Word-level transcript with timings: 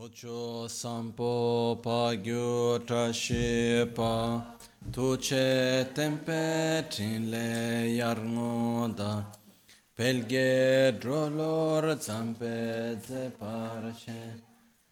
Tocho 0.00 0.64
sampo 0.66 1.76
pa 1.82 2.16
gyu 2.16 2.78
trashi 2.86 3.84
pa. 3.94 4.42
Tuche 4.90 5.84
tempe 5.94 6.42
trinle 6.88 7.48
yarngo 7.98 8.88
da. 8.96 9.12
Pelge 9.94 10.98
drolor 10.98 11.84
zampe 12.06 12.96
ze 13.06 13.30
parche. 13.38 14.22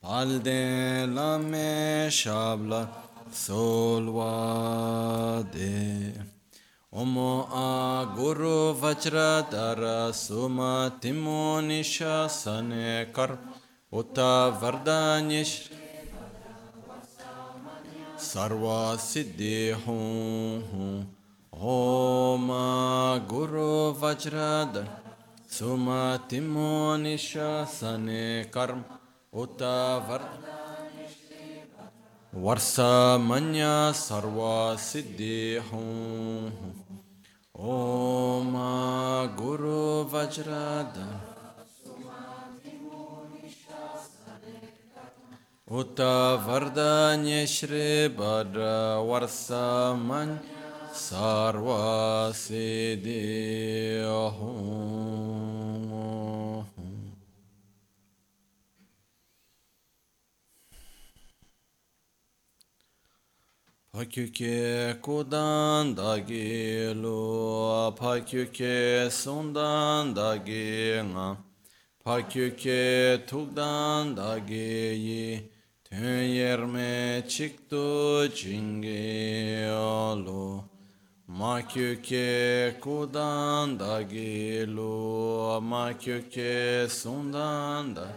Palde 0.03 1.07
lame 1.07 2.09
shabla 2.11 2.83
solvade 3.33 3.89
Omo 6.93 7.47
a 7.53 8.07
guru 8.17 8.75
vajra 8.75 9.49
dara 9.51 10.13
suma 10.13 10.91
timonisha 11.01 12.29
sane 12.29 13.07
karpa 13.13 13.48
उत 13.92 14.20
वरदान्य 14.62 15.44
सर्वा 18.28 18.80
सिद्धि 19.02 19.58
हूँ 19.86 20.00
ओम 21.74 22.48
गुरु 23.32 23.72
वज्रद 24.02 24.78
सुमतिमो 25.58 26.72
निशासने 27.04 28.24
कर्म 28.56 28.84
उत 29.42 29.62
वर 30.08 30.24
वर्षमन्य 32.34 33.66
सर्वा 33.98 34.56
सिद्धि 34.86 35.38
हूँ 35.68 35.84
ओम 37.74 38.54
गुरु 39.40 39.82
वज्रद 40.14 40.98
Uta 45.71 46.41
Vardanya 46.47 47.47
Shri 47.47 48.09
Bhadra 48.09 49.05
Varsamanya 49.05 50.41
Sarva 50.95 52.33
Siddhi 52.33 54.01
Pakyuke 63.93 64.95
kudan 65.03 65.95
dagi 65.95 66.95
lu, 66.95 67.93
pakyuke 67.93 69.11
sundan 69.11 70.15
dagi 70.15 71.03
nga, 71.13 71.37
pakyuke 72.03 73.27
tukdan 73.27 74.15
dagi 74.17 74.95
yi, 74.97 75.58
Tüyerme 75.91 77.25
çıktı 77.29 78.31
çingi 78.35 79.71
olu 79.73 80.65
Makyuke 81.27 82.77
kudan 82.81 83.81
da 83.81 84.03
gilu 84.03 85.61
Makyuke 85.63 86.87
sundan 86.91 87.97
da 87.97 88.09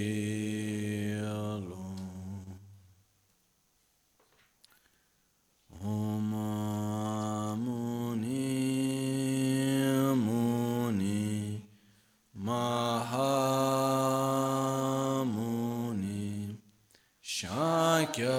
olu 1.25 1.77
Om 5.83 6.33
Amun 6.33 7.98
Mahamuni 12.49 12.97
Shakyamuni 17.21 18.29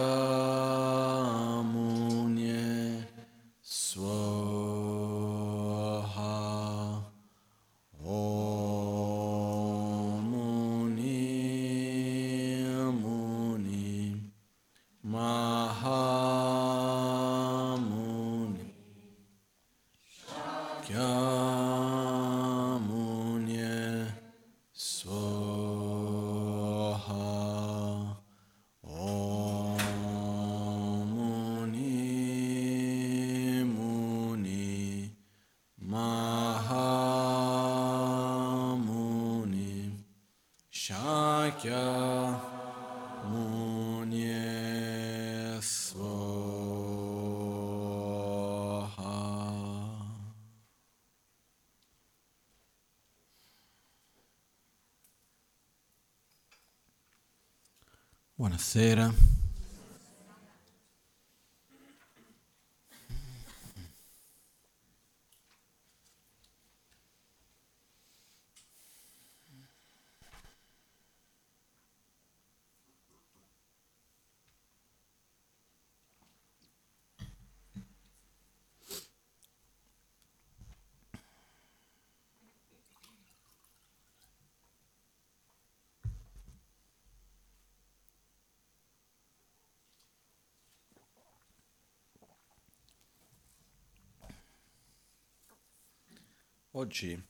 Oggi 96.75 97.20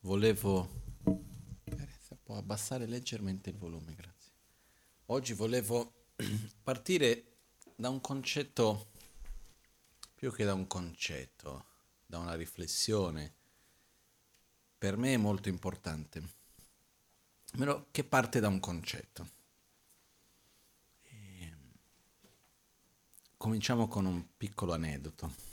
volevo... 0.00 0.86
Può 2.24 2.36
abbassare 2.36 2.86
leggermente 2.86 3.50
il 3.50 3.56
volume, 3.56 3.94
grazie. 3.94 4.32
Oggi 5.06 5.32
volevo 5.32 6.08
partire 6.62 7.36
da 7.76 7.88
un 7.88 8.00
concetto, 8.00 8.90
più 10.14 10.32
che 10.32 10.44
da 10.44 10.54
un 10.54 10.66
concetto, 10.66 11.66
da 12.04 12.18
una 12.18 12.34
riflessione, 12.34 13.32
per 14.76 14.96
me 14.96 15.16
molto 15.16 15.48
importante, 15.48 16.22
però 17.56 17.86
che 17.90 18.02
parte 18.02 18.40
da 18.40 18.48
un 18.48 18.60
concetto. 18.60 19.30
E 21.04 21.52
cominciamo 23.36 23.86
con 23.86 24.04
un 24.04 24.36
piccolo 24.36 24.74
aneddoto. 24.74 25.47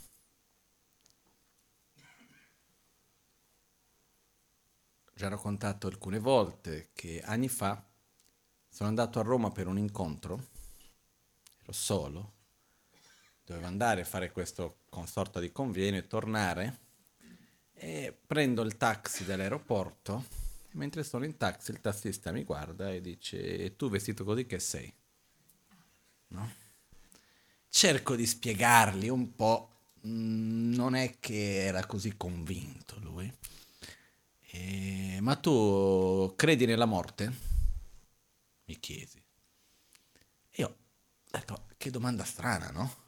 Già 5.16 5.28
raccontato 5.28 5.86
alcune 5.86 6.18
volte 6.18 6.90
che 6.92 7.22
anni 7.24 7.48
fa 7.48 7.82
sono 8.68 8.90
andato 8.90 9.18
a 9.18 9.22
Roma 9.22 9.50
per 9.50 9.66
un 9.66 9.78
incontro, 9.78 10.48
ero 11.62 11.72
solo, 11.72 12.32
dovevo 13.42 13.66
andare 13.66 14.02
a 14.02 14.04
fare 14.04 14.30
questo 14.30 14.80
consorto 14.90 15.40
di 15.40 15.50
convegno 15.50 15.96
e 15.96 16.06
tornare 16.06 16.80
e 17.72 18.14
prendo 18.26 18.60
il 18.60 18.76
taxi 18.76 19.24
dall'aeroporto 19.24 20.26
e 20.68 20.76
mentre 20.76 21.02
sono 21.02 21.24
in 21.24 21.38
taxi 21.38 21.70
il 21.70 21.80
tassista 21.80 22.30
mi 22.30 22.44
guarda 22.44 22.92
e 22.92 23.00
dice 23.00 23.56
e 23.56 23.74
tu 23.74 23.88
vestito 23.88 24.22
così 24.22 24.44
che 24.44 24.58
sei? 24.58 24.92
No? 26.28 26.52
Cerco 27.70 28.14
di 28.16 28.26
spiegargli 28.26 29.08
un 29.08 29.34
po', 29.34 29.70
mm, 30.06 30.74
non 30.74 30.94
è 30.94 31.16
che 31.18 31.64
era 31.64 31.86
così 31.86 32.18
convinto 32.18 32.98
lui. 32.98 33.32
Eh, 34.56 35.20
ma 35.20 35.36
tu 35.36 36.32
credi 36.34 36.64
nella 36.64 36.86
morte? 36.86 37.32
Mi 38.64 38.78
chiesi. 38.80 39.22
Io 40.52 40.76
detto, 41.30 41.66
che 41.76 41.90
domanda 41.90 42.24
strana, 42.24 42.70
no? 42.70 43.04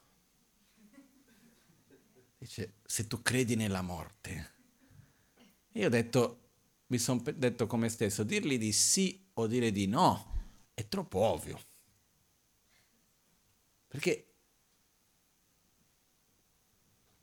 Dice, 2.37 2.75
se 2.85 3.07
tu 3.07 3.21
credi 3.21 3.55
nella 3.55 3.81
morte. 3.81 4.57
Io 5.73 5.87
ho 5.87 5.89
detto, 5.89 6.51
mi 6.87 6.97
sono 6.97 7.21
detto 7.21 7.67
come 7.67 7.89
stesso, 7.89 8.23
dirgli 8.23 8.57
di 8.57 8.71
sì 8.71 9.29
o 9.33 9.47
dire 9.47 9.71
di 9.71 9.87
no 9.87 10.37
è 10.73 10.87
troppo 10.87 11.19
ovvio. 11.19 11.59
Perché 13.87 14.33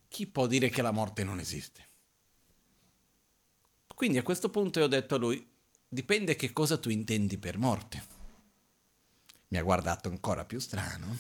chi 0.09 0.27
può 0.27 0.47
dire 0.47 0.69
che 0.69 0.83
la 0.83 0.91
morte 0.91 1.25
non 1.25 1.39
esiste? 1.39 1.86
Quindi 3.97 4.19
a 4.19 4.23
questo 4.23 4.51
punto 4.51 4.79
io 4.79 4.85
ho 4.85 4.89
detto 4.89 5.15
a 5.15 5.19
lui, 5.19 5.43
dipende 5.89 6.37
che 6.37 6.53
cosa 6.53 6.77
tu 6.77 6.91
intendi 6.91 7.39
per 7.39 7.57
morte. 7.57 8.05
Mi 9.49 9.57
ha 9.57 9.63
guardato 9.63 10.11
ancora 10.11 10.45
più 10.45 10.59
strano 10.59 11.17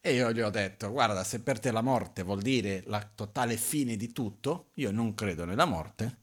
e 0.00 0.14
io 0.14 0.32
gli 0.32 0.40
ho 0.40 0.50
detto, 0.50 0.90
guarda, 0.90 1.22
se 1.22 1.40
per 1.40 1.60
te 1.60 1.70
la 1.70 1.80
morte 1.80 2.24
vuol 2.24 2.42
dire 2.42 2.82
la 2.86 3.08
totale 3.14 3.56
fine 3.56 3.94
di 3.94 4.10
tutto, 4.10 4.70
io 4.74 4.90
non 4.90 5.14
credo 5.14 5.44
nella 5.44 5.64
morte. 5.64 6.18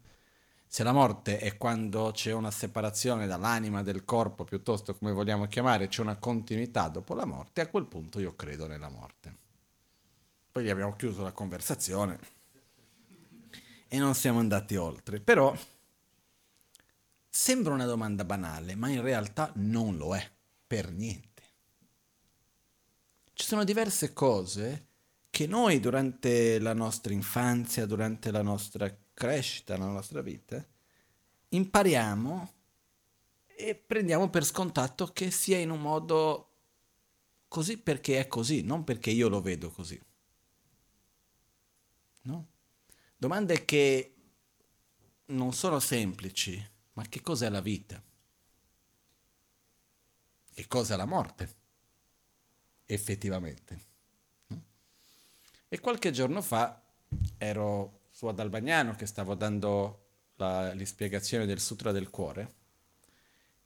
Se 0.68 0.84
la 0.84 0.92
morte 0.92 1.40
è 1.40 1.56
quando 1.56 2.12
c'è 2.12 2.34
una 2.34 2.52
separazione 2.52 3.25
dall'anima 3.25 3.81
del 3.84 4.04
corpo, 4.04 4.44
piuttosto 4.44 4.98
come 4.98 5.13
vogliamo 5.13 5.48
chiamare, 5.48 5.88
c'è 5.88 6.02
una 6.02 6.18
continuità 6.18 6.90
dopo 6.90 7.13
la 7.13 7.24
morte, 7.24 7.62
a 7.62 7.68
quel 7.68 7.86
punto 7.86 8.19
io 8.19 8.36
credo 8.36 8.68
nella 8.68 8.90
morte. 8.90 9.38
Poi 10.52 10.66
gli 10.66 10.69
abbiamo 10.69 10.98
chiuso 10.98 11.24
la 11.24 11.31
conversazione 11.31 12.39
e 13.90 13.98
non 13.98 14.16
siamo 14.16 14.40
andati 14.40 14.78
oltre. 14.78 15.20
Però 15.20 15.54
sembra 17.28 17.74
una 17.74 17.86
domanda 17.86 18.24
banale, 18.24 18.76
ma 18.76 18.88
in 18.90 19.02
realtà 19.02 19.52
non 19.56 19.98
lo 19.98 20.16
è, 20.16 20.32
per 20.66 20.92
niente. 20.92 21.28
Ci 23.34 23.46
sono 23.46 23.64
diverse 23.64 24.14
cose 24.14 24.86
che 25.30 25.48
noi 25.48 25.80
durante 25.80 26.60
la 26.60 26.74
nostra 26.74 27.14
infanzia, 27.14 27.86
durante 27.86 28.32
la 28.32 28.42
nostra 28.42 28.96
crescita, 29.14 29.78
la 29.78 29.88
nostra 29.88 30.22
vita, 30.22 30.64
impariamo 31.50 32.54
e 33.48 33.76
prendiamo 33.76 34.30
per 34.30 34.46
scontato 34.46 35.08
che 35.08 35.32
sia 35.32 35.58
in 35.58 35.72
un 35.72 35.82
modo 35.82 36.52
così 37.48 37.78
perché 37.78 38.20
è 38.20 38.28
così, 38.28 38.62
non 38.62 38.84
perché 38.84 39.10
io 39.10 39.28
lo 39.28 39.42
vedo 39.42 39.70
così. 39.72 40.00
No? 42.22 42.48
Domande 43.19 43.66
che 43.66 44.16
non 45.25 45.54
sono 45.54 45.80
semplici, 45.80 46.60
ma 46.94 47.04
che 47.07 47.21
cos'è 47.21 47.50
la 47.50 47.62
vita? 47.62 48.01
Che 50.54 50.68
cos'è 50.68 50.95
la 50.95 51.06
morte? 51.06 51.60
effettivamente. 52.92 53.88
E 55.68 55.80
qualche 55.80 56.12
giorno 56.12 56.42
fa 56.42 56.81
ero 57.38 58.07
su 58.10 58.25
ad 58.25 58.39
Albagnano 58.39 58.95
che 58.95 59.06
stavo 59.06 59.36
dando 59.36 60.07
la, 60.36 60.74
l'ispiegazione 60.74 61.45
del 61.45 61.60
Sutra 61.60 61.92
del 61.92 62.10
Cuore 62.10 62.56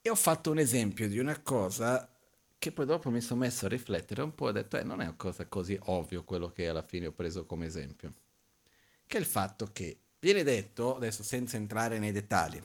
e 0.02 0.10
ho 0.10 0.16
fatto 0.16 0.52
un 0.52 0.60
esempio 0.60 1.08
di 1.08 1.18
una 1.20 1.40
cosa 1.40 2.10
che 2.58 2.72
poi 2.72 2.86
dopo 2.86 3.10
mi 3.10 3.22
sono 3.22 3.42
messo 3.42 3.66
a 3.66 3.70
riflettere 3.70 4.22
un 4.22 4.36
po' 4.36 4.48
e 4.48 4.50
ho 4.50 4.54
detto, 4.54 4.78
eh, 4.78 4.84
non 4.84 5.00
è 5.02 5.06
una 5.06 5.16
cosa 5.16 5.46
così 5.48 5.78
ovvio 5.84 6.24
quello 6.24 6.52
che 6.52 6.68
alla 6.68 6.82
fine 6.82 7.08
ho 7.08 7.12
preso 7.12 7.46
come 7.46 7.66
esempio, 7.66 8.14
che 9.06 9.18
è 9.18 9.20
il 9.20 9.26
fatto 9.26 9.72
che 9.72 9.98
viene 10.20 10.44
detto, 10.44 10.96
adesso 10.96 11.24
senza 11.24 11.58
entrare 11.58 12.00
nei 12.00 12.12
dettagli, 12.12 12.62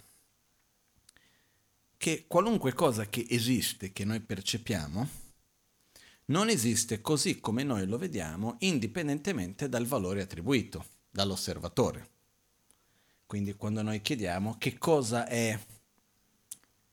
che 1.97 2.25
qualunque 2.29 2.73
cosa 2.73 3.09
che 3.09 3.27
esiste, 3.29 3.93
che 3.93 4.05
noi 4.05 4.21
percepiamo, 4.21 5.09
non 6.27 6.49
esiste 6.49 7.01
così 7.01 7.41
come 7.41 7.63
noi 7.63 7.87
lo 7.87 7.99
vediamo 7.99 8.57
indipendentemente 8.61 9.69
dal 9.69 9.87
valore 9.87 10.23
attribuito 10.23 10.85
dall'osservatore. 11.11 12.11
Quindi 13.27 13.55
quando 13.55 13.83
noi 13.83 14.01
chiediamo 14.01 14.57
che 14.57 14.79
cosa 14.79 15.27
è 15.27 15.59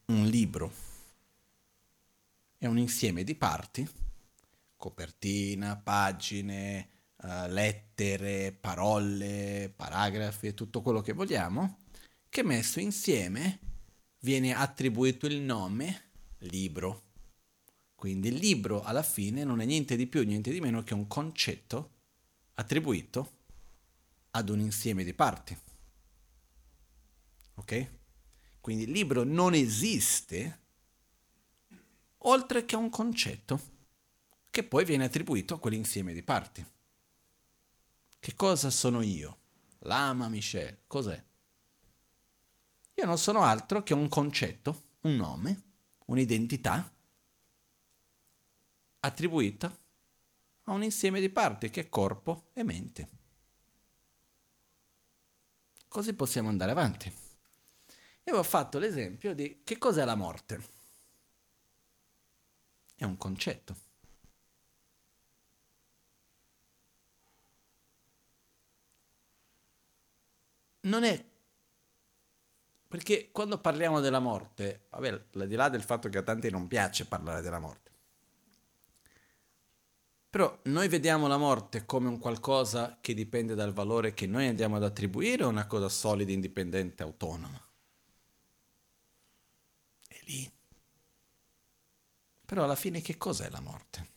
un 0.06 0.26
libro, 0.26 0.74
è 2.58 2.66
un 2.66 2.78
insieme 2.78 3.24
di 3.24 3.36
parti, 3.36 3.88
copertina, 4.76 5.78
pagine, 5.78 6.90
uh, 7.26 7.52
lettere, 7.52 8.52
parole, 8.52 9.74
paragrafi 9.76 10.48
e 10.48 10.54
tutto 10.54 10.82
quello 10.82 11.02
che 11.02 11.14
vogliamo, 11.14 11.80
che 12.30 12.44
messo 12.44 12.80
insieme 12.80 13.60
viene 14.20 14.54
attribuito 14.54 15.26
il 15.26 15.42
nome 15.42 16.04
libro 16.40 17.06
quindi 17.96 18.28
il 18.28 18.36
libro 18.36 18.84
alla 18.84 19.02
fine 19.02 19.44
non 19.44 19.62
è 19.62 19.66
niente 19.66 19.96
di 19.96 20.06
più, 20.06 20.24
niente 20.24 20.52
di 20.52 20.60
meno 20.60 20.84
che 20.84 20.94
un 20.94 21.08
concetto 21.08 21.94
attribuito 22.54 23.38
ad 24.32 24.50
un 24.50 24.60
insieme 24.60 25.04
di 25.04 25.14
parti. 25.14 25.58
Ok? 27.56 27.90
Quindi 28.60 28.84
il 28.84 28.92
libro 28.92 29.24
non 29.24 29.54
esiste 29.54 30.60
oltre 32.20 32.66
che 32.66 32.76
un 32.76 32.90
concetto 32.90 33.74
che 34.52 34.64
poi 34.64 34.86
viene 34.86 35.06
attribuito 35.06 35.56
a 35.56 35.60
quell'insieme 35.60 36.14
di 36.14 36.22
parti. 36.22 36.64
Che 38.26 38.34
cosa 38.34 38.72
sono 38.72 39.04
io? 39.04 39.38
Lama 39.82 40.28
Michel, 40.30 40.80
cos'è? 40.88 41.24
Io 42.96 43.06
non 43.06 43.20
sono 43.20 43.44
altro 43.44 43.84
che 43.84 43.94
un 43.94 44.10
concetto, 44.10 44.94
un 45.02 45.16
nome, 45.16 45.64
un'identità 46.06 46.92
attribuita 49.02 49.78
a 50.64 50.72
un 50.72 50.82
insieme 50.82 51.20
di 51.20 51.30
parti 51.30 51.70
che 51.70 51.82
è 51.82 51.90
corpo 51.90 52.50
e 52.54 52.64
mente. 52.64 53.10
Così 55.88 56.16
possiamo 56.16 56.50
andare 56.50 56.72
avanti. 56.72 57.14
E 58.24 58.32
ho 58.32 58.42
fatto 58.42 58.80
l'esempio 58.80 59.36
di 59.36 59.62
che 59.64 59.78
cos'è 59.78 60.04
la 60.04 60.16
morte. 60.16 60.68
È 62.96 63.04
un 63.04 63.18
concetto. 63.18 63.85
Non 70.86 71.04
è 71.04 71.24
perché 72.88 73.30
quando 73.32 73.60
parliamo 73.60 74.00
della 74.00 74.20
morte, 74.20 74.86
vabbè, 74.92 75.10
al 75.34 75.48
di 75.48 75.56
là 75.56 75.68
del 75.68 75.82
fatto 75.82 76.08
che 76.08 76.20
a 76.20 76.24
tanti 76.24 76.50
non 76.50 76.68
piace 76.68 77.06
parlare 77.06 77.42
della 77.42 77.60
morte, 77.60 77.92
però 80.30 80.58
noi 80.64 80.88
vediamo 80.88 81.28
la 81.28 81.38
morte 81.38 81.86
come 81.86 82.08
un 82.08 82.20
qualcosa 82.20 82.98
che 83.02 83.14
dipende 83.14 83.56
dal 83.56 83.74
valore 83.74 84.14
che 84.14 84.28
noi 84.28 84.48
andiamo 84.48 84.76
ad 84.76 84.84
attribuire 84.84 85.44
o 85.44 85.50
una 85.50 85.66
cosa 85.66 85.90
solida, 85.90 86.32
indipendente, 86.32 87.04
autonoma? 87.04 87.62
È 90.08 90.20
lì. 90.26 90.52
Però 92.46 92.64
alla 92.64 92.76
fine 92.76 93.02
che 93.02 93.18
cos'è 93.18 93.50
la 93.50 93.62
morte? 93.62 94.15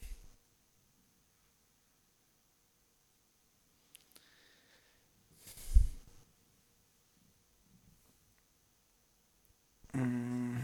Mm, 9.98 10.56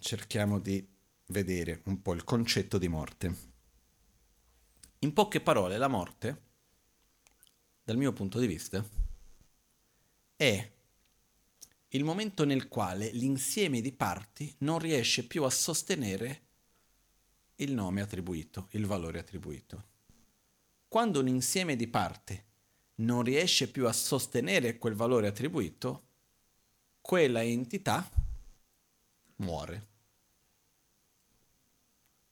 cerchiamo 0.00 0.58
di 0.58 0.84
vedere 1.26 1.82
un 1.84 2.02
po' 2.02 2.12
il 2.12 2.24
concetto 2.24 2.76
di 2.76 2.88
morte. 2.88 3.52
In 5.00 5.12
poche 5.12 5.40
parole, 5.40 5.78
la 5.78 5.86
morte, 5.86 6.42
dal 7.84 7.96
mio 7.96 8.12
punto 8.12 8.40
di 8.40 8.48
vista, 8.48 8.84
è 10.34 10.72
il 11.88 12.04
momento 12.04 12.44
nel 12.44 12.66
quale 12.66 13.10
l'insieme 13.12 13.80
di 13.80 13.92
parti 13.92 14.52
non 14.58 14.80
riesce 14.80 15.24
più 15.24 15.44
a 15.44 15.50
sostenere 15.50 16.42
il 17.56 17.72
nome 17.72 18.00
attribuito, 18.00 18.66
il 18.72 18.86
valore 18.86 19.20
attribuito. 19.20 19.92
Quando 20.88 21.20
un 21.20 21.28
insieme 21.28 21.76
di 21.76 21.86
parti 21.86 22.42
non 22.96 23.22
riesce 23.22 23.70
più 23.70 23.86
a 23.86 23.92
sostenere 23.92 24.78
quel 24.78 24.94
valore 24.94 25.28
attribuito, 25.28 26.08
quella 27.00 27.44
entità 27.44 28.08
muore. 29.36 29.86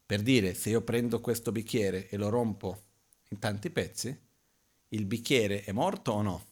Per 0.06 0.22
dire, 0.22 0.54
se 0.54 0.70
io 0.70 0.82
prendo 0.82 1.20
questo 1.20 1.52
bicchiere 1.52 2.08
e 2.08 2.16
lo 2.16 2.28
rompo 2.28 2.82
in 3.30 3.38
tanti 3.38 3.70
pezzi, 3.70 4.14
il 4.88 5.06
bicchiere 5.06 5.64
è 5.64 5.72
morto 5.72 6.12
o 6.12 6.22
no? 6.22 6.46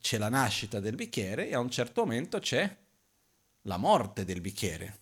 C'è 0.00 0.18
la 0.18 0.28
nascita 0.28 0.80
del 0.80 0.96
bicchiere 0.96 1.48
e 1.48 1.54
a 1.54 1.60
un 1.60 1.70
certo 1.70 2.00
momento 2.00 2.40
c'è 2.40 2.76
la 3.62 3.76
morte 3.76 4.24
del 4.24 4.40
bicchiere. 4.40 4.98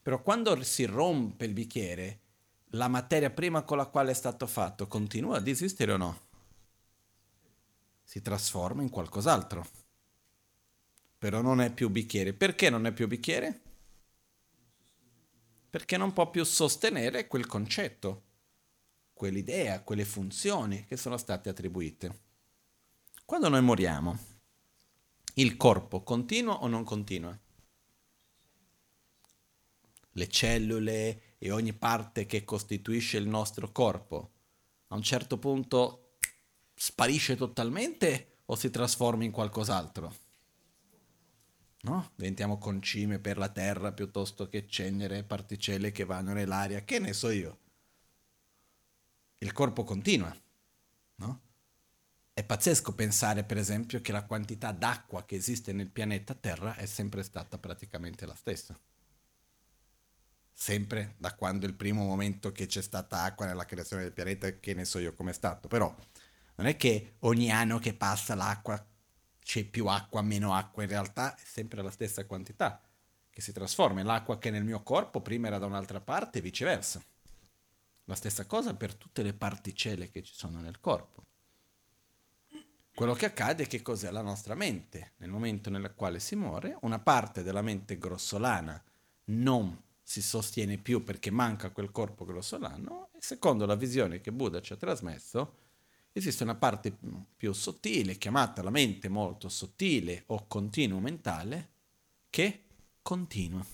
Però 0.00 0.22
quando 0.22 0.62
si 0.62 0.84
rompe 0.84 1.46
il 1.46 1.52
bicchiere, 1.52 2.20
la 2.74 2.88
materia 2.88 3.30
prima 3.30 3.62
con 3.62 3.76
la 3.76 3.86
quale 3.86 4.12
è 4.12 4.14
stato 4.14 4.46
fatto 4.46 4.86
continua 4.86 5.38
ad 5.38 5.48
esistere 5.48 5.92
o 5.92 5.96
no? 5.96 6.20
Si 8.04 8.22
trasforma 8.22 8.82
in 8.82 8.88
qualcos'altro. 8.88 9.81
Però 11.22 11.40
non 11.40 11.60
è 11.60 11.72
più 11.72 11.88
bicchiere. 11.88 12.32
Perché 12.32 12.68
non 12.68 12.86
è 12.86 12.92
più 12.92 13.06
bicchiere? 13.06 13.60
perché 15.72 15.96
non 15.96 16.12
può 16.12 16.28
più 16.28 16.44
sostenere 16.44 17.26
quel 17.26 17.46
concetto, 17.46 18.24
quell'idea, 19.14 19.80
quelle 19.80 20.04
funzioni 20.04 20.84
che 20.84 20.98
sono 20.98 21.16
state 21.16 21.48
attribuite. 21.48 22.20
Quando 23.24 23.48
noi 23.48 23.62
moriamo, 23.62 24.18
il 25.36 25.56
corpo 25.56 26.02
continua 26.02 26.56
o 26.56 26.66
non 26.66 26.84
continua? 26.84 27.34
Le 30.10 30.28
cellule 30.28 31.36
e 31.38 31.50
ogni 31.50 31.72
parte 31.72 32.26
che 32.26 32.44
costituisce 32.44 33.16
il 33.16 33.26
nostro 33.26 33.72
corpo 33.72 34.32
a 34.88 34.94
un 34.94 35.02
certo 35.02 35.38
punto 35.38 36.16
sparisce 36.74 37.34
totalmente 37.34 38.40
o 38.44 38.56
si 38.56 38.68
trasforma 38.68 39.24
in 39.24 39.30
qualcos'altro? 39.30 40.21
No? 41.84 42.12
Diventiamo 42.14 42.58
concime 42.58 43.18
per 43.18 43.38
la 43.38 43.48
terra 43.48 43.92
piuttosto 43.92 44.48
che 44.48 44.68
cenere, 44.68 45.24
particelle 45.24 45.90
che 45.90 46.04
vanno 46.04 46.32
nell'aria, 46.32 46.84
che 46.84 47.00
ne 47.00 47.12
so 47.12 47.28
io. 47.30 47.58
Il 49.38 49.52
corpo 49.52 49.82
continua, 49.82 50.32
no? 51.16 51.40
È 52.32 52.44
pazzesco 52.44 52.94
pensare, 52.94 53.42
per 53.42 53.58
esempio, 53.58 54.00
che 54.00 54.12
la 54.12 54.24
quantità 54.24 54.70
d'acqua 54.70 55.24
che 55.24 55.34
esiste 55.34 55.72
nel 55.72 55.90
pianeta 55.90 56.34
Terra 56.34 56.76
è 56.76 56.86
sempre 56.86 57.24
stata 57.24 57.58
praticamente 57.58 58.26
la 58.26 58.34
stessa. 58.36 58.78
Sempre 60.52 61.16
da 61.18 61.34
quando 61.34 61.66
il 61.66 61.74
primo 61.74 62.04
momento 62.04 62.52
che 62.52 62.66
c'è 62.66 62.80
stata 62.80 63.22
acqua 63.22 63.46
nella 63.46 63.66
creazione 63.66 64.04
del 64.04 64.12
pianeta, 64.12 64.60
che 64.60 64.72
ne 64.74 64.84
so 64.84 65.00
io 65.00 65.14
com'è 65.14 65.32
stato. 65.32 65.66
Però 65.66 65.92
non 66.54 66.66
è 66.66 66.76
che 66.76 67.16
ogni 67.20 67.50
anno 67.50 67.78
che 67.78 67.92
passa 67.92 68.36
l'acqua 68.36 68.82
c'è 69.42 69.64
più 69.64 69.86
acqua, 69.86 70.22
meno 70.22 70.54
acqua, 70.54 70.82
in 70.82 70.88
realtà 70.88 71.34
è 71.34 71.42
sempre 71.44 71.82
la 71.82 71.90
stessa 71.90 72.24
quantità 72.24 72.80
che 73.30 73.40
si 73.40 73.52
trasforma. 73.52 74.02
L'acqua 74.02 74.38
che 74.38 74.48
è 74.48 74.52
nel 74.52 74.64
mio 74.64 74.82
corpo 74.82 75.20
prima 75.20 75.48
era 75.48 75.58
da 75.58 75.66
un'altra 75.66 76.00
parte 76.00 76.38
e 76.38 76.42
viceversa. 76.42 77.02
La 78.04 78.14
stessa 78.14 78.46
cosa 78.46 78.74
per 78.74 78.94
tutte 78.94 79.22
le 79.22 79.32
particelle 79.32 80.10
che 80.10 80.22
ci 80.22 80.34
sono 80.34 80.60
nel 80.60 80.80
corpo. 80.80 81.24
Quello 82.94 83.14
che 83.14 83.26
accade 83.26 83.64
è 83.64 83.66
che 83.66 83.80
cos'è 83.80 84.10
la 84.10 84.20
nostra 84.20 84.54
mente. 84.54 85.12
Nel 85.16 85.30
momento 85.30 85.70
nel 85.70 85.94
quale 85.94 86.20
si 86.20 86.36
muore, 86.36 86.76
una 86.82 86.98
parte 86.98 87.42
della 87.42 87.62
mente 87.62 87.96
grossolana 87.96 88.82
non 89.26 89.80
si 90.02 90.20
sostiene 90.20 90.76
più 90.76 91.02
perché 91.02 91.30
manca 91.30 91.70
quel 91.70 91.90
corpo 91.90 92.24
grossolano 92.26 93.08
e 93.12 93.18
secondo 93.20 93.64
la 93.64 93.76
visione 93.76 94.20
che 94.20 94.30
Buddha 94.30 94.60
ci 94.60 94.74
ha 94.74 94.76
trasmesso, 94.76 95.54
esiste 96.12 96.42
una 96.42 96.54
parte 96.54 96.96
più 97.36 97.52
sottile, 97.52 98.18
chiamata 98.18 98.62
la 98.62 98.70
mente 98.70 99.08
molto 99.08 99.48
sottile 99.48 100.24
o 100.26 100.46
continuo 100.46 101.00
mentale, 101.00 101.70
che 102.28 102.64
continua 103.02 103.64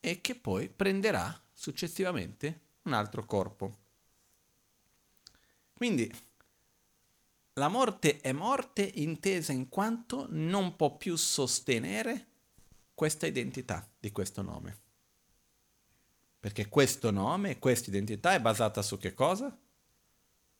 e 0.00 0.20
che 0.20 0.34
poi 0.34 0.68
prenderà 0.68 1.40
successivamente 1.52 2.60
un 2.82 2.92
altro 2.92 3.24
corpo. 3.24 3.76
Quindi 5.72 6.12
la 7.54 7.68
morte 7.68 8.18
è 8.18 8.32
morte 8.32 8.90
intesa 8.94 9.52
in 9.52 9.68
quanto 9.68 10.26
non 10.30 10.76
può 10.76 10.96
più 10.96 11.16
sostenere 11.16 12.26
questa 12.94 13.26
identità 13.26 13.88
di 13.98 14.10
questo 14.10 14.42
nome. 14.42 14.78
Perché 16.40 16.68
questo 16.68 17.10
nome, 17.10 17.58
questa 17.58 17.90
identità 17.90 18.34
è 18.34 18.40
basata 18.40 18.82
su 18.82 18.96
che 18.96 19.12
cosa? 19.12 19.56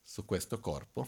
Su 0.09 0.25
questo 0.25 0.59
corpo 0.59 1.05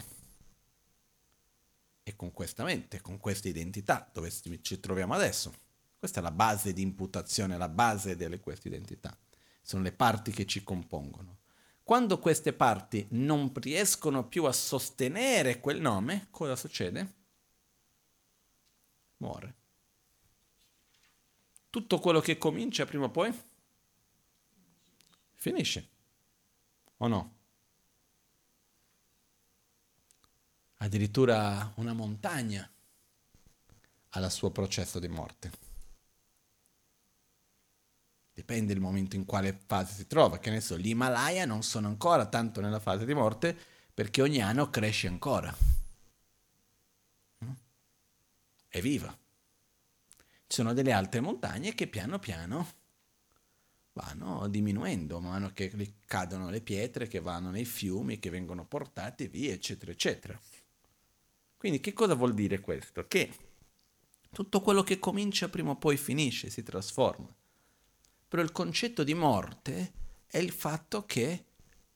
e 2.02 2.14
con 2.16 2.32
questa 2.32 2.64
mente, 2.64 3.00
con 3.00 3.18
questa 3.18 3.48
identità 3.48 4.06
dove 4.12 4.30
ci 4.60 4.78
troviamo 4.78 5.14
adesso. 5.14 5.54
Questa 5.98 6.20
è 6.20 6.22
la 6.22 6.30
base 6.30 6.74
di 6.74 6.82
imputazione, 6.82 7.56
la 7.56 7.70
base 7.70 8.14
di 8.14 8.40
queste 8.40 8.68
identità. 8.68 9.18
Sono 9.62 9.82
le 9.84 9.92
parti 9.92 10.32
che 10.32 10.44
ci 10.44 10.62
compongono. 10.62 11.38
Quando 11.82 12.18
queste 12.18 12.52
parti 12.52 13.06
non 13.12 13.50
riescono 13.54 14.28
più 14.28 14.44
a 14.44 14.52
sostenere 14.52 15.60
quel 15.60 15.80
nome, 15.80 16.26
cosa 16.30 16.54
succede? 16.54 17.14
Muore. 19.16 19.54
Tutto 21.70 21.98
quello 22.00 22.20
che 22.20 22.36
comincia 22.36 22.84
prima 22.84 23.06
o 23.06 23.10
poi 23.10 23.32
finisce. 25.36 25.88
O 26.98 27.06
no? 27.06 27.38
Addirittura 30.82 31.72
una 31.76 31.92
montagna 31.92 32.68
al 34.10 34.30
suo 34.30 34.50
processo 34.50 34.98
di 34.98 35.08
morte. 35.08 35.50
Dipende 38.32 38.72
il 38.72 38.80
momento 38.80 39.16
in 39.16 39.26
quale 39.26 39.58
fase 39.66 39.94
si 39.94 40.06
trova, 40.06 40.38
che 40.38 40.50
ne 40.50 40.60
so, 40.60 40.78
gli 40.78 40.88
Himalaya 40.88 41.44
non 41.44 41.62
sono 41.62 41.88
ancora 41.88 42.26
tanto 42.26 42.60
nella 42.60 42.80
fase 42.80 43.04
di 43.04 43.14
morte 43.14 43.56
perché 43.92 44.22
ogni 44.22 44.40
anno 44.40 44.70
cresce 44.70 45.08
ancora. 45.08 45.54
È 48.68 48.80
viva. 48.80 49.16
Ci 50.46 50.56
sono 50.56 50.72
delle 50.72 50.92
altre 50.92 51.20
montagne 51.20 51.74
che 51.74 51.86
piano 51.86 52.18
piano 52.18 52.78
vanno 53.92 54.46
diminuendo, 54.48 55.20
man 55.20 55.32
mano 55.32 55.52
che 55.52 55.96
cadono 56.06 56.48
le 56.48 56.62
pietre, 56.62 57.08
che 57.08 57.20
vanno 57.20 57.50
nei 57.50 57.64
fiumi, 57.66 58.18
che 58.18 58.30
vengono 58.30 58.64
portate 58.64 59.28
via, 59.28 59.52
eccetera, 59.52 59.92
eccetera. 59.92 60.40
Quindi 61.60 61.80
che 61.80 61.92
cosa 61.92 62.14
vuol 62.14 62.32
dire 62.32 62.58
questo? 62.60 63.06
Che 63.06 63.34
tutto 64.32 64.62
quello 64.62 64.82
che 64.82 64.98
comincia 64.98 65.50
prima 65.50 65.72
o 65.72 65.76
poi 65.76 65.98
finisce, 65.98 66.48
si 66.48 66.62
trasforma. 66.62 67.28
Però 68.26 68.40
il 68.40 68.50
concetto 68.50 69.04
di 69.04 69.12
morte 69.12 69.92
è 70.26 70.38
il 70.38 70.52
fatto 70.52 71.04
che 71.04 71.44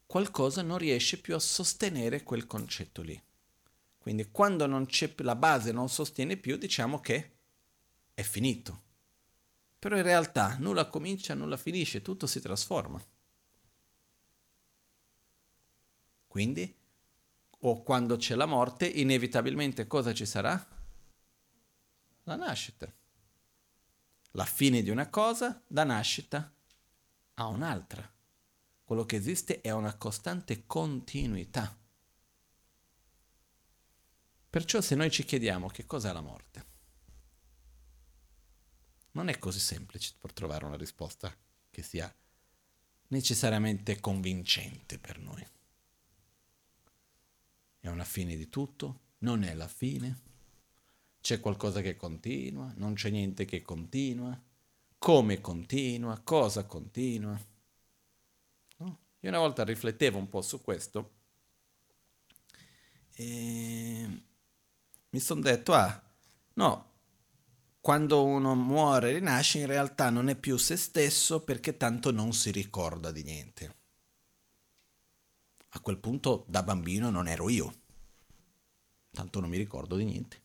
qualcosa 0.04 0.60
non 0.60 0.76
riesce 0.76 1.18
più 1.18 1.34
a 1.34 1.38
sostenere 1.38 2.24
quel 2.24 2.46
concetto 2.46 3.00
lì. 3.00 3.18
Quindi 3.96 4.30
quando 4.30 4.66
non 4.66 4.84
c'è 4.84 5.14
la 5.20 5.34
base 5.34 5.72
non 5.72 5.88
sostiene 5.88 6.36
più, 6.36 6.58
diciamo 6.58 7.00
che 7.00 7.36
è 8.12 8.20
finito. 8.20 8.82
Però 9.78 9.96
in 9.96 10.02
realtà 10.02 10.58
nulla 10.58 10.90
comincia, 10.90 11.32
nulla 11.32 11.56
finisce, 11.56 12.02
tutto 12.02 12.26
si 12.26 12.38
trasforma. 12.38 13.02
Quindi 16.26 16.82
o 17.66 17.82
quando 17.82 18.16
c'è 18.16 18.34
la 18.34 18.46
morte, 18.46 18.86
inevitabilmente 18.86 19.86
cosa 19.86 20.12
ci 20.12 20.26
sarà? 20.26 20.52
La 22.24 22.36
nascita. 22.36 22.92
La 24.32 24.44
fine 24.44 24.82
di 24.82 24.90
una 24.90 25.08
cosa 25.08 25.62
da 25.66 25.84
nascita 25.84 26.52
a 27.34 27.46
un'altra. 27.46 28.12
Quello 28.84 29.06
che 29.06 29.16
esiste 29.16 29.62
è 29.62 29.70
una 29.70 29.94
costante 29.96 30.66
continuità. 30.66 31.74
Perciò 34.50 34.82
se 34.82 34.94
noi 34.94 35.10
ci 35.10 35.24
chiediamo 35.24 35.68
che 35.68 35.86
cos'è 35.86 36.12
la 36.12 36.20
morte, 36.20 36.66
non 39.12 39.28
è 39.28 39.38
così 39.38 39.58
semplice 39.58 40.14
per 40.18 40.34
trovare 40.34 40.66
una 40.66 40.76
risposta 40.76 41.34
che 41.70 41.82
sia 41.82 42.14
necessariamente 43.08 44.00
convincente 44.00 44.98
per 44.98 45.18
noi. 45.18 45.44
È 47.84 47.90
una 47.90 48.04
fine 48.04 48.34
di 48.34 48.48
tutto? 48.48 49.00
Non 49.18 49.42
è 49.42 49.52
la 49.52 49.68
fine? 49.68 50.18
C'è 51.20 51.38
qualcosa 51.38 51.82
che 51.82 51.96
continua? 51.96 52.72
Non 52.76 52.94
c'è 52.94 53.10
niente 53.10 53.44
che 53.44 53.60
continua? 53.60 54.42
Come 54.96 55.42
continua? 55.42 56.18
Cosa 56.20 56.64
continua? 56.64 57.38
No? 58.78 58.98
Io 59.20 59.28
una 59.28 59.38
volta 59.38 59.64
riflettevo 59.64 60.16
un 60.16 60.30
po' 60.30 60.40
su 60.40 60.62
questo 60.62 61.10
e 63.16 64.22
mi 65.10 65.20
sono 65.20 65.42
detto, 65.42 65.74
ah, 65.74 66.02
no, 66.54 66.92
quando 67.82 68.24
uno 68.24 68.54
muore 68.54 69.12
rinasce 69.12 69.58
in 69.58 69.66
realtà 69.66 70.08
non 70.08 70.30
è 70.30 70.36
più 70.36 70.56
se 70.56 70.78
stesso 70.78 71.44
perché 71.44 71.76
tanto 71.76 72.10
non 72.10 72.32
si 72.32 72.50
ricorda 72.50 73.10
di 73.12 73.22
niente 73.24 73.82
a 75.76 75.80
quel 75.80 75.98
punto 75.98 76.44
da 76.48 76.62
bambino 76.62 77.10
non 77.10 77.26
ero 77.28 77.48
io. 77.48 77.82
Tanto 79.10 79.40
non 79.40 79.48
mi 79.48 79.56
ricordo 79.56 79.96
di 79.96 80.04
niente. 80.04 80.42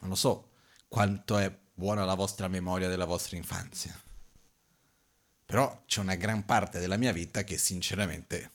Non 0.00 0.10
lo 0.10 0.14
so 0.14 0.50
quanto 0.86 1.38
è 1.38 1.54
buona 1.72 2.04
la 2.04 2.14
vostra 2.14 2.48
memoria 2.48 2.88
della 2.88 3.06
vostra 3.06 3.36
infanzia. 3.36 3.98
Però 5.44 5.82
c'è 5.86 6.00
una 6.00 6.14
gran 6.14 6.44
parte 6.44 6.78
della 6.78 6.96
mia 6.96 7.12
vita 7.12 7.42
che 7.42 7.56
sinceramente 7.56 8.52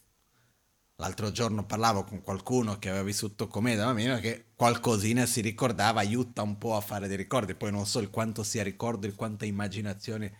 l'altro 0.97 1.31
giorno 1.31 1.65
parlavo 1.65 2.03
con 2.03 2.21
qualcuno 2.21 2.77
che 2.77 2.89
aveva 2.89 3.03
vissuto 3.03 3.47
con 3.47 3.63
me 3.63 3.75
da 3.75 3.85
bambino 3.85 4.19
che 4.19 4.51
qualcosina 4.55 5.25
si 5.25 5.41
ricordava, 5.41 5.99
aiuta 5.99 6.41
un 6.41 6.57
po' 6.57 6.75
a 6.75 6.81
fare 6.81 7.07
dei 7.07 7.17
ricordi, 7.17 7.55
poi 7.55 7.71
non 7.71 7.85
so 7.85 7.99
il 7.99 8.09
quanto 8.09 8.43
sia 8.43 8.63
ricordo, 8.63 9.07
il 9.07 9.15
quanta 9.15 9.45
immaginazione 9.45 10.37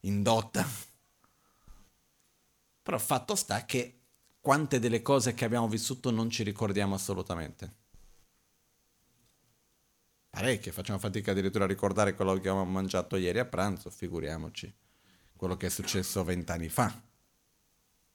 indotta 0.00 0.66
però 2.88 2.98
fatto 2.98 3.34
sta 3.34 3.66
che 3.66 4.00
quante 4.40 4.78
delle 4.78 5.02
cose 5.02 5.34
che 5.34 5.44
abbiamo 5.44 5.68
vissuto 5.68 6.10
non 6.10 6.30
ci 6.30 6.42
ricordiamo 6.42 6.94
assolutamente. 6.94 7.74
Parecchie, 10.30 10.72
facciamo 10.72 10.98
fatica 10.98 11.32
addirittura 11.32 11.64
a 11.64 11.66
ricordare 11.66 12.14
quello 12.14 12.32
che 12.32 12.38
abbiamo 12.38 12.64
mangiato 12.64 13.16
ieri 13.16 13.40
a 13.40 13.44
pranzo, 13.44 13.90
figuriamoci 13.90 14.74
quello 15.36 15.58
che 15.58 15.66
è 15.66 15.68
successo 15.68 16.24
vent'anni 16.24 16.70
fa. 16.70 16.98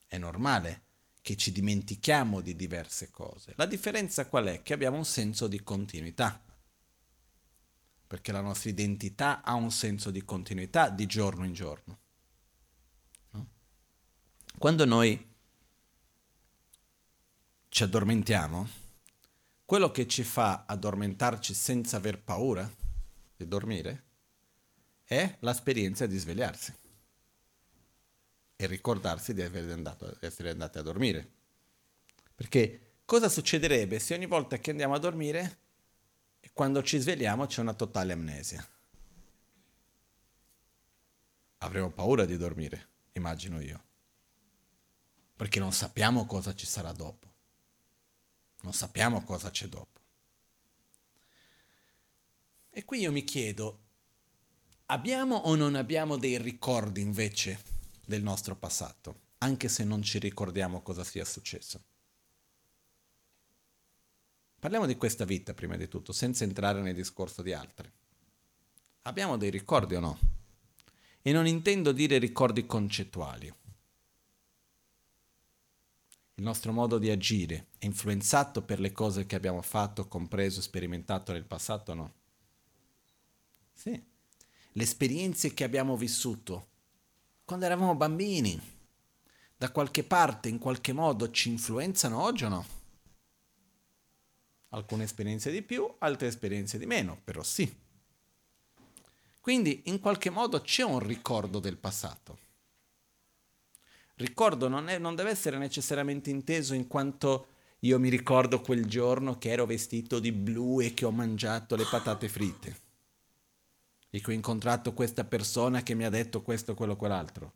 È 0.08 0.18
normale 0.18 0.86
che 1.22 1.38
ci 1.38 1.51
dimentichiamo 1.51 2.42
di 2.42 2.56
diverse 2.56 3.12
cose. 3.12 3.53
La 3.58 3.68
differenza 3.68 4.25
qual 4.25 4.46
è? 4.46 4.63
Che 4.63 4.74
abbiamo 4.74 4.98
un 4.98 5.06
senso 5.06 5.48
di 5.48 5.62
continuità. 5.62 6.44
Perché 8.08 8.32
la 8.32 8.42
nostra 8.42 8.72
identità 8.72 9.44
ha 9.44 9.53
un 9.53 9.70
senso 9.70 10.10
di 10.10 10.24
continuità 10.24 10.89
di 10.89 11.06
giorno 11.06 11.46
in 11.46 11.53
giorno. 11.53 12.00
Quando 14.63 14.86
noi 14.86 15.36
ci 17.67 17.84
addormentiamo, 17.84 18.70
quello 19.65 19.91
che 19.91 20.08
ci 20.08 20.24
fa 20.24 20.63
addormentarci 20.65 21.53
senza 21.53 21.98
aver 21.98 22.17
paura 22.22 22.74
di 23.36 23.46
dormire 23.46 24.03
è 25.03 25.36
l'esperienza 25.41 26.05
di 26.05 26.17
svegliarsi 26.17 26.74
e 28.55 28.65
ricordarsi 28.65 29.34
di 29.34 29.41
andato, 29.41 30.15
essere 30.22 30.51
andati 30.51 30.77
a 30.77 30.82
dormire. 30.82 31.29
Perché 32.34 33.00
cosa 33.03 33.27
succederebbe 33.27 34.00
se 34.00 34.13
ogni 34.13 34.27
volta 34.27 34.60
che 34.60 34.72
andiamo 34.72 34.93
a 34.93 35.00
dormire, 35.00 35.58
quando 36.53 36.82
ci 36.84 37.00
svegliamo 37.00 37.48
c'è 37.48 37.60
una 37.60 37.74
totale 37.74 38.13
amnesia? 38.13 38.65
Avremo 41.58 41.89
paura 41.89 42.24
di 42.24 42.38
dormire, 42.38 42.88
immagino 43.12 43.60
io. 43.60 43.91
Perché 45.44 45.60
non 45.60 45.74
sappiamo 45.74 46.26
cosa 46.26 46.56
ci 46.56 46.66
sarà 46.66 46.94
dopo. 46.94 47.28
Non 48.62 48.72
sappiamo 48.72 49.26
cosa 49.26 49.52
c'è 49.52 49.68
dopo. 49.68 50.00
E 52.70 52.86
qui 52.86 53.02
io 53.02 53.12
mi 53.12 53.26
chiedo, 53.26 53.80
abbiamo 54.86 55.36
o 55.36 55.56
non 55.56 55.76
abbiamo 55.76 56.16
dei 56.16 56.38
ricordi 56.38 57.02
invece 57.02 57.62
del 58.06 58.24
nostro 58.24 58.56
passato, 58.56 59.20
anche 59.40 59.68
se 59.68 59.84
non 59.84 60.02
ci 60.02 60.18
ricordiamo 60.18 60.82
cosa 60.82 61.04
sia 61.04 61.26
successo. 61.26 61.84
Parliamo 64.62 64.86
di 64.86 64.96
questa 64.96 65.26
vita 65.26 65.54
prima 65.54 65.76
di 65.76 65.90
tutto, 65.90 66.14
senza 66.14 66.46
entrare 66.46 66.80
nel 66.80 66.96
discorso 66.96 67.42
di 67.42 67.52
altri. 67.52 67.92
Abbiamo 69.02 69.36
dei 69.36 69.50
ricordi 69.50 69.96
o 69.96 70.00
no? 70.00 70.20
E 71.22 71.34
non 71.34 71.48
intendo 71.48 71.92
dire 71.92 72.18
ricordi 72.18 72.66
concettuali. 72.66 73.54
Il 76.36 76.44
nostro 76.44 76.72
modo 76.72 76.98
di 76.98 77.10
agire 77.12 77.68
è 77.78 77.86
influenzato 77.86 78.63
per 78.63 78.80
le 78.80 78.92
cose 78.92 79.25
che 79.25 79.36
abbiamo 79.36 79.62
fatto, 79.62 80.08
compreso, 80.08 80.62
sperimentato 80.62 81.32
nel 81.32 81.46
passato 81.46 81.92
o 81.92 81.96
no? 81.96 82.13
Sì. 83.72 84.04
Le 84.72 84.84
esperienze 84.84 85.54
che 85.54 85.63
abbiamo 85.63 85.96
vissuto 85.96 86.70
quando 87.46 87.66
eravamo 87.66 87.96
bambini, 87.96 88.60
da 89.56 89.70
qualche 89.72 90.04
parte, 90.04 90.50
in 90.50 90.58
qualche 90.58 90.92
modo, 90.92 91.30
ci 91.30 91.50
influenzano 91.50 92.22
oggi 92.22 92.46
o 92.46 92.50
no? 92.50 92.66
Alcune 94.70 95.04
esperienze 95.04 95.52
di 95.52 95.62
più, 95.62 95.88
altre 96.00 96.28
esperienze 96.28 96.80
di 96.80 96.86
meno, 96.86 97.20
però 97.24 97.44
sì. 97.44 97.82
Quindi 99.40 99.84
in 99.86 100.00
qualche 100.00 100.30
modo 100.30 100.62
c'è 100.62 100.84
un 100.84 101.00
ricordo 101.00 101.60
del 101.60 101.78
passato. 101.78 102.40
Ricordo 104.15 104.67
non, 104.67 104.89
è, 104.89 104.98
non 104.98 105.15
deve 105.15 105.32
essere 105.32 105.58
necessariamente 105.58 106.29
inteso 106.29 106.74
in 106.74 106.88
quanto 106.88 107.48
io 107.79 108.00
mi 108.00 108.10
ricordo 108.10 108.62
quel 108.62 108.86
giorno 108.86 109.38
che 109.38 109.50
ero 109.50 109.65
vestito 109.65 110.20
di 110.20 110.32
blu 110.32 110.79
e 110.79 110.93
che 110.93 111.05
ho 111.05 111.12
mangiato 111.12 111.75
le 111.75 111.86
patate 111.89 112.29
fritte 112.29 112.82
e 114.10 114.22
che 114.22 114.29
ho 114.29 114.34
incontrato 114.34 114.93
questa 114.93 115.24
persona 115.24 115.82
che 115.82 115.96
mi 115.96 116.05
ha 116.05 116.10
detto 116.10 116.41
questo, 116.43 116.75
quello, 116.75 116.96
quell'altro. 116.96 117.53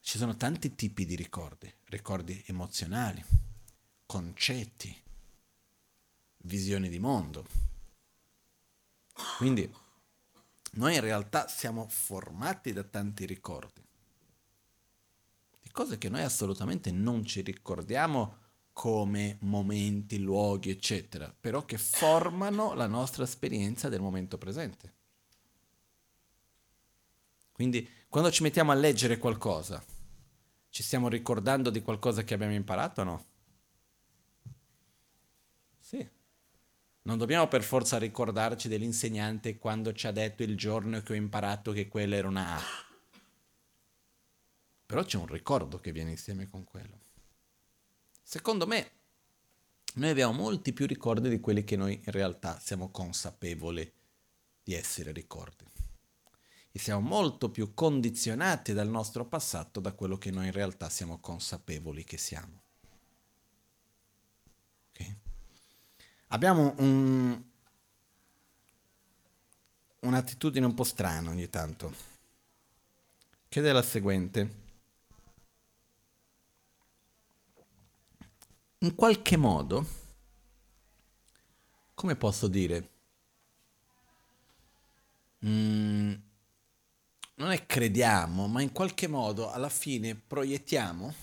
Ci 0.00 0.18
sono 0.18 0.36
tanti 0.36 0.74
tipi 0.74 1.04
di 1.04 1.14
ricordi, 1.14 1.72
ricordi 1.90 2.42
emozionali, 2.46 3.22
concetti, 4.06 5.00
visioni 6.38 6.88
di 6.88 6.98
mondo. 6.98 7.46
Quindi 9.36 9.70
noi 10.72 10.94
in 10.94 11.00
realtà 11.00 11.46
siamo 11.46 11.86
formati 11.88 12.72
da 12.72 12.82
tanti 12.82 13.26
ricordi, 13.26 13.80
di 13.80 13.91
cose 15.72 15.98
che 15.98 16.08
noi 16.08 16.22
assolutamente 16.22 16.92
non 16.92 17.24
ci 17.24 17.40
ricordiamo 17.40 18.38
come 18.72 19.36
momenti, 19.40 20.18
luoghi, 20.18 20.70
eccetera, 20.70 21.34
però 21.38 21.64
che 21.64 21.78
formano 21.78 22.74
la 22.74 22.86
nostra 22.86 23.24
esperienza 23.24 23.88
del 23.88 24.00
momento 24.00 24.38
presente. 24.38 24.94
Quindi 27.52 27.88
quando 28.08 28.30
ci 28.30 28.42
mettiamo 28.42 28.72
a 28.72 28.74
leggere 28.74 29.18
qualcosa, 29.18 29.82
ci 30.70 30.82
stiamo 30.82 31.08
ricordando 31.08 31.70
di 31.70 31.82
qualcosa 31.82 32.24
che 32.24 32.34
abbiamo 32.34 32.54
imparato 32.54 33.02
o 33.02 33.04
no? 33.04 33.24
Sì. 35.78 36.08
Non 37.02 37.18
dobbiamo 37.18 37.48
per 37.48 37.62
forza 37.62 37.98
ricordarci 37.98 38.68
dell'insegnante 38.68 39.58
quando 39.58 39.92
ci 39.92 40.06
ha 40.06 40.12
detto 40.12 40.42
il 40.42 40.56
giorno 40.56 41.02
che 41.02 41.12
ho 41.12 41.16
imparato 41.16 41.72
che 41.72 41.88
quella 41.88 42.16
era 42.16 42.28
una 42.28 42.56
A. 42.56 42.60
Però 44.92 45.04
c'è 45.04 45.16
un 45.16 45.24
ricordo 45.24 45.80
che 45.80 45.90
viene 45.90 46.10
insieme 46.10 46.46
con 46.50 46.64
quello. 46.64 46.98
Secondo 48.22 48.66
me, 48.66 48.90
noi 49.94 50.10
abbiamo 50.10 50.34
molti 50.34 50.74
più 50.74 50.86
ricordi 50.86 51.30
di 51.30 51.40
quelli 51.40 51.64
che 51.64 51.76
noi 51.76 51.94
in 51.94 52.12
realtà 52.12 52.58
siamo 52.60 52.90
consapevoli 52.90 53.90
di 54.62 54.74
essere 54.74 55.12
ricordi 55.12 55.64
e 56.70 56.78
siamo 56.78 57.00
molto 57.00 57.50
più 57.50 57.72
condizionati 57.72 58.74
dal 58.74 58.90
nostro 58.90 59.24
passato 59.24 59.80
da 59.80 59.92
quello 59.92 60.18
che 60.18 60.30
noi 60.30 60.48
in 60.48 60.52
realtà 60.52 60.90
siamo 60.90 61.20
consapevoli 61.20 62.04
che 62.04 62.18
siamo. 62.18 62.60
Okay? 64.90 65.16
Abbiamo 66.26 66.74
un, 66.76 67.42
un'attitudine 70.00 70.66
un 70.66 70.74
po' 70.74 70.84
strana 70.84 71.30
ogni 71.30 71.48
tanto, 71.48 71.94
che 73.48 73.62
è 73.62 73.72
la 73.72 73.80
seguente. 73.80 74.60
In 78.82 78.96
qualche 78.96 79.36
modo, 79.36 79.86
come 81.94 82.16
posso 82.16 82.48
dire, 82.48 82.90
mm, 85.46 86.12
non 87.36 87.50
è 87.52 87.64
crediamo, 87.64 88.48
ma 88.48 88.60
in 88.60 88.72
qualche 88.72 89.06
modo 89.06 89.52
alla 89.52 89.68
fine 89.68 90.16
proiettiamo 90.16 91.14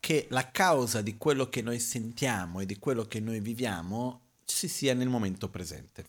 che 0.00 0.26
la 0.30 0.50
causa 0.50 1.02
di 1.02 1.18
quello 1.18 1.50
che 1.50 1.60
noi 1.60 1.78
sentiamo 1.78 2.60
e 2.60 2.66
di 2.66 2.78
quello 2.78 3.04
che 3.04 3.20
noi 3.20 3.40
viviamo 3.40 4.20
ci 4.46 4.66
sia 4.66 4.94
nel 4.94 5.08
momento 5.08 5.50
presente. 5.50 6.08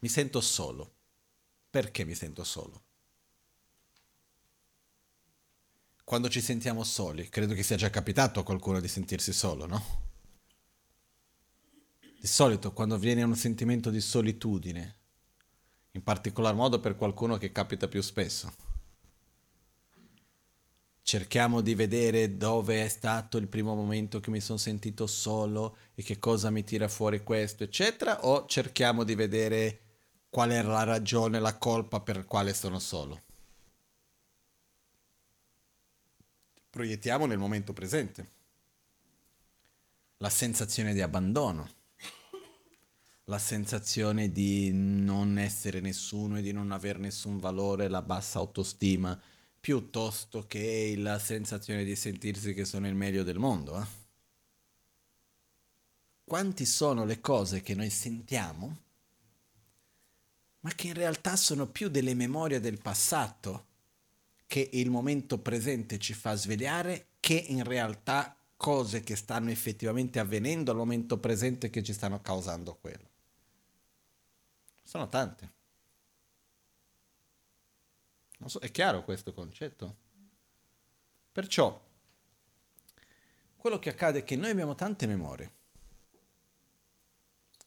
Mi 0.00 0.08
sento 0.08 0.40
solo. 0.40 0.92
Perché 1.70 2.04
mi 2.04 2.14
sento 2.16 2.42
solo? 2.42 2.83
Quando 6.04 6.28
ci 6.28 6.42
sentiamo 6.42 6.84
soli, 6.84 7.30
credo 7.30 7.54
che 7.54 7.62
sia 7.62 7.76
già 7.76 7.88
capitato 7.88 8.38
a 8.38 8.44
qualcuno 8.44 8.78
di 8.78 8.88
sentirsi 8.88 9.32
solo, 9.32 9.64
no? 9.64 10.02
Di 12.20 12.26
solito 12.26 12.74
quando 12.74 12.98
viene 12.98 13.22
un 13.22 13.34
sentimento 13.34 13.88
di 13.88 14.02
solitudine, 14.02 14.96
in 15.92 16.02
particolar 16.02 16.54
modo 16.54 16.78
per 16.78 16.96
qualcuno 16.96 17.38
che 17.38 17.52
capita 17.52 17.88
più 17.88 18.02
spesso. 18.02 18.52
Cerchiamo 21.00 21.62
di 21.62 21.74
vedere 21.74 22.36
dove 22.36 22.84
è 22.84 22.88
stato 22.88 23.38
il 23.38 23.48
primo 23.48 23.74
momento 23.74 24.20
che 24.20 24.30
mi 24.30 24.40
sono 24.40 24.58
sentito 24.58 25.06
solo 25.06 25.78
e 25.94 26.02
che 26.02 26.18
cosa 26.18 26.50
mi 26.50 26.64
tira 26.64 26.88
fuori 26.88 27.22
questo, 27.22 27.64
eccetera, 27.64 28.26
o 28.26 28.44
cerchiamo 28.46 29.04
di 29.04 29.14
vedere 29.14 29.80
qual 30.28 30.50
è 30.50 30.62
la 30.62 30.84
ragione, 30.84 31.40
la 31.40 31.56
colpa 31.56 32.00
per 32.00 32.26
quale 32.26 32.52
sono 32.52 32.78
solo. 32.78 33.22
Proiettiamo 36.74 37.26
nel 37.26 37.38
momento 37.38 37.72
presente 37.72 38.28
la 40.16 40.28
sensazione 40.28 40.92
di 40.92 41.02
abbandono 41.02 41.70
la 43.26 43.38
sensazione 43.38 44.32
di 44.32 44.72
non 44.72 45.38
essere 45.38 45.78
nessuno 45.78 46.38
e 46.38 46.42
di 46.42 46.50
non 46.50 46.72
aver 46.72 46.98
nessun 46.98 47.38
valore, 47.38 47.86
la 47.86 48.02
bassa 48.02 48.40
autostima, 48.40 49.16
piuttosto 49.60 50.48
che 50.48 50.94
la 50.98 51.20
sensazione 51.20 51.84
di 51.84 51.94
sentirsi 51.94 52.54
che 52.54 52.64
sono 52.64 52.88
il 52.88 52.96
meglio 52.96 53.22
del 53.22 53.38
mondo. 53.38 53.80
Eh? 53.80 53.86
Quanti 56.24 56.66
sono 56.66 57.04
le 57.04 57.20
cose 57.20 57.60
che 57.60 57.76
noi 57.76 57.88
sentiamo, 57.88 58.78
ma 60.58 60.74
che 60.74 60.88
in 60.88 60.94
realtà 60.94 61.36
sono 61.36 61.68
più 61.68 61.88
delle 61.88 62.14
memorie 62.14 62.58
del 62.58 62.78
passato 62.78 63.66
che 64.54 64.70
il 64.74 64.88
momento 64.88 65.40
presente 65.40 65.98
ci 65.98 66.14
fa 66.14 66.36
svegliare, 66.36 67.08
che 67.18 67.34
in 67.34 67.64
realtà 67.64 68.36
cose 68.56 69.00
che 69.00 69.16
stanno 69.16 69.50
effettivamente 69.50 70.20
avvenendo 70.20 70.70
al 70.70 70.76
momento 70.76 71.18
presente 71.18 71.70
che 71.70 71.82
ci 71.82 71.92
stanno 71.92 72.20
causando 72.20 72.76
quello. 72.76 73.10
Sono 74.84 75.08
tante. 75.08 75.52
So, 78.46 78.60
è 78.60 78.70
chiaro 78.70 79.02
questo 79.02 79.34
concetto? 79.34 79.96
Perciò, 81.32 81.84
quello 83.56 83.80
che 83.80 83.90
accade 83.90 84.20
è 84.20 84.22
che 84.22 84.36
noi 84.36 84.50
abbiamo 84.50 84.76
tante 84.76 85.08
memorie. 85.08 85.52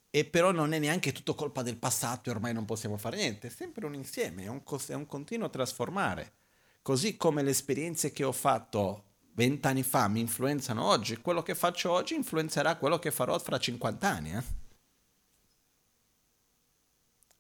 E 0.10 0.24
però 0.24 0.52
non 0.52 0.72
è 0.72 0.80
neanche 0.80 1.12
tutto 1.12 1.36
colpa 1.36 1.64
del 1.64 1.76
passato 1.76 2.30
e 2.30 2.32
ormai 2.32 2.54
non 2.54 2.64
possiamo 2.64 2.96
fare 2.96 3.18
niente, 3.18 3.48
è 3.48 3.50
sempre 3.50 3.86
un 3.86 3.94
insieme, 3.94 4.44
è 4.44 4.48
un, 4.48 4.64
è 4.88 4.94
un 4.94 5.06
continuo 5.06 5.50
trasformare. 5.50 6.46
Così 6.88 7.18
come 7.18 7.44
le 7.44 7.50
esperienze 7.50 8.14
che 8.14 8.24
ho 8.24 8.32
fatto 8.32 9.04
vent'anni 9.34 9.84
fa 9.84 10.08
mi 10.08 10.22
influenzano 10.22 10.86
oggi, 10.86 11.18
quello 11.18 11.44
che 11.44 11.54
faccio 11.54 11.92
oggi 11.92 12.16
influenzerà 12.16 12.78
quello 12.78 12.98
che 12.98 13.12
farò 13.12 13.38
fra 13.40 13.60
50 13.60 14.10
anni. 14.10 14.32
Eh? 14.32 14.44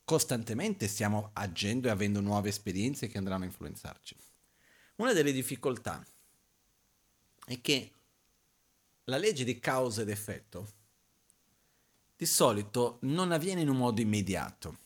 Costantemente 0.03 0.89
stiamo 0.89 1.29
agendo 1.31 1.87
e 1.87 1.91
avendo 1.91 2.19
nuove 2.19 2.49
esperienze 2.49 3.07
che 3.07 3.17
andranno 3.17 3.43
a 3.43 3.47
influenzarci. 3.47 4.17
Una 4.97 5.13
delle 5.13 5.31
difficoltà 5.31 6.05
è 7.45 7.61
che 7.61 7.91
la 9.05 9.17
legge 9.17 9.45
di 9.45 9.57
causa 9.61 10.01
ed 10.01 10.09
effetto 10.09 10.73
di 12.17 12.25
solito 12.25 12.97
non 13.03 13.31
avviene 13.31 13.61
in 13.61 13.69
un 13.69 13.77
modo 13.77 14.01
immediato. 14.01 14.79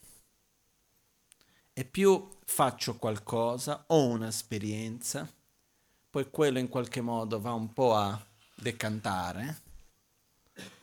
È 1.74 1.86
più 1.86 2.28
faccio 2.46 2.98
qualcosa, 2.98 3.86
ho 3.88 4.06
un'esperienza, 4.08 5.32
poi 6.10 6.30
quello 6.30 6.60
in 6.60 6.68
qualche 6.68 7.00
modo 7.00 7.40
va 7.40 7.54
un 7.54 7.72
po' 7.72 7.96
a 7.96 8.24
decantare, 8.56 9.62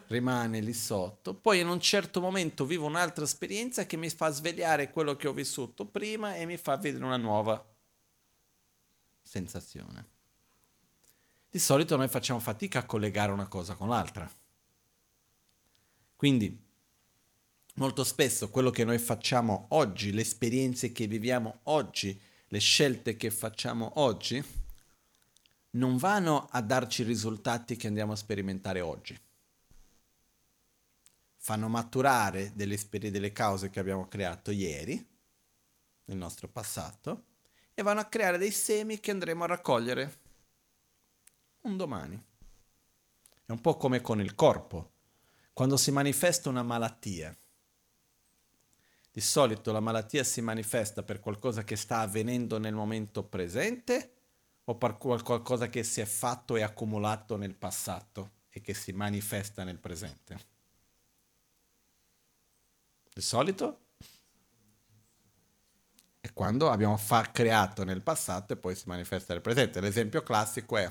rimane 0.06 0.60
lì 0.60 0.72
sotto, 0.72 1.34
poi 1.34 1.60
in 1.60 1.68
un 1.68 1.80
certo 1.80 2.20
momento 2.20 2.64
vivo 2.64 2.86
un'altra 2.86 3.24
esperienza 3.24 3.84
che 3.84 3.98
mi 3.98 4.08
fa 4.08 4.30
svegliare 4.30 4.90
quello 4.90 5.14
che 5.16 5.28
ho 5.28 5.32
vissuto 5.32 5.84
prima 5.84 6.36
e 6.36 6.46
mi 6.46 6.56
fa 6.56 6.76
vedere 6.78 7.04
una 7.04 7.18
nuova 7.18 7.62
sensazione. 9.22 10.16
Di 11.50 11.58
solito 11.58 11.96
noi 11.96 12.08
facciamo 12.08 12.40
fatica 12.40 12.80
a 12.80 12.86
collegare 12.86 13.30
una 13.32 13.46
cosa 13.46 13.74
con 13.74 13.88
l'altra. 13.88 14.30
Quindi 16.16 16.66
molto 17.78 18.02
spesso 18.02 18.50
quello 18.50 18.70
che 18.70 18.84
noi 18.84 18.98
facciamo 18.98 19.66
oggi, 19.70 20.12
le 20.12 20.22
esperienze 20.22 20.90
che 20.90 21.06
viviamo 21.06 21.60
oggi, 21.64 22.20
le 22.48 22.58
scelte 22.58 23.16
che 23.16 23.30
facciamo 23.30 24.00
oggi, 24.00 24.42
non 25.70 25.96
vanno 25.96 26.48
a 26.50 26.60
darci 26.60 27.02
i 27.02 27.04
risultati 27.04 27.76
che 27.76 27.86
andiamo 27.86 28.12
a 28.12 28.16
sperimentare 28.16 28.80
oggi. 28.80 29.18
Fanno 31.36 31.68
maturare 31.68 32.52
delle, 32.54 32.76
delle 32.90 33.32
cause 33.32 33.70
che 33.70 33.78
abbiamo 33.78 34.08
creato 34.08 34.50
ieri, 34.50 35.06
nel 36.06 36.16
nostro 36.16 36.48
passato, 36.48 37.26
e 37.74 37.82
vanno 37.82 38.00
a 38.00 38.06
creare 38.06 38.38
dei 38.38 38.50
semi 38.50 38.98
che 38.98 39.12
andremo 39.12 39.44
a 39.44 39.48
raccogliere 39.48 40.18
un 41.60 41.76
domani. 41.76 42.20
È 43.46 43.52
un 43.52 43.60
po' 43.60 43.76
come 43.76 44.00
con 44.00 44.20
il 44.20 44.34
corpo 44.34 44.94
quando 45.52 45.76
si 45.76 45.92
manifesta 45.92 46.48
una 46.48 46.62
malattia, 46.62 47.36
di 49.18 49.24
solito 49.24 49.72
la 49.72 49.80
malattia 49.80 50.22
si 50.22 50.40
manifesta 50.40 51.02
per 51.02 51.18
qualcosa 51.18 51.64
che 51.64 51.74
sta 51.74 51.98
avvenendo 51.98 52.60
nel 52.60 52.72
momento 52.72 53.24
presente 53.24 54.12
o 54.62 54.76
per 54.76 54.96
qualcosa 54.96 55.68
che 55.68 55.82
si 55.82 56.00
è 56.00 56.04
fatto 56.04 56.54
e 56.54 56.62
accumulato 56.62 57.36
nel 57.36 57.56
passato 57.56 58.34
e 58.48 58.60
che 58.60 58.74
si 58.74 58.92
manifesta 58.92 59.64
nel 59.64 59.80
presente. 59.80 60.38
Di 63.12 63.20
solito 63.20 63.86
è 66.20 66.32
quando 66.32 66.70
abbiamo 66.70 66.96
fa- 66.96 67.28
creato 67.32 67.82
nel 67.82 68.02
passato 68.02 68.52
e 68.52 68.56
poi 68.56 68.76
si 68.76 68.84
manifesta 68.86 69.32
nel 69.32 69.42
presente. 69.42 69.80
L'esempio 69.80 70.22
classico 70.22 70.76
è 70.76 70.88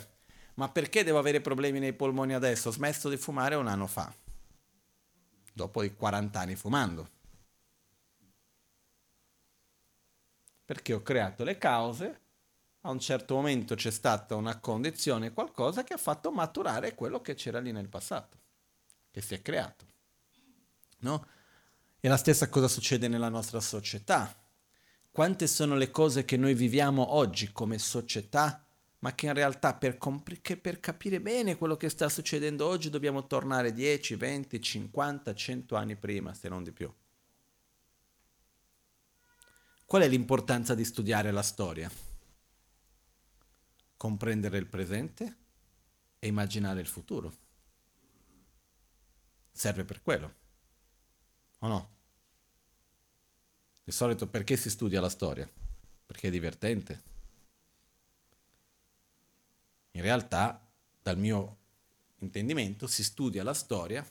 ma 0.56 0.68
perché 0.68 1.06
devo 1.06 1.20
avere 1.20 1.40
problemi 1.40 1.80
nei 1.80 1.94
polmoni 1.94 2.34
adesso? 2.34 2.68
Ho 2.68 2.74
smesso 2.74 3.08
di 3.08 3.16
fumare 3.16 3.56
un 3.56 3.68
anno 3.68 3.88
fa 3.88 4.14
dopo 5.54 5.82
i 5.82 5.96
40 5.96 6.38
anni 6.38 6.56
fumando. 6.58 7.16
Perché 10.68 10.92
ho 10.92 11.02
creato 11.02 11.46
le 11.46 11.58
cause, 11.58 12.20
a 12.82 12.90
un 12.90 13.00
certo 13.00 13.36
momento 13.36 13.74
c'è 13.74 13.90
stata 13.90 14.36
una 14.36 14.60
condizione, 14.60 15.32
qualcosa 15.32 15.86
che 15.86 15.94
ha 15.94 15.98
fatto 15.98 16.30
maturare 16.30 16.94
quello 16.94 17.22
che 17.22 17.36
c'era 17.36 17.62
lì 17.62 17.72
nel 17.72 17.88
passato, 17.88 18.38
che 19.10 19.22
si 19.22 19.34
è 19.34 19.42
creato. 19.42 19.86
No? 21.00 21.26
E 22.02 22.10
la 22.10 22.18
stessa 22.18 22.50
cosa 22.50 22.68
succede 22.68 23.08
nella 23.08 23.30
nostra 23.30 23.62
società. 23.62 24.36
Quante 25.10 25.48
sono 25.48 25.78
le 25.78 25.90
cose 25.90 26.26
che 26.26 26.36
noi 26.36 26.54
viviamo 26.54 27.14
oggi 27.14 27.54
come 27.54 27.78
società 27.78 28.62
ma 29.00 29.14
che 29.14 29.28
in 29.28 29.34
realtà 29.34 29.74
per, 29.76 29.98
comp- 29.98 30.58
per, 30.58 30.80
capire 30.80 31.22
bene 31.22 31.56
quello 31.56 31.78
che 31.78 31.88
sta 31.88 32.10
succedendo 32.10 32.66
oggi 32.66 32.90
dobbiamo 32.90 33.28
tornare 33.28 33.72
10, 33.72 34.16
20, 34.16 34.62
50, 34.62 35.34
100 35.34 35.76
anni 35.76 35.96
prima, 35.96 36.34
se 36.34 36.50
non 36.50 36.64
di 36.64 36.74
più. 36.74 36.92
Qual 39.88 40.04
è 40.04 40.08
l'importanza 40.08 40.76
di 40.76 40.86
studiare 40.86 41.32
la 41.32 41.42
storia? 41.42 41.90
Comprendere 43.98 44.60
il 44.60 44.68
presente 44.68 45.36
e 46.20 46.28
immaginare 46.28 46.80
il 46.80 46.88
futuro. 46.88 47.34
Serve 49.52 49.86
per 49.86 50.04
quello, 50.04 50.34
o 51.60 51.68
no? 51.68 51.90
Di 53.84 53.92
solito 53.92 54.28
perché 54.28 54.56
si 54.56 54.70
studia 54.70 55.02
la 55.02 55.10
storia? 55.10 55.50
Perché 56.06 56.28
è 56.28 56.32
divertente 56.32 57.16
in 59.98 60.04
realtà, 60.04 60.64
dal 61.02 61.18
mio 61.18 61.58
intendimento, 62.20 62.86
si 62.86 63.04
studia 63.04 63.44
la 63.44 63.56
storia 63.56 64.08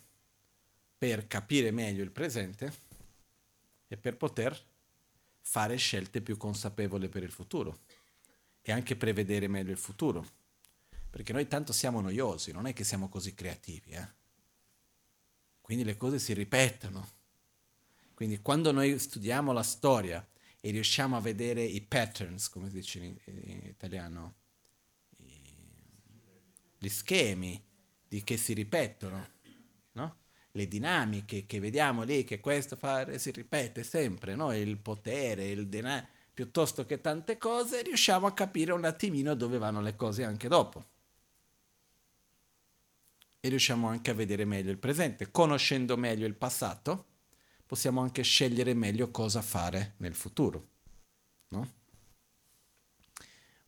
per 0.99 1.29
capire 1.29 1.71
meglio 1.71 2.03
il 2.03 2.11
presente 2.11 2.73
e 3.87 3.97
per 3.97 4.17
poter 4.17 4.61
fare 5.49 5.77
scelte 5.77 6.21
più 6.21 6.37
consapevoli 6.37 7.09
per 7.09 7.23
il 7.23 7.31
futuro 7.31 7.83
e 8.63 8.73
anche 8.73 8.97
prevedere 8.97 9.47
meglio 9.47 9.71
il 9.71 9.79
futuro. 9.79 10.29
Perché 11.09 11.33
noi 11.33 11.47
tanto 11.47 11.73
siamo 11.73 12.01
noiosi, 12.01 12.51
non 12.51 12.67
è 12.67 12.73
che 12.73 12.83
siamo 12.83 13.09
così 13.09 13.33
creativi. 13.33 13.93
Eh? 13.93 14.09
Quindi 15.61 15.85
le 15.85 15.97
cose 15.97 16.19
si 16.19 16.35
ripetono. 16.35 17.15
Quindi 18.13 18.41
quando 18.43 18.73
noi 18.73 18.99
studiamo 18.99 19.53
la 19.53 19.63
storia 19.63 20.27
e 20.61 20.71
riusciamo 20.73 21.17
a 21.17 21.21
vedere 21.21 21.63
i 21.63 21.81
patterns, 21.81 22.49
come 22.49 22.69
si 22.69 22.75
dice 22.75 22.99
in, 22.99 23.17
in 23.25 23.61
italiano, 23.67 24.35
gli 26.77 26.89
schemi 26.89 27.65
di, 28.07 28.25
che 28.25 28.37
si 28.37 28.53
ripetono, 28.53 29.17
no? 29.17 29.29
Le 30.57 30.67
dinamiche 30.67 31.47
che 31.47 31.61
vediamo 31.61 32.03
lì, 32.03 32.25
che 32.25 32.41
questo 32.41 32.77
fare 32.77 33.19
si 33.19 33.31
ripete 33.31 33.83
sempre, 33.83 34.35
no? 34.35 34.55
il 34.57 34.79
potere, 34.79 35.49
il 35.49 35.69
denaro, 35.69 36.07
piuttosto 36.33 36.85
che 36.85 37.01
tante 37.01 37.39
cose, 37.39 37.83
riusciamo 37.83 38.27
a 38.27 38.33
capire 38.33 38.73
un 38.73 38.85
attimino 38.85 39.35
dove 39.35 39.59
vanno 39.59 39.81
le 39.81 39.95
cose 39.95 40.25
anche 40.25 40.49
dopo. 40.49 40.85
E 43.39 43.49
riusciamo 43.49 43.87
anche 43.87 44.11
a 44.11 44.15
vedere 44.15 44.45
meglio 44.45 44.71
il 44.71 44.79
presente. 44.79 45.31
Conoscendo 45.31 45.97
meglio 45.97 46.27
il 46.27 46.35
passato, 46.35 47.05
possiamo 47.65 48.01
anche 48.01 48.23
scegliere 48.23 48.75
meglio 48.75 49.11
cosa 49.11 49.43
fare 49.43 49.95
nel 49.99 50.15
futuro. 50.15 50.69
No? 51.49 51.73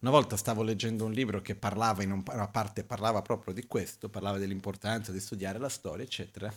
Una 0.01 0.11
volta 0.11 0.37
stavo 0.37 0.63
leggendo 0.63 1.05
un 1.05 1.13
libro 1.13 1.41
che 1.43 1.55
parlava 1.55 2.03
in 2.03 2.13
una 2.13 2.49
parte 2.49 2.85
parlava 2.85 3.21
proprio 3.21 3.53
di 3.53 3.67
questo, 3.67 4.09
parlava 4.09 4.39
dell'importanza 4.39 5.13
di 5.13 5.21
studiare 5.21 5.59
la 5.59 5.69
storia, 5.69 6.05
eccetera, 6.05 6.53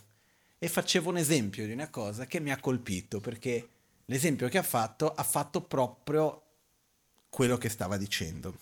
e 0.62 0.68
faceva 0.68 1.08
un 1.08 1.16
esempio 1.16 1.66
di 1.66 1.72
una 1.72 1.90
cosa 1.90 2.24
che 2.26 2.38
mi 2.38 2.52
ha 2.52 2.60
colpito 2.60 3.18
perché 3.18 3.68
l'esempio 4.04 4.48
che 4.48 4.58
ha 4.58 4.62
fatto 4.62 5.12
ha 5.12 5.24
fatto 5.24 5.60
proprio 5.60 6.40
quello 7.28 7.58
che 7.58 7.68
stava 7.68 7.96
dicendo. 7.96 8.56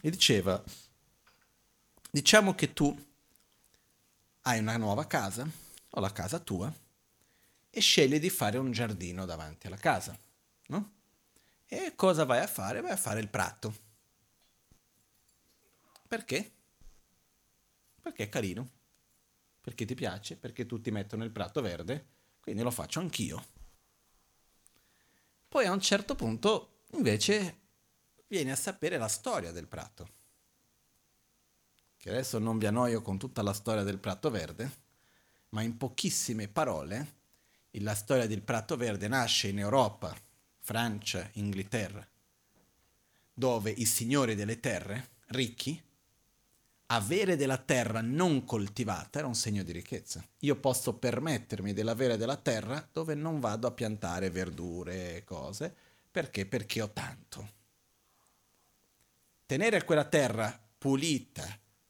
E 0.00 0.08
diceva, 0.08 0.64
diciamo 2.10 2.54
che 2.54 2.72
tu 2.72 3.06
hai 4.40 4.60
una 4.60 4.78
nuova 4.78 5.06
casa, 5.06 5.46
o 5.90 6.00
la 6.00 6.10
casa 6.10 6.38
tua, 6.38 6.74
e 7.68 7.80
scegli 7.82 8.18
di 8.18 8.30
fare 8.30 8.56
un 8.56 8.72
giardino 8.72 9.26
davanti 9.26 9.66
alla 9.66 9.76
casa, 9.76 10.18
no? 10.68 10.92
E 11.66 11.92
cosa 11.94 12.24
vai 12.24 12.40
a 12.40 12.46
fare? 12.46 12.80
Vai 12.80 12.92
a 12.92 12.96
fare 12.96 13.20
il 13.20 13.28
prato. 13.28 13.76
Perché? 16.08 16.50
Perché 18.00 18.22
è 18.22 18.28
carino. 18.30 18.80
Perché 19.62 19.86
ti 19.86 19.94
piace, 19.94 20.36
perché 20.36 20.66
tutti 20.66 20.90
mettono 20.90 21.24
il 21.24 21.30
prato 21.30 21.62
verde, 21.62 22.06
quindi 22.40 22.62
lo 22.62 22.70
faccio 22.70 23.00
anch'io. 23.00 23.42
Poi 25.48 25.64
a 25.64 25.72
un 25.72 25.80
certo 25.80 26.14
punto 26.14 26.80
invece 26.92 27.60
vieni 28.26 28.50
a 28.50 28.56
sapere 28.56 28.98
la 28.98 29.08
storia 29.08 29.52
del 29.52 29.68
prato. 29.68 30.08
Che 31.96 32.10
adesso 32.10 32.38
non 32.38 32.58
vi 32.58 32.66
annoio 32.66 33.00
con 33.00 33.16
tutta 33.16 33.42
la 33.42 33.52
storia 33.54 33.84
del 33.84 33.98
prato 33.98 34.28
verde, 34.28 34.70
ma 35.50 35.62
in 35.62 35.76
pochissime 35.76 36.48
parole 36.48 37.20
la 37.80 37.94
storia 37.94 38.26
del 38.26 38.42
prato 38.42 38.76
verde 38.76 39.08
nasce 39.08 39.48
in 39.48 39.58
Europa 39.58 40.14
Francia, 40.58 41.28
Inghilterra, 41.34 42.06
dove 43.32 43.70
i 43.70 43.84
signori 43.84 44.34
delle 44.34 44.60
terre, 44.60 45.10
ricchi, 45.28 45.80
avere 46.94 47.36
della 47.36 47.56
terra 47.56 48.02
non 48.02 48.44
coltivata 48.44 49.18
era 49.18 49.26
un 49.26 49.34
segno 49.34 49.62
di 49.62 49.72
ricchezza. 49.72 50.22
Io 50.40 50.56
posso 50.56 50.94
permettermi 50.94 51.72
dell'avere 51.72 52.16
della 52.16 52.36
terra 52.36 52.86
dove 52.92 53.14
non 53.14 53.40
vado 53.40 53.66
a 53.66 53.72
piantare 53.72 54.30
verdure 54.30 55.16
e 55.16 55.24
cose, 55.24 55.74
perché? 56.10 56.44
Perché 56.44 56.82
ho 56.82 56.90
tanto. 56.90 57.50
Tenere 59.46 59.84
quella 59.84 60.04
terra 60.04 60.58
pulita, 60.78 61.46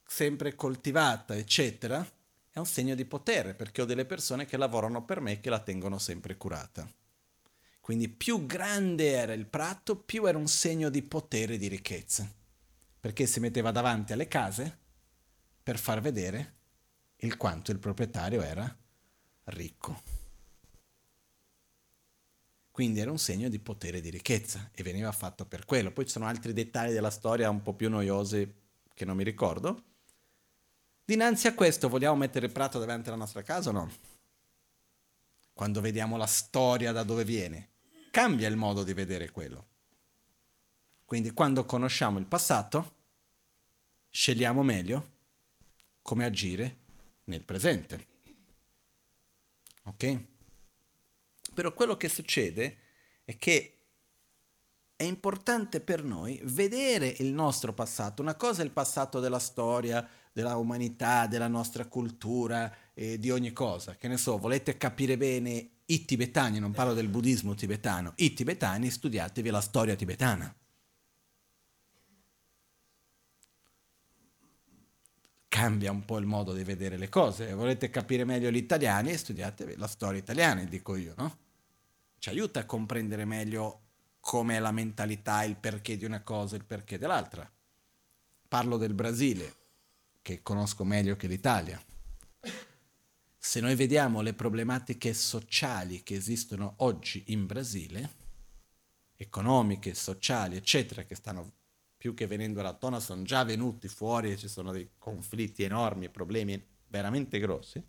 sempre 0.06 0.54
coltivata, 0.54 1.34
eccetera, 1.36 2.06
è 2.50 2.58
un 2.58 2.66
segno 2.66 2.94
di 2.94 3.04
potere, 3.04 3.54
perché 3.54 3.82
ho 3.82 3.86
delle 3.86 4.04
persone 4.04 4.46
che 4.46 4.56
lavorano 4.56 5.04
per 5.04 5.20
me 5.20 5.32
e 5.32 5.40
che 5.40 5.50
la 5.50 5.60
tengono 5.60 5.98
sempre 5.98 6.36
curata. 6.36 6.88
Quindi 7.80 8.08
più 8.08 8.46
grande 8.46 9.10
era 9.10 9.32
il 9.32 9.46
prato, 9.46 9.96
più 9.96 10.26
era 10.26 10.38
un 10.38 10.46
segno 10.46 10.90
di 10.90 11.02
potere 11.02 11.54
e 11.54 11.58
di 11.58 11.66
ricchezza, 11.66 12.30
perché 13.00 13.26
si 13.26 13.40
metteva 13.40 13.72
davanti 13.72 14.12
alle 14.12 14.28
case 14.28 14.80
per 15.62 15.78
far 15.78 16.00
vedere 16.00 16.54
il 17.16 17.36
quanto 17.36 17.70
il 17.70 17.78
proprietario 17.78 18.42
era 18.42 18.76
ricco. 19.44 20.20
Quindi 22.70 23.00
era 23.00 23.10
un 23.10 23.18
segno 23.18 23.48
di 23.48 23.58
potere 23.58 23.98
e 23.98 24.00
di 24.00 24.10
ricchezza 24.10 24.70
e 24.72 24.82
veniva 24.82 25.12
fatto 25.12 25.44
per 25.44 25.64
quello. 25.66 25.92
Poi 25.92 26.06
ci 26.06 26.12
sono 26.12 26.26
altri 26.26 26.52
dettagli 26.52 26.92
della 26.92 27.10
storia 27.10 27.50
un 27.50 27.62
po' 27.62 27.74
più 27.74 27.90
noiosi 27.90 28.50
che 28.94 29.04
non 29.04 29.16
mi 29.16 29.24
ricordo. 29.24 29.84
Dinanzi 31.04 31.48
a 31.48 31.54
questo 31.54 31.88
vogliamo 31.88 32.16
mettere 32.16 32.46
il 32.46 32.52
prato 32.52 32.78
davanti 32.78 33.08
alla 33.08 33.18
nostra 33.18 33.42
casa 33.42 33.68
o 33.68 33.72
no? 33.72 33.92
Quando 35.52 35.80
vediamo 35.80 36.16
la 36.16 36.26
storia 36.26 36.92
da 36.92 37.02
dove 37.02 37.24
viene, 37.24 37.72
cambia 38.10 38.48
il 38.48 38.56
modo 38.56 38.82
di 38.84 38.94
vedere 38.94 39.30
quello. 39.30 39.66
Quindi 41.04 41.32
quando 41.32 41.66
conosciamo 41.66 42.18
il 42.18 42.24
passato, 42.24 42.94
scegliamo 44.08 44.62
meglio 44.62 45.11
come 46.02 46.24
agire 46.24 46.76
nel 47.24 47.44
presente. 47.44 48.06
Ok? 49.84 50.24
Però 51.54 51.72
quello 51.72 51.96
che 51.96 52.08
succede 52.08 52.76
è 53.24 53.36
che 53.36 53.76
è 54.96 55.04
importante 55.04 55.80
per 55.80 56.04
noi 56.04 56.40
vedere 56.44 57.14
il 57.18 57.32
nostro 57.32 57.72
passato. 57.72 58.22
Una 58.22 58.36
cosa 58.36 58.62
è 58.62 58.64
il 58.64 58.70
passato 58.70 59.20
della 59.20 59.38
storia, 59.38 60.08
della 60.32 60.56
umanità, 60.56 61.26
della 61.26 61.48
nostra 61.48 61.86
cultura 61.86 62.72
e 62.94 63.18
di 63.18 63.30
ogni 63.30 63.52
cosa. 63.52 63.96
Che 63.96 64.08
ne 64.08 64.16
so, 64.16 64.38
volete 64.38 64.76
capire 64.76 65.16
bene 65.16 65.70
i 65.86 66.04
tibetani, 66.04 66.58
non 66.58 66.72
parlo 66.72 66.94
del 66.94 67.08
buddismo 67.08 67.54
tibetano, 67.54 68.12
i 68.16 68.32
tibetani 68.32 68.90
studiatevi 68.90 69.50
la 69.50 69.60
storia 69.60 69.96
tibetana. 69.96 70.54
Cambia 75.52 75.90
un 75.90 76.06
po' 76.06 76.16
il 76.16 76.24
modo 76.24 76.54
di 76.54 76.64
vedere 76.64 76.96
le 76.96 77.10
cose. 77.10 77.52
Volete 77.52 77.90
capire 77.90 78.24
meglio 78.24 78.50
gli 78.50 78.56
italiani? 78.56 79.14
Studiate 79.14 79.76
la 79.76 79.86
storia 79.86 80.18
italiana, 80.18 80.64
dico 80.64 80.96
io, 80.96 81.12
no? 81.18 81.36
Ci 82.18 82.30
aiuta 82.30 82.60
a 82.60 82.64
comprendere 82.64 83.26
meglio 83.26 83.80
com'è 84.18 84.58
la 84.58 84.72
mentalità, 84.72 85.44
il 85.44 85.56
perché 85.56 85.98
di 85.98 86.06
una 86.06 86.22
cosa, 86.22 86.56
il 86.56 86.64
perché 86.64 86.96
dell'altra. 86.96 87.46
Parlo 88.48 88.78
del 88.78 88.94
Brasile, 88.94 89.54
che 90.22 90.40
conosco 90.42 90.84
meglio 90.84 91.16
che 91.16 91.26
l'Italia. 91.26 91.78
Se 93.36 93.60
noi 93.60 93.74
vediamo 93.74 94.22
le 94.22 94.32
problematiche 94.32 95.12
sociali 95.12 96.02
che 96.02 96.14
esistono 96.14 96.76
oggi 96.78 97.24
in 97.26 97.44
Brasile, 97.44 98.14
economiche, 99.16 99.92
sociali, 99.92 100.56
eccetera, 100.56 101.02
che 101.02 101.14
stanno 101.14 101.52
più 102.02 102.14
che 102.14 102.26
venendo 102.26 102.58
alla 102.58 102.72
tona, 102.72 102.98
sono 102.98 103.22
già 103.22 103.44
venuti 103.44 103.86
fuori 103.86 104.32
e 104.32 104.36
ci 104.36 104.48
sono 104.48 104.72
dei 104.72 104.90
conflitti 104.98 105.62
enormi, 105.62 106.08
problemi 106.08 106.60
veramente 106.88 107.38
grossi, 107.38 107.80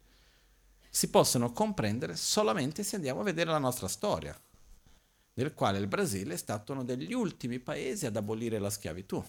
si 0.87 1.09
possono 1.09 1.51
comprendere 1.51 2.15
solamente 2.15 2.83
se 2.83 2.97
andiamo 2.97 3.21
a 3.21 3.23
vedere 3.23 3.49
la 3.49 3.57
nostra 3.57 3.87
storia, 3.87 4.39
nel 5.33 5.55
quale 5.55 5.79
il 5.79 5.87
Brasile 5.87 6.35
è 6.35 6.37
stato 6.37 6.73
uno 6.73 6.83
degli 6.83 7.11
ultimi 7.11 7.57
paesi 7.57 8.05
ad 8.05 8.15
abolire 8.15 8.59
la 8.59 8.69
schiavitù 8.69 9.25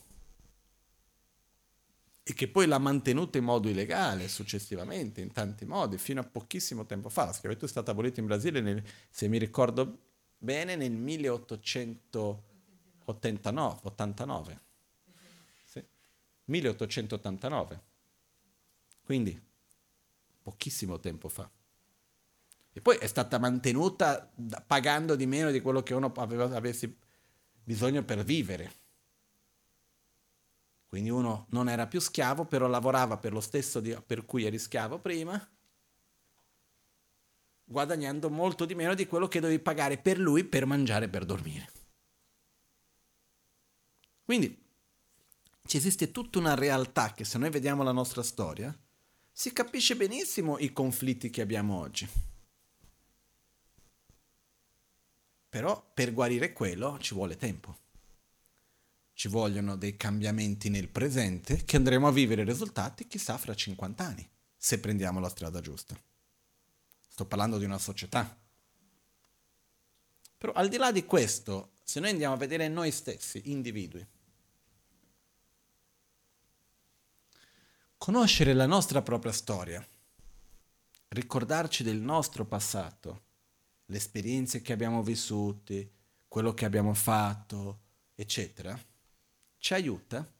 e 2.22 2.34
che 2.34 2.48
poi 2.48 2.66
l'ha 2.66 2.76
mantenuta 2.76 3.38
in 3.38 3.44
modo 3.44 3.70
illegale 3.70 4.28
successivamente, 4.28 5.22
in 5.22 5.32
tanti 5.32 5.64
modi, 5.64 5.96
fino 5.96 6.20
a 6.20 6.24
pochissimo 6.24 6.84
tempo 6.84 7.08
fa. 7.08 7.24
La 7.24 7.32
schiavitù 7.32 7.64
è 7.64 7.68
stata 7.68 7.92
abolita 7.92 8.20
in 8.20 8.26
Brasile, 8.26 8.60
nel, 8.60 8.82
se 9.08 9.28
mi 9.28 9.38
ricordo 9.38 10.00
bene, 10.36 10.76
nel 10.76 10.92
1889. 10.92 13.80
89. 13.82 14.63
1889. 16.44 17.82
Quindi 19.04 19.40
pochissimo 20.42 21.00
tempo 21.00 21.28
fa. 21.28 21.50
E 22.72 22.80
poi 22.80 22.96
è 22.96 23.06
stata 23.06 23.38
mantenuta 23.38 24.30
pagando 24.66 25.14
di 25.14 25.26
meno 25.26 25.50
di 25.50 25.60
quello 25.60 25.82
che 25.82 25.94
uno 25.94 26.12
aveva, 26.16 26.44
avesse 26.56 26.96
bisogno 27.62 28.02
per 28.02 28.24
vivere. 28.24 28.72
Quindi 30.88 31.10
uno 31.10 31.46
non 31.50 31.68
era 31.68 31.86
più 31.86 32.00
schiavo, 32.00 32.44
però 32.44 32.66
lavorava 32.66 33.16
per 33.16 33.32
lo 33.32 33.40
stesso 33.40 33.80
di, 33.80 33.96
per 34.06 34.24
cui 34.24 34.44
eri 34.44 34.58
schiavo 34.58 34.98
prima, 34.98 35.40
guadagnando 37.64 38.28
molto 38.30 38.64
di 38.64 38.74
meno 38.74 38.94
di 38.94 39.06
quello 39.06 39.28
che 39.28 39.40
dovevi 39.40 39.60
pagare 39.60 39.98
per 39.98 40.18
lui 40.18 40.44
per 40.44 40.66
mangiare 40.66 41.06
e 41.06 41.08
per 41.08 41.24
dormire. 41.24 41.72
Quindi 44.24 44.63
ci 45.66 45.78
esiste 45.78 46.10
tutta 46.10 46.38
una 46.38 46.54
realtà 46.54 47.12
che 47.12 47.24
se 47.24 47.38
noi 47.38 47.50
vediamo 47.50 47.82
la 47.82 47.92
nostra 47.92 48.22
storia, 48.22 48.76
si 49.32 49.52
capisce 49.52 49.96
benissimo 49.96 50.58
i 50.58 50.72
conflitti 50.72 51.30
che 51.30 51.40
abbiamo 51.40 51.78
oggi. 51.78 52.08
Però 55.48 55.90
per 55.94 56.12
guarire 56.12 56.52
quello 56.52 56.98
ci 57.00 57.14
vuole 57.14 57.36
tempo. 57.36 57.78
Ci 59.14 59.28
vogliono 59.28 59.76
dei 59.76 59.96
cambiamenti 59.96 60.68
nel 60.68 60.88
presente 60.88 61.64
che 61.64 61.76
andremo 61.76 62.08
a 62.08 62.12
vivere 62.12 62.44
risultati 62.44 63.06
chissà 63.06 63.38
fra 63.38 63.54
50 63.54 64.04
anni, 64.04 64.28
se 64.56 64.78
prendiamo 64.78 65.18
la 65.18 65.28
strada 65.28 65.60
giusta. 65.60 65.96
Sto 67.08 67.24
parlando 67.24 67.58
di 67.58 67.64
una 67.64 67.78
società. 67.78 68.36
Però 70.36 70.52
al 70.52 70.68
di 70.68 70.76
là 70.76 70.92
di 70.92 71.04
questo, 71.04 71.76
se 71.82 72.00
noi 72.00 72.10
andiamo 72.10 72.34
a 72.34 72.38
vedere 72.38 72.68
noi 72.68 72.90
stessi, 72.90 73.50
individui, 73.50 74.04
Conoscere 78.04 78.52
la 78.52 78.66
nostra 78.66 79.00
propria 79.00 79.32
storia, 79.32 79.82
ricordarci 81.08 81.82
del 81.82 81.96
nostro 81.96 82.44
passato, 82.44 83.22
le 83.86 83.96
esperienze 83.96 84.60
che 84.60 84.74
abbiamo 84.74 85.02
vissuto, 85.02 85.74
quello 86.28 86.52
che 86.52 86.66
abbiamo 86.66 86.92
fatto, 86.92 87.80
eccetera, 88.14 88.78
ci 89.56 89.72
aiuta, 89.72 90.30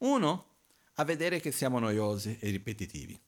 uno, 0.00 0.56
a 0.92 1.04
vedere 1.04 1.40
che 1.40 1.52
siamo 1.52 1.78
noiosi 1.78 2.36
e 2.38 2.50
ripetitivi. 2.50 3.18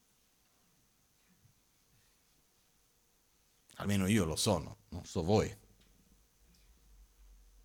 Almeno 3.76 4.06
io 4.06 4.26
lo 4.26 4.36
sono, 4.36 4.80
non 4.90 5.06
so 5.06 5.22
voi. 5.22 5.56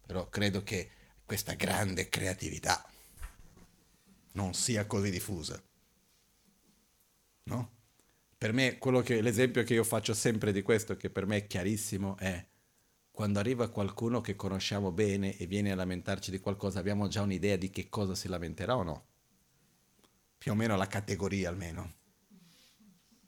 Però 0.05 0.29
credo 0.29 0.63
che 0.63 0.89
questa 1.25 1.51
grande 1.55 2.07
creatività 2.07 2.81
non 4.31 4.53
sia 4.53 4.85
così 4.85 5.09
diffusa. 5.09 5.61
No? 7.43 7.71
Per 8.37 8.53
me, 8.53 8.77
che, 8.77 9.21
l'esempio 9.21 9.63
che 9.63 9.73
io 9.73 9.83
faccio 9.83 10.13
sempre 10.13 10.51
di 10.51 10.61
questo, 10.61 10.95
che 10.97 11.09
per 11.09 11.25
me 11.25 11.37
è 11.37 11.47
chiarissimo, 11.47 12.17
è 12.17 12.45
quando 13.09 13.39
arriva 13.39 13.69
qualcuno 13.69 14.21
che 14.21 14.35
conosciamo 14.35 14.91
bene 14.91 15.37
e 15.37 15.45
viene 15.45 15.71
a 15.71 15.75
lamentarci 15.75 16.31
di 16.31 16.39
qualcosa, 16.39 16.79
abbiamo 16.79 17.07
già 17.07 17.21
un'idea 17.21 17.55
di 17.55 17.69
che 17.69 17.87
cosa 17.87 18.15
si 18.15 18.27
lamenterà 18.27 18.75
o 18.75 18.83
no? 18.83 19.05
Più 20.37 20.51
o 20.51 20.55
meno 20.55 20.75
la 20.75 20.87
categoria 20.87 21.47
almeno. 21.47 21.93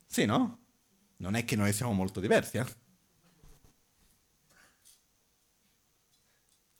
Sì, 0.05 0.25
no? 0.25 0.59
Non 1.17 1.35
è 1.35 1.45
che 1.45 1.55
noi 1.55 1.71
siamo 1.71 1.93
molto 1.93 2.19
diversi, 2.19 2.57
eh? 2.57 2.65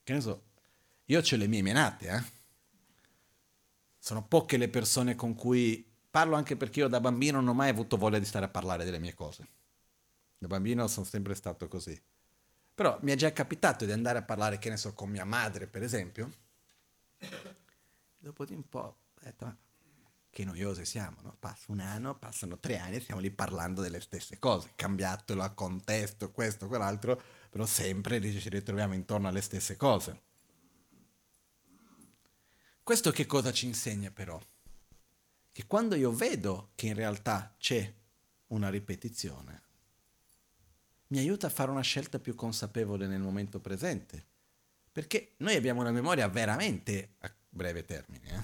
Che 0.04 0.14
ne 0.14 0.22
so, 0.22 0.44
io 1.06 1.20
ho 1.20 1.36
le 1.36 1.48
mie 1.48 1.62
menate, 1.62 2.08
eh? 2.08 2.24
Sono 3.98 4.26
poche 4.28 4.58
le 4.58 4.70
persone 4.70 5.16
con 5.16 5.36
cui 5.36 5.95
Parlo 6.16 6.38
anche 6.38 6.56
perché 6.56 6.80
io 6.80 6.88
da 6.88 7.02
bambino 7.02 7.42
non 7.42 7.50
ho 7.50 7.54
mai 7.54 7.68
avuto 7.68 7.98
voglia 7.98 8.20
di 8.20 8.24
stare 8.24 8.46
a 8.46 8.48
parlare 8.48 8.86
delle 8.86 9.00
mie 9.00 9.14
cose. 9.14 9.46
Da 10.38 10.48
bambino 10.48 10.88
sono 10.88 11.06
sempre 11.06 11.36
stato 11.36 11.68
così. 11.68 12.02
Però 12.74 12.98
mi 13.02 13.12
è 13.12 13.16
già 13.18 13.34
capitato 13.34 13.84
di 13.84 13.92
andare 13.92 14.20
a 14.20 14.22
parlare, 14.22 14.58
che 14.58 14.70
ne 14.70 14.78
so, 14.78 14.94
con 14.94 15.10
mia 15.10 15.26
madre, 15.26 15.68
per 15.68 15.84
esempio. 15.84 16.32
Dopo 18.18 18.46
di 18.46 18.54
un 18.54 18.64
po' 18.70 18.80
ho 18.80 19.20
detto, 19.20 19.58
che 20.30 20.46
noiose 20.46 20.86
siamo, 20.86 21.18
no? 21.22 21.36
Passa 21.38 21.74
un 21.74 21.82
anno, 21.82 22.16
passano 22.16 22.60
tre 22.60 22.78
anni 22.78 22.96
e 22.96 23.02
stiamo 23.02 23.20
lì 23.20 23.30
parlando 23.30 23.82
delle 23.82 24.00
stesse 24.00 24.40
cose, 24.40 24.72
cambiato 24.76 25.34
il 25.34 25.52
contesto, 25.54 26.32
questo, 26.32 26.68
quell'altro, 26.70 27.22
però 27.50 27.66
sempre 27.66 28.22
ci 28.22 28.48
ritroviamo 28.48 28.94
intorno 28.94 29.28
alle 29.28 29.42
stesse 29.42 29.76
cose. 29.76 30.22
Questo 32.82 33.12
che 33.12 33.26
cosa 33.26 33.52
ci 33.52 33.66
insegna 33.66 34.12
però? 34.12 34.42
Che 35.56 35.68
quando 35.68 35.96
io 35.96 36.12
vedo 36.12 36.72
che 36.76 36.88
in 36.88 36.96
realtà 36.96 37.56
c'è 37.58 37.90
una 38.48 38.68
ripetizione, 38.68 39.64
mi 41.08 41.20
aiuta 41.20 41.48
a 41.48 41.50
fare 41.50 41.72
una 41.72 41.80
scelta 41.80 42.20
più 42.20 42.36
consapevole 42.36 43.08
nel 43.08 43.22
momento 43.22 43.62
presente. 43.62 44.26
Perché 44.92 45.36
noi 45.38 45.56
abbiamo 45.56 45.80
una 45.80 45.94
memoria 45.94 46.28
veramente 46.28 47.16
a 47.20 47.34
breve 47.48 47.86
termine. 47.86 48.28
Eh? 48.28 48.44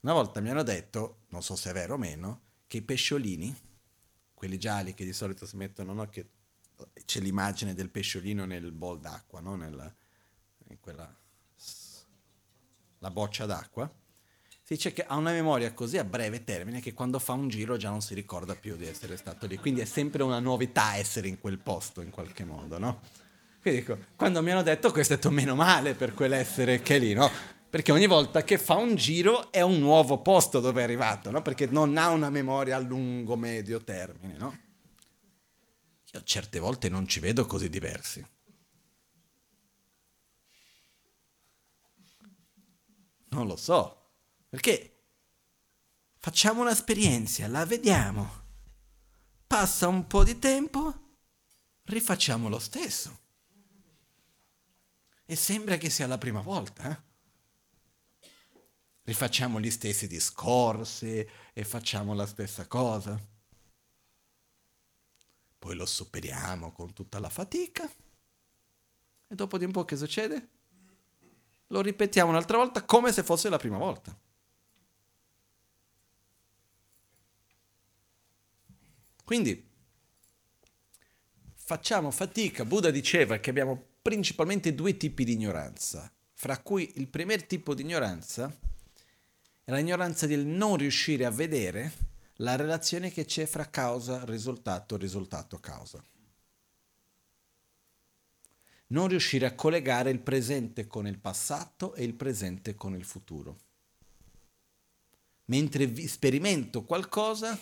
Una 0.00 0.12
volta 0.12 0.40
mi 0.40 0.50
hanno 0.50 0.62
detto, 0.62 1.24
non 1.28 1.42
so 1.42 1.56
se 1.56 1.70
è 1.70 1.72
vero 1.72 1.94
o 1.94 1.96
meno, 1.96 2.42
che 2.66 2.76
i 2.76 2.82
pesciolini, 2.82 3.58
quelli 4.34 4.58
gialli 4.58 4.92
che 4.92 5.06
di 5.06 5.14
solito 5.14 5.46
si 5.46 5.56
mettono, 5.56 5.94
no? 5.94 6.10
che 6.10 6.28
c'è 7.06 7.20
l'immagine 7.20 7.72
del 7.72 7.88
pesciolino 7.88 8.44
nel 8.44 8.70
bol 8.70 9.00
d'acqua, 9.00 9.40
no? 9.40 9.56
Nella, 9.56 9.90
in 10.68 10.78
quella 10.78 11.20
la 12.98 13.10
boccia 13.10 13.46
d'acqua, 13.46 13.90
dice 14.72 14.92
che 14.92 15.04
ha 15.04 15.16
una 15.16 15.32
memoria 15.32 15.72
così 15.72 15.98
a 15.98 16.04
breve 16.04 16.44
termine 16.44 16.80
che 16.80 16.94
quando 16.94 17.18
fa 17.18 17.32
un 17.32 17.48
giro 17.48 17.76
già 17.76 17.90
non 17.90 18.00
si 18.00 18.14
ricorda 18.14 18.54
più 18.54 18.76
di 18.76 18.86
essere 18.86 19.16
stato 19.16 19.46
lì. 19.46 19.58
Quindi 19.58 19.80
è 19.80 19.84
sempre 19.84 20.22
una 20.22 20.38
novità 20.38 20.96
essere 20.96 21.28
in 21.28 21.38
quel 21.38 21.58
posto 21.58 22.00
in 22.00 22.10
qualche 22.10 22.44
modo, 22.44 22.78
no? 22.78 23.00
Quindi 23.60 23.80
dico, 23.80 23.98
quando 24.16 24.42
mi 24.42 24.50
hanno 24.50 24.62
detto 24.62 24.90
questo 24.90 25.12
è 25.12 25.16
detto 25.16 25.30
meno 25.30 25.54
male 25.54 25.94
per 25.94 26.14
quell'essere 26.14 26.80
che 26.80 26.96
è 26.96 26.98
lì, 26.98 27.12
no? 27.12 27.30
Perché 27.68 27.92
ogni 27.92 28.06
volta 28.06 28.42
che 28.44 28.58
fa 28.58 28.74
un 28.74 28.96
giro 28.96 29.52
è 29.52 29.60
un 29.60 29.78
nuovo 29.78 30.18
posto 30.18 30.60
dove 30.60 30.80
è 30.80 30.84
arrivato, 30.84 31.30
no? 31.30 31.42
Perché 31.42 31.66
non 31.66 31.96
ha 31.96 32.08
una 32.08 32.30
memoria 32.30 32.76
a 32.76 32.80
lungo, 32.80 33.36
medio 33.36 33.82
termine, 33.82 34.36
no? 34.36 34.58
Io 36.12 36.22
certe 36.24 36.58
volte 36.58 36.88
non 36.88 37.06
ci 37.06 37.20
vedo 37.20 37.46
così 37.46 37.68
diversi. 37.68 38.26
Non 43.28 43.46
lo 43.46 43.56
so. 43.56 44.01
Perché 44.52 45.04
facciamo 46.18 46.60
un'esperienza, 46.60 47.48
la 47.48 47.64
vediamo. 47.64 48.40
Passa 49.46 49.88
un 49.88 50.06
po' 50.06 50.24
di 50.24 50.38
tempo, 50.38 51.14
rifacciamo 51.84 52.50
lo 52.50 52.58
stesso. 52.58 53.18
E 55.24 55.36
sembra 55.36 55.78
che 55.78 55.88
sia 55.88 56.06
la 56.06 56.18
prima 56.18 56.42
volta. 56.42 56.90
Eh? 56.90 58.28
Rifacciamo 59.04 59.58
gli 59.58 59.70
stessi 59.70 60.06
discorsi 60.06 61.26
e 61.54 61.64
facciamo 61.64 62.12
la 62.12 62.26
stessa 62.26 62.66
cosa. 62.66 63.18
Poi 65.58 65.74
lo 65.74 65.86
superiamo 65.86 66.72
con 66.72 66.92
tutta 66.92 67.18
la 67.18 67.30
fatica. 67.30 67.90
E 69.28 69.34
dopo 69.34 69.56
di 69.56 69.64
un 69.64 69.72
po' 69.72 69.86
che 69.86 69.96
succede? 69.96 70.50
lo 71.72 71.80
ripetiamo 71.80 72.30
un'altra 72.30 72.58
volta 72.58 72.84
come 72.84 73.12
se 73.12 73.22
fosse 73.22 73.48
la 73.48 73.56
prima 73.56 73.78
volta. 73.78 74.14
Quindi 79.32 79.66
facciamo 81.54 82.10
fatica. 82.10 82.66
Buddha 82.66 82.90
diceva 82.90 83.38
che 83.38 83.48
abbiamo 83.48 83.82
principalmente 84.02 84.74
due 84.74 84.98
tipi 84.98 85.24
di 85.24 85.32
ignoranza, 85.32 86.12
fra 86.34 86.58
cui 86.58 86.92
il 86.96 87.08
primo 87.08 87.34
tipo 87.46 87.72
di 87.72 87.80
ignoranza 87.80 88.54
è 89.64 89.72
l'ignoranza 89.72 90.26
del 90.26 90.44
non 90.44 90.76
riuscire 90.76 91.24
a 91.24 91.30
vedere 91.30 91.92
la 92.36 92.56
relazione 92.56 93.10
che 93.10 93.24
c'è 93.24 93.46
fra 93.46 93.70
causa, 93.70 94.22
risultato, 94.26 94.98
risultato, 94.98 95.58
causa 95.60 96.04
non 98.88 99.08
riuscire 99.08 99.46
a 99.46 99.54
collegare 99.54 100.10
il 100.10 100.20
presente 100.20 100.86
con 100.86 101.06
il 101.06 101.18
passato 101.18 101.94
e 101.94 102.04
il 102.04 102.12
presente 102.12 102.74
con 102.74 102.94
il 102.94 103.06
futuro. 103.06 103.56
Mentre 105.46 106.06
sperimento 106.06 106.84
qualcosa, 106.84 107.58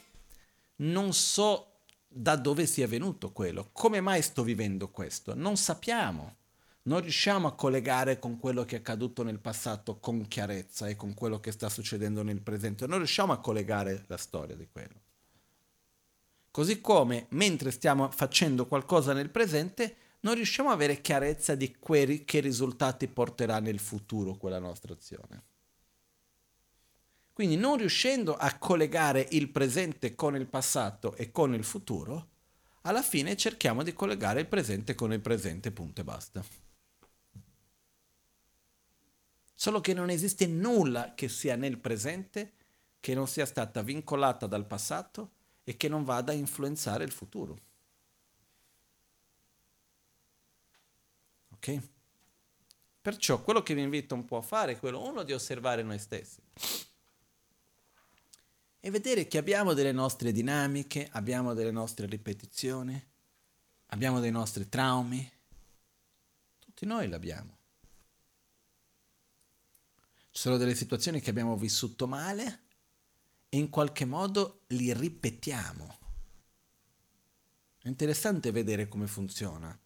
non 0.80 1.12
so 1.12 1.66
da 2.06 2.36
dove 2.36 2.66
sia 2.66 2.86
venuto 2.86 3.32
quello, 3.32 3.70
come 3.72 4.00
mai 4.00 4.22
sto 4.22 4.42
vivendo 4.42 4.90
questo, 4.90 5.34
non 5.34 5.56
sappiamo, 5.56 6.36
non 6.82 7.00
riusciamo 7.00 7.46
a 7.46 7.54
collegare 7.54 8.18
con 8.18 8.38
quello 8.38 8.64
che 8.64 8.76
è 8.76 8.78
accaduto 8.78 9.22
nel 9.22 9.38
passato 9.38 9.98
con 9.98 10.26
chiarezza 10.26 10.88
e 10.88 10.96
con 10.96 11.14
quello 11.14 11.38
che 11.38 11.52
sta 11.52 11.68
succedendo 11.68 12.22
nel 12.22 12.40
presente, 12.40 12.86
non 12.86 12.98
riusciamo 12.98 13.32
a 13.32 13.38
collegare 13.38 14.04
la 14.06 14.16
storia 14.16 14.56
di 14.56 14.68
quello. 14.70 15.00
Così 16.50 16.80
come 16.80 17.26
mentre 17.30 17.70
stiamo 17.70 18.10
facendo 18.10 18.66
qualcosa 18.66 19.12
nel 19.12 19.30
presente, 19.30 19.96
non 20.20 20.34
riusciamo 20.34 20.70
ad 20.70 20.74
avere 20.74 21.00
chiarezza 21.00 21.54
di 21.54 21.76
que- 21.78 22.24
che 22.24 22.40
risultati 22.40 23.06
porterà 23.06 23.60
nel 23.60 23.78
futuro 23.78 24.34
quella 24.34 24.58
nostra 24.58 24.92
azione. 24.92 25.49
Quindi 27.40 27.56
non 27.56 27.78
riuscendo 27.78 28.36
a 28.36 28.58
collegare 28.58 29.26
il 29.30 29.48
presente 29.48 30.14
con 30.14 30.36
il 30.36 30.46
passato 30.46 31.14
e 31.14 31.30
con 31.30 31.54
il 31.54 31.64
futuro, 31.64 32.28
alla 32.82 33.00
fine 33.00 33.34
cerchiamo 33.34 33.82
di 33.82 33.94
collegare 33.94 34.40
il 34.40 34.46
presente 34.46 34.94
con 34.94 35.10
il 35.14 35.20
presente, 35.20 35.70
punto 35.70 36.02
e 36.02 36.04
basta. 36.04 36.44
Solo 39.54 39.80
che 39.80 39.94
non 39.94 40.10
esiste 40.10 40.46
nulla 40.46 41.14
che 41.14 41.30
sia 41.30 41.56
nel 41.56 41.78
presente 41.78 42.52
che 43.00 43.14
non 43.14 43.26
sia 43.26 43.46
stata 43.46 43.80
vincolata 43.80 44.46
dal 44.46 44.66
passato 44.66 45.30
e 45.64 45.78
che 45.78 45.88
non 45.88 46.04
vada 46.04 46.32
a 46.32 46.34
influenzare 46.34 47.04
il 47.04 47.10
futuro. 47.10 47.58
Ok? 51.54 51.80
Perciò 53.00 53.40
quello 53.40 53.62
che 53.62 53.72
vi 53.72 53.80
invito 53.80 54.14
un 54.14 54.26
po' 54.26 54.36
a 54.36 54.42
fare 54.42 54.72
è 54.72 54.78
quello, 54.78 55.02
uno, 55.02 55.22
di 55.22 55.32
osservare 55.32 55.82
noi 55.82 55.98
stessi 55.98 56.42
e 58.80 58.90
vedere 58.90 59.28
che 59.28 59.38
abbiamo 59.38 59.74
delle 59.74 59.92
nostre 59.92 60.32
dinamiche, 60.32 61.08
abbiamo 61.12 61.52
delle 61.52 61.70
nostre 61.70 62.06
ripetizioni, 62.06 63.00
abbiamo 63.86 64.20
dei 64.20 64.30
nostri 64.30 64.68
traumi. 64.68 65.30
Tutti 66.58 66.86
noi 66.86 67.08
l'abbiamo. 67.08 67.58
Ci 70.30 70.40
sono 70.40 70.56
delle 70.56 70.74
situazioni 70.74 71.20
che 71.20 71.30
abbiamo 71.30 71.56
vissuto 71.56 72.06
male 72.06 72.62
e 73.50 73.58
in 73.58 73.68
qualche 73.68 74.06
modo 74.06 74.62
li 74.68 74.92
ripetiamo. 74.94 75.98
È 77.82 77.88
interessante 77.88 78.50
vedere 78.50 78.88
come 78.88 79.06
funziona 79.06 79.78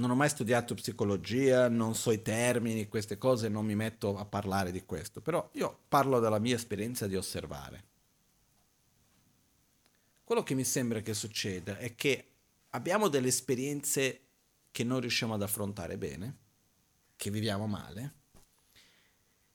non 0.00 0.10
ho 0.10 0.14
mai 0.14 0.30
studiato 0.30 0.74
psicologia, 0.74 1.68
non 1.68 1.94
so 1.94 2.10
i 2.10 2.22
termini, 2.22 2.88
queste 2.88 3.18
cose, 3.18 3.48
non 3.48 3.66
mi 3.66 3.74
metto 3.74 4.16
a 4.16 4.24
parlare 4.24 4.72
di 4.72 4.84
questo, 4.84 5.20
però 5.20 5.48
io 5.52 5.82
parlo 5.88 6.18
della 6.18 6.38
mia 6.38 6.56
esperienza 6.56 7.06
di 7.06 7.16
osservare. 7.16 7.84
Quello 10.24 10.42
che 10.42 10.54
mi 10.54 10.64
sembra 10.64 11.00
che 11.00 11.12
succeda 11.12 11.76
è 11.76 11.94
che 11.94 12.30
abbiamo 12.70 13.08
delle 13.08 13.28
esperienze 13.28 14.20
che 14.70 14.84
non 14.84 15.00
riusciamo 15.00 15.34
ad 15.34 15.42
affrontare 15.42 15.98
bene, 15.98 16.36
che 17.16 17.30
viviamo 17.30 17.66
male, 17.66 18.14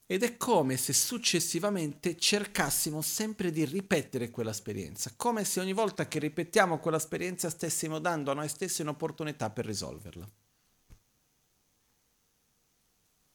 ed 0.07 0.23
è 0.23 0.37
come 0.37 0.77
se 0.77 0.93
successivamente 0.93 2.15
cercassimo 2.15 3.01
sempre 3.01 3.51
di 3.51 3.65
ripetere 3.65 4.29
quell'esperienza, 4.29 5.11
come 5.15 5.43
se 5.43 5.59
ogni 5.59 5.73
volta 5.73 6.07
che 6.07 6.19
ripetiamo 6.19 6.79
quell'esperienza 6.79 7.49
stessimo 7.49 7.97
dando 7.99 8.31
a 8.31 8.35
noi 8.35 8.47
stessi 8.47 8.81
un'opportunità 8.81 9.49
per 9.49 9.65
risolverla. 9.65 10.29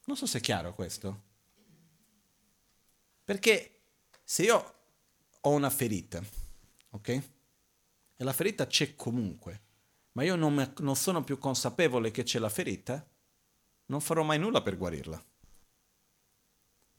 Non 0.05 0.17
so 0.17 0.27
se 0.27 0.39
è 0.39 0.41
chiaro 0.41 0.75
questo. 0.75 1.29
Perché 3.25 3.81
se 4.23 4.45
io 4.45 4.75
ho 5.41 5.51
una 5.51 5.71
ferita, 5.71 6.23
ok? 6.91 7.09
E 7.09 8.25
la 8.25 8.33
ferita 8.33 8.67
c'è 8.67 8.95
comunque, 8.95 9.63
ma 10.13 10.23
io 10.23 10.37
non, 10.37 10.55
me, 10.55 10.73
non 10.79 10.95
sono 10.95 11.25
più 11.25 11.39
consapevole 11.39 12.11
che 12.13 12.23
c'è 12.23 12.39
la 12.39 12.49
ferita, 12.49 13.05
non 13.87 14.01
farò 14.01 14.23
mai 14.23 14.39
nulla 14.39 14.63
per 14.63 14.77
guarirla. 14.77 15.25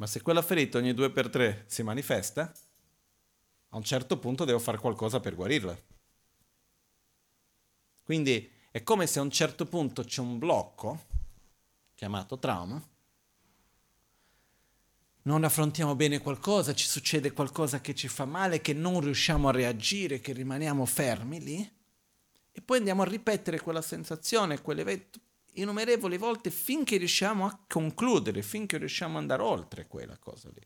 Ma 0.02 0.08
se 0.08 0.24
quella 0.24 0.42
ferita 0.42 0.80
ogni 0.80 0.96
due 0.96 1.12
per 1.12 1.30
tre 1.30 1.64
si 1.68 1.84
manifesta, 1.84 2.52
a 3.70 3.78
un 3.78 3.84
certo 3.84 4.18
punto 4.18 4.46
devo 4.46 4.58
fare 4.58 4.80
qualcosa 4.80 5.20
per 5.20 5.36
guarirla. 5.36 5.80
Quindi 8.02 8.52
è 8.72 8.82
come 8.82 9.06
se 9.06 9.20
a 9.20 9.22
un 9.22 9.30
certo 9.30 9.68
punto 9.68 10.04
c'è 10.04 10.22
un 10.22 10.40
blocco, 10.40 11.06
chiamato 11.94 12.40
trauma, 12.40 12.84
non 15.22 15.44
affrontiamo 15.44 15.96
bene 15.96 16.18
qualcosa, 16.18 16.74
ci 16.74 16.88
succede 16.88 17.32
qualcosa 17.32 17.80
che 17.80 17.94
ci 17.94 18.08
fa 18.08 18.26
male, 18.26 18.60
che 18.60 18.74
non 18.74 19.02
riusciamo 19.02 19.50
a 19.50 19.52
reagire, 19.52 20.20
che 20.20 20.34
rimaniamo 20.34 20.84
fermi 20.84 21.40
lì, 21.40 21.74
e 22.52 22.62
poi 22.64 22.80
andiamo 22.80 23.04
a 23.04 23.06
ripetere 23.06 23.60
quella 23.60 23.84
sensazione, 23.84 24.62
quell'evento 24.64 25.20
innumerevoli 25.54 26.18
volte 26.18 26.50
finché 26.52 26.98
riusciamo 26.98 27.46
a 27.46 27.60
concludere, 27.68 28.42
finché 28.42 28.78
riusciamo 28.78 29.16
ad 29.16 29.22
andare 29.22 29.42
oltre 29.42 29.88
quella 29.88 30.18
cosa 30.18 30.50
lì. 30.50 30.62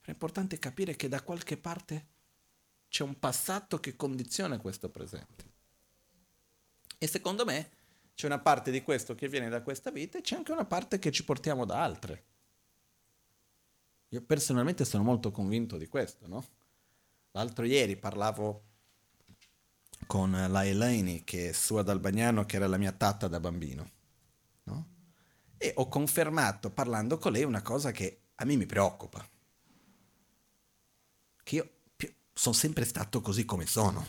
È 0.00 0.10
importante 0.10 0.58
capire 0.58 0.96
che 0.96 1.08
da 1.08 1.22
qualche 1.22 1.56
parte 1.56 2.06
c'è 2.88 3.04
un 3.04 3.18
passato 3.18 3.78
che 3.78 3.96
condiziona 3.96 4.58
questo 4.58 4.88
presente. 4.88 5.48
E 6.98 7.06
secondo 7.06 7.44
me 7.44 7.70
C'è 8.20 8.26
una 8.26 8.38
parte 8.38 8.70
di 8.70 8.82
questo 8.82 9.14
che 9.14 9.28
viene 9.28 9.48
da 9.48 9.62
questa 9.62 9.90
vita 9.90 10.18
e 10.18 10.20
c'è 10.20 10.36
anche 10.36 10.52
una 10.52 10.66
parte 10.66 10.98
che 10.98 11.10
ci 11.10 11.24
portiamo 11.24 11.64
da 11.64 11.82
altre. 11.82 12.24
Io 14.08 14.20
personalmente 14.20 14.84
sono 14.84 15.02
molto 15.02 15.30
convinto 15.30 15.78
di 15.78 15.86
questo, 15.86 16.26
no? 16.26 16.44
L'altro 17.30 17.64
ieri 17.64 17.96
parlavo 17.96 18.64
con 20.10 20.32
la 20.32 20.66
Elaine, 20.66 21.22
che 21.22 21.50
è 21.50 21.52
sua 21.52 21.84
d'Albagnano, 21.84 22.44
che 22.44 22.56
era 22.56 22.66
la 22.66 22.78
mia 22.78 22.90
tatta 22.90 23.28
da 23.28 23.38
bambino, 23.38 23.90
no? 24.64 24.88
E 25.56 25.72
ho 25.76 25.88
confermato, 25.88 26.72
parlando 26.72 27.16
con 27.16 27.30
lei, 27.30 27.44
una 27.44 27.62
cosa 27.62 27.92
che 27.92 28.22
a 28.34 28.44
me 28.44 28.56
mi 28.56 28.66
preoccupa. 28.66 29.24
Che 31.44 31.54
io 31.54 31.70
sono 32.32 32.54
sempre 32.56 32.84
stato 32.86 33.20
così 33.20 33.44
come 33.44 33.66
sono. 33.66 34.04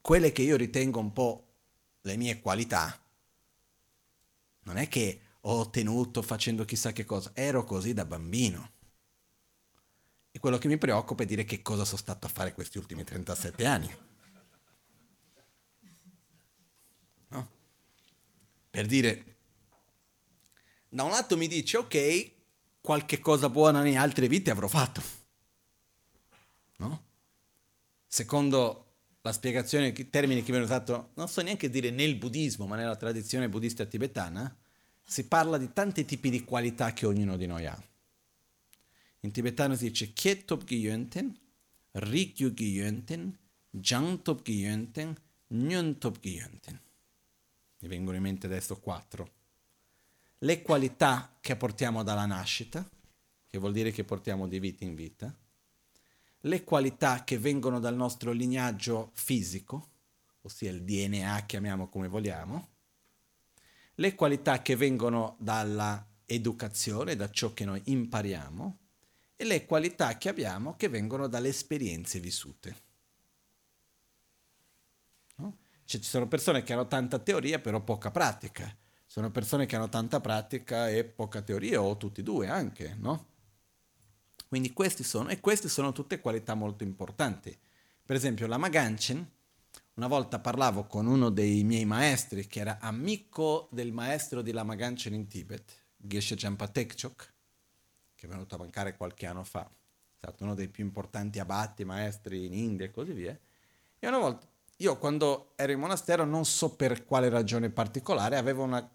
Quelle 0.00 0.32
che 0.32 0.40
io 0.40 0.56
ritengo 0.56 0.98
un 0.98 1.12
po' 1.12 1.56
le 2.00 2.16
mie 2.16 2.40
qualità, 2.40 2.98
non 4.60 4.78
è 4.78 4.88
che 4.88 5.20
ho 5.38 5.58
ottenuto 5.58 6.22
facendo 6.22 6.64
chissà 6.64 6.92
che 6.92 7.04
cosa, 7.04 7.32
ero 7.34 7.64
così 7.64 7.92
da 7.92 8.06
bambino. 8.06 8.72
E 10.36 10.40
quello 10.40 10.58
che 10.58 10.66
mi 10.66 10.78
preoccupa 10.78 11.22
è 11.22 11.26
dire 11.26 11.44
che 11.44 11.62
cosa 11.62 11.84
sono 11.84 11.98
stato 11.98 12.26
a 12.26 12.28
fare 12.28 12.54
questi 12.54 12.76
ultimi 12.76 13.04
37 13.04 13.64
anni. 13.66 13.96
No? 17.28 17.50
Per 18.68 18.86
dire, 18.86 19.36
da 20.88 21.04
un 21.04 21.10
lato 21.10 21.36
mi 21.36 21.46
dice, 21.46 21.76
ok, 21.76 22.32
qualche 22.80 23.20
cosa 23.20 23.48
buona 23.48 23.86
in 23.86 23.96
altre 23.96 24.26
vite 24.26 24.50
avrò 24.50 24.66
fatto. 24.66 25.00
No? 26.78 27.04
Secondo 28.08 28.96
la 29.20 29.32
spiegazione, 29.32 29.94
i 29.96 30.10
termini 30.10 30.42
che 30.42 30.50
viene 30.50 30.64
usato, 30.64 31.10
non 31.14 31.28
so 31.28 31.42
neanche 31.42 31.70
dire 31.70 31.90
nel 31.90 32.16
buddismo, 32.16 32.66
ma 32.66 32.74
nella 32.74 32.96
tradizione 32.96 33.48
buddista 33.48 33.84
tibetana, 33.84 34.52
si 35.04 35.28
parla 35.28 35.58
di 35.58 35.72
tanti 35.72 36.04
tipi 36.04 36.28
di 36.28 36.42
qualità 36.42 36.92
che 36.92 37.06
ognuno 37.06 37.36
di 37.36 37.46
noi 37.46 37.66
ha. 37.66 37.80
In 39.24 39.32
tibetano 39.32 39.74
si 39.74 39.88
dice 39.88 40.12
Kietop 40.12 40.64
Gyönten, 40.64 41.34
Rikyu 41.92 42.50
Gyönten, 42.50 43.38
Jantop 43.70 44.42
Gyönten, 44.42 45.16
Nyuntop 45.48 46.20
Gyönten. 46.20 46.78
Mi 47.80 47.88
vengono 47.88 48.16
in 48.18 48.22
mente 48.22 48.46
adesso 48.46 48.78
quattro. 48.78 49.32
Le 50.38 50.60
qualità 50.60 51.38
che 51.40 51.56
portiamo 51.56 52.02
dalla 52.02 52.26
nascita, 52.26 52.86
che 53.48 53.58
vuol 53.58 53.72
dire 53.72 53.92
che 53.92 54.04
portiamo 54.04 54.46
di 54.46 54.58
vita 54.58 54.84
in 54.84 54.94
vita. 54.94 55.34
Le 56.40 56.62
qualità 56.62 57.24
che 57.24 57.38
vengono 57.38 57.80
dal 57.80 57.96
nostro 57.96 58.30
lignaggio 58.32 59.10
fisico, 59.14 59.88
ossia 60.42 60.70
il 60.70 60.82
DNA, 60.82 61.46
chiamiamo 61.46 61.88
come 61.88 62.08
vogliamo 62.08 62.72
le 63.98 64.14
qualità 64.14 64.60
che 64.60 64.76
vengono 64.76 65.36
dalla 65.38 66.04
educazione, 66.26 67.16
da 67.16 67.30
ciò 67.30 67.52
che 67.52 67.64
noi 67.64 67.80
impariamo, 67.84 68.78
e 69.36 69.44
le 69.44 69.66
qualità 69.66 70.16
che 70.16 70.28
abbiamo 70.28 70.76
che 70.76 70.88
vengono 70.88 71.26
dalle 71.26 71.48
esperienze 71.48 72.20
vissute. 72.20 72.76
No? 75.36 75.56
Cioè, 75.84 76.00
ci 76.00 76.08
sono 76.08 76.28
persone 76.28 76.62
che 76.62 76.72
hanno 76.72 76.86
tanta 76.86 77.18
teoria 77.18 77.58
però 77.58 77.80
poca 77.80 78.10
pratica, 78.10 78.74
sono 79.06 79.30
persone 79.30 79.66
che 79.66 79.76
hanno 79.76 79.88
tanta 79.88 80.20
pratica 80.20 80.88
e 80.88 81.04
poca 81.04 81.42
teoria, 81.42 81.82
o 81.82 81.96
tutti 81.96 82.20
e 82.20 82.22
due 82.22 82.48
anche, 82.48 82.96
no? 82.98 83.32
Quindi 84.48 84.72
questi 84.72 85.02
sono, 85.02 85.30
e 85.30 85.40
queste 85.40 85.68
sono 85.68 85.92
tutte 85.92 86.20
qualità 86.20 86.54
molto 86.54 86.84
importanti. 86.84 87.56
Per 88.04 88.14
esempio 88.14 88.46
la 88.46 88.56
Maganchen, 88.56 89.28
una 89.94 90.06
volta 90.06 90.38
parlavo 90.38 90.86
con 90.86 91.06
uno 91.06 91.30
dei 91.30 91.64
miei 91.64 91.84
maestri, 91.84 92.46
che 92.46 92.60
era 92.60 92.78
amico 92.80 93.68
del 93.72 93.92
maestro 93.92 94.42
di 94.42 94.52
Lama 94.52 94.74
Ganchen 94.74 95.14
in 95.14 95.26
Tibet, 95.26 95.72
Geshe 95.96 96.34
Jampa 96.34 96.68
Tekchok, 96.68 97.33
che 98.24 98.30
è 98.30 98.32
venuto 98.32 98.54
a 98.54 98.58
mancare 98.58 98.96
qualche 98.96 99.26
anno 99.26 99.44
fa. 99.44 99.62
È 99.62 100.16
stato 100.16 100.44
uno 100.44 100.54
dei 100.54 100.68
più 100.68 100.84
importanti 100.84 101.38
abati, 101.38 101.84
maestri 101.84 102.46
in 102.46 102.54
India 102.54 102.86
e 102.86 102.90
così 102.90 103.12
via. 103.12 103.38
E 103.98 104.08
una 104.08 104.18
volta, 104.18 104.46
io 104.76 104.98
quando 104.98 105.52
ero 105.56 105.72
in 105.72 105.78
monastero, 105.78 106.24
non 106.24 106.44
so 106.44 106.74
per 106.74 107.04
quale 107.04 107.28
ragione 107.28 107.70
particolare, 107.70 108.36
avevo 108.36 108.62
una 108.64 108.88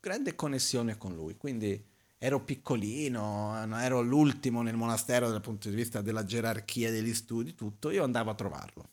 grande 0.00 0.34
connessione 0.34 0.96
con 0.96 1.14
lui. 1.14 1.36
Quindi 1.36 1.90
ero 2.18 2.40
piccolino, 2.40 3.76
ero 3.78 4.00
l'ultimo 4.00 4.62
nel 4.62 4.76
monastero 4.76 5.28
dal 5.28 5.40
punto 5.40 5.68
di 5.68 5.74
vista 5.74 6.00
della 6.00 6.24
gerarchia 6.24 6.90
degli 6.90 7.14
studi, 7.14 7.54
tutto. 7.54 7.90
Io 7.90 8.04
andavo 8.04 8.30
a 8.30 8.34
trovarlo 8.34 8.90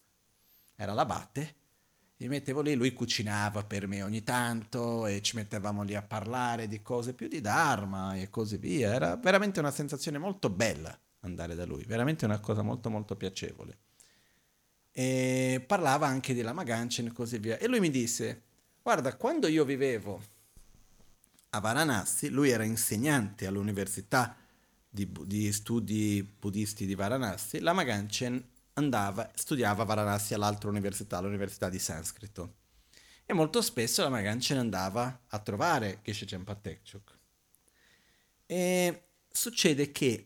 era 0.81 0.93
l'abate, 0.93 1.55
mi 2.21 2.27
mettevo 2.27 2.59
lì, 2.59 2.75
lui 2.75 2.91
cucinava 2.93 3.63
per 3.63 3.87
me 3.87 4.03
ogni 4.03 4.23
tanto 4.23 5.07
e 5.07 5.21
ci 5.21 5.37
mettevamo 5.37 5.83
lì 5.83 5.95
a 5.95 6.01
parlare 6.01 6.67
di 6.67 6.81
cose 6.81 7.13
più 7.13 7.29
di 7.29 7.39
Dharma 7.39 8.15
e 8.15 8.29
così 8.29 8.57
via. 8.57 8.93
Era 8.93 9.15
veramente 9.15 9.61
una 9.61 9.71
sensazione 9.71 10.17
molto 10.17 10.49
bella 10.49 10.97
andare 11.21 11.55
da 11.55 11.65
lui, 11.65 11.83
veramente 11.85 12.25
una 12.25 12.39
cosa 12.39 12.61
molto 12.61 12.89
molto 12.89 13.15
piacevole. 13.15 13.77
E 14.91 15.63
parlava 15.65 16.07
anche 16.07 16.33
di 16.33 16.41
Lama 16.41 16.63
Ganchen 16.63 17.07
e 17.07 17.11
così 17.13 17.37
via. 17.37 17.57
E 17.57 17.67
lui 17.67 17.79
mi 17.79 17.89
disse, 17.89 18.41
guarda, 18.81 19.15
quando 19.15 19.47
io 19.47 19.63
vivevo 19.63 20.21
a 21.51 21.59
Varanasi, 21.61 22.27
lui 22.27 22.49
era 22.49 22.65
insegnante 22.65 23.47
all'università 23.47 24.35
di, 24.89 25.09
di 25.23 25.53
studi 25.53 26.35
buddisti 26.37 26.85
di 26.85 26.95
Varanasi, 26.95 27.59
Lama 27.59 27.83
Ganchen 27.83 28.43
andava, 28.79 29.31
studiava 29.35 29.83
a 29.83 29.85
Varanasi 29.85 30.33
all'altra 30.33 30.69
università, 30.69 31.19
l'università 31.19 31.69
di 31.69 31.79
Sanscrito. 31.79 32.55
E 33.25 33.33
molto 33.33 33.61
spesso 33.61 34.01
la 34.01 34.09
Magan 34.09 34.41
ce 34.41 34.55
ne 34.55 34.61
andava 34.61 35.25
a 35.27 35.39
trovare 35.39 35.99
Geshe 36.03 36.25
Jampa 36.25 36.55
Tekchuk. 36.55 37.17
E 38.47 39.03
succede 39.29 39.91
che 39.91 40.25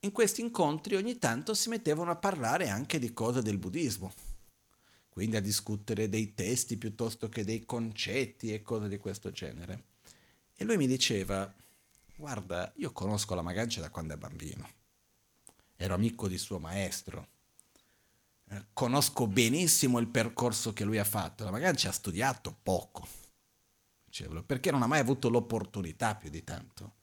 in 0.00 0.12
questi 0.12 0.42
incontri 0.42 0.96
ogni 0.96 1.16
tanto 1.16 1.54
si 1.54 1.70
mettevano 1.70 2.10
a 2.10 2.16
parlare 2.16 2.68
anche 2.68 2.98
di 2.98 3.14
cose 3.14 3.40
del 3.40 3.56
buddismo, 3.56 4.12
quindi 5.08 5.36
a 5.36 5.40
discutere 5.40 6.10
dei 6.10 6.34
testi 6.34 6.76
piuttosto 6.76 7.30
che 7.30 7.44
dei 7.44 7.64
concetti 7.64 8.52
e 8.52 8.60
cose 8.60 8.88
di 8.88 8.98
questo 8.98 9.30
genere. 9.30 9.84
E 10.54 10.64
lui 10.64 10.76
mi 10.76 10.86
diceva, 10.86 11.50
guarda, 12.16 12.70
io 12.76 12.92
conosco 12.92 13.34
la 13.34 13.42
Magancia 13.42 13.80
da 13.80 13.88
quando 13.88 14.12
è 14.12 14.18
bambino 14.18 14.81
ero 15.82 15.94
amico 15.94 16.28
di 16.28 16.38
suo 16.38 16.60
maestro, 16.60 17.26
eh, 18.50 18.66
conosco 18.72 19.26
benissimo 19.26 19.98
il 19.98 20.06
percorso 20.06 20.72
che 20.72 20.84
lui 20.84 20.98
ha 20.98 21.04
fatto, 21.04 21.50
magari 21.50 21.76
ci 21.76 21.88
ha 21.88 21.92
studiato 21.92 22.56
poco, 22.62 23.06
perché 24.46 24.70
non 24.70 24.82
ha 24.82 24.86
mai 24.86 25.00
avuto 25.00 25.28
l'opportunità 25.28 26.14
più 26.14 26.30
di 26.30 26.44
tanto. 26.44 27.00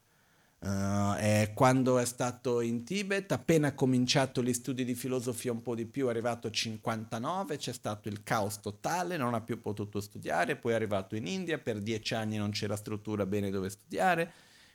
Uh, 0.60 1.14
e 1.18 1.52
quando 1.54 1.98
è 1.98 2.04
stato 2.04 2.60
in 2.60 2.84
Tibet, 2.84 3.32
appena 3.32 3.72
cominciato 3.72 4.42
gli 4.42 4.52
studi 4.52 4.84
di 4.84 4.94
filosofia 4.94 5.52
un 5.52 5.62
po' 5.62 5.74
di 5.74 5.86
più, 5.86 6.06
è 6.06 6.10
arrivato 6.10 6.48
a 6.48 6.50
59, 6.50 7.56
c'è 7.56 7.72
stato 7.72 8.08
il 8.08 8.22
caos 8.22 8.60
totale, 8.60 9.16
non 9.16 9.32
ha 9.32 9.40
più 9.40 9.58
potuto 9.60 10.00
studiare, 10.00 10.56
poi 10.56 10.72
è 10.72 10.74
arrivato 10.74 11.16
in 11.16 11.26
India, 11.26 11.58
per 11.58 11.80
dieci 11.80 12.14
anni 12.14 12.36
non 12.36 12.50
c'era 12.50 12.76
struttura 12.76 13.24
bene 13.24 13.50
dove 13.50 13.70
studiare, 13.70 14.30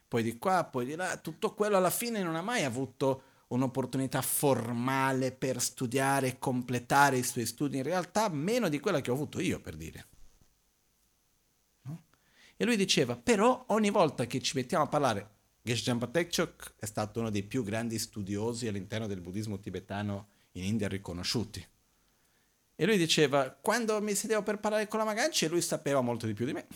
poi 0.07 0.23
di 0.23 0.39
qua, 0.39 0.63
poi 0.63 0.85
di 0.85 0.95
là, 0.95 1.17
tutto 1.17 1.53
quello 1.53 1.77
alla 1.77 1.91
fine 1.91 2.23
non 2.23 2.35
ha 2.35 2.41
mai 2.41 2.63
avuto 2.63 3.21
un'opportunità 3.47 4.21
formale 4.21 5.31
per 5.31 5.61
studiare 5.61 6.27
e 6.27 6.39
completare 6.39 7.17
i 7.17 7.23
suoi 7.23 7.45
studi, 7.45 7.77
in 7.77 7.83
realtà 7.83 8.29
meno 8.29 8.69
di 8.69 8.79
quella 8.79 9.01
che 9.01 9.11
ho 9.11 9.13
avuto 9.13 9.39
io, 9.39 9.59
per 9.59 9.75
dire. 9.75 10.07
No? 11.81 12.03
E 12.55 12.65
lui 12.65 12.75
diceva, 12.75 13.15
però 13.15 13.65
ogni 13.67 13.89
volta 13.89 14.25
che 14.25 14.41
ci 14.41 14.55
mettiamo 14.55 14.85
a 14.85 14.87
parlare, 14.87 15.29
Geshe 15.61 15.83
Jampa 15.83 16.07
Tekchok 16.07 16.73
è 16.77 16.85
stato 16.85 17.19
uno 17.19 17.29
dei 17.29 17.43
più 17.43 17.63
grandi 17.63 17.97
studiosi 17.97 18.67
all'interno 18.67 19.07
del 19.07 19.21
buddismo 19.21 19.59
tibetano 19.59 20.29
in 20.53 20.63
India 20.63 20.87
riconosciuti. 20.87 21.65
E 22.77 22.85
lui 22.85 22.97
diceva, 22.97 23.49
quando 23.49 24.01
mi 24.01 24.13
sedevo 24.15 24.43
per 24.43 24.59
parlare 24.59 24.87
con 24.87 24.99
la 24.99 25.05
Maganci, 25.05 25.47
lui 25.47 25.61
sapeva 25.61 26.01
molto 26.01 26.25
di 26.25 26.33
più 26.33 26.45
di 26.45 26.53
me. 26.53 26.67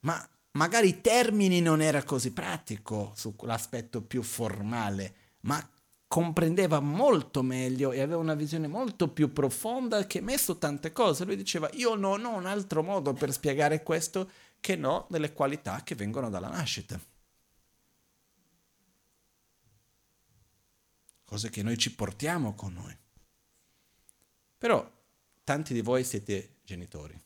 Ma 0.00 0.28
magari 0.56 1.00
termini 1.00 1.60
non 1.60 1.80
era 1.80 2.02
così 2.02 2.32
pratico 2.32 3.12
sull'aspetto 3.14 4.02
più 4.02 4.22
formale, 4.22 5.14
ma 5.42 5.64
comprendeva 6.08 6.80
molto 6.80 7.42
meglio 7.42 7.92
e 7.92 8.00
aveva 8.00 8.18
una 8.18 8.34
visione 8.34 8.66
molto 8.66 9.08
più 9.08 9.32
profonda 9.32 10.06
che 10.06 10.20
messo 10.20 10.56
tante 10.56 10.92
cose. 10.92 11.24
Lui 11.24 11.36
diceva, 11.36 11.68
io 11.74 11.94
non 11.94 12.24
ho 12.24 12.34
un 12.34 12.46
altro 12.46 12.82
modo 12.82 13.12
per 13.12 13.32
spiegare 13.32 13.82
questo 13.82 14.30
che 14.60 14.76
no 14.76 15.06
delle 15.10 15.32
qualità 15.32 15.82
che 15.82 15.94
vengono 15.94 16.30
dalla 16.30 16.48
nascita. 16.48 16.98
Cose 21.24 21.50
che 21.50 21.62
noi 21.62 21.76
ci 21.76 21.94
portiamo 21.94 22.54
con 22.54 22.72
noi. 22.72 22.96
Però 24.58 24.90
tanti 25.44 25.74
di 25.74 25.80
voi 25.82 26.04
siete 26.04 26.56
genitori. 26.62 27.25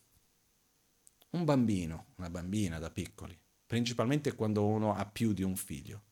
Un 1.30 1.44
bambino, 1.44 2.06
una 2.16 2.30
bambina 2.30 2.78
da 2.78 2.90
piccoli, 2.90 3.38
principalmente 3.66 4.34
quando 4.34 4.66
uno 4.66 4.94
ha 4.94 5.06
più 5.06 5.32
di 5.32 5.42
un 5.42 5.56
figlio, 5.56 6.02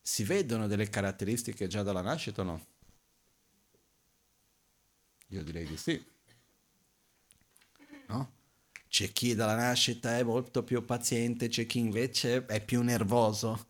si 0.00 0.24
vedono 0.24 0.66
delle 0.66 0.88
caratteristiche 0.88 1.66
già 1.66 1.82
dalla 1.82 2.02
nascita 2.02 2.42
o 2.42 2.44
no? 2.44 2.66
Io 5.28 5.42
direi 5.42 5.66
di 5.66 5.76
sì. 5.76 6.04
No? 8.08 8.32
C'è 8.88 9.10
chi 9.10 9.34
dalla 9.34 9.56
nascita 9.56 10.18
è 10.18 10.22
molto 10.22 10.62
più 10.64 10.84
paziente, 10.84 11.48
c'è 11.48 11.64
chi 11.64 11.78
invece 11.78 12.44
è 12.44 12.62
più 12.62 12.82
nervoso, 12.82 13.68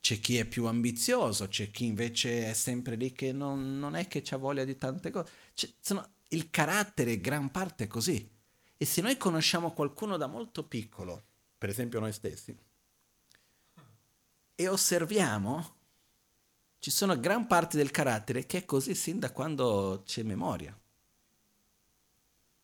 c'è 0.00 0.18
chi 0.18 0.36
è 0.38 0.44
più 0.44 0.66
ambizioso, 0.66 1.46
c'è 1.46 1.70
chi 1.70 1.86
invece 1.86 2.50
è 2.50 2.54
sempre 2.54 2.96
lì 2.96 3.12
che 3.12 3.32
non, 3.32 3.78
non 3.78 3.94
è 3.94 4.08
che 4.08 4.24
ha 4.30 4.36
voglia 4.36 4.64
di 4.64 4.76
tante 4.76 5.10
cose. 5.10 5.30
Cioè, 5.54 5.70
sono, 5.78 6.14
il 6.30 6.50
carattere 6.50 7.20
gran 7.20 7.52
parte 7.52 7.84
è 7.84 7.86
così. 7.86 8.28
E 8.84 8.86
se 8.86 9.00
noi 9.00 9.16
conosciamo 9.16 9.72
qualcuno 9.72 10.18
da 10.18 10.26
molto 10.26 10.62
piccolo, 10.62 11.24
per 11.56 11.70
esempio 11.70 12.00
noi 12.00 12.12
stessi, 12.12 12.54
e 14.54 14.68
osserviamo, 14.68 15.76
ci 16.80 16.90
sono 16.90 17.18
gran 17.18 17.46
parte 17.46 17.78
del 17.78 17.90
carattere 17.90 18.44
che 18.44 18.58
è 18.58 18.64
così 18.66 18.94
sin 18.94 19.18
da 19.18 19.32
quando 19.32 20.02
c'è 20.04 20.22
memoria. 20.22 20.78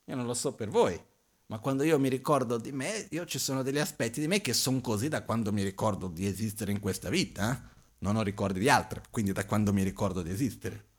Io 0.04 0.14
non 0.14 0.26
lo 0.26 0.34
so 0.34 0.52
per 0.52 0.68
voi, 0.68 1.02
ma 1.46 1.58
quando 1.58 1.84
io 1.84 1.98
mi 1.98 2.10
ricordo 2.10 2.58
di 2.58 2.70
me, 2.70 3.08
io 3.12 3.24
ci 3.24 3.38
sono 3.38 3.62
degli 3.62 3.78
aspetti 3.78 4.20
di 4.20 4.28
me 4.28 4.42
che 4.42 4.52
sono 4.52 4.82
così 4.82 5.08
da 5.08 5.22
quando 5.22 5.54
mi 5.54 5.62
ricordo 5.62 6.06
di 6.06 6.26
esistere 6.26 6.70
in 6.70 6.80
questa 6.80 7.08
vita. 7.08 7.50
Eh? 7.50 7.78
Non 8.00 8.16
ho 8.16 8.22
ricordi 8.22 8.58
di 8.58 8.68
altre, 8.68 9.04
quindi 9.08 9.32
da 9.32 9.46
quando 9.46 9.72
mi 9.72 9.82
ricordo 9.82 10.20
di 10.20 10.28
esistere. 10.28 10.89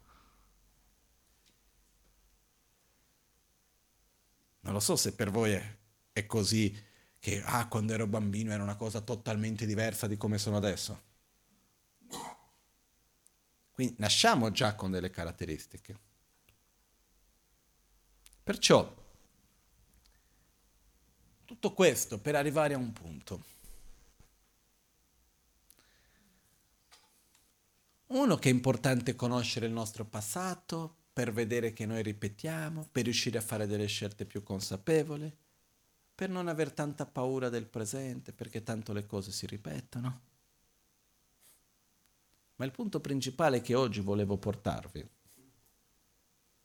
Non 4.62 4.74
lo 4.74 4.80
so 4.80 4.95
se 4.95 5.14
per 5.14 5.30
voi 5.30 5.51
è, 5.51 5.78
è 6.12 6.26
così 6.26 6.89
che 7.20 7.41
ah, 7.43 7.68
quando 7.68 7.93
ero 7.93 8.07
bambino 8.07 8.51
era 8.51 8.64
una 8.64 8.76
cosa 8.76 9.01
totalmente 9.01 9.66
diversa 9.66 10.07
di 10.07 10.18
come 10.18 10.38
sono 10.38 10.57
adesso. 10.57 11.09
Quindi 13.72 13.95
nasciamo 13.99 14.51
già 14.51 14.76
con 14.76 14.91
delle 14.91 15.09
caratteristiche. 15.09 15.99
Perciò 18.43 18.99
tutto 21.45 21.74
questo 21.74 22.20
per 22.20 22.36
arrivare 22.36 22.74
a 22.74 22.78
un 22.78 22.91
punto. 22.91 23.43
Uno 28.07 28.36
che 28.38 28.49
è 28.49 28.51
importante 28.51 29.16
conoscere 29.16 29.68
il 29.68 29.72
nostro 29.72 30.05
passato 30.05 31.01
per 31.22 31.34
vedere 31.34 31.72
che 31.72 31.86
noi 31.86 32.01
ripetiamo, 32.01 32.88
per 32.91 33.03
riuscire 33.03 33.38
a 33.38 33.41
fare 33.41 33.67
delle 33.67 33.86
scelte 33.86 34.26
più 34.26 34.41
consapevoli, 34.41 35.32
per 36.15 36.30
non 36.30 36.47
aver 36.47 36.72
tanta 36.72 37.05
paura 37.05 37.47
del 37.49 37.67
presente, 37.67 38.34
perché 38.34 38.63
tanto 38.63 38.91
le 38.91 39.05
cose 39.05 39.32
si 39.32 39.45
ripetono. 39.45 40.22
Ma 42.55 42.65
il 42.65 42.72
punto 42.72 42.99
principale 42.99 43.61
che 43.61 43.76
oggi 43.76 43.99
volevo 43.99 44.38
portarvi 44.38 45.07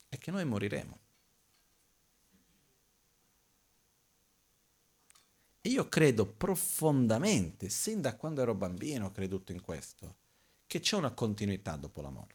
è 0.09 0.17
che 0.17 0.31
noi 0.31 0.47
moriremo. 0.47 0.99
E 5.61 5.69
io 5.69 5.87
credo 5.91 6.25
profondamente, 6.25 7.69
sin 7.69 8.01
da 8.01 8.17
quando 8.17 8.41
ero 8.41 8.55
bambino 8.55 9.05
ho 9.05 9.13
creduto 9.13 9.53
in 9.53 9.61
questo, 9.61 10.15
che 10.67 10.81
c'è 10.81 10.97
una 10.97 11.11
continuità 11.11 11.77
dopo 11.77 12.01
la 12.01 12.09
morte. 12.09 12.35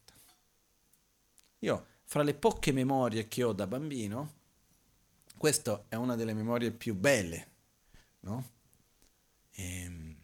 Io, 1.63 1.90
fra 2.11 2.23
le 2.23 2.33
poche 2.33 2.73
memorie 2.73 3.29
che 3.29 3.41
ho 3.41 3.53
da 3.53 3.65
bambino, 3.67 4.33
questa 5.37 5.85
è 5.87 5.95
una 5.95 6.17
delle 6.17 6.33
memorie 6.33 6.71
più 6.71 6.93
belle, 6.93 7.47
no? 8.19 8.49
E, 9.51 9.81
ehm, 9.83 10.15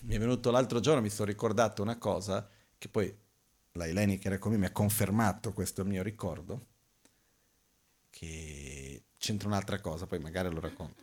mi 0.00 0.14
è 0.16 0.18
venuto 0.18 0.50
l'altro 0.50 0.80
giorno, 0.80 1.00
mi 1.00 1.08
sono 1.08 1.30
ricordato 1.30 1.82
una 1.82 1.98
cosa, 1.98 2.48
che 2.76 2.88
poi 2.88 3.16
la 3.74 3.86
Eleni 3.86 4.18
che 4.18 4.26
era 4.26 4.38
con 4.40 4.50
me 4.50 4.58
mi 4.58 4.64
ha 4.64 4.72
confermato 4.72 5.52
questo 5.52 5.84
mio 5.84 6.02
ricordo, 6.02 6.66
che 8.10 9.04
c'entra 9.18 9.46
un'altra 9.46 9.80
cosa, 9.80 10.08
poi 10.08 10.18
magari 10.18 10.52
lo 10.52 10.58
racconto. 10.58 11.00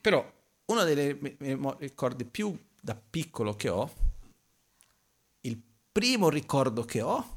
Però 0.00 0.32
uno 0.64 0.84
dei 0.84 1.36
ricordi 1.76 2.24
più 2.24 2.58
da 2.80 2.94
piccolo 2.94 3.54
che 3.54 3.68
ho, 3.68 3.92
il 5.42 5.60
primo 5.92 6.30
ricordo 6.30 6.86
che 6.86 7.02
ho 7.02 7.36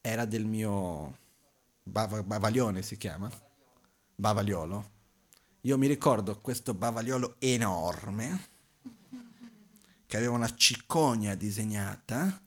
era 0.00 0.24
del 0.24 0.44
mio 0.44 1.18
bav- 1.82 2.22
bavaglione, 2.22 2.82
si 2.82 2.96
chiama? 2.96 3.30
Bavagliolo. 4.14 4.98
Io 5.62 5.76
mi 5.76 5.86
ricordo 5.86 6.38
questo 6.38 6.72
bavagliolo 6.72 7.36
enorme 7.38 8.48
che 10.06 10.16
aveva 10.16 10.32
una 10.32 10.54
cicogna 10.54 11.34
disegnata 11.34 12.42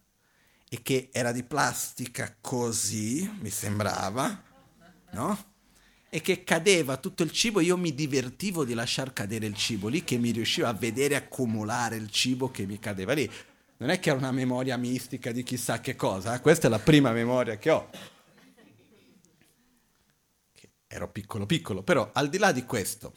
e 0.68 0.82
che 0.82 1.10
era 1.14 1.32
di 1.32 1.44
plastica 1.44 2.36
così, 2.42 3.32
mi 3.40 3.50
sembrava, 3.50 4.44
no? 5.12 5.52
E 6.10 6.22
che 6.22 6.44
cadeva 6.44 6.98
tutto 6.98 7.24
il 7.24 7.32
cibo, 7.32 7.60
io 7.60 7.78
mi 7.78 7.94
divertivo 7.94 8.66
di 8.66 8.74
lasciar 8.74 9.14
cadere 9.14 9.46
il 9.46 9.56
cibo 9.56 9.88
lì, 9.88 10.04
che 10.04 10.18
mi 10.18 10.32
riuscivo 10.32 10.68
a 10.68 10.74
vedere 10.74 11.16
accumulare 11.16 11.96
il 11.96 12.10
cibo 12.10 12.50
che 12.50 12.66
mi 12.66 12.80
cadeva 12.80 13.14
lì. 13.14 13.30
Non 13.84 13.92
è 13.92 14.00
che 14.00 14.12
era 14.12 14.18
una 14.18 14.32
memoria 14.32 14.78
mistica 14.78 15.34
di 15.34 15.44
chissà 15.44 15.82
che 15.82 15.98
cosa, 15.98 16.36
eh? 16.36 16.40
questa 16.40 16.68
è 16.68 16.70
la 16.70 16.80
prima 16.80 17.12
memoria 17.12 17.58
che 17.58 17.70
ho. 17.70 17.90
Che 20.54 20.70
ero 20.88 21.12
piccolo 21.12 21.46
piccolo, 21.46 21.84
però 21.84 22.10
al 22.14 22.30
di 22.30 22.38
là 22.38 22.54
di 22.54 22.64
questo, 22.64 23.14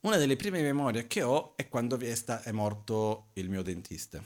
una 0.00 0.18
delle 0.18 0.36
prime 0.36 0.60
memorie 0.60 1.06
che 1.06 1.22
ho 1.22 1.56
è 1.56 1.66
quando 1.70 1.98
è 1.98 2.52
morto 2.52 3.28
il 3.32 3.48
mio 3.48 3.62
dentista. 3.62 4.22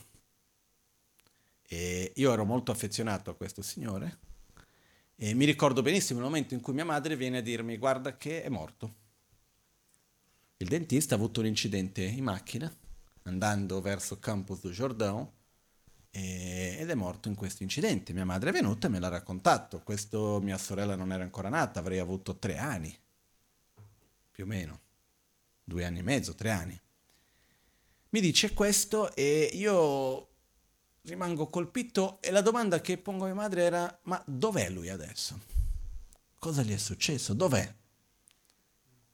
E 1.61 2.11
io 2.13 2.33
ero 2.33 2.43
molto 2.43 2.73
affezionato 2.73 3.29
a 3.29 3.35
questo 3.35 3.61
signore 3.61 4.19
e 5.15 5.33
mi 5.33 5.45
ricordo 5.45 5.81
benissimo 5.81 6.19
il 6.19 6.25
momento 6.25 6.53
in 6.53 6.59
cui 6.59 6.73
mia 6.73 6.83
madre 6.83 7.15
viene 7.15 7.37
a 7.37 7.41
dirmi 7.41 7.77
guarda 7.77 8.17
che 8.17 8.43
è 8.43 8.49
morto. 8.49 8.95
Il 10.57 10.67
dentista 10.67 11.15
ha 11.15 11.17
avuto 11.17 11.39
un 11.39 11.45
incidente 11.45 12.03
in 12.03 12.25
macchina 12.25 12.75
andando 13.23 13.81
verso 13.81 14.19
Campus 14.19 14.61
du 14.61 14.69
Jordão 14.69 15.31
ed 16.09 16.89
è 16.89 16.95
morto 16.95 17.29
in 17.29 17.35
questo 17.35 17.63
incidente. 17.63 18.13
Mia 18.13 18.25
madre 18.25 18.49
è 18.49 18.53
venuta 18.53 18.87
e 18.87 18.89
me 18.89 18.99
l'ha 18.99 19.07
raccontato. 19.07 19.81
Questo 19.81 20.39
mia 20.41 20.57
sorella 20.57 20.95
non 20.95 21.11
era 21.11 21.23
ancora 21.23 21.49
nata, 21.49 21.79
avrei 21.79 21.99
avuto 21.99 22.37
tre 22.37 22.57
anni, 22.57 22.95
più 24.31 24.43
o 24.43 24.47
meno 24.47 24.79
due 25.63 25.85
anni 25.85 25.99
e 25.99 26.03
mezzo, 26.03 26.35
tre 26.35 26.49
anni. 26.51 26.79
Mi 28.09 28.19
dice 28.19 28.53
questo 28.53 29.15
e 29.15 29.49
io 29.53 30.27
rimango 31.03 31.47
colpito 31.47 32.21
e 32.21 32.29
la 32.29 32.41
domanda 32.41 32.81
che 32.81 32.97
pongo 32.97 33.23
a 33.23 33.27
mia 33.27 33.35
madre 33.35 33.63
era 33.63 33.99
ma 34.03 34.21
dov'è 34.25 34.69
lui 34.69 34.89
adesso? 34.89 35.39
Cosa 36.37 36.61
gli 36.61 36.73
è 36.73 36.77
successo? 36.77 37.33
Dov'è? 37.33 37.73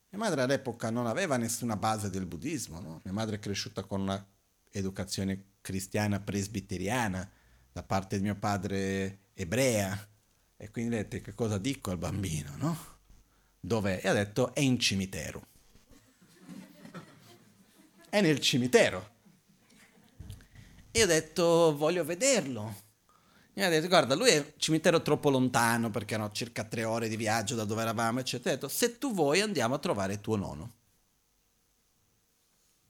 Mia 0.09 0.19
madre 0.19 0.41
all'epoca 0.41 0.89
non 0.89 1.05
aveva 1.05 1.37
nessuna 1.37 1.75
base 1.75 2.09
del 2.09 2.25
buddismo, 2.25 2.79
no? 2.79 3.01
mia 3.03 3.13
madre 3.13 3.35
è 3.35 3.39
cresciuta 3.39 3.83
con 3.83 4.01
una 4.01 4.25
educazione 4.71 5.55
cristiana 5.61 6.19
presbiteriana 6.19 7.29
da 7.71 7.83
parte 7.83 8.17
di 8.17 8.23
mio 8.23 8.35
padre 8.35 9.25
ebrea 9.33 10.07
e 10.55 10.71
quindi 10.71 10.91
vedete 10.91 11.21
che 11.21 11.33
cosa 11.33 11.57
dico 11.57 11.91
al 11.91 11.97
bambino, 11.97 12.55
no? 12.57 12.77
Dov'è? 13.59 13.99
E 14.03 14.07
ha 14.07 14.13
detto 14.13 14.53
è 14.53 14.61
in 14.61 14.79
cimitero 14.79 15.45
è 18.09 18.21
nel 18.21 18.39
cimitero. 18.39 19.15
E 20.91 21.03
ho 21.03 21.05
detto, 21.05 21.75
voglio 21.77 22.03
vederlo. 22.03 22.85
Mi 23.57 23.63
ha 23.63 23.69
detto, 23.69 23.87
guarda, 23.87 24.13
lui 24.13 24.29
è 24.29 24.37
un 24.37 24.53
cimitero 24.57 25.01
troppo 25.01 25.31
lontano 25.31 25.89
perché 25.89 26.13
erano 26.13 26.31
circa 26.31 26.63
tre 26.63 26.83
ore 26.83 27.09
di 27.09 27.17
viaggio 27.17 27.55
da 27.55 27.63
dove 27.63 27.81
eravamo, 27.81 28.19
eccetera. 28.19 28.51
Ho 28.51 28.53
detto, 28.53 28.67
se 28.67 28.99
tu 28.99 29.15
vuoi 29.15 29.41
andiamo 29.41 29.73
a 29.73 29.79
trovare 29.79 30.21
tuo 30.21 30.35
nonno. 30.35 30.63
Ho 30.63 30.71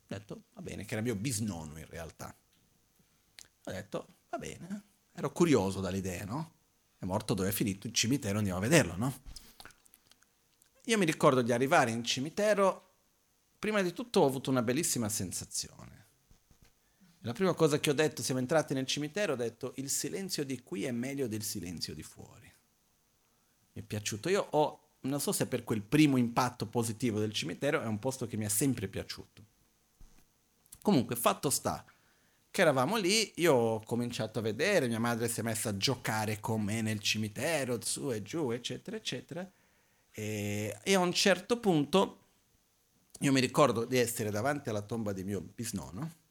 detto, 0.08 0.44
va 0.52 0.62
bene, 0.62 0.84
che 0.84 0.94
era 0.94 1.02
mio 1.02 1.16
bisnonno 1.16 1.80
in 1.80 1.88
realtà. 1.88 2.36
Ho 3.64 3.72
detto, 3.72 4.08
va 4.30 4.38
bene. 4.38 4.84
Ero 5.14 5.32
curioso 5.32 5.80
dall'idea, 5.80 6.26
no? 6.26 6.56
È 6.98 7.06
morto 7.06 7.34
dove 7.34 7.48
è 7.48 7.54
finito 7.54 7.88
il 7.88 7.94
cimitero, 7.94 8.38
andiamo 8.38 8.60
a 8.60 8.62
vederlo, 8.62 8.98
no? 8.98 9.22
Io 10.84 10.98
mi 10.98 11.06
ricordo 11.06 11.42
di 11.42 11.54
arrivare 11.54 11.92
in 11.92 12.04
cimitero 12.04 12.96
prima 13.58 13.82
di 13.82 13.94
tutto 13.94 14.20
ho 14.20 14.26
avuto 14.26 14.50
una 14.50 14.62
bellissima 14.62 15.08
sensazione. 15.08 15.97
La 17.28 17.34
prima 17.34 17.54
cosa 17.54 17.78
che 17.78 17.90
ho 17.90 17.94
detto, 17.94 18.24
siamo 18.24 18.40
entrati 18.40 18.74
nel 18.74 18.86
cimitero, 18.86 19.34
ho 19.34 19.36
detto 19.36 19.74
il 19.76 19.90
silenzio 19.90 20.46
di 20.46 20.64
qui 20.64 20.86
è 20.86 20.92
meglio 20.92 21.28
del 21.28 21.44
silenzio 21.44 21.94
di 21.94 22.02
fuori. 22.02 22.50
Mi 23.74 23.82
è 23.82 23.84
piaciuto. 23.84 24.30
Io 24.30 24.48
ho, 24.50 24.92
non 25.02 25.20
so 25.20 25.34
se 25.34 25.46
per 25.46 25.66
quel 25.66 25.82
primo 25.82 26.16
impatto 26.16 26.68
positivo 26.68 27.20
del 27.20 27.34
cimitero, 27.34 27.82
è 27.82 27.86
un 27.86 28.00
posto 28.00 28.28
che 28.28 28.38
mi 28.38 28.46
è 28.46 28.48
sempre 28.48 28.88
piaciuto. 28.88 29.44
Comunque, 30.82 31.18
fatto 31.18 31.50
sta 31.50 31.84
che 32.50 32.62
eravamo 32.62 32.96
lì, 32.96 33.34
io 33.42 33.54
ho 33.54 33.84
cominciato 33.84 34.40
a 34.40 34.42
vedere, 34.42 34.88
mia 34.88 34.98
madre 34.98 35.28
si 35.28 35.42
è 35.42 35.44
messa 35.44 35.68
a 35.68 35.76
giocare 35.76 36.40
con 36.40 36.62
me 36.62 36.82
nel 36.82 37.02
cimitero, 37.02 37.78
su 37.84 38.10
e 38.10 38.22
giù, 38.22 38.52
eccetera, 38.52 38.96
eccetera. 38.96 39.52
E, 40.12 40.80
e 40.82 40.94
a 40.94 41.00
un 41.00 41.12
certo 41.12 41.60
punto 41.60 42.20
io 43.20 43.34
mi 43.34 43.42
ricordo 43.42 43.84
di 43.84 43.98
essere 43.98 44.32
davanti 44.32 44.70
alla 44.70 44.82
tomba 44.82 45.12
di 45.12 45.26
mio 45.26 45.42
bisnonno 45.42 46.26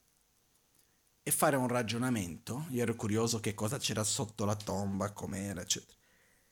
e 1.27 1.31
fare 1.31 1.57
un 1.57 1.67
ragionamento. 1.67 2.67
Io 2.69 2.83
ero 2.83 2.95
curioso 2.95 3.41
che 3.41 3.53
cosa 3.53 3.77
c'era 3.77 4.05
sotto 4.05 4.45
la 4.45 4.55
tomba, 4.55 5.11
com'era, 5.11 5.59
eccetera. 5.59 5.97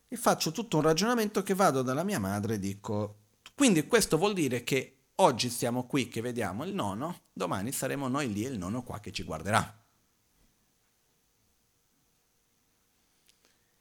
e 0.09 0.17
faccio 0.17 0.51
tutto 0.51 0.75
un 0.75 0.83
ragionamento 0.83 1.43
che 1.43 1.53
vado 1.53 1.81
dalla 1.81 2.03
mia 2.03 2.19
madre 2.19 2.55
e 2.55 2.59
dico, 2.59 3.19
quindi 3.55 3.87
questo 3.87 4.17
vuol 4.17 4.33
dire 4.33 4.65
che 4.65 4.97
oggi 5.15 5.49
siamo 5.49 5.87
qui 5.87 6.09
che 6.09 6.19
vediamo 6.19 6.65
il 6.65 6.73
nono, 6.73 7.21
domani 7.31 7.71
saremo 7.71 8.09
noi 8.09 8.33
lì 8.33 8.43
e 8.43 8.49
il 8.49 8.57
nono 8.57 8.83
qua 8.83 8.99
che 8.99 9.13
ci 9.13 9.23
guarderà. 9.23 9.81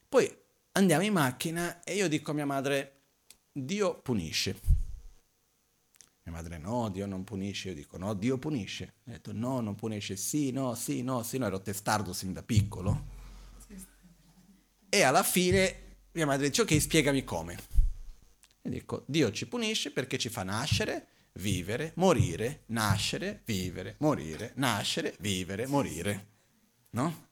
Poi 0.09 0.38
andiamo 0.72 1.03
in 1.03 1.12
macchina 1.12 1.82
e 1.82 1.97
io 1.97 2.09
dico 2.09 2.30
a 2.30 2.34
mia 2.34 2.47
madre, 2.47 3.01
Dio 3.51 3.99
punisce. 4.01 4.84
Mia 6.27 6.37
madre 6.37 6.57
no, 6.57 6.89
Dio 6.89 7.05
non 7.05 7.22
punisce, 7.22 7.68
io 7.68 7.75
dico 7.75 7.99
no, 7.99 8.14
Dio 8.14 8.39
punisce. 8.39 8.95
Ho 9.07 9.11
detto 9.11 9.33
no, 9.33 9.61
non 9.61 9.75
punisce, 9.75 10.16
sì, 10.16 10.53
no, 10.53 10.75
sì, 10.75 11.03
no, 11.03 11.22
sì, 11.22 11.37
no, 11.37 11.47
ero 11.47 11.61
testardo 11.61 12.14
sin 12.14 12.33
da 12.33 12.43
piccolo. 12.43 13.12
E 14.89 15.03
alla 15.03 15.22
fine 15.22 15.99
mia 16.12 16.25
madre 16.25 16.49
dice 16.49 16.62
ok, 16.62 16.81
spiegami 16.81 17.25
come. 17.25 17.59
E 18.62 18.70
dico, 18.70 19.05
Dio 19.07 19.31
ci 19.33 19.47
punisce 19.47 19.91
perché 19.91 20.16
ci 20.16 20.31
fa 20.31 20.45
nascere, 20.45 21.09
vivere, 21.35 21.93
morire, 21.97 22.62
nascere, 22.66 23.43
vivere, 23.45 23.97
morire, 23.99 24.53
nascere, 24.57 25.14
vivere, 25.20 25.66
morire. 25.66 26.29
No? 26.91 27.29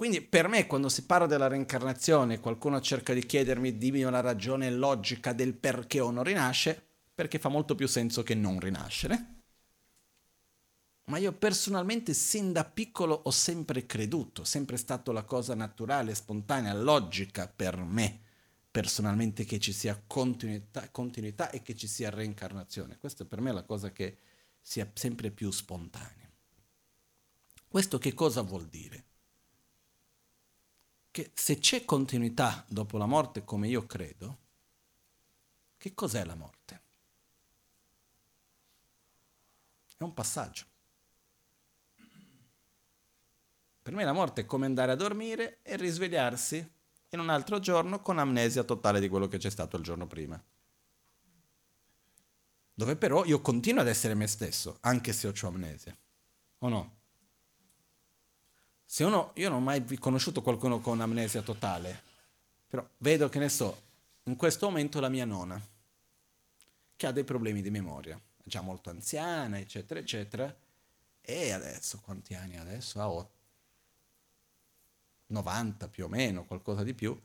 Quindi 0.00 0.22
per 0.22 0.48
me 0.48 0.66
quando 0.66 0.88
si 0.88 1.04
parla 1.04 1.26
della 1.26 1.46
reincarnazione 1.46 2.40
qualcuno 2.40 2.80
cerca 2.80 3.12
di 3.12 3.26
chiedermi 3.26 3.76
dimmi 3.76 4.02
una 4.02 4.20
ragione 4.20 4.70
logica 4.70 5.34
del 5.34 5.52
perché 5.52 5.98
uno 5.98 6.22
rinasce, 6.22 6.82
perché 7.14 7.38
fa 7.38 7.50
molto 7.50 7.74
più 7.74 7.86
senso 7.86 8.22
che 8.22 8.34
non 8.34 8.58
rinascere. 8.60 9.42
Ma 11.10 11.18
io 11.18 11.34
personalmente 11.34 12.14
sin 12.14 12.50
da 12.50 12.64
piccolo 12.64 13.12
ho 13.12 13.30
sempre 13.30 13.84
creduto, 13.84 14.42
sempre 14.42 14.78
stato 14.78 15.12
la 15.12 15.24
cosa 15.24 15.54
naturale, 15.54 16.14
spontanea, 16.14 16.72
logica 16.72 17.46
per 17.54 17.76
me 17.76 18.20
personalmente 18.70 19.44
che 19.44 19.58
ci 19.58 19.74
sia 19.74 20.02
continuità, 20.06 20.88
continuità 20.88 21.50
e 21.50 21.60
che 21.60 21.76
ci 21.76 21.86
sia 21.86 22.08
reincarnazione. 22.08 22.96
Questa 22.96 23.26
per 23.26 23.42
me 23.42 23.50
è 23.50 23.52
la 23.52 23.64
cosa 23.64 23.92
che 23.92 24.16
sia 24.62 24.90
sempre 24.94 25.30
più 25.30 25.50
spontanea. 25.50 26.32
Questo 27.68 27.98
che 27.98 28.14
cosa 28.14 28.40
vuol 28.40 28.64
dire? 28.64 29.08
Che 31.10 31.30
se 31.34 31.58
c'è 31.58 31.84
continuità 31.84 32.64
dopo 32.68 32.96
la 32.98 33.06
morte, 33.06 33.44
come 33.44 33.68
io 33.68 33.86
credo, 33.86 34.38
che 35.76 35.94
cos'è 35.94 36.24
la 36.24 36.34
morte? 36.34 36.80
È 39.96 40.02
un 40.02 40.14
passaggio. 40.14 40.64
Per 43.82 43.92
me 43.94 44.04
la 44.04 44.12
morte 44.12 44.42
è 44.42 44.46
come 44.46 44.66
andare 44.66 44.92
a 44.92 44.96
dormire 44.96 45.58
e 45.62 45.76
risvegliarsi 45.76 46.70
in 47.10 47.18
un 47.18 47.28
altro 47.28 47.58
giorno 47.58 48.00
con 48.00 48.18
amnesia 48.18 48.62
totale 48.62 49.00
di 49.00 49.08
quello 49.08 49.26
che 49.26 49.38
c'è 49.38 49.50
stato 49.50 49.76
il 49.76 49.82
giorno 49.82 50.06
prima. 50.06 50.40
Dove 52.72 52.96
però 52.96 53.24
io 53.24 53.40
continuo 53.40 53.80
ad 53.80 53.88
essere 53.88 54.14
me 54.14 54.26
stesso, 54.26 54.78
anche 54.80 55.12
se 55.12 55.26
ho 55.28 55.48
amnesia. 55.48 55.96
O 56.58 56.68
no? 56.68 56.99
Se 58.92 59.04
uno, 59.04 59.30
io 59.36 59.48
non 59.48 59.58
ho 59.58 59.60
mai 59.60 59.84
conosciuto 59.98 60.42
qualcuno 60.42 60.80
con 60.80 61.00
amnesia 61.00 61.42
totale, 61.42 62.02
però 62.66 62.84
vedo 62.98 63.28
che 63.28 63.38
ne 63.38 63.48
so, 63.48 63.82
in 64.24 64.34
questo 64.34 64.66
momento 64.66 64.98
la 64.98 65.08
mia 65.08 65.24
nonna, 65.24 65.64
che 66.96 67.06
ha 67.06 67.12
dei 67.12 67.22
problemi 67.22 67.62
di 67.62 67.70
memoria, 67.70 68.20
già 68.42 68.62
molto 68.62 68.90
anziana, 68.90 69.60
eccetera, 69.60 70.00
eccetera, 70.00 70.52
e 71.20 71.52
adesso, 71.52 72.00
quanti 72.00 72.34
anni 72.34 72.58
adesso? 72.58 73.00
Ha 73.00 73.28
90 75.26 75.86
più 75.86 76.06
o 76.06 76.08
meno, 76.08 76.44
qualcosa 76.44 76.82
di 76.82 76.92
più, 76.92 77.16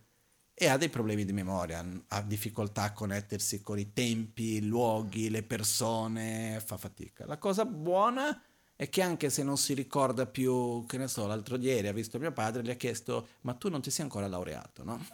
e 0.54 0.68
ha 0.68 0.78
dei 0.78 0.90
problemi 0.90 1.26
di 1.26 1.34
memoria, 1.34 1.84
ha 2.10 2.22
difficoltà 2.22 2.84
a 2.84 2.94
connettersi 2.94 3.64
con 3.64 3.80
i 3.80 3.92
tempi, 3.92 4.58
i 4.58 4.62
luoghi, 4.68 5.32
le 5.32 5.42
persone, 5.42 6.62
fa 6.64 6.78
fatica. 6.78 7.26
La 7.26 7.40
cosa 7.40 7.66
buona 7.66 8.40
è 8.40 8.55
e 8.76 8.90
che 8.90 9.02
anche 9.02 9.30
se 9.30 9.44
non 9.44 9.58
si 9.58 9.74
ricorda 9.74 10.26
più, 10.26 10.86
che 10.86 10.98
ne 10.98 11.08
so, 11.08 11.26
l'altro 11.28 11.58
ieri 11.58 11.88
ha 11.88 11.94
visto 11.94 12.20
mio 12.20 12.32
padre, 12.32 12.62
gli 12.62 12.70
ha 12.70 12.76
chiesto, 12.76 13.28
ma 13.42 13.54
tu 13.54 13.70
non 13.70 13.82
ti 13.82 13.90
sei 13.90 14.04
ancora 14.04 14.28
laureato, 14.28 14.84
no? 14.84 15.06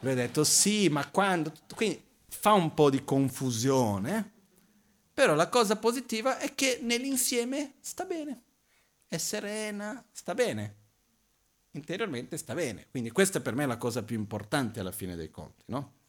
Lui 0.00 0.12
ha 0.12 0.16
detto 0.16 0.42
sì, 0.42 0.88
ma 0.88 1.08
quando? 1.08 1.52
Quindi 1.74 2.02
fa 2.26 2.52
un 2.52 2.74
po' 2.74 2.90
di 2.90 3.04
confusione, 3.04 4.32
però 5.14 5.34
la 5.34 5.48
cosa 5.48 5.76
positiva 5.76 6.38
è 6.38 6.54
che 6.54 6.80
nell'insieme 6.82 7.74
sta 7.80 8.04
bene, 8.04 8.42
è 9.06 9.16
serena, 9.18 10.04
sta 10.10 10.34
bene, 10.34 10.76
interiormente 11.72 12.36
sta 12.36 12.54
bene. 12.54 12.88
Quindi 12.90 13.10
questa 13.10 13.40
per 13.40 13.54
me 13.54 13.62
è 13.62 13.66
la 13.66 13.76
cosa 13.76 14.02
più 14.02 14.18
importante 14.18 14.80
alla 14.80 14.90
fine 14.90 15.14
dei 15.14 15.30
conti, 15.30 15.64
no? 15.66 16.00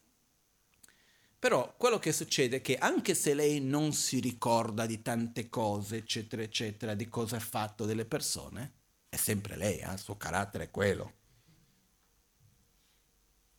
Però 1.43 1.75
quello 1.75 1.99
che 1.99 2.13
succede 2.13 2.55
è 2.55 2.61
che 2.61 2.77
anche 2.77 3.13
se 3.13 3.33
lei 3.33 3.59
non 3.59 3.91
si 3.91 4.21
ricorda 4.21 4.85
di 4.85 5.01
tante 5.01 5.49
cose, 5.49 5.97
eccetera, 5.97 6.41
eccetera, 6.41 6.93
di 6.93 7.09
cosa 7.09 7.35
ha 7.35 7.41
fatto 7.41 7.83
delle 7.83 8.05
persone, 8.05 8.71
è 9.09 9.17
sempre 9.17 9.57
lei, 9.57 9.79
eh? 9.79 9.91
il 9.91 9.99
suo 9.99 10.15
carattere 10.15 10.63
è 10.63 10.71
quello. 10.71 11.13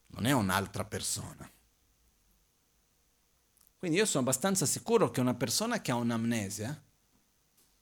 Non 0.07 0.25
è 0.25 0.33
un'altra 0.33 0.87
persona. 0.87 1.47
Quindi 3.77 3.99
io 3.99 4.07
sono 4.07 4.23
abbastanza 4.23 4.65
sicuro 4.65 5.11
che 5.11 5.21
una 5.21 5.35
persona 5.35 5.83
che 5.83 5.91
ha 5.91 5.97
un'amnesia, 5.97 6.83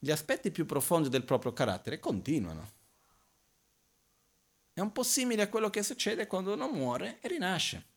gli 0.00 0.10
aspetti 0.10 0.50
più 0.50 0.66
profondi 0.66 1.10
del 1.10 1.22
proprio 1.22 1.52
carattere 1.52 2.00
continuano. 2.00 2.72
È 4.72 4.80
un 4.80 4.90
po' 4.90 5.04
simile 5.04 5.42
a 5.42 5.48
quello 5.48 5.70
che 5.70 5.84
succede 5.84 6.26
quando 6.26 6.54
uno 6.54 6.68
muore 6.72 7.20
e 7.20 7.28
rinasce. 7.28 7.90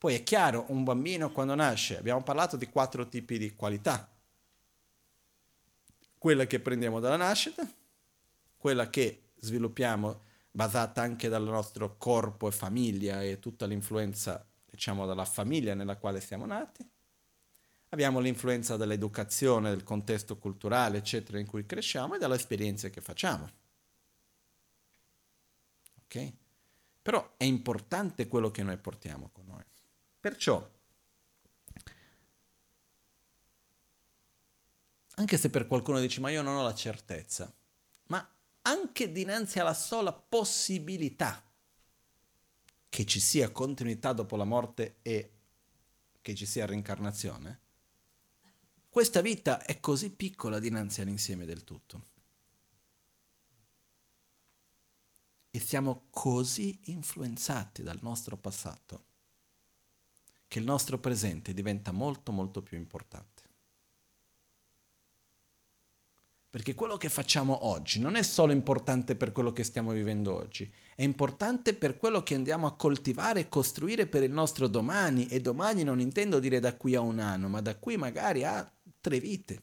Poi 0.00 0.14
è 0.14 0.22
chiaro, 0.22 0.64
un 0.68 0.82
bambino 0.82 1.30
quando 1.30 1.54
nasce, 1.54 1.98
abbiamo 1.98 2.22
parlato 2.22 2.56
di 2.56 2.70
quattro 2.70 3.06
tipi 3.06 3.36
di 3.36 3.54
qualità. 3.54 4.10
Quella 6.16 6.46
che 6.46 6.58
prendiamo 6.58 7.00
dalla 7.00 7.18
nascita, 7.18 7.70
quella 8.56 8.88
che 8.88 9.32
sviluppiamo 9.40 10.22
basata 10.50 11.02
anche 11.02 11.28
dal 11.28 11.42
nostro 11.42 11.98
corpo 11.98 12.48
e 12.48 12.50
famiglia 12.50 13.22
e 13.22 13.40
tutta 13.40 13.66
l'influenza, 13.66 14.42
diciamo, 14.70 15.04
dalla 15.04 15.26
famiglia 15.26 15.74
nella 15.74 15.98
quale 15.98 16.22
siamo 16.22 16.46
nati. 16.46 16.82
Abbiamo 17.90 18.20
l'influenza 18.20 18.78
dell'educazione, 18.78 19.68
del 19.68 19.84
contesto 19.84 20.38
culturale, 20.38 20.96
eccetera, 20.96 21.38
in 21.38 21.46
cui 21.46 21.66
cresciamo 21.66 22.14
e 22.14 22.18
dalle 22.18 22.36
esperienze 22.36 22.88
che 22.88 23.02
facciamo. 23.02 23.50
Ok? 26.04 26.32
Però 27.02 27.34
è 27.36 27.44
importante 27.44 28.28
quello 28.28 28.50
che 28.50 28.62
noi 28.62 28.78
portiamo 28.78 29.28
con 29.30 29.44
noi. 29.44 29.64
Perciò, 30.20 30.70
anche 35.14 35.38
se 35.38 35.48
per 35.48 35.66
qualcuno 35.66 35.98
dice 35.98 36.20
ma 36.20 36.28
io 36.28 36.42
non 36.42 36.56
ho 36.56 36.62
la 36.62 36.74
certezza, 36.74 37.50
ma 38.08 38.30
anche 38.62 39.12
dinanzi 39.12 39.60
alla 39.60 39.72
sola 39.72 40.12
possibilità 40.12 41.42
che 42.90 43.06
ci 43.06 43.18
sia 43.18 43.50
continuità 43.50 44.12
dopo 44.12 44.36
la 44.36 44.44
morte 44.44 44.98
e 45.00 45.32
che 46.20 46.34
ci 46.34 46.44
sia 46.44 46.66
reincarnazione, 46.66 47.60
questa 48.90 49.22
vita 49.22 49.64
è 49.64 49.80
così 49.80 50.10
piccola 50.10 50.58
dinanzi 50.58 51.00
all'insieme 51.00 51.46
del 51.46 51.64
tutto. 51.64 52.08
E 55.50 55.58
siamo 55.60 56.08
così 56.10 56.78
influenzati 56.84 57.82
dal 57.82 57.98
nostro 58.02 58.36
passato 58.36 59.08
che 60.50 60.58
il 60.58 60.64
nostro 60.64 60.98
presente 60.98 61.54
diventa 61.54 61.92
molto 61.92 62.32
molto 62.32 62.60
più 62.60 62.76
importante. 62.76 63.42
Perché 66.50 66.74
quello 66.74 66.96
che 66.96 67.08
facciamo 67.08 67.66
oggi 67.66 68.00
non 68.00 68.16
è 68.16 68.22
solo 68.24 68.50
importante 68.50 69.14
per 69.14 69.30
quello 69.30 69.52
che 69.52 69.62
stiamo 69.62 69.92
vivendo 69.92 70.34
oggi, 70.34 70.68
è 70.96 71.04
importante 71.04 71.72
per 71.72 71.96
quello 71.96 72.24
che 72.24 72.34
andiamo 72.34 72.66
a 72.66 72.74
coltivare 72.74 73.38
e 73.38 73.48
costruire 73.48 74.08
per 74.08 74.24
il 74.24 74.32
nostro 74.32 74.66
domani. 74.66 75.28
E 75.28 75.40
domani 75.40 75.84
non 75.84 76.00
intendo 76.00 76.40
dire 76.40 76.58
da 76.58 76.76
qui 76.76 76.96
a 76.96 77.00
un 77.00 77.20
anno, 77.20 77.48
ma 77.48 77.60
da 77.60 77.76
qui 77.76 77.96
magari 77.96 78.42
a 78.42 78.68
tre 79.00 79.20
vite. 79.20 79.62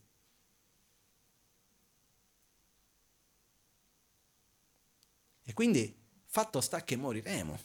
E 5.44 5.52
quindi 5.52 5.94
fatto 6.28 6.62
sta 6.62 6.82
che 6.86 6.96
moriremo 6.96 7.60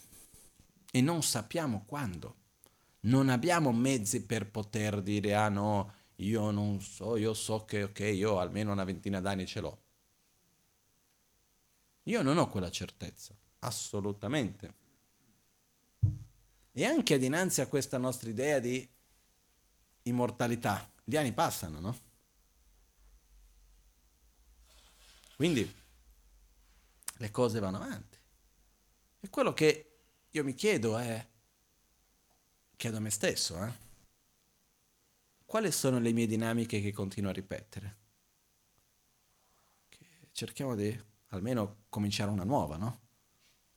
e 0.90 1.00
non 1.00 1.22
sappiamo 1.22 1.84
quando 1.86 2.40
non 3.02 3.28
abbiamo 3.28 3.72
mezzi 3.72 4.24
per 4.24 4.50
poter 4.50 5.02
dire 5.02 5.34
ah 5.34 5.48
no, 5.48 5.94
io 6.16 6.50
non 6.50 6.80
so, 6.80 7.16
io 7.16 7.34
so 7.34 7.64
che 7.64 7.84
ok, 7.84 8.00
io 8.00 8.38
almeno 8.38 8.72
una 8.72 8.84
ventina 8.84 9.20
d'anni 9.20 9.46
ce 9.46 9.60
l'ho. 9.60 9.82
Io 12.04 12.22
non 12.22 12.38
ho 12.38 12.48
quella 12.48 12.70
certezza, 12.70 13.34
assolutamente. 13.60 14.80
E 16.72 16.84
anche 16.84 17.18
dinanzi 17.18 17.60
a 17.60 17.66
questa 17.66 17.98
nostra 17.98 18.30
idea 18.30 18.58
di 18.58 18.88
immortalità, 20.02 20.90
gli 21.04 21.16
anni 21.16 21.32
passano, 21.32 21.80
no? 21.80 21.98
Quindi 25.36 25.80
le 27.16 27.30
cose 27.30 27.60
vanno 27.60 27.76
avanti. 27.76 28.18
E 29.20 29.28
quello 29.28 29.52
che 29.52 29.98
io 30.30 30.44
mi 30.44 30.54
chiedo 30.54 30.96
è, 30.98 31.26
chiedo 32.82 32.96
a 32.96 33.00
me 33.00 33.10
stesso, 33.10 33.62
eh? 33.62 33.72
quali 35.44 35.70
sono 35.70 36.00
le 36.00 36.10
mie 36.10 36.26
dinamiche 36.26 36.80
che 36.80 36.90
continuo 36.90 37.30
a 37.30 37.32
ripetere? 37.32 37.96
Cerchiamo 40.32 40.74
di 40.74 41.00
almeno 41.28 41.84
cominciare 41.88 42.32
una 42.32 42.42
nuova, 42.42 42.76
no? 42.76 43.00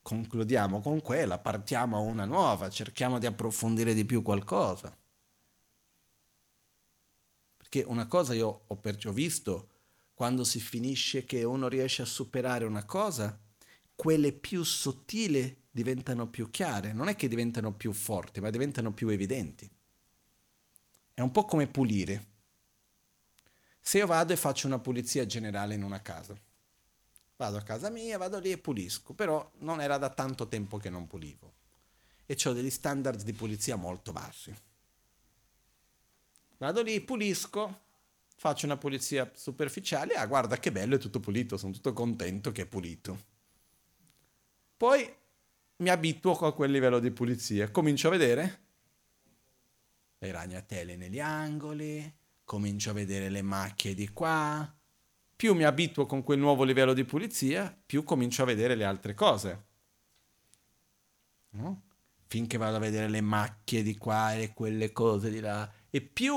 Concludiamo 0.02 0.82
con 0.82 1.02
quella, 1.02 1.38
partiamo 1.38 1.98
a 1.98 2.00
una 2.00 2.26
nuova, 2.26 2.68
cerchiamo 2.72 3.20
di 3.20 3.28
approfondire 3.28 3.94
di 3.94 4.06
più 4.06 4.24
qualcosa. 4.24 4.98
Perché 7.58 7.84
una 7.84 8.08
cosa 8.08 8.34
io 8.34 8.64
ho, 8.66 8.76
perciò 8.78 9.12
visto, 9.12 9.70
quando 10.16 10.44
si 10.44 10.60
finisce 10.60 11.26
che 11.26 11.44
uno 11.44 11.68
riesce 11.68 12.02
a 12.02 12.06
superare 12.06 12.66
una 12.66 12.86
cosa, 12.86 13.40
quelle 13.94 14.34
più 14.34 14.64
sottili 14.64 15.65
diventano 15.76 16.30
più 16.30 16.50
chiare, 16.50 16.94
non 16.94 17.10
è 17.10 17.18
che 17.18 17.28
diventano 17.28 17.74
più 17.74 17.92
forti, 17.92 18.40
ma 18.40 18.50
diventano 18.50 18.94
più 18.94 19.10
evidenti. 19.10 19.70
È 21.14 21.20
un 21.20 21.32
po' 21.32 21.44
come 21.44 21.68
pulire. 21.68 22.28
Se 23.82 23.98
io 23.98 24.08
vado 24.08 24.32
e 24.32 24.38
faccio 24.38 24.68
una 24.68 24.80
pulizia 24.80 25.26
generale 25.26 25.74
in 25.74 25.84
una 25.84 26.02
casa, 26.02 26.34
vado 27.36 27.58
a 27.58 27.62
casa 27.62 27.90
mia, 27.90 28.18
vado 28.18 28.40
lì 28.40 28.52
e 28.52 28.58
pulisco, 28.58 29.14
però 29.14 29.52
non 29.58 29.82
era 29.82 29.98
da 29.98 30.10
tanto 30.10 30.48
tempo 30.48 30.78
che 30.78 30.90
non 30.90 31.08
pulivo 31.08 31.56
e 32.26 32.38
ho 32.46 32.54
degli 32.54 32.70
standard 32.70 33.22
di 33.24 33.34
pulizia 33.34 33.76
molto 33.76 34.14
bassi. 34.14 34.56
Vado 36.56 36.82
lì, 36.84 37.02
pulisco, 37.02 37.82
faccio 38.38 38.66
una 38.66 38.78
pulizia 38.78 39.30
superficiale, 39.36 40.14
ah 40.14 40.26
guarda 40.26 40.58
che 40.58 40.72
bello, 40.72 40.96
è 40.96 41.00
tutto 41.00 41.20
pulito, 41.20 41.58
sono 41.58 41.74
tutto 41.74 41.92
contento 41.92 42.54
che 42.54 42.62
è 42.62 42.66
pulito. 42.66 43.34
Poi 44.78 45.24
mi 45.78 45.90
abituo 45.90 46.34
a 46.34 46.54
quel 46.54 46.72
livello 46.72 47.00
di 47.00 47.12
pulizia, 47.12 47.70
comincio 47.70 48.08
a 48.08 48.12
vedere. 48.12 48.64
Le 50.18 50.32
ragnatele 50.32 50.96
negli 50.96 51.20
angoli, 51.20 52.14
comincio 52.46 52.92
a 52.92 52.94
vedere 52.94 53.30
le 53.30 53.42
macchie 53.42 53.94
di 53.94 54.10
qua, 54.10 54.74
più 55.36 55.54
mi 55.54 55.64
abituo 55.64 56.06
con 56.06 56.24
quel 56.24 56.40
nuovo 56.40 56.64
livello 56.64 56.94
di 56.94 57.04
pulizia, 57.04 57.78
più 57.86 58.04
comincio 58.04 58.44
a 58.44 58.46
vedere 58.46 58.76
le 58.76 58.86
altre 58.86 59.14
cose. 59.14 59.66
No? 61.50 61.82
Finché 62.28 62.58
vado 62.58 62.78
a 62.78 62.80
vedere 62.80 63.10
le 63.10 63.22
macchie 63.22 63.84
di 63.84 63.98
qua 63.98 64.34
e 64.34 64.54
quelle 64.54 64.92
cose 64.94 65.30
di 65.30 65.42
là, 65.42 65.70
e 65.90 66.02
più 66.02 66.36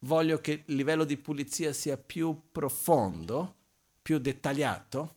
voglio 0.00 0.40
che 0.40 0.64
il 0.66 0.74
livello 0.74 1.04
di 1.04 1.18
pulizia 1.18 1.74
sia 1.74 1.98
più 1.98 2.48
profondo, 2.50 3.56
più 4.00 4.18
dettagliato, 4.18 5.16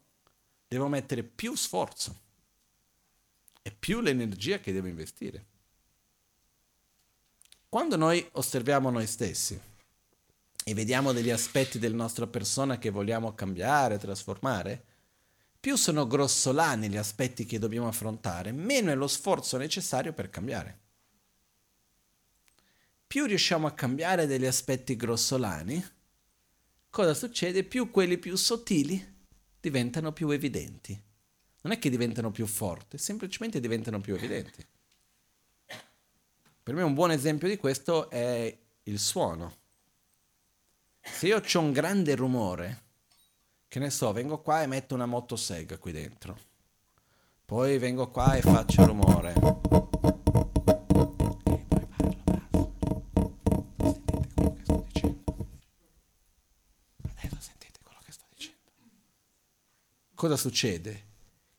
devo 0.68 0.90
mettere 0.90 1.24
più 1.24 1.56
sforzo 1.56 2.23
e 3.64 3.72
più 3.72 4.02
l'energia 4.02 4.60
che 4.60 4.72
devo 4.74 4.88
investire. 4.88 5.46
Quando 7.68 7.96
noi 7.96 8.24
osserviamo 8.34 8.92
noi 8.92 9.08
stessi 9.08 9.60
e 10.66 10.74
vediamo 10.76 11.12
degli 11.12 11.32
aspetti 11.32 11.80
della 11.80 11.96
nostra 11.96 12.28
persona 12.28 12.78
che 12.78 12.92
vogliamo 12.92 13.34
cambiare, 13.34 13.98
trasformare, 13.98 14.86
più 15.60 15.76
sono 15.78 16.06
grossolani 16.06 16.90
gli 16.90 16.98
aspetti 16.98 17.46
che 17.46 17.58
dobbiamo 17.58 17.88
affrontare, 17.88 18.52
meno 18.52 18.92
è 18.92 18.96
lo 18.96 19.08
sforzo 19.08 19.58
necessario 19.58 20.14
per 20.14 20.30
cambiare. 20.30 20.80
Più 23.08 23.26
riusciamo 23.26 23.66
a 23.66 23.72
cambiare 23.72 24.28
degli 24.28 24.46
aspetti 24.46 24.96
grossolani, 24.96 25.84
cosa 26.90 27.14
succede? 27.14 27.64
Più 27.64 27.92
quelli 27.92 28.18
più 28.18 28.36
sottili 28.36 29.22
diventano 29.60 30.12
più 30.12 30.30
evidenti. 30.30 31.02
Non 31.64 31.72
è 31.72 31.80
che 31.80 31.90
diventano 31.90 32.30
più 32.30 32.46
forti, 32.46 32.98
semplicemente 32.98 33.62
diventano 33.62 34.02
più 34.02 34.16
evidenti. 34.16 34.66
Per 36.62 36.74
me 36.74 36.82
un 36.82 36.94
buon 36.94 37.12
esempio 37.12 37.48
di 37.48 37.56
questo 37.56 38.10
è 38.10 38.58
il 38.84 39.00
suono. 39.00 39.56
Se 41.00 41.28
io 41.28 41.42
ho 41.42 41.60
un 41.60 41.72
grande 41.72 42.16
rumore, 42.16 42.82
che 43.70 43.80
ne 43.80 43.90
so, 43.90 44.12
vengo 44.12 44.42
qua 44.42 44.62
e 44.62 44.68
metto 44.68 44.94
una 44.94 45.06
motosega 45.06 45.78
qui 45.78 45.94
dentro. 45.94 46.38
Poi 47.46 47.78
vengo 47.78 48.10
qua 48.10 48.36
e 48.36 48.42
faccio 48.42 48.86
rumore. 48.86 49.34
Cosa 60.14 60.38
succede? 60.38 61.12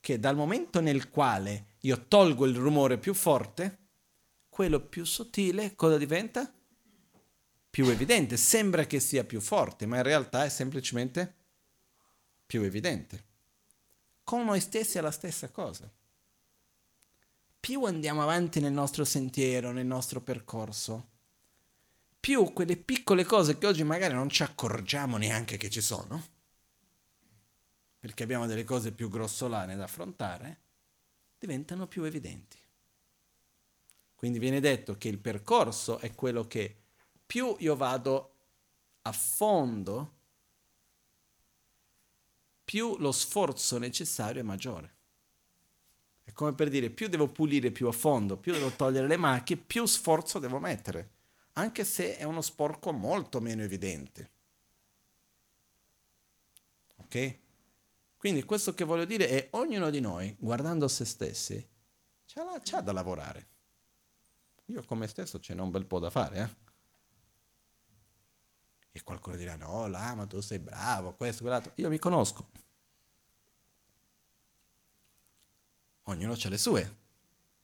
Che 0.05 0.21
dal 0.21 0.37
momento 0.37 0.83
nel 0.83 1.09
quale 1.09 1.77
io 1.81 2.09
tolgo 2.09 2.45
il 2.45 2.55
rumore 2.55 2.99
più 2.99 3.15
forte, 3.15 3.79
quello 4.51 4.79
più 4.79 5.07
sottile 5.07 5.75
cosa 5.75 5.97
diventa? 5.97 6.53
Più 7.71 7.87
evidente. 7.87 8.37
Sembra 8.37 8.85
che 8.85 9.01
sia 9.01 9.25
più 9.25 9.41
forte, 9.41 9.87
ma 9.87 9.97
in 9.97 10.03
realtà 10.03 10.45
è 10.45 10.51
semplicemente 10.51 11.35
più 12.45 12.61
evidente. 12.61 13.25
Con 14.25 14.45
noi 14.45 14.61
stessi 14.61 14.99
è 14.99 15.01
la 15.01 15.11
stessa 15.11 15.49
cosa. 15.49 15.91
Più 17.59 17.83
andiamo 17.85 18.23
avanti 18.23 18.61
nel 18.61 18.73
nostro 18.73 19.07
sentiero, 19.07 19.73
nel 19.73 19.87
nostro 19.87 20.21
percorso, 20.21 21.13
più 22.21 22.53
quelle 22.53 22.77
piccole 22.77 23.25
cose 23.25 23.57
che 23.57 23.67
oggi 23.67 23.85
magari 23.85 24.13
non 24.13 24.29
ci 24.29 24.43
accorgiamo 24.43 25.17
neanche 25.17 25.57
che 25.57 25.71
ci 25.71 25.81
sono, 25.81 26.23
perché 28.05 28.25
abbiamo 28.25 28.45
delle 28.45 28.65
cose 28.65 28.93
più 28.93 29.09
grossolane 29.09 29.77
da 29.77 29.85
affrontare, 29.85 30.59
diventano 31.39 31.87
più 31.87 32.05
evidenti. 32.05 32.59
Quindi 34.15 34.39
viene 34.39 34.61
detto 34.61 34.99
che 34.99 35.09
il 35.09 35.17
percorso 35.17 35.99
è 35.99 36.15
quello 36.15 36.47
che 36.47 36.83
più 37.25 37.57
io 37.61 37.75
vado 37.77 38.35
a 39.01 39.13
fondo, 39.13 40.13
più 42.63 42.99
lo 42.99 43.11
sforzo 43.11 43.79
necessario 43.79 44.43
è 44.43 44.45
maggiore. 44.45 44.95
È 46.25 46.33
come 46.33 46.53
per 46.53 46.69
dire, 46.69 46.91
più 46.91 47.09
devo 47.09 47.29
pulire 47.29 47.71
più 47.71 47.87
a 47.87 47.93
fondo, 47.93 48.37
più 48.37 48.53
devo 48.53 48.69
togliere 48.69 49.07
le 49.07 49.17
macchie, 49.17 49.57
più 49.57 49.87
sforzo 49.87 50.39
devo 50.39 50.59
mettere, 50.59 51.13
anche 51.55 51.87
se 51.87 52.19
è 52.19 52.25
uno 52.25 52.43
sporco 52.43 52.93
molto 52.93 53.41
meno 53.41 53.63
evidente. 53.63 54.31
Ok? 56.97 57.43
Quindi 58.25 58.45
questo 58.45 58.73
che 58.73 58.85
voglio 58.85 59.05
dire 59.05 59.29
è 59.29 59.49
ognuno 59.51 59.91
di 59.91 60.01
noi, 60.01 60.35
guardando 60.41 60.89
se 60.89 61.05
stessi, 61.05 61.63
c'ha, 62.25 62.81
da 62.81 62.91
lavorare. 62.91 63.49
Io 64.69 64.83
con 64.85 64.97
me 64.97 65.07
stesso 65.09 65.39
ce 65.39 65.53
n'è 65.53 65.61
un 65.61 65.71
bel 65.71 65.85
po' 65.85 65.99
da 65.99 66.09
fare, 66.09 66.39
eh? 66.39 66.57
E 68.93 69.03
qualcuno 69.03 69.37
dirà, 69.37 69.57
no, 69.57 69.89
là, 69.89 70.25
tu 70.27 70.41
sei 70.41 70.59
bravo, 70.59 71.15
questo, 71.17 71.43
quell'altro. 71.43 71.73
Io 71.75 71.91
mi 71.91 71.99
conosco. 71.99 72.49
Ognuno 76.05 76.33
ha 76.33 76.49
le 76.49 76.57
sue. 76.57 76.97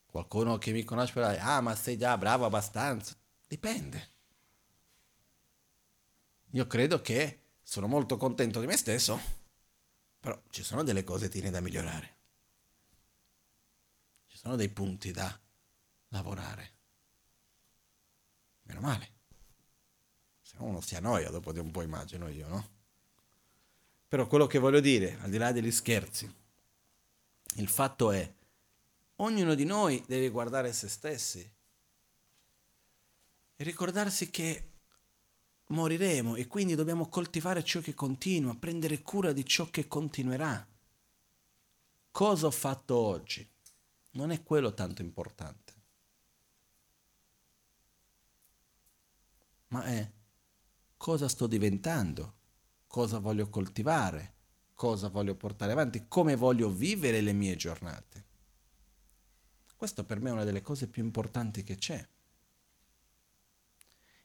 Qualcuno 0.05 0.59
che 0.59 0.73
mi 0.73 0.85
conosce 0.85 1.15
dirà, 1.15 1.43
ah, 1.43 1.63
ma 1.63 1.75
sei 1.75 1.97
già 1.97 2.19
bravo 2.19 2.45
abbastanza. 2.45 3.17
Dipende. 3.49 4.11
Io 6.51 6.67
credo 6.67 7.01
che 7.01 7.45
sono 7.63 7.87
molto 7.87 8.19
contento 8.19 8.61
di 8.61 8.67
me 8.67 8.77
stesso, 8.77 9.40
però 10.21 10.41
ci 10.51 10.63
sono 10.63 10.85
delle 10.85 11.03
cose 11.03 11.31
tiene 11.31 11.51
da 11.51 11.61
migliorare. 11.61 12.17
Ci 14.27 14.37
sono 14.37 14.55
dei 14.55 14.69
punti 14.69 15.11
da 15.11 15.39
lavorare. 16.09 16.73
Meno 18.65 18.81
male. 18.81 19.13
Se 20.43 20.57
no 20.59 20.67
uno 20.67 20.81
si 20.83 20.95
annoia 20.95 21.31
dopo 21.31 21.53
di 21.53 21.59
un 21.59 21.71
po', 21.71 21.83
immagino 21.83 22.29
io, 22.29 22.47
no? 22.49 22.69
Però 24.07 24.27
quello 24.27 24.47
che 24.47 24.59
voglio 24.59 24.81
dire, 24.81 25.19
al 25.21 25.31
di 25.31 25.39
là 25.39 25.53
degli 25.53 25.71
scherzi, 25.71 26.33
il 27.55 27.69
fatto 27.69 28.13
è, 28.13 28.35
ognuno 29.17 29.55
di 29.55 29.65
noi 29.65 30.03
deve 30.07 30.29
guardare 30.29 30.73
se 30.73 30.89
stessi 30.89 31.41
e 33.57 33.65
ricordarsi 33.65 34.31
che 34.31 34.70
moriremo 35.71 36.37
e 36.37 36.47
quindi 36.47 36.75
dobbiamo 36.77 37.09
coltivare 37.09 37.65
ciò 37.65 37.81
che 37.81 37.95
continua, 37.95 38.55
prendere 38.55 39.03
cura 39.03 39.33
di 39.33 39.45
ciò 39.45 39.69
che 39.71 39.89
continuerà. 39.89 40.67
Cosa 42.13 42.47
ho 42.47 42.53
fatto 42.53 42.97
oggi? 42.97 43.49
Non 44.13 44.31
è 44.31 44.43
quello 44.43 44.73
tanto 44.75 45.03
importante. 45.03 45.71
ma 49.71 49.85
è 49.85 50.11
cosa 50.97 51.29
sto 51.29 51.47
diventando, 51.47 52.35
cosa 52.87 53.19
voglio 53.19 53.49
coltivare, 53.49 54.35
cosa 54.75 55.09
voglio 55.09 55.35
portare 55.35 55.73
avanti, 55.73 56.07
come 56.09 56.37
voglio 56.37 56.71
vivere 56.71 57.21
le 57.21 57.33
mie 57.33 57.57
giornate. 57.57 58.29
Questo 59.77 60.05
per 60.05 60.21
me 60.21 60.31
è 60.31 60.33
una 60.33 60.45
delle 60.45 60.61
cose 60.61 60.89
più 60.89 61.03
importanti 61.03 61.63
che 61.63 61.77
c'è. 61.77 62.07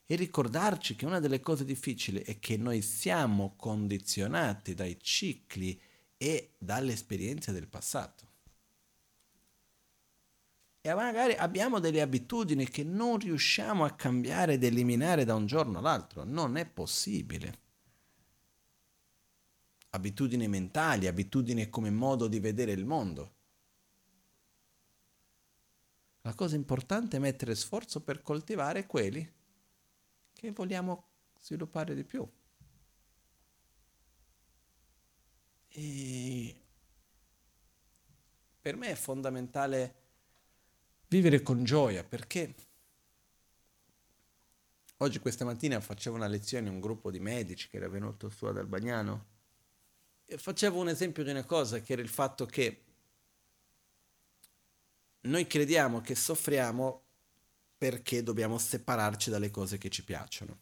E 0.08 0.14
ricordarci 0.14 0.94
che 0.94 1.04
una 1.04 1.18
delle 1.18 1.40
cose 1.40 1.64
difficili 1.64 2.20
è 2.20 2.38
che 2.38 2.56
noi 2.56 2.80
siamo 2.80 3.54
condizionati 3.56 4.72
dai 4.72 4.96
cicli 5.00 5.80
e 6.16 6.54
dalle 6.58 6.92
esperienze 6.92 7.50
del 7.50 7.66
passato. 7.66 8.24
E 10.80 10.94
magari 10.94 11.32
abbiamo 11.34 11.80
delle 11.80 12.00
abitudini 12.00 12.68
che 12.68 12.84
non 12.84 13.18
riusciamo 13.18 13.84
a 13.84 13.96
cambiare 13.96 14.52
ed 14.52 14.62
eliminare 14.62 15.24
da 15.24 15.34
un 15.34 15.46
giorno 15.46 15.78
all'altro. 15.78 16.22
Non 16.22 16.56
è 16.56 16.64
possibile. 16.64 17.58
Abitudini 19.90 20.46
mentali, 20.46 21.08
abitudini 21.08 21.68
come 21.68 21.90
modo 21.90 22.28
di 22.28 22.38
vedere 22.38 22.70
il 22.70 22.84
mondo. 22.84 23.34
La 26.20 26.34
cosa 26.34 26.54
importante 26.54 27.16
è 27.16 27.20
mettere 27.20 27.56
sforzo 27.56 28.02
per 28.02 28.22
coltivare 28.22 28.86
quelli 28.86 29.34
che 30.36 30.52
vogliamo 30.52 31.08
sviluppare 31.40 31.94
di 31.94 32.04
più. 32.04 32.28
E 35.68 36.60
per 38.60 38.76
me 38.76 38.88
è 38.88 38.94
fondamentale 38.94 39.94
vivere 41.08 41.42
con 41.42 41.62
gioia 41.64 42.02
perché 42.02 42.54
oggi 44.98 45.18
questa 45.20 45.44
mattina 45.44 45.80
facevo 45.80 46.16
una 46.16 46.26
lezione 46.26 46.68
a 46.68 46.72
un 46.72 46.80
gruppo 46.80 47.10
di 47.10 47.20
medici 47.20 47.68
che 47.68 47.76
era 47.76 47.88
venuto 47.88 48.28
su 48.28 48.46
ad 48.46 48.56
Albagnano 48.56 49.26
e 50.24 50.36
facevo 50.36 50.80
un 50.80 50.88
esempio 50.88 51.22
di 51.22 51.30
una 51.30 51.44
cosa 51.44 51.80
che 51.80 51.92
era 51.92 52.02
il 52.02 52.08
fatto 52.08 52.46
che 52.46 52.84
noi 55.20 55.46
crediamo 55.46 56.00
che 56.00 56.14
soffriamo 56.14 57.05
perché 57.76 58.22
dobbiamo 58.22 58.58
separarci 58.58 59.30
dalle 59.30 59.50
cose 59.50 59.78
che 59.78 59.90
ci 59.90 60.04
piacciono. 60.04 60.60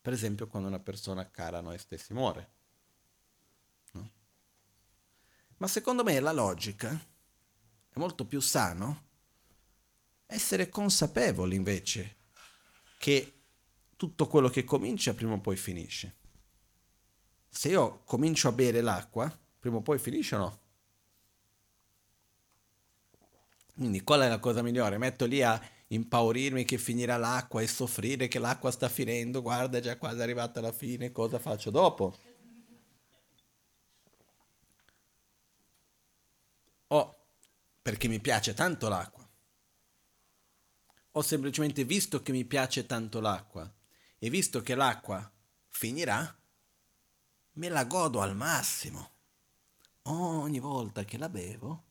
Per 0.00 0.12
esempio 0.12 0.46
quando 0.46 0.68
una 0.68 0.80
persona 0.80 1.30
cara 1.30 1.58
a 1.58 1.62
noi 1.62 1.78
stessi 1.78 2.12
muore. 2.12 2.50
No? 3.92 4.10
Ma 5.56 5.66
secondo 5.66 6.04
me 6.04 6.20
la 6.20 6.32
logica 6.32 6.92
è 7.88 7.98
molto 7.98 8.26
più 8.26 8.40
sano 8.40 9.12
essere 10.26 10.68
consapevoli 10.68 11.54
invece 11.54 12.16
che 12.98 13.32
tutto 13.96 14.26
quello 14.26 14.48
che 14.48 14.64
comincia 14.64 15.14
prima 15.14 15.34
o 15.34 15.40
poi 15.40 15.56
finisce. 15.56 16.16
Se 17.48 17.68
io 17.68 18.02
comincio 18.04 18.48
a 18.48 18.52
bere 18.52 18.80
l'acqua, 18.80 19.32
prima 19.58 19.76
o 19.76 19.82
poi 19.82 19.98
finisce 19.98 20.34
o 20.34 20.38
no? 20.38 20.60
Quindi 23.74 24.02
qual 24.02 24.20
è 24.20 24.28
la 24.28 24.38
cosa 24.38 24.62
migliore? 24.62 24.98
Metto 24.98 25.24
lì 25.24 25.42
a 25.42 25.60
impaurirmi 25.88 26.64
che 26.64 26.78
finirà 26.78 27.16
l'acqua 27.16 27.60
e 27.62 27.66
soffrire 27.66 28.28
che 28.28 28.38
l'acqua 28.38 28.70
sta 28.70 28.88
finendo, 28.88 29.42
guarda 29.42 29.78
è 29.78 29.80
già 29.80 29.96
quasi 29.96 30.20
arrivata 30.20 30.60
alla 30.60 30.72
fine, 30.72 31.12
cosa 31.12 31.38
faccio 31.38 31.70
dopo? 31.70 32.16
O 36.88 37.16
perché 37.82 38.08
mi 38.08 38.20
piace 38.20 38.54
tanto 38.54 38.88
l'acqua. 38.88 39.28
Ho 41.12 41.22
semplicemente 41.22 41.84
visto 41.84 42.22
che 42.22 42.32
mi 42.32 42.44
piace 42.44 42.86
tanto 42.86 43.20
l'acqua 43.20 43.72
e 44.18 44.30
visto 44.30 44.62
che 44.62 44.74
l'acqua 44.74 45.30
finirà, 45.68 46.36
me 47.52 47.68
la 47.68 47.84
godo 47.84 48.20
al 48.20 48.34
massimo. 48.34 49.10
Ogni 50.02 50.58
volta 50.58 51.04
che 51.04 51.18
la 51.18 51.28
bevo, 51.28 51.84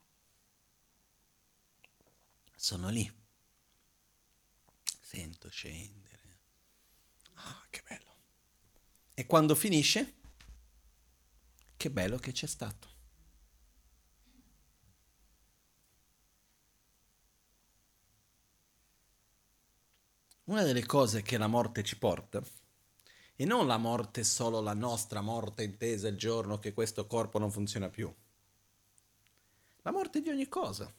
sono 2.55 2.89
lì. 2.89 3.22
Sento 5.15 5.47
scendere. 5.47 6.39
Ah, 7.35 7.67
che 7.69 7.83
bello. 7.87 8.15
E 9.13 9.27
quando 9.27 9.53
finisce, 9.53 10.15
che 11.77 11.91
bello 11.91 12.17
che 12.17 12.31
c'è 12.31 12.47
stato. 12.47 12.87
Una 20.45 20.63
delle 20.63 20.83
cose 20.83 21.21
che 21.21 21.37
la 21.37 21.45
morte 21.45 21.83
ci 21.83 21.95
porta, 21.99 22.41
e 23.35 23.45
non 23.45 23.67
la 23.67 23.77
morte 23.77 24.23
solo 24.23 24.61
la 24.61 24.73
nostra 24.73 25.21
morte 25.21 25.61
intesa 25.61 26.07
il 26.07 26.17
giorno 26.17 26.57
che 26.57 26.73
questo 26.73 27.05
corpo 27.05 27.37
non 27.37 27.51
funziona 27.51 27.87
più, 27.87 28.11
la 29.83 29.91
morte 29.91 30.21
di 30.21 30.29
ogni 30.29 30.47
cosa, 30.47 30.91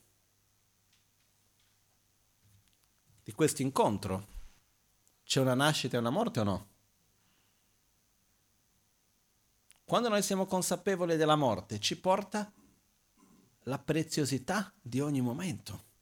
di 3.24 3.32
questo 3.32 3.62
incontro. 3.62 4.32
C'è 5.24 5.40
una 5.40 5.54
nascita 5.54 5.96
e 5.96 6.00
una 6.00 6.10
morte 6.10 6.40
o 6.40 6.44
no? 6.44 6.68
Quando 9.84 10.08
noi 10.08 10.22
siamo 10.22 10.46
consapevoli 10.46 11.16
della 11.16 11.36
morte, 11.36 11.80
ci 11.80 11.98
porta 11.98 12.52
la 13.64 13.78
preziosità 13.78 14.72
di 14.80 15.00
ogni 15.00 15.20
momento. 15.20 15.92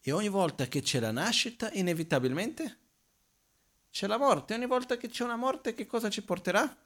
E 0.00 0.12
ogni 0.12 0.28
volta 0.28 0.66
che 0.66 0.82
c'è 0.82 1.00
la 1.00 1.12
nascita, 1.12 1.72
inevitabilmente 1.72 2.78
c'è 3.90 4.06
la 4.06 4.18
morte. 4.18 4.54
Ogni 4.54 4.66
volta 4.66 4.98
che 4.98 5.08
c'è 5.08 5.24
una 5.24 5.36
morte, 5.36 5.72
che 5.72 5.86
cosa 5.86 6.10
ci 6.10 6.22
porterà? 6.22 6.76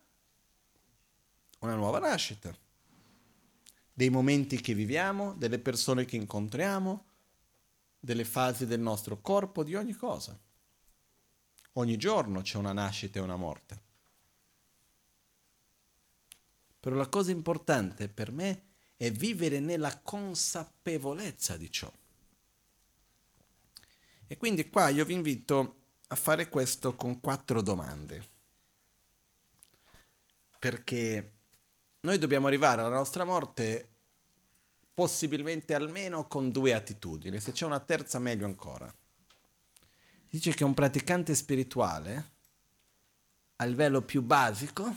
Una 1.61 1.75
nuova 1.75 1.99
nascita. 1.99 2.57
Dei 3.93 4.11
momenti 4.11 4.61
che 4.61 4.75
viviamo, 4.75 5.35
delle 5.35 5.59
persone 5.59 6.05
che 6.05 6.15
incontriamo, 6.15 7.08
delle 8.09 8.25
fasi 8.25 8.65
del 8.65 8.81
nostro 8.81 9.21
corpo, 9.21 9.63
di 9.63 9.75
ogni 9.75 9.93
cosa. 9.93 10.35
Ogni 11.73 11.99
giorno 11.99 12.41
c'è 12.41 12.57
una 12.57 12.73
nascita 12.73 13.19
e 13.19 13.23
una 13.23 13.37
morte. 13.37 13.83
Però 16.81 16.97
la 16.97 17.09
cosa 17.09 17.33
importante 17.33 18.09
per 18.09 18.33
me 18.33 18.63
è 18.97 19.13
vivere 19.13 19.61
nella 19.61 20.01
consapevolezza 20.01 21.59
di 21.59 21.71
ciò. 21.71 21.93
E 24.27 24.37
quindi 24.39 24.71
qua 24.71 24.89
io 24.89 25.05
vi 25.05 25.13
invito 25.13 25.81
a 26.07 26.17
fare 26.17 26.49
questo 26.49 26.97
con 26.97 27.21
quattro 27.21 27.61
domande. 27.61 28.27
Perché 30.59 31.33
noi 32.01 32.17
dobbiamo 32.17 32.47
arrivare 32.47 32.81
alla 32.81 32.97
nostra 32.97 33.25
morte 33.25 33.97
possibilmente 34.99 35.75
almeno 35.75 36.27
con 36.27 36.51
due 36.51 36.75
attitudini, 36.75 37.39
se 37.39 37.53
c'è 37.53 37.65
una 37.65 37.79
terza 37.79 38.19
meglio 38.19 38.47
ancora. 38.47 38.93
Dice 40.29 40.53
che 40.53 40.65
un 40.65 40.75
praticante 40.75 41.37
spirituale 41.37 42.33
a 43.55 43.65
livello 43.65 44.03
più 44.03 44.23
basico, 44.23 44.93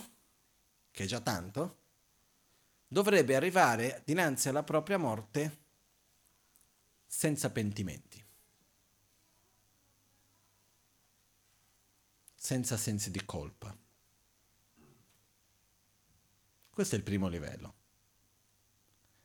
che 0.90 1.04
è 1.04 1.06
già 1.06 1.20
tanto, 1.20 1.78
dovrebbe 2.88 3.36
arrivare 3.36 4.02
dinanzi 4.04 4.50
alla 4.50 4.64
propria 4.64 4.98
morte 4.98 5.58
senza 7.06 7.52
pentimenti. 7.52 8.20
senza 12.44 12.76
sensi 12.76 13.12
di 13.12 13.24
colpa. 13.24 13.78
Questo 16.72 16.96
è 16.96 16.98
il 16.98 17.04
primo 17.04 17.28
livello. 17.28 17.81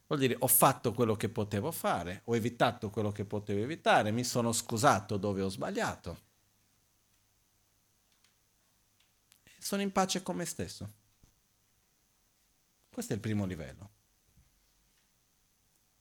Vuol 0.06 0.20
dire 0.20 0.36
ho 0.38 0.46
fatto 0.46 0.92
quello 0.92 1.16
che 1.16 1.28
potevo 1.28 1.70
fare, 1.72 2.22
ho 2.24 2.36
evitato 2.36 2.90
quello 2.90 3.10
che 3.12 3.24
potevo 3.24 3.60
evitare, 3.62 4.12
mi 4.12 4.24
sono 4.24 4.52
scusato 4.52 5.16
dove 5.16 5.42
ho 5.42 5.48
sbagliato. 5.48 6.24
Sono 9.58 9.82
in 9.82 9.90
pace 9.90 10.22
con 10.22 10.36
me 10.36 10.44
stesso. 10.44 10.92
Questo 12.88 13.12
è 13.12 13.16
il 13.16 13.22
primo 13.22 13.44
livello. 13.46 13.90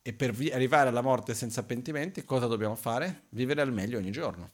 E 0.02 0.14
per 0.14 0.32
vi- 0.32 0.52
arrivare 0.52 0.88
alla 0.88 1.02
morte 1.02 1.34
senza 1.34 1.64
pentimenti, 1.66 2.24
cosa 2.24 2.48
dobbiamo 2.48 2.76
fare? 2.76 3.24
Vivere 3.32 3.60
al 3.60 3.74
meglio 3.74 3.98
ogni 3.98 4.12
giorno. 4.12 4.52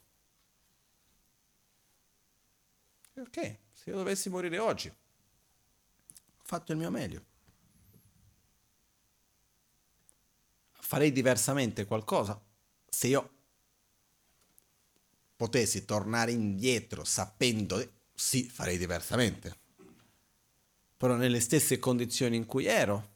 Ok, 3.15 3.57
se 3.71 3.89
io 3.89 3.95
dovessi 3.95 4.29
morire 4.29 4.57
oggi, 4.57 4.87
ho 4.89 4.93
fatto 6.43 6.71
il 6.71 6.77
mio 6.77 6.89
meglio. 6.91 7.23
Farei 10.91 11.13
diversamente 11.13 11.85
qualcosa 11.85 12.37
se 12.89 13.07
io 13.07 13.29
potessi 15.37 15.85
tornare 15.85 16.33
indietro 16.33 17.05
sapendo, 17.05 17.81
sì, 18.13 18.43
farei 18.43 18.77
diversamente. 18.77 19.57
Però 20.97 21.15
nelle 21.15 21.39
stesse 21.39 21.79
condizioni 21.79 22.35
in 22.35 22.45
cui 22.45 22.65
ero, 22.65 23.09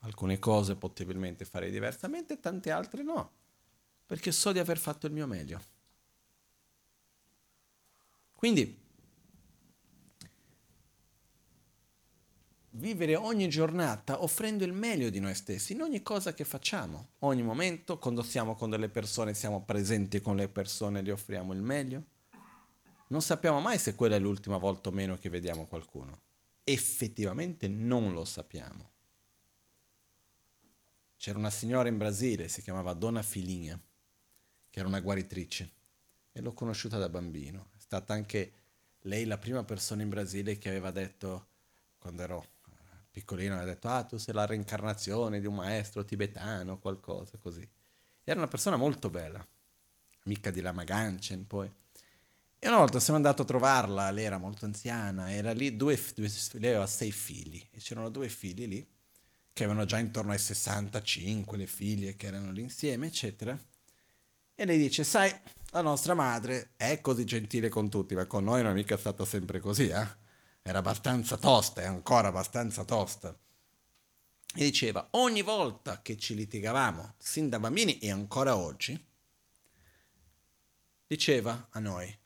alcune 0.00 0.38
cose 0.38 0.74
possibilmente 0.74 1.44
farei 1.44 1.70
diversamente, 1.70 2.40
tante 2.40 2.70
altre 2.70 3.02
no, 3.02 3.30
perché 4.06 4.32
so 4.32 4.50
di 4.50 4.58
aver 4.58 4.78
fatto 4.78 5.06
il 5.06 5.12
mio 5.12 5.26
meglio. 5.26 5.62
Quindi 8.32 8.81
vivere 12.72 13.16
ogni 13.16 13.48
giornata 13.48 14.22
offrendo 14.22 14.64
il 14.64 14.72
meglio 14.72 15.10
di 15.10 15.20
noi 15.20 15.34
stessi 15.34 15.72
in 15.72 15.82
ogni 15.82 16.02
cosa 16.02 16.32
che 16.32 16.44
facciamo, 16.44 17.08
ogni 17.20 17.42
momento, 17.42 17.98
quando 17.98 18.22
siamo 18.22 18.54
con 18.54 18.70
delle 18.70 18.88
persone, 18.88 19.34
siamo 19.34 19.62
presenti 19.62 20.20
con 20.20 20.36
le 20.36 20.48
persone, 20.48 21.02
gli 21.02 21.10
offriamo 21.10 21.52
il 21.52 21.62
meglio. 21.62 22.04
Non 23.08 23.20
sappiamo 23.20 23.60
mai 23.60 23.78
se 23.78 23.94
quella 23.94 24.16
è 24.16 24.18
l'ultima 24.18 24.56
volta 24.56 24.88
o 24.88 24.92
meno 24.92 25.18
che 25.18 25.28
vediamo 25.28 25.66
qualcuno. 25.66 26.20
effettivamente 26.64 27.68
non 27.68 28.12
lo 28.12 28.24
sappiamo. 28.24 28.90
C'era 31.16 31.38
una 31.38 31.50
signora 31.50 31.88
in 31.88 31.98
Brasile, 31.98 32.48
si 32.48 32.62
chiamava 32.62 32.94
Donna 32.94 33.22
Filinha, 33.22 33.78
che 34.70 34.78
era 34.78 34.88
una 34.88 35.00
guaritrice, 35.00 35.70
e 36.32 36.40
l'ho 36.40 36.52
conosciuta 36.52 36.98
da 36.98 37.08
bambino. 37.08 37.70
È 37.76 37.80
stata 37.80 38.12
anche 38.12 38.52
lei 39.02 39.24
la 39.24 39.38
prima 39.38 39.62
persona 39.64 40.02
in 40.02 40.08
Brasile 40.08 40.58
che 40.58 40.68
aveva 40.68 40.90
detto, 40.90 41.46
quando 41.98 42.22
ero 42.22 42.51
piccolino, 43.12 43.54
aveva 43.54 43.70
detto, 43.70 43.88
ah, 43.88 44.02
tu 44.02 44.16
sei 44.16 44.34
la 44.34 44.46
reincarnazione 44.46 45.38
di 45.38 45.46
un 45.46 45.54
maestro 45.54 46.04
tibetano, 46.04 46.78
qualcosa 46.78 47.38
così. 47.38 47.68
Era 48.24 48.38
una 48.38 48.48
persona 48.48 48.76
molto 48.76 49.10
bella, 49.10 49.46
amica 50.24 50.50
di 50.50 50.60
Lama 50.60 50.82
Ganchen 50.84 51.46
poi. 51.46 51.70
E 52.58 52.68
una 52.68 52.78
volta 52.78 53.00
sono 53.00 53.16
andato 53.16 53.42
a 53.42 53.44
trovarla, 53.44 54.10
lei 54.10 54.24
era 54.24 54.38
molto 54.38 54.64
anziana, 54.64 55.32
era 55.32 55.52
lì, 55.52 55.76
due, 55.76 56.00
due, 56.14 56.30
lei 56.52 56.70
aveva 56.70 56.86
sei 56.86 57.10
figli, 57.12 57.60
e 57.70 57.78
c'erano 57.78 58.08
due 58.08 58.28
figli 58.28 58.66
lì, 58.66 58.88
che 59.52 59.64
avevano 59.64 59.84
già 59.84 59.98
intorno 59.98 60.32
ai 60.32 60.38
65, 60.38 61.58
le 61.58 61.66
figlie 61.66 62.16
che 62.16 62.28
erano 62.28 62.52
lì 62.52 62.62
insieme, 62.62 63.08
eccetera. 63.08 63.58
E 64.54 64.64
lei 64.64 64.78
dice, 64.78 65.04
sai, 65.04 65.34
la 65.72 65.82
nostra 65.82 66.14
madre 66.14 66.70
è 66.76 67.00
così 67.00 67.24
gentile 67.24 67.68
con 67.68 67.90
tutti, 67.90 68.14
ma 68.14 68.26
con 68.26 68.44
noi 68.44 68.62
non 68.62 68.70
è 68.70 68.74
mica 68.74 68.96
stata 68.96 69.24
sempre 69.24 69.58
così, 69.58 69.88
eh? 69.88 70.21
Era 70.62 70.78
abbastanza 70.78 71.36
tosta, 71.36 71.82
è 71.82 71.86
ancora 71.86 72.28
abbastanza 72.28 72.84
tosta. 72.84 73.36
E 74.54 74.64
diceva, 74.64 75.08
ogni 75.12 75.42
volta 75.42 76.00
che 76.02 76.16
ci 76.16 76.34
litigavamo, 76.34 77.14
sin 77.18 77.48
da 77.48 77.58
bambini 77.58 77.98
e 77.98 78.10
ancora 78.10 78.56
oggi, 78.56 79.06
diceva 81.06 81.68
a 81.70 81.78
noi, 81.80 82.18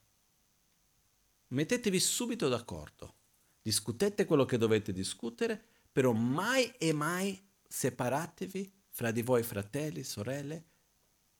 mettetevi 1.49 1.99
subito 1.99 2.49
d'accordo, 2.49 3.15
discutete 3.63 4.25
quello 4.25 4.45
che 4.45 4.59
dovete 4.59 4.93
discutere, 4.93 5.63
però 5.91 6.13
mai 6.13 6.73
e 6.79 6.93
mai 6.93 7.43
separatevi 7.67 8.73
fra 8.91 9.11
di 9.11 9.23
voi 9.23 9.43
fratelli, 9.43 10.03
sorelle, 10.03 10.65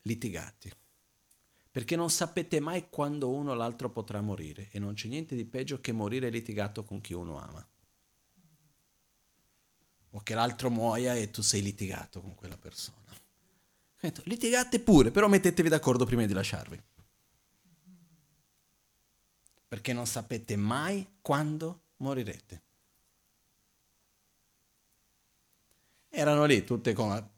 litigati. 0.03 0.73
Perché 1.77 1.95
non 1.95 2.09
sapete 2.09 2.59
mai 2.59 2.89
quando 2.89 3.29
uno 3.29 3.51
o 3.51 3.55
l'altro 3.55 3.91
potrà 3.91 4.23
morire 4.23 4.69
e 4.71 4.79
non 4.79 4.95
c'è 4.95 5.09
niente 5.09 5.37
di 5.37 5.45
peggio 5.45 5.79
che 5.79 5.93
morire 5.93 6.31
litigato 6.31 6.85
con 6.85 7.03
chi 7.03 7.13
uno 7.13 7.39
ama. 7.39 7.69
O 10.13 10.21
che 10.23 10.35
l'altro 10.35 10.71
muoia 10.71 11.15
e 11.15 11.31
tu 11.31 11.43
sei 11.43 11.61
litigato 11.61 12.23
con 12.23 12.35
quella 12.35 12.57
persona. 12.57 13.05
Litigate 14.25 14.81
pure, 14.81 15.11
però 15.11 15.29
mettetevi 15.29 15.69
d'accordo 15.69 16.07
prima 16.07 16.25
di 16.25 16.33
lasciarvi 16.33 16.83
perché 19.69 19.93
non 19.93 20.07
sapete 20.07 20.57
mai 20.57 21.07
quando 21.21 21.81
morirete. 21.99 22.63
Erano 26.09 26.47
lì 26.47 26.65
tutte 26.65 26.95
con 26.95 27.31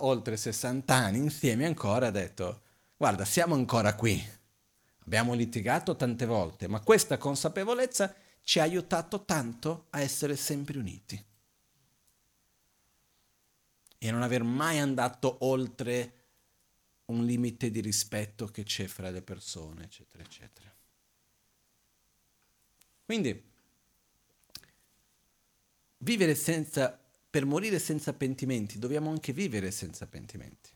oltre 0.00 0.36
60 0.36 0.94
anni 0.94 1.16
insieme 1.16 1.64
ancora, 1.64 2.08
ha 2.08 2.10
detto, 2.10 2.60
guarda, 3.02 3.24
siamo 3.24 3.56
ancora 3.56 3.96
qui, 3.96 4.24
abbiamo 5.04 5.34
litigato 5.34 5.96
tante 5.96 6.24
volte, 6.24 6.68
ma 6.68 6.78
questa 6.78 7.18
consapevolezza 7.18 8.14
ci 8.44 8.60
ha 8.60 8.62
aiutato 8.62 9.24
tanto 9.24 9.86
a 9.90 10.00
essere 10.00 10.36
sempre 10.36 10.78
uniti 10.78 11.20
e 13.98 14.10
non 14.12 14.22
aver 14.22 14.44
mai 14.44 14.78
andato 14.78 15.38
oltre 15.40 16.12
un 17.06 17.24
limite 17.24 17.72
di 17.72 17.80
rispetto 17.80 18.46
che 18.46 18.62
c'è 18.62 18.86
fra 18.86 19.10
le 19.10 19.22
persone, 19.22 19.82
eccetera, 19.82 20.22
eccetera. 20.22 20.72
Quindi, 23.04 23.42
vivere 25.96 26.36
senza, 26.36 26.96
per 27.28 27.46
morire 27.46 27.80
senza 27.80 28.12
pentimenti, 28.12 28.78
dobbiamo 28.78 29.10
anche 29.10 29.32
vivere 29.32 29.72
senza 29.72 30.06
pentimenti. 30.06 30.70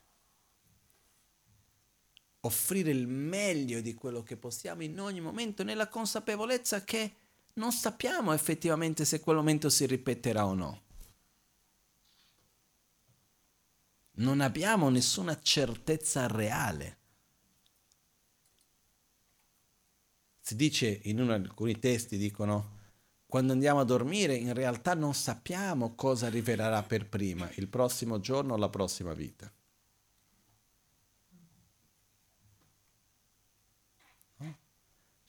Offrire 2.47 2.91
il 2.91 3.07
meglio 3.07 3.81
di 3.81 3.95
quello 3.95 4.23
che 4.23 4.37
possiamo 4.37 4.83
in 4.83 4.99
ogni 4.99 5.21
momento, 5.21 5.63
nella 5.63 5.89
consapevolezza 5.89 6.83
che 6.83 7.15
non 7.55 7.73
sappiamo 7.73 8.33
effettivamente 8.33 9.05
se 9.05 9.21
quel 9.21 9.37
momento 9.37 9.69
si 9.69 9.87
ripeterà 9.87 10.47
o 10.47 10.55
no. 10.55 10.83
Non 14.19 14.41
abbiamo 14.41 14.89
nessuna 14.89 15.39
certezza 15.41 16.27
reale. 16.27 16.97
Si 20.41 20.57
dice 20.57 21.01
in 21.05 21.21
un, 21.21 21.31
alcuni 21.31 21.79
testi, 21.79 22.17
dicono, 22.17 22.75
quando 23.27 23.53
andiamo 23.53 23.81
a 23.81 23.85
dormire 23.85 24.35
in 24.35 24.55
realtà 24.55 24.95
non 24.95 25.13
sappiamo 25.13 25.95
cosa 25.95 26.29
rivelerà 26.29 26.83
per 26.83 27.09
prima, 27.09 27.51
il 27.57 27.69
prossimo 27.69 28.21
giorno 28.21 28.55
o 28.55 28.57
la 28.57 28.69
prossima 28.69 29.13
vita. 29.13 29.53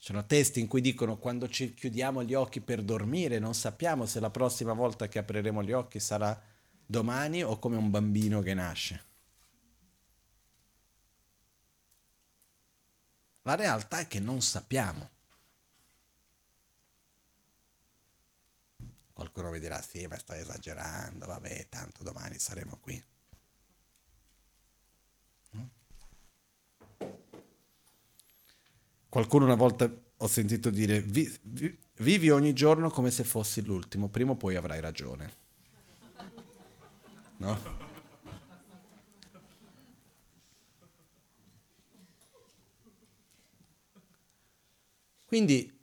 Ci 0.07 0.13
sono 0.13 0.25
testi 0.25 0.61
in 0.61 0.67
cui 0.67 0.79
dicono 0.79 1.17
quando 1.17 1.49
ci 1.49 1.73
chiudiamo 1.73 2.23
gli 2.23 2.33
occhi 2.33 2.61
per 2.61 2.81
dormire 2.81 3.39
non 3.39 3.53
sappiamo 3.53 4.05
se 4.05 4.21
la 4.21 4.29
prossima 4.29 4.71
volta 4.71 5.09
che 5.09 5.19
apriremo 5.19 5.61
gli 5.61 5.73
occhi 5.73 5.99
sarà 5.99 6.41
domani 6.85 7.43
o 7.43 7.59
come 7.59 7.75
un 7.75 7.89
bambino 7.89 8.39
che 8.39 8.53
nasce. 8.53 9.03
La 13.41 13.55
realtà 13.55 13.99
è 13.99 14.07
che 14.07 14.21
non 14.21 14.41
sappiamo. 14.41 15.09
Qualcuno 19.11 19.49
mi 19.49 19.59
dirà 19.59 19.81
sì, 19.81 20.07
ma 20.07 20.17
stai 20.17 20.39
esagerando, 20.39 21.25
vabbè, 21.25 21.67
tanto 21.67 22.03
domani 22.03 22.39
saremo 22.39 22.77
qui. 22.79 23.03
Qualcuno 29.09 29.45
una 29.45 29.55
volta 29.55 29.89
ho 30.17 30.27
sentito 30.27 30.69
dire 30.69 31.01
vi, 31.01 31.31
vi, 31.43 31.77
vivi 31.97 32.29
ogni 32.29 32.53
giorno 32.53 32.89
come 32.89 33.11
se 33.11 33.23
fossi 33.23 33.63
l'ultimo, 33.63 34.09
prima 34.09 34.31
o 34.31 34.35
poi 34.35 34.55
avrai 34.55 34.81
ragione. 34.81 35.45
No? 37.37 37.85
Quindi, 45.25 45.77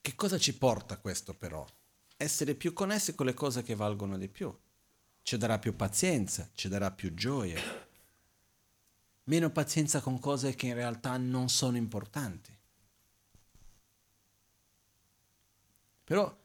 che 0.00 0.14
cosa 0.14 0.38
ci 0.38 0.56
porta 0.56 0.98
questo 0.98 1.34
però? 1.34 1.66
Essere 2.16 2.54
più 2.54 2.74
connessi 2.74 3.14
con 3.14 3.26
le 3.26 3.34
cose 3.34 3.62
che 3.62 3.74
valgono 3.74 4.18
di 4.18 4.28
più. 4.28 4.54
Ci 5.22 5.36
darà 5.38 5.58
più 5.58 5.74
pazienza, 5.74 6.50
ci 6.52 6.68
darà 6.68 6.90
più 6.90 7.14
gioia. 7.14 7.88
Meno 9.24 9.50
pazienza 9.50 10.00
con 10.00 10.18
cose 10.18 10.54
che 10.54 10.66
in 10.66 10.74
realtà 10.74 11.16
non 11.16 11.48
sono 11.48 11.76
importanti. 11.76 12.56
Però 16.04 16.36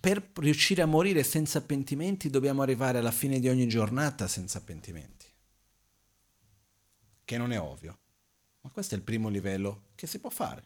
per 0.00 0.30
riuscire 0.36 0.80
a 0.80 0.86
morire 0.86 1.22
senza 1.22 1.60
pentimenti 1.60 2.30
dobbiamo 2.30 2.62
arrivare 2.62 2.98
alla 2.98 3.10
fine 3.10 3.40
di 3.40 3.48
ogni 3.48 3.68
giornata 3.68 4.26
senza 4.28 4.62
pentimenti. 4.62 5.26
Che 7.24 7.36
non 7.36 7.52
è 7.52 7.60
ovvio. 7.60 7.98
Ma 8.62 8.70
questo 8.70 8.94
è 8.94 8.98
il 8.98 9.04
primo 9.04 9.28
livello 9.28 9.88
che 9.94 10.06
si 10.06 10.18
può 10.18 10.30
fare. 10.30 10.64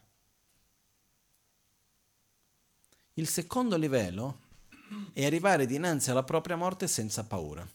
Il 3.15 3.27
secondo 3.27 3.75
livello 3.75 4.39
è 5.13 5.25
arrivare 5.25 5.65
dinanzi 5.65 6.09
alla 6.09 6.23
propria 6.23 6.55
morte 6.55 6.87
senza 6.87 7.25
paura, 7.25 7.67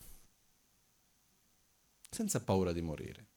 senza 2.11 2.41
paura 2.41 2.73
di 2.73 2.81
morire. 2.81 3.28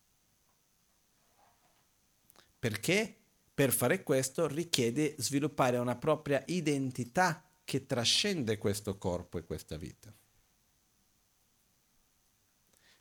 Perché 2.62 3.16
per 3.56 3.72
fare 3.72 4.04
questo 4.04 4.46
richiede 4.46 5.16
sviluppare 5.18 5.80
una 5.80 5.96
propria 5.96 6.44
identità 6.46 7.44
che 7.66 7.88
trascende 7.88 8.60
questo 8.60 9.00
corpo 9.00 9.40
e 9.40 9.44
questa 9.44 9.78
vita. 9.78 10.14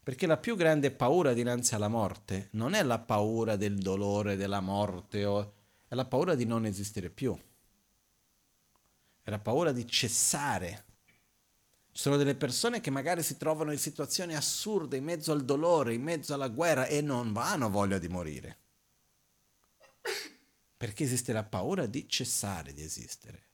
Perché 0.02 0.26
la 0.26 0.38
più 0.38 0.56
grande 0.56 0.90
paura 0.90 1.34
dinanzi 1.34 1.74
alla 1.74 1.88
morte 1.88 2.48
non 2.52 2.72
è 2.72 2.82
la 2.82 3.00
paura 3.00 3.56
del 3.56 3.76
dolore, 3.76 4.36
della 4.36 4.60
morte, 4.60 5.26
o, 5.26 5.52
è 5.88 5.94
la 5.94 6.06
paura 6.06 6.34
di 6.34 6.46
non 6.46 6.64
esistere 6.64 7.10
più. 7.10 7.38
È 9.22 9.28
la 9.28 9.40
paura 9.40 9.72
di 9.72 9.86
cessare. 9.86 10.84
Ci 11.92 12.00
sono 12.00 12.16
delle 12.16 12.34
persone 12.34 12.80
che 12.80 12.88
magari 12.88 13.22
si 13.22 13.36
trovano 13.36 13.72
in 13.72 13.78
situazioni 13.78 14.34
assurde, 14.34 14.96
in 14.96 15.04
mezzo 15.04 15.32
al 15.32 15.44
dolore, 15.44 15.92
in 15.92 16.02
mezzo 16.02 16.32
alla 16.32 16.48
guerra 16.48 16.86
e 16.86 17.02
non 17.02 17.36
hanno 17.36 17.68
voglia 17.68 17.98
di 17.98 18.08
morire. 18.08 18.56
Perché 20.76 21.04
esiste 21.04 21.32
la 21.32 21.44
paura 21.44 21.86
di 21.86 22.08
cessare 22.08 22.72
di 22.72 22.82
esistere. 22.82 23.48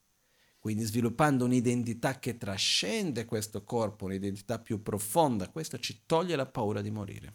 Quindi 0.58 0.84
sviluppando 0.84 1.44
un'identità 1.44 2.18
che 2.18 2.36
trascende 2.36 3.24
questo 3.24 3.64
corpo, 3.64 4.06
un'identità 4.06 4.58
più 4.58 4.82
profonda, 4.82 5.48
questo 5.48 5.78
ci 5.78 6.02
toglie 6.06 6.36
la 6.36 6.46
paura 6.46 6.80
di 6.82 6.90
morire. 6.90 7.34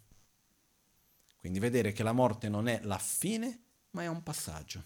Quindi 1.38 1.60
vedere 1.60 1.92
che 1.92 2.04
la 2.04 2.12
morte 2.12 2.50
non 2.50 2.68
è 2.68 2.82
la 2.84 2.98
fine, 2.98 3.64
ma 3.92 4.04
è 4.04 4.08
un 4.08 4.22
passaggio. 4.22 4.86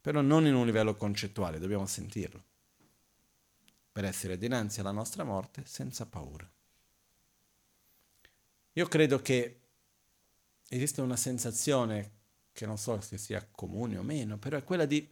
però 0.00 0.22
non 0.22 0.46
in 0.46 0.54
un 0.54 0.64
livello 0.64 0.96
concettuale, 0.96 1.58
dobbiamo 1.58 1.86
sentirlo, 1.86 2.42
per 3.92 4.04
essere 4.04 4.38
dinanzi 4.38 4.80
alla 4.80 4.92
nostra 4.92 5.24
morte 5.24 5.64
senza 5.66 6.06
paura. 6.06 6.50
Io 8.74 8.86
credo 8.86 9.20
che 9.20 9.60
esiste 10.68 11.02
una 11.02 11.16
sensazione 11.16 12.18
che 12.60 12.66
non 12.66 12.76
so 12.76 13.00
se 13.00 13.16
sia 13.16 13.42
comune 13.50 13.96
o 13.96 14.02
meno, 14.02 14.36
però 14.36 14.58
è 14.58 14.64
quella 14.64 14.84
di 14.84 15.10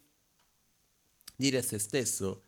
dire 1.35 1.57
a 1.57 1.63
se 1.63 1.79
stesso 1.79 2.43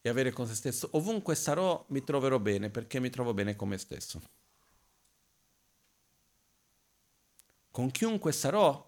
e 0.00 0.08
avere 0.08 0.32
con 0.32 0.48
se 0.48 0.56
stesso, 0.56 0.88
ovunque 0.94 1.36
sarò 1.36 1.84
mi 1.90 2.02
troverò 2.02 2.40
bene 2.40 2.68
perché 2.68 2.98
mi 2.98 3.10
trovo 3.10 3.32
bene 3.32 3.54
con 3.54 3.68
me 3.68 3.78
stesso. 3.78 4.20
Con 7.70 7.92
chiunque 7.92 8.32
sarò 8.32 8.84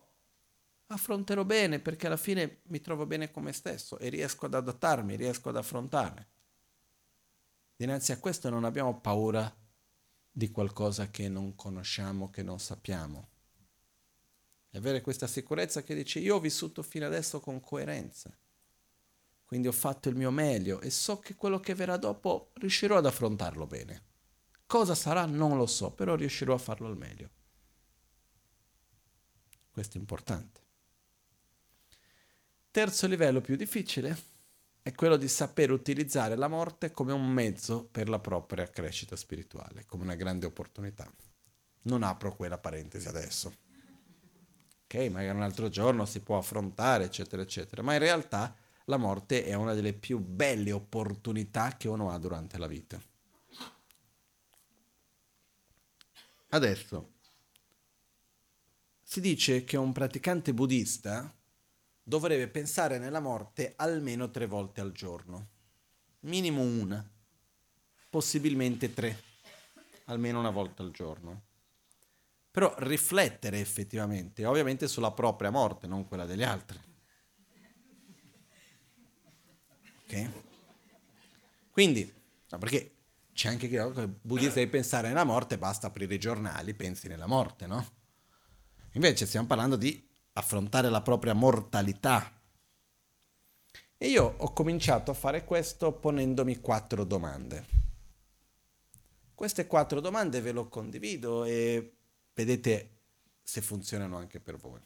affronterò 0.88 1.44
bene 1.44 1.78
perché 1.78 2.08
alla 2.08 2.16
fine 2.16 2.62
mi 2.64 2.80
trovo 2.80 3.06
bene 3.06 3.30
con 3.30 3.44
me 3.44 3.52
stesso 3.52 4.00
e 4.00 4.08
riesco 4.08 4.46
ad 4.46 4.54
adattarmi, 4.54 5.14
riesco 5.14 5.50
ad 5.50 5.56
affrontare. 5.58 6.26
Dinanzi 7.76 8.10
a 8.10 8.18
questo 8.18 8.50
non 8.50 8.64
abbiamo 8.64 8.98
paura 8.98 9.54
di 10.28 10.50
qualcosa 10.50 11.08
che 11.08 11.28
non 11.28 11.54
conosciamo, 11.54 12.30
che 12.30 12.42
non 12.42 12.58
sappiamo. 12.58 13.31
E 14.74 14.78
avere 14.78 15.02
questa 15.02 15.26
sicurezza 15.26 15.82
che 15.82 15.94
dice 15.94 16.18
io 16.18 16.36
ho 16.36 16.40
vissuto 16.40 16.82
fino 16.82 17.04
adesso 17.04 17.40
con 17.40 17.60
coerenza, 17.60 18.34
quindi 19.44 19.68
ho 19.68 19.72
fatto 19.72 20.08
il 20.08 20.16
mio 20.16 20.30
meglio 20.30 20.80
e 20.80 20.88
so 20.88 21.18
che 21.18 21.34
quello 21.34 21.60
che 21.60 21.74
verrà 21.74 21.98
dopo 21.98 22.52
riuscirò 22.54 22.96
ad 22.96 23.04
affrontarlo 23.04 23.66
bene. 23.66 24.02
Cosa 24.64 24.94
sarà 24.94 25.26
non 25.26 25.58
lo 25.58 25.66
so, 25.66 25.92
però 25.92 26.14
riuscirò 26.14 26.54
a 26.54 26.58
farlo 26.58 26.86
al 26.86 26.96
meglio. 26.96 27.28
Questo 29.70 29.98
è 29.98 30.00
importante. 30.00 30.60
Terzo 32.70 33.06
livello 33.06 33.42
più 33.42 33.56
difficile 33.56 34.16
è 34.80 34.94
quello 34.94 35.18
di 35.18 35.28
saper 35.28 35.70
utilizzare 35.70 36.34
la 36.34 36.48
morte 36.48 36.90
come 36.90 37.12
un 37.12 37.28
mezzo 37.28 37.84
per 37.84 38.08
la 38.08 38.18
propria 38.18 38.70
crescita 38.70 39.16
spirituale, 39.16 39.84
come 39.84 40.04
una 40.04 40.14
grande 40.14 40.46
opportunità. 40.46 41.06
Non 41.82 42.02
apro 42.02 42.34
quella 42.34 42.56
parentesi 42.56 43.06
adesso. 43.06 43.54
Ok, 44.94 45.08
magari 45.08 45.34
un 45.34 45.42
altro 45.42 45.70
giorno 45.70 46.04
si 46.04 46.20
può 46.20 46.36
affrontare, 46.36 47.04
eccetera, 47.04 47.40
eccetera, 47.40 47.80
ma 47.80 47.94
in 47.94 48.00
realtà 48.00 48.54
la 48.84 48.98
morte 48.98 49.42
è 49.42 49.54
una 49.54 49.72
delle 49.72 49.94
più 49.94 50.18
belle 50.18 50.70
opportunità 50.70 51.78
che 51.78 51.88
uno 51.88 52.10
ha 52.10 52.18
durante 52.18 52.58
la 52.58 52.66
vita. 52.66 53.00
Adesso, 56.50 57.12
si 59.02 59.22
dice 59.22 59.64
che 59.64 59.78
un 59.78 59.92
praticante 59.92 60.52
buddista 60.52 61.34
dovrebbe 62.02 62.48
pensare 62.48 62.98
nella 62.98 63.20
morte 63.20 63.72
almeno 63.76 64.30
tre 64.30 64.46
volte 64.46 64.82
al 64.82 64.92
giorno, 64.92 65.48
minimo 66.20 66.60
una, 66.60 67.02
possibilmente 68.10 68.92
tre, 68.92 69.22
almeno 70.04 70.38
una 70.38 70.50
volta 70.50 70.82
al 70.82 70.90
giorno. 70.90 71.51
Però 72.52 72.74
riflettere 72.80 73.60
effettivamente, 73.60 74.44
ovviamente 74.44 74.86
sulla 74.86 75.10
propria 75.12 75.50
morte, 75.50 75.86
non 75.86 76.06
quella 76.06 76.26
degli 76.26 76.42
altri. 76.42 76.78
Ok? 80.04 80.30
Quindi, 81.70 82.12
no, 82.50 82.58
perché 82.58 82.96
c'è 83.32 83.48
anche 83.48 83.68
chi 83.68 83.76
il 83.76 84.18
buddista 84.20 84.56
deve 84.56 84.70
pensare 84.70 85.08
nella 85.08 85.24
morte, 85.24 85.56
basta 85.56 85.86
aprire 85.86 86.14
i 86.14 86.20
giornali, 86.20 86.74
pensi 86.74 87.08
nella 87.08 87.26
morte, 87.26 87.66
no? 87.66 87.84
Invece 88.92 89.24
stiamo 89.24 89.46
parlando 89.46 89.76
di 89.76 90.06
affrontare 90.34 90.90
la 90.90 91.00
propria 91.00 91.32
mortalità. 91.32 92.38
E 93.96 94.08
io 94.08 94.34
ho 94.36 94.52
cominciato 94.52 95.10
a 95.10 95.14
fare 95.14 95.46
questo 95.46 95.92
ponendomi 95.92 96.60
quattro 96.60 97.04
domande. 97.04 97.64
Queste 99.34 99.66
quattro 99.66 100.00
domande 100.00 100.42
ve 100.42 100.52
lo 100.52 100.68
condivido 100.68 101.44
e 101.44 101.96
vedete 102.34 102.98
se 103.42 103.60
funzionano 103.60 104.16
anche 104.16 104.40
per 104.40 104.56
voi. 104.56 104.80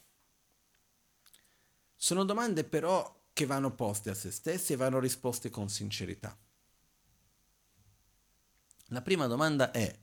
Sono 1.95 2.25
domande 2.25 2.65
però 2.65 3.25
che 3.33 3.47
vanno 3.47 3.75
poste 3.75 4.11
a 4.11 4.15
se 4.15 4.31
stessi 4.31 4.73
e 4.73 4.77
vanno 4.77 4.99
risposte 4.99 5.51
con 5.51 5.69
sincerità. 5.69 6.37
La 8.91 9.03
prima 9.03 9.27
domanda 9.27 9.71
è, 9.73 9.99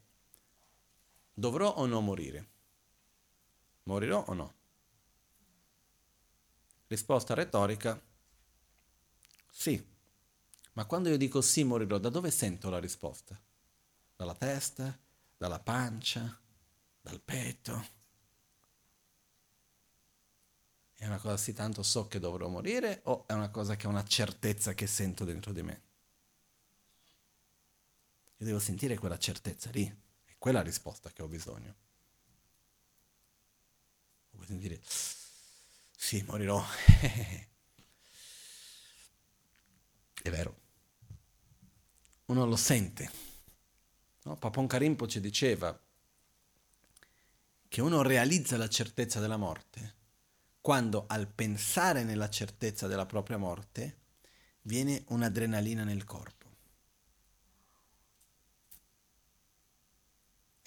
dovrò 1.33 1.69
o 1.73 1.85
no 1.85 2.01
morire? 2.01 2.49
Morirò 3.83 4.23
o 4.27 4.33
no? 4.33 4.53
Risposta 6.87 7.33
retorica, 7.33 7.99
sì. 9.49 9.91
Ma 10.73 10.85
quando 10.85 11.09
io 11.09 11.17
dico 11.17 11.41
sì 11.41 11.63
morirò, 11.63 11.99
da 11.99 12.09
dove 12.09 12.31
sento 12.31 12.69
la 12.69 12.79
risposta? 12.79 13.39
Dalla 14.15 14.35
testa? 14.35 14.99
Dalla 15.37 15.59
pancia? 15.59 16.42
Dal 17.03 17.19
petto? 17.19 17.87
È 20.95 21.05
una 21.05 21.19
cosa 21.19 21.35
sì 21.35 21.51
tanto 21.51 21.83
so 21.83 22.07
che 22.07 22.17
dovrò 22.17 22.47
morire 22.47 23.01
o 23.03 23.27
è 23.27 23.33
una 23.33 23.49
cosa 23.49 23.75
che 23.75 23.87
è 23.87 23.89
una 23.89 24.05
certezza 24.05 24.73
che 24.73 24.87
sento 24.87 25.25
dentro 25.25 25.51
di 25.51 25.61
me? 25.61 25.81
Io 28.37 28.45
devo 28.45 28.59
sentire 28.59 28.97
quella 28.97 29.17
certezza 29.17 29.69
lì, 29.71 29.85
è 30.23 30.35
quella 30.37 30.61
risposta 30.61 31.11
che 31.11 31.21
ho 31.21 31.27
bisogno. 31.27 31.75
Devo 34.31 34.45
sentire 34.45 34.79
sì, 35.97 36.23
morirò. 36.27 36.63
È 40.21 40.29
vero. 40.29 40.59
Uno 42.25 42.45
lo 42.45 42.55
sente. 42.55 43.09
No? 44.23 44.37
Papon 44.37 44.67
Karimpo 44.67 45.05
ci 45.07 45.19
diceva 45.19 45.77
che 47.73 47.81
uno 47.81 48.03
realizza 48.03 48.55
la 48.55 48.69
certezza 48.69 49.19
della 49.19 49.35
morte 49.35 49.95
quando 50.61 51.05
al 51.07 51.27
pensare 51.27 52.03
nella 52.03 52.29
certezza 52.29 52.85
della 52.85 53.07
propria 53.07 53.37
morte 53.37 53.97
viene 54.61 55.03
un'adrenalina 55.07 55.83
nel 55.83 56.03
corpo. 56.03 56.41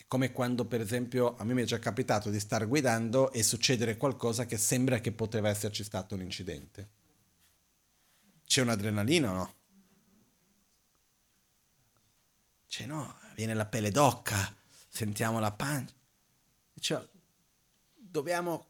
come 0.09 0.33
quando 0.33 0.65
per 0.67 0.81
esempio 0.81 1.37
a 1.37 1.45
me 1.45 1.55
mi 1.55 1.63
è 1.63 1.65
già 1.65 1.79
capitato 1.79 2.29
di 2.29 2.41
star 2.41 2.67
guidando 2.67 3.31
e 3.31 3.45
succedere 3.45 3.97
qualcosa 3.97 4.45
che 4.45 4.57
sembra 4.57 5.01
che 5.01 5.13
poteva 5.13 5.49
esserci 5.49 5.85
stato 5.85 6.17
un 6.17 6.23
incidente. 6.23 6.91
C'è 8.45 8.63
un'adrenalina 8.63 9.31
o 9.31 9.35
no? 9.35 9.55
Cioè 12.67 12.87
no, 12.87 13.19
viene 13.37 13.55
la 13.55 13.67
pelle 13.67 13.93
d'occa, 13.93 14.53
sentiamo 14.89 15.39
la 15.39 15.53
pancia. 15.53 15.95
Cioè, 16.79 17.09
dobbiamo 17.95 18.67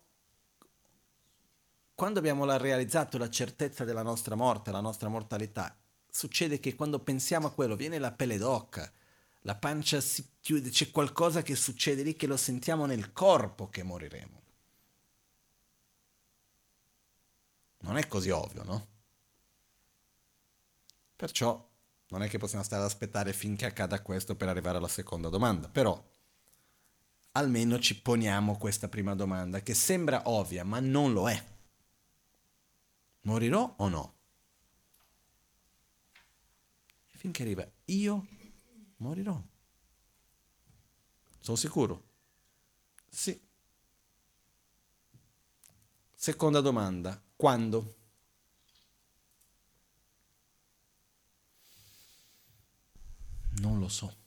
quando 1.97 2.19
abbiamo 2.19 2.45
realizzato 2.59 3.17
la 3.17 3.31
certezza 3.31 3.85
della 3.85 4.03
nostra 4.03 4.35
morte, 4.35 4.71
la 4.71 4.81
nostra 4.83 5.09
mortalità, 5.09 5.75
succede 6.11 6.61
che 6.61 6.75
quando 6.75 6.99
pensiamo 6.99 7.47
a 7.47 7.53
quello 7.53 7.75
viene 7.75 7.99
la 7.99 8.13
pelle 8.13 8.37
d'occa, 8.37 8.93
la 9.41 9.55
pancia 9.55 10.03
si 10.03 10.33
chiude, 10.39 10.69
c'è 10.69 10.91
qualcosa 10.91 11.41
che 11.41 11.57
succede 11.57 12.03
lì 12.03 12.15
che 12.15 12.27
lo 12.27 12.37
sentiamo 12.37 12.85
nel 12.85 13.15
corpo 13.15 13.71
che 13.71 13.83
moriremo. 13.83 14.43
Non 17.79 17.97
è 17.97 18.07
così 18.07 18.29
ovvio, 18.29 18.63
no? 18.65 18.87
Perciò 21.17 21.67
non 22.09 22.23
è 22.23 22.29
che 22.29 22.37
possiamo 22.37 22.63
stare 22.63 22.83
ad 22.83 22.89
aspettare 22.89 23.33
finché 23.33 23.65
accada 23.65 24.03
questo 24.03 24.37
per 24.37 24.49
arrivare 24.49 24.77
alla 24.77 24.87
seconda 24.87 25.31
domanda, 25.31 25.71
però 25.71 25.99
almeno 27.37 27.79
ci 27.79 28.01
poniamo 28.01 28.57
questa 28.57 28.89
prima 28.89 29.15
domanda 29.15 29.61
che 29.61 29.75
sembra 29.75 30.29
ovvia, 30.31 30.65
ma 30.65 30.81
non 30.81 31.13
lo 31.13 31.29
è. 31.29 31.45
Morirò 33.21 33.75
o 33.77 33.89
no? 33.89 34.15
Finché 37.05 37.43
arriva 37.43 37.69
io 37.87 38.27
morirò. 38.99 39.41
Sono 41.41 41.57
sicuro? 41.57 42.05
Sì. 43.09 43.39
Seconda 46.15 46.61
domanda, 46.61 47.23
quando? 47.37 47.95
Non 53.59 53.79
lo 53.79 53.89
so. 53.89 54.26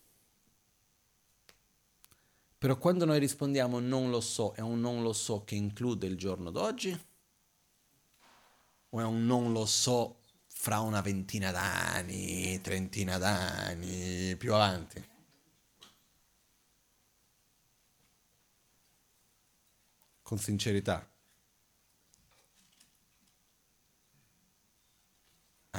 Però 2.59 2.77
quando 2.77 3.05
noi 3.05 3.17
rispondiamo 3.19 3.79
non 3.79 4.11
lo 4.11 4.21
so, 4.21 4.53
è 4.53 4.61
un 4.61 4.79
non 4.79 5.01
lo 5.01 5.13
so 5.13 5.43
che 5.43 5.55
include 5.55 6.05
il 6.05 6.17
giorno 6.17 6.51
d'oggi? 6.51 7.05
O 8.91 8.99
è 8.99 9.03
un 9.03 9.25
non 9.25 9.51
lo 9.53 9.65
so 9.65 10.17
fra 10.47 10.79
una 10.79 11.01
ventina 11.01 11.51
d'anni, 11.51 12.59
trentina 12.61 13.17
d'anni, 13.17 14.35
più 14.35 14.53
avanti. 14.53 15.03
Con 20.21 20.37
sincerità. 20.37 21.09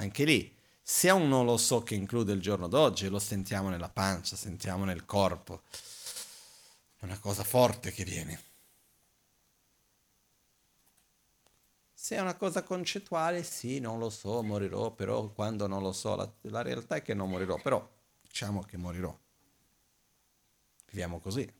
anche 0.01 0.25
lì, 0.25 0.57
se 0.83 1.11
un 1.11 1.29
non 1.29 1.45
lo 1.45 1.57
so 1.57 1.83
che 1.83 1.95
include 1.95 2.33
il 2.33 2.41
giorno 2.41 2.67
d'oggi, 2.67 3.09
lo 3.09 3.19
sentiamo 3.19 3.69
nella 3.69 3.89
pancia, 3.89 4.37
sentiamo 4.37 4.85
nel 4.85 5.05
corpo, 5.05 5.63
è 7.01 7.05
una 7.05 7.19
cosa 7.19 7.43
forte 7.45 7.91
che 7.93 8.05
viene. 8.05 8.39
Se 11.95 12.17
è 12.17 12.21
una 12.21 12.37
cosa 12.37 12.63
concettuale, 12.63 13.43
sì, 13.43 13.79
non 13.81 13.99
lo 13.99 14.11
so, 14.11 14.43
morirò, 14.43 14.91
però 14.93 15.29
quando 15.31 15.67
non 15.67 15.83
lo 15.83 15.93
so, 15.93 16.15
la, 16.15 16.31
la 16.43 16.63
realtà 16.63 16.97
è 16.97 17.03
che 17.03 17.15
non 17.15 17.31
morirò, 17.31 17.61
però 17.61 17.87
diciamo 18.21 18.61
che 18.63 18.77
morirò. 18.77 19.19
Viviamo 20.87 21.21
così. 21.21 21.51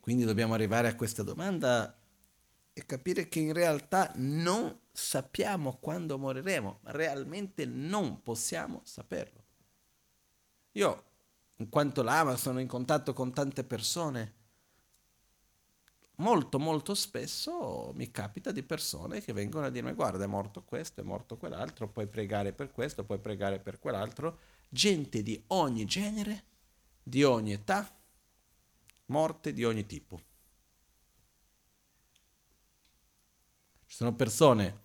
Quindi 0.00 0.24
dobbiamo 0.24 0.52
arrivare 0.52 0.88
a 0.88 0.96
questa 0.96 1.22
domanda 1.22 1.98
e 2.74 2.84
capire 2.84 3.28
che 3.28 3.38
in 3.38 3.54
realtà 3.54 4.12
non 4.16 4.78
sappiamo 4.92 5.78
quando 5.78 6.18
moriremo, 6.18 6.80
realmente 6.84 7.64
non 7.64 8.22
possiamo 8.22 8.82
saperlo. 8.84 9.42
Io, 10.72 11.04
in 11.56 11.68
quanto 11.68 12.02
lama, 12.02 12.36
sono 12.36 12.60
in 12.60 12.66
contatto 12.66 13.12
con 13.12 13.32
tante 13.32 13.64
persone 13.64 14.42
molto 16.16 16.58
molto 16.58 16.94
spesso 16.94 17.92
mi 17.94 18.10
capita 18.10 18.52
di 18.52 18.62
persone 18.62 19.20
che 19.20 19.32
vengono 19.32 19.66
a 19.66 19.70
dirmi 19.70 19.92
guarda 19.92 20.24
è 20.24 20.28
morto 20.28 20.62
questo, 20.62 21.00
è 21.00 21.04
morto 21.04 21.36
quell'altro, 21.36 21.88
puoi 21.88 22.06
pregare 22.06 22.52
per 22.52 22.70
questo, 22.70 23.04
puoi 23.04 23.18
pregare 23.18 23.58
per 23.58 23.78
quell'altro, 23.78 24.38
gente 24.68 25.22
di 25.22 25.42
ogni 25.48 25.84
genere, 25.84 26.44
di 27.02 27.24
ogni 27.24 27.52
età, 27.52 27.90
morte 29.06 29.52
di 29.52 29.64
ogni 29.64 29.86
tipo. 29.86 30.20
Ci 33.86 33.96
sono 33.96 34.14
persone 34.14 34.82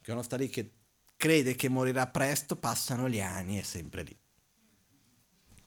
che 0.00 0.12
uno 0.12 0.22
sta 0.22 0.36
lì 0.36 0.48
che 0.48 0.72
crede 1.16 1.54
che 1.54 1.68
morirà 1.68 2.06
presto, 2.06 2.56
passano 2.56 3.08
gli 3.08 3.20
anni 3.20 3.58
è 3.58 3.62
sempre 3.62 4.02
lì. 4.02 4.18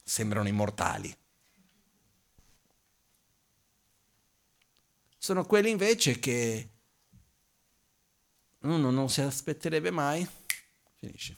Sembrano 0.03 0.47
immortali. 0.47 1.15
sono 5.23 5.45
quelli 5.45 5.69
invece 5.69 6.19
che 6.19 6.69
uno 8.63 8.91
non 8.91 9.09
si 9.09 9.21
aspetterebbe 9.21 9.89
mai, 9.89 10.27
finisce. 10.97 11.37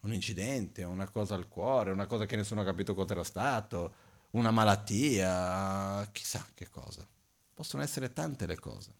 Un 0.00 0.14
incidente, 0.14 0.84
una 0.84 1.10
cosa 1.10 1.34
al 1.34 1.48
cuore, 1.48 1.90
una 1.90 2.06
cosa 2.06 2.24
che 2.24 2.36
nessuno 2.36 2.62
ha 2.62 2.64
capito 2.64 2.94
cosa 2.94 3.12
era 3.12 3.24
stato, 3.24 3.94
una 4.30 4.50
malattia, 4.50 6.08
chissà 6.12 6.46
che 6.54 6.70
cosa. 6.70 7.06
Possono 7.52 7.82
essere 7.82 8.10
tante 8.14 8.46
le 8.46 8.58
cose. 8.58 8.94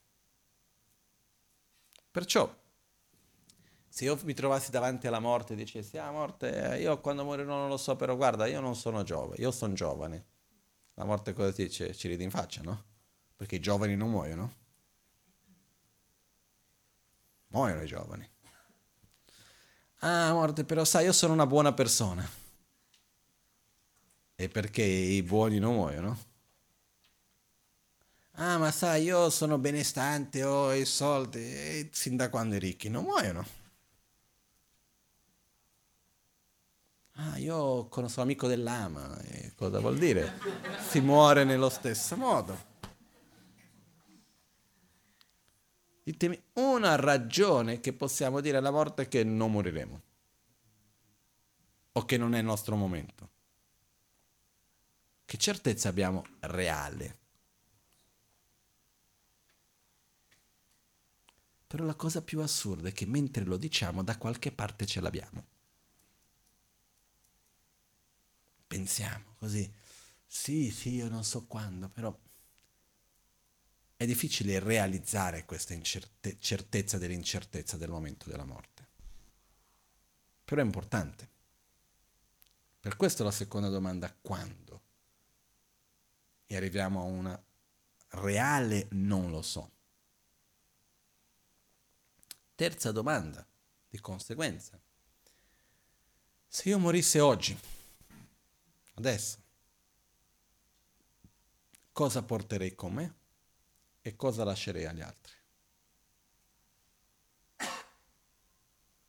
Perciò, 2.10 2.61
se 3.92 4.04
io 4.04 4.18
mi 4.22 4.32
trovassi 4.32 4.70
davanti 4.70 5.06
alla 5.06 5.20
morte 5.20 5.52
e 5.52 5.56
dicessi, 5.56 5.98
ah 5.98 6.10
morte, 6.10 6.78
io 6.80 6.98
quando 7.00 7.24
morirò 7.24 7.56
non 7.56 7.68
lo 7.68 7.76
so, 7.76 7.94
però 7.94 8.16
guarda, 8.16 8.46
io 8.46 8.60
non 8.60 8.74
sono 8.74 9.02
giovane, 9.02 9.36
io 9.40 9.50
sono 9.50 9.74
giovane 9.74 10.30
la 10.94 11.04
morte 11.04 11.32
cosa 11.32 11.52
ti 11.52 11.64
dice? 11.64 11.94
Ci 11.94 12.08
ridi 12.08 12.22
in 12.22 12.30
faccia, 12.30 12.62
no? 12.62 12.84
Perché 13.36 13.56
i 13.56 13.60
giovani 13.60 13.96
non 13.96 14.10
muoiono. 14.10 14.54
Muoiono 17.48 17.82
i 17.82 17.86
giovani. 17.86 18.28
Ah, 20.00 20.32
morte, 20.32 20.64
però 20.64 20.84
sai, 20.84 21.04
io 21.04 21.12
sono 21.12 21.32
una 21.32 21.46
buona 21.46 21.72
persona. 21.72 22.28
E 24.34 24.48
perché 24.48 24.82
i 24.82 25.22
buoni 25.22 25.58
non 25.58 25.74
muoiono? 25.74 26.18
Ah, 28.36 28.58
ma 28.58 28.70
sai, 28.70 29.04
io 29.04 29.30
sono 29.30 29.58
benestante, 29.58 30.42
ho 30.42 30.72
i 30.72 30.84
soldi, 30.84 31.38
e 31.38 31.88
sin 31.92 32.16
da 32.16 32.28
quando 32.28 32.56
i 32.56 32.58
ricchi 32.58 32.88
non 32.88 33.04
muoiono. 33.04 33.46
Ah, 37.24 37.38
io 37.38 37.88
sono 37.88 38.10
amico 38.16 38.48
dell'ama, 38.48 39.16
e 39.20 39.52
cosa 39.54 39.78
vuol 39.78 39.96
dire? 39.96 40.40
Si 40.88 41.00
muore 41.00 41.44
nello 41.44 41.68
stesso 41.68 42.16
modo. 42.16 42.70
Ditemi 46.02 46.42
una 46.54 46.96
ragione 46.96 47.78
che 47.78 47.92
possiamo 47.92 48.40
dire 48.40 48.56
alla 48.56 48.72
morte 48.72 49.06
che 49.06 49.22
non 49.22 49.52
moriremo 49.52 50.02
o 51.92 52.04
che 52.04 52.16
non 52.16 52.34
è 52.34 52.40
il 52.40 52.44
nostro 52.44 52.74
momento. 52.74 53.30
Che 55.24 55.36
certezza 55.36 55.88
abbiamo 55.88 56.24
reale? 56.40 57.18
Però 61.68 61.84
la 61.84 61.94
cosa 61.94 62.20
più 62.20 62.40
assurda 62.40 62.88
è 62.88 62.92
che 62.92 63.06
mentre 63.06 63.44
lo 63.44 63.56
diciamo 63.56 64.02
da 64.02 64.18
qualche 64.18 64.50
parte 64.50 64.86
ce 64.86 65.00
l'abbiamo. 65.00 65.51
Pensiamo 68.72 69.34
così, 69.36 69.70
sì, 70.26 70.70
sì, 70.70 70.94
io 70.94 71.10
non 71.10 71.24
so 71.24 71.44
quando, 71.44 71.90
però 71.90 72.18
è 73.96 74.06
difficile 74.06 74.58
realizzare 74.60 75.44
questa 75.44 75.74
incerte- 75.74 76.38
certezza 76.40 76.96
dell'incertezza 76.96 77.76
del 77.76 77.90
momento 77.90 78.30
della 78.30 78.46
morte. 78.46 78.88
Però 80.42 80.62
è 80.62 80.64
importante. 80.64 81.28
Per 82.80 82.96
questo 82.96 83.22
la 83.24 83.30
seconda 83.30 83.68
domanda, 83.68 84.10
quando? 84.22 84.80
E 86.46 86.56
arriviamo 86.56 87.00
a 87.00 87.04
una 87.04 87.44
reale 88.08 88.88
non 88.92 89.30
lo 89.30 89.42
so. 89.42 89.70
Terza 92.54 92.90
domanda, 92.90 93.46
di 93.90 94.00
conseguenza. 94.00 94.80
Se 96.48 96.68
io 96.70 96.78
morisse 96.78 97.20
oggi, 97.20 97.58
Adesso, 98.94 99.38
cosa 101.92 102.22
porterei 102.22 102.74
con 102.74 102.92
me 102.92 103.14
e 104.00 104.16
cosa 104.16 104.44
lascerei 104.44 104.86
agli 104.86 105.00
altri? 105.00 105.34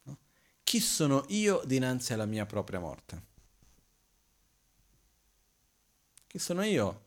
No? 0.04 0.18
Chi 0.64 0.80
sono 0.80 1.26
io 1.30 1.62
dinanzi 1.66 2.14
alla 2.14 2.26
mia 2.26 2.46
propria 2.46 2.80
morte? 2.80 3.32
Chi 6.28 6.40
sono 6.40 6.64
io 6.64 7.06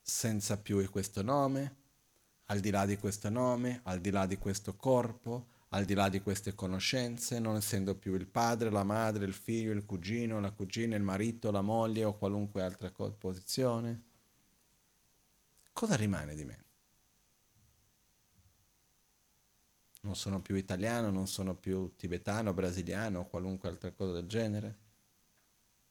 senza 0.00 0.56
più 0.58 0.88
questo 0.90 1.22
nome, 1.22 1.76
al 2.46 2.60
di 2.60 2.70
là 2.70 2.84
di 2.84 2.96
questo 2.96 3.28
nome, 3.30 3.80
al 3.84 4.00
di 4.00 4.10
là 4.10 4.26
di 4.26 4.38
questo 4.38 4.74
corpo, 4.74 5.49
al 5.72 5.84
di 5.84 5.94
là 5.94 6.08
di 6.08 6.20
queste 6.20 6.54
conoscenze, 6.54 7.38
non 7.38 7.56
essendo 7.56 7.94
più 7.94 8.14
il 8.14 8.26
padre, 8.26 8.70
la 8.70 8.82
madre, 8.82 9.24
il 9.24 9.34
figlio, 9.34 9.72
il 9.72 9.84
cugino, 9.84 10.40
la 10.40 10.50
cugina, 10.50 10.96
il 10.96 11.02
marito, 11.02 11.50
la 11.50 11.62
moglie 11.62 12.04
o 12.04 12.16
qualunque 12.16 12.62
altra 12.62 12.90
posizione? 12.90 14.02
Cosa 15.72 15.94
rimane 15.94 16.34
di 16.34 16.44
me? 16.44 16.64
Non 20.02 20.16
sono 20.16 20.40
più 20.40 20.56
italiano, 20.56 21.10
non 21.10 21.28
sono 21.28 21.54
più 21.54 21.94
tibetano, 21.94 22.52
brasiliano 22.52 23.20
o 23.20 23.26
qualunque 23.26 23.68
altra 23.68 23.92
cosa 23.92 24.12
del 24.12 24.26
genere? 24.26 24.78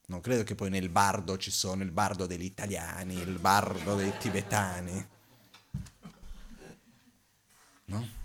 Non 0.08 0.20
credo 0.20 0.44
che 0.44 0.56
poi 0.56 0.72
nel 0.72 0.90
bardo 0.90 1.38
ci 1.38 1.52
sono 1.52 1.84
il 1.84 1.92
bardo 1.92 2.26
degli 2.26 2.44
italiani, 2.44 3.14
il 3.14 3.40
bardo 3.40 3.96
dei 3.96 4.12
tibetani. 4.18 5.08
No? 7.86 8.19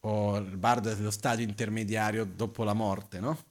O 0.00 0.36
il 0.36 0.56
bardo 0.56 0.94
dello 0.94 1.10
stadio 1.10 1.46
intermediario 1.46 2.24
dopo 2.24 2.64
la 2.64 2.72
morte, 2.72 3.20
no? 3.20 3.44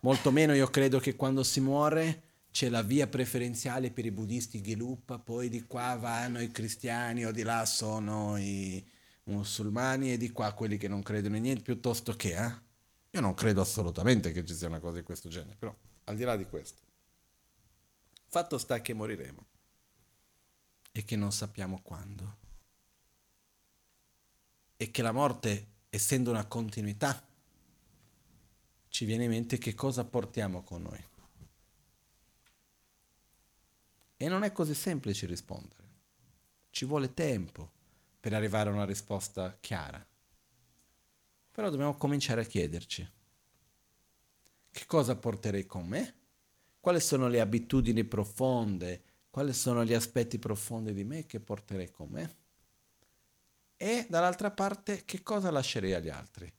Molto 0.00 0.30
meno 0.30 0.54
io 0.54 0.68
credo 0.68 0.98
che 0.98 1.16
quando 1.16 1.42
si 1.42 1.60
muore 1.60 2.22
c'è 2.50 2.68
la 2.68 2.82
via 2.82 3.06
preferenziale 3.06 3.90
per 3.90 4.06
i 4.06 4.10
buddisti 4.10 4.62
Gelupa, 4.62 5.18
poi 5.18 5.48
di 5.48 5.66
qua 5.66 5.94
vanno 5.96 6.40
i 6.40 6.50
cristiani 6.50 7.24
o 7.24 7.32
di 7.32 7.42
là 7.42 7.66
sono 7.66 8.36
i 8.36 8.84
musulmani 9.24 10.12
e 10.12 10.16
di 10.16 10.30
qua 10.30 10.52
quelli 10.52 10.76
che 10.76 10.88
non 10.88 11.02
credono 11.02 11.36
in 11.36 11.42
niente, 11.42 11.62
piuttosto 11.62 12.14
che, 12.14 12.36
eh? 12.36 12.64
Io 13.10 13.20
non 13.20 13.34
credo 13.34 13.62
assolutamente 13.62 14.32
che 14.32 14.44
ci 14.44 14.54
sia 14.54 14.68
una 14.68 14.78
cosa 14.78 14.98
di 14.98 15.02
questo 15.02 15.28
genere, 15.28 15.56
però 15.58 15.74
al 16.04 16.16
di 16.16 16.24
là 16.24 16.36
di 16.36 16.44
questo, 16.44 16.82
fatto 18.26 18.58
sta 18.58 18.80
che 18.80 18.92
moriremo 18.92 19.46
e 20.92 21.04
che 21.04 21.16
non 21.16 21.32
sappiamo 21.32 21.80
quando 21.82 22.36
e 24.76 24.90
che 24.90 25.02
la 25.02 25.12
morte 25.12 25.66
essendo 25.88 26.30
una 26.30 26.46
continuità, 26.46 27.26
ci 28.88 29.04
viene 29.04 29.24
in 29.24 29.30
mente 29.30 29.58
che 29.58 29.74
cosa 29.74 30.04
portiamo 30.04 30.62
con 30.62 30.82
noi. 30.82 31.04
E 34.16 34.28
non 34.28 34.42
è 34.42 34.52
così 34.52 34.74
semplice 34.74 35.26
rispondere. 35.26 35.84
Ci 36.70 36.84
vuole 36.84 37.12
tempo 37.12 37.70
per 38.18 38.32
arrivare 38.32 38.70
a 38.70 38.72
una 38.72 38.84
risposta 38.84 39.56
chiara. 39.60 40.04
Però 41.52 41.70
dobbiamo 41.70 41.96
cominciare 41.96 42.40
a 42.42 42.44
chiederci, 42.44 43.10
che 44.70 44.86
cosa 44.86 45.16
porterei 45.16 45.64
con 45.66 45.86
me? 45.86 46.14
Quali 46.80 47.00
sono 47.00 47.28
le 47.28 47.40
abitudini 47.40 48.04
profonde? 48.04 49.02
Quali 49.30 49.52
sono 49.52 49.84
gli 49.84 49.94
aspetti 49.94 50.38
profondi 50.38 50.92
di 50.92 51.04
me 51.04 51.26
che 51.26 51.40
porterei 51.40 51.90
con 51.90 52.08
me? 52.10 52.36
E 53.76 54.06
dall'altra 54.08 54.50
parte 54.50 55.04
che 55.04 55.22
cosa 55.22 55.50
lascerei 55.50 55.92
agli 55.92 56.08
altri? 56.08 56.50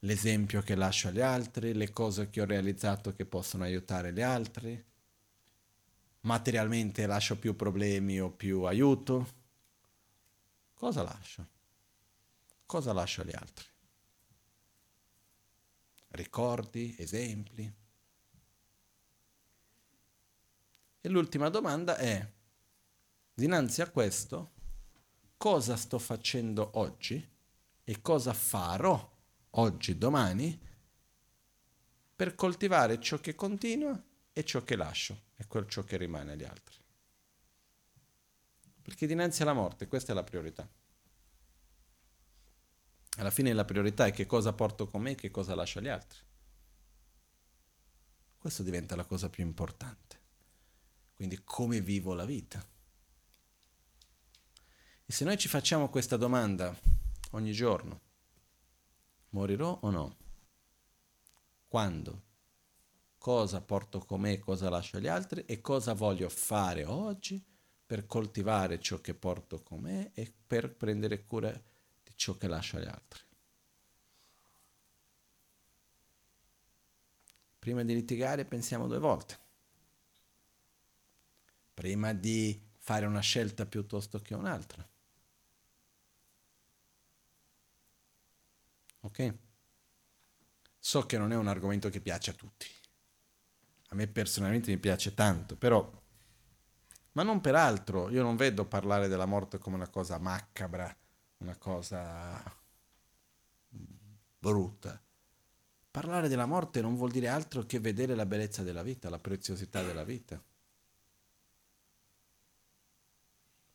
L'esempio 0.00 0.62
che 0.62 0.74
lascio 0.74 1.08
agli 1.08 1.20
altri, 1.20 1.74
le 1.74 1.92
cose 1.92 2.30
che 2.30 2.40
ho 2.40 2.44
realizzato 2.44 3.12
che 3.12 3.24
possono 3.24 3.64
aiutare 3.64 4.12
gli 4.12 4.20
altri. 4.20 4.84
Materialmente 6.20 7.06
lascio 7.06 7.36
più 7.36 7.56
problemi 7.56 8.20
o 8.20 8.30
più 8.30 8.62
aiuto. 8.62 9.40
Cosa 10.74 11.02
lascio? 11.02 11.46
Cosa 12.64 12.92
lascio 12.92 13.22
agli 13.22 13.34
altri? 13.34 13.66
Ricordi, 16.08 16.94
esempi? 16.98 17.72
E 21.00 21.08
l'ultima 21.08 21.48
domanda 21.48 21.96
è, 21.96 22.24
dinanzi 23.34 23.82
a 23.82 23.90
questo, 23.90 24.51
cosa 25.42 25.74
sto 25.76 25.98
facendo 25.98 26.70
oggi 26.74 27.28
e 27.82 28.00
cosa 28.00 28.32
farò 28.32 29.12
oggi, 29.50 29.98
domani, 29.98 30.56
per 32.14 32.36
coltivare 32.36 33.00
ciò 33.00 33.18
che 33.18 33.34
continua 33.34 34.00
e 34.32 34.44
ciò 34.44 34.62
che 34.62 34.76
lascio 34.76 35.20
e 35.34 35.48
quel 35.48 35.66
ciò 35.66 35.82
che 35.82 35.96
rimane 35.96 36.30
agli 36.30 36.44
altri. 36.44 36.76
Perché 38.82 39.08
dinanzi 39.08 39.42
alla 39.42 39.52
morte 39.52 39.88
questa 39.88 40.12
è 40.12 40.14
la 40.14 40.22
priorità. 40.22 40.70
Alla 43.16 43.30
fine 43.30 43.52
la 43.52 43.64
priorità 43.64 44.06
è 44.06 44.12
che 44.12 44.26
cosa 44.26 44.52
porto 44.52 44.86
con 44.86 45.02
me 45.02 45.10
e 45.10 45.16
che 45.16 45.32
cosa 45.32 45.56
lascio 45.56 45.80
agli 45.80 45.88
altri. 45.88 46.20
Questo 48.38 48.62
diventa 48.62 48.94
la 48.94 49.06
cosa 49.06 49.28
più 49.28 49.42
importante. 49.42 50.20
Quindi 51.16 51.40
come 51.42 51.80
vivo 51.80 52.14
la 52.14 52.26
vita. 52.26 52.64
E 55.06 55.12
se 55.12 55.24
noi 55.24 55.36
ci 55.36 55.48
facciamo 55.48 55.88
questa 55.88 56.16
domanda 56.16 56.74
ogni 57.32 57.52
giorno, 57.52 58.00
morirò 59.30 59.78
o 59.82 59.90
no? 59.90 60.16
Quando? 61.68 62.22
Cosa 63.18 63.60
porto 63.60 64.00
con 64.00 64.20
me, 64.20 64.38
cosa 64.38 64.68
lascio 64.68 64.96
agli 64.96 65.06
altri 65.06 65.44
e 65.44 65.60
cosa 65.60 65.92
voglio 65.92 66.28
fare 66.28 66.84
oggi 66.84 67.42
per 67.84 68.06
coltivare 68.06 68.80
ciò 68.80 69.00
che 69.00 69.14
porto 69.14 69.62
con 69.62 69.80
me 69.80 70.12
e 70.14 70.32
per 70.46 70.74
prendere 70.74 71.24
cura 71.24 71.50
di 71.50 72.12
ciò 72.14 72.36
che 72.36 72.48
lascio 72.48 72.78
agli 72.78 72.88
altri. 72.88 73.22
Prima 77.58 77.84
di 77.84 77.94
litigare 77.94 78.44
pensiamo 78.44 78.88
due 78.88 78.98
volte. 78.98 79.38
Prima 81.74 82.12
di 82.12 82.60
fare 82.78 83.06
una 83.06 83.20
scelta 83.20 83.66
piuttosto 83.66 84.18
che 84.18 84.34
un'altra. 84.34 84.84
Ok? 89.02 89.34
So 90.78 91.06
che 91.06 91.18
non 91.18 91.32
è 91.32 91.36
un 91.36 91.46
argomento 91.46 91.88
che 91.88 92.00
piace 92.00 92.30
a 92.30 92.34
tutti. 92.34 92.66
A 93.88 93.94
me 93.94 94.08
personalmente 94.08 94.70
mi 94.70 94.78
piace 94.78 95.14
tanto, 95.14 95.56
però... 95.56 96.00
Ma 97.12 97.22
non 97.22 97.40
per 97.40 97.54
altro, 97.54 98.08
io 98.08 98.22
non 98.22 98.36
vedo 98.36 98.66
parlare 98.66 99.06
della 99.06 99.26
morte 99.26 99.58
come 99.58 99.76
una 99.76 99.88
cosa 99.88 100.18
macabra, 100.18 100.96
una 101.38 101.56
cosa 101.56 102.42
brutta. 104.38 105.00
Parlare 105.90 106.28
della 106.28 106.46
morte 106.46 106.80
non 106.80 106.96
vuol 106.96 107.10
dire 107.10 107.28
altro 107.28 107.66
che 107.66 107.78
vedere 107.80 108.14
la 108.14 108.24
bellezza 108.24 108.62
della 108.62 108.82
vita, 108.82 109.10
la 109.10 109.18
preziosità 109.18 109.82
della 109.82 110.04
vita. 110.04 110.42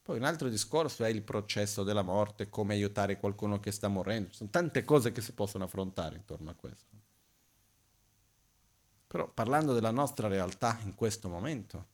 Poi 0.07 0.15
un 0.15 0.23
altro 0.23 0.47
discorso 0.47 1.03
è 1.03 1.09
il 1.09 1.21
processo 1.21 1.84
della 1.84 2.01
morte, 2.01 2.47
come 2.47 2.75
aiutare 2.75 3.19
qualcuno 3.19 3.59
che 3.59 3.73
sta 3.73 3.89
morendo. 3.89 4.29
Ci 4.29 4.38
sono 4.38 4.49
tante 4.49 4.85
cose 4.85 5.11
che 5.11 5.19
si 5.19 5.34
possono 5.34 5.65
affrontare 5.65 6.15
intorno 6.15 6.49
a 6.49 6.53
questo. 6.53 6.95
Però 9.05 9.29
parlando 9.29 9.73
della 9.73 9.91
nostra 9.91 10.29
realtà 10.29 10.79
in 10.85 10.95
questo 10.95 11.27
momento, 11.27 11.88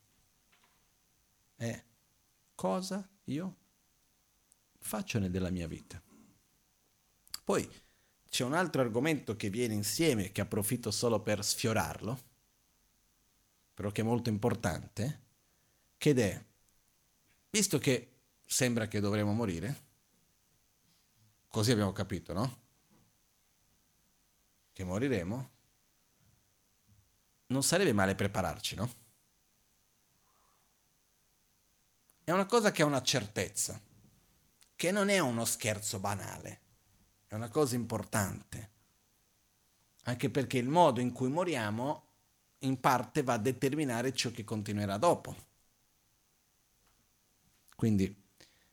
è 1.56 1.84
cosa 2.54 3.04
io 3.24 3.56
faccio 4.78 5.18
della 5.18 5.50
mia 5.50 5.66
vita. 5.66 6.00
Poi 7.42 7.68
c'è 8.28 8.44
un 8.44 8.54
altro 8.54 8.80
argomento 8.80 9.34
che 9.34 9.50
viene 9.50 9.74
insieme, 9.74 10.30
che 10.30 10.40
approfitto 10.40 10.92
solo 10.92 11.18
per 11.18 11.44
sfiorarlo, 11.44 12.20
però 13.74 13.90
che 13.90 14.02
è 14.02 14.04
molto 14.04 14.28
importante, 14.28 15.22
che 15.98 16.12
è 16.12 16.44
visto 17.54 17.78
che 17.78 18.08
sembra 18.44 18.88
che 18.88 18.98
dovremo 18.98 19.32
morire, 19.32 19.82
così 21.46 21.70
abbiamo 21.70 21.92
capito, 21.92 22.32
no? 22.32 22.62
Che 24.72 24.82
moriremo, 24.82 25.50
non 27.46 27.62
sarebbe 27.62 27.92
male 27.92 28.16
prepararci, 28.16 28.74
no? 28.74 28.90
È 32.24 32.32
una 32.32 32.46
cosa 32.46 32.72
che 32.72 32.82
ha 32.82 32.86
una 32.86 33.02
certezza, 33.02 33.80
che 34.74 34.90
non 34.90 35.08
è 35.08 35.20
uno 35.20 35.44
scherzo 35.44 36.00
banale, 36.00 36.60
è 37.28 37.34
una 37.34 37.50
cosa 37.50 37.76
importante, 37.76 38.70
anche 40.06 40.28
perché 40.28 40.58
il 40.58 40.68
modo 40.68 40.98
in 40.98 41.12
cui 41.12 41.28
moriamo 41.28 42.06
in 42.58 42.80
parte 42.80 43.22
va 43.22 43.34
a 43.34 43.38
determinare 43.38 44.12
ciò 44.12 44.32
che 44.32 44.42
continuerà 44.42 44.96
dopo. 44.96 45.52
Quindi, 47.74 48.22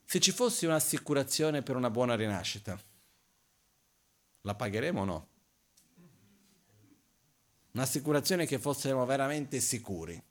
se 0.04 0.20
ci 0.20 0.32
fosse 0.32 0.66
un'assicurazione 0.66 1.62
per 1.62 1.76
una 1.76 1.90
buona 1.90 2.16
rinascita, 2.16 2.80
la 4.42 4.56
pagheremo 4.56 5.02
o 5.02 5.06
no? 5.06 5.28
Un'assicurazione 7.72 8.46
che 8.46 8.60
fossimo 8.60 9.06
veramente 9.06 9.60
sicuri. 9.62 10.22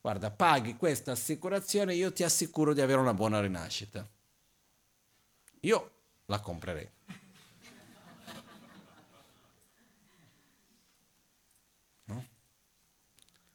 Guarda, 0.00 0.30
paghi 0.30 0.76
questa 0.76 1.12
assicurazione, 1.12 1.94
io 1.94 2.12
ti 2.12 2.22
assicuro 2.22 2.74
di 2.74 2.80
avere 2.80 3.00
una 3.00 3.14
buona 3.14 3.40
rinascita. 3.40 4.06
Io 5.60 5.90
la 6.26 6.40
comprerei. 6.40 6.90
No? 12.04 12.26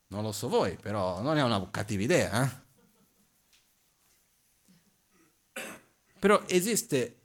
Non 0.08 0.24
lo 0.24 0.32
so 0.32 0.50
voi, 0.50 0.76
però 0.76 1.22
non 1.22 1.38
è 1.38 1.44
una 1.44 1.70
cattiva 1.70 2.02
idea, 2.02 2.44
eh? 2.44 2.63
Però 6.24 6.42
esiste, 6.48 7.18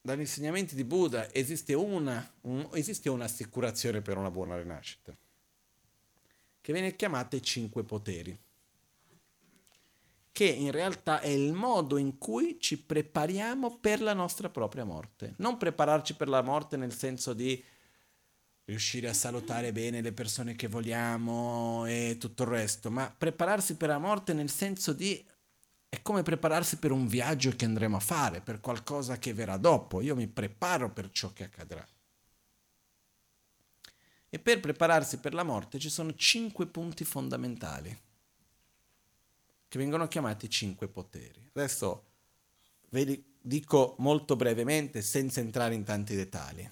dagli 0.00 0.18
insegnamenti 0.18 0.74
di 0.74 0.82
Buddha, 0.82 1.32
esiste, 1.32 1.74
una, 1.74 2.28
un, 2.40 2.68
esiste 2.72 3.08
un'assicurazione 3.08 4.02
per 4.02 4.16
una 4.16 4.28
buona 4.28 4.56
rinascita, 4.56 5.16
che 6.60 6.72
viene 6.72 6.96
chiamata 6.96 7.36
i 7.36 7.42
cinque 7.42 7.84
poteri, 7.84 8.36
che 10.32 10.44
in 10.46 10.72
realtà 10.72 11.20
è 11.20 11.28
il 11.28 11.52
modo 11.52 11.96
in 11.96 12.18
cui 12.18 12.56
ci 12.58 12.82
prepariamo 12.82 13.78
per 13.78 14.00
la 14.00 14.14
nostra 14.14 14.48
propria 14.48 14.82
morte. 14.82 15.34
Non 15.36 15.56
prepararci 15.56 16.14
per 16.14 16.26
la 16.26 16.42
morte 16.42 16.76
nel 16.76 16.92
senso 16.92 17.34
di 17.34 17.64
riuscire 18.64 19.08
a 19.08 19.14
salutare 19.14 19.70
bene 19.70 20.00
le 20.02 20.10
persone 20.10 20.56
che 20.56 20.66
vogliamo 20.66 21.86
e 21.86 22.16
tutto 22.18 22.42
il 22.42 22.48
resto, 22.48 22.90
ma 22.90 23.14
prepararsi 23.16 23.76
per 23.76 23.90
la 23.90 23.98
morte 23.98 24.32
nel 24.32 24.50
senso 24.50 24.92
di 24.92 25.24
è 25.88 26.02
come 26.02 26.22
prepararsi 26.22 26.76
per 26.76 26.92
un 26.92 27.06
viaggio 27.06 27.50
che 27.56 27.64
andremo 27.64 27.96
a 27.96 28.00
fare, 28.00 28.40
per 28.40 28.60
qualcosa 28.60 29.18
che 29.18 29.32
verrà 29.32 29.56
dopo. 29.56 30.02
Io 30.02 30.14
mi 30.14 30.26
preparo 30.26 30.90
per 30.90 31.10
ciò 31.10 31.32
che 31.32 31.44
accadrà. 31.44 31.86
E 34.30 34.38
per 34.38 34.60
prepararsi 34.60 35.18
per 35.18 35.32
la 35.32 35.42
morte 35.42 35.78
ci 35.78 35.88
sono 35.88 36.14
cinque 36.14 36.66
punti 36.66 37.04
fondamentali, 37.04 37.98
che 39.66 39.78
vengono 39.78 40.06
chiamati 40.08 40.50
cinque 40.50 40.88
poteri. 40.88 41.50
Adesso 41.54 42.04
ve 42.90 43.04
li 43.04 43.36
dico 43.40 43.94
molto 43.98 44.36
brevemente, 44.36 45.00
senza 45.00 45.40
entrare 45.40 45.74
in 45.74 45.84
tanti 45.84 46.14
dettagli. 46.14 46.70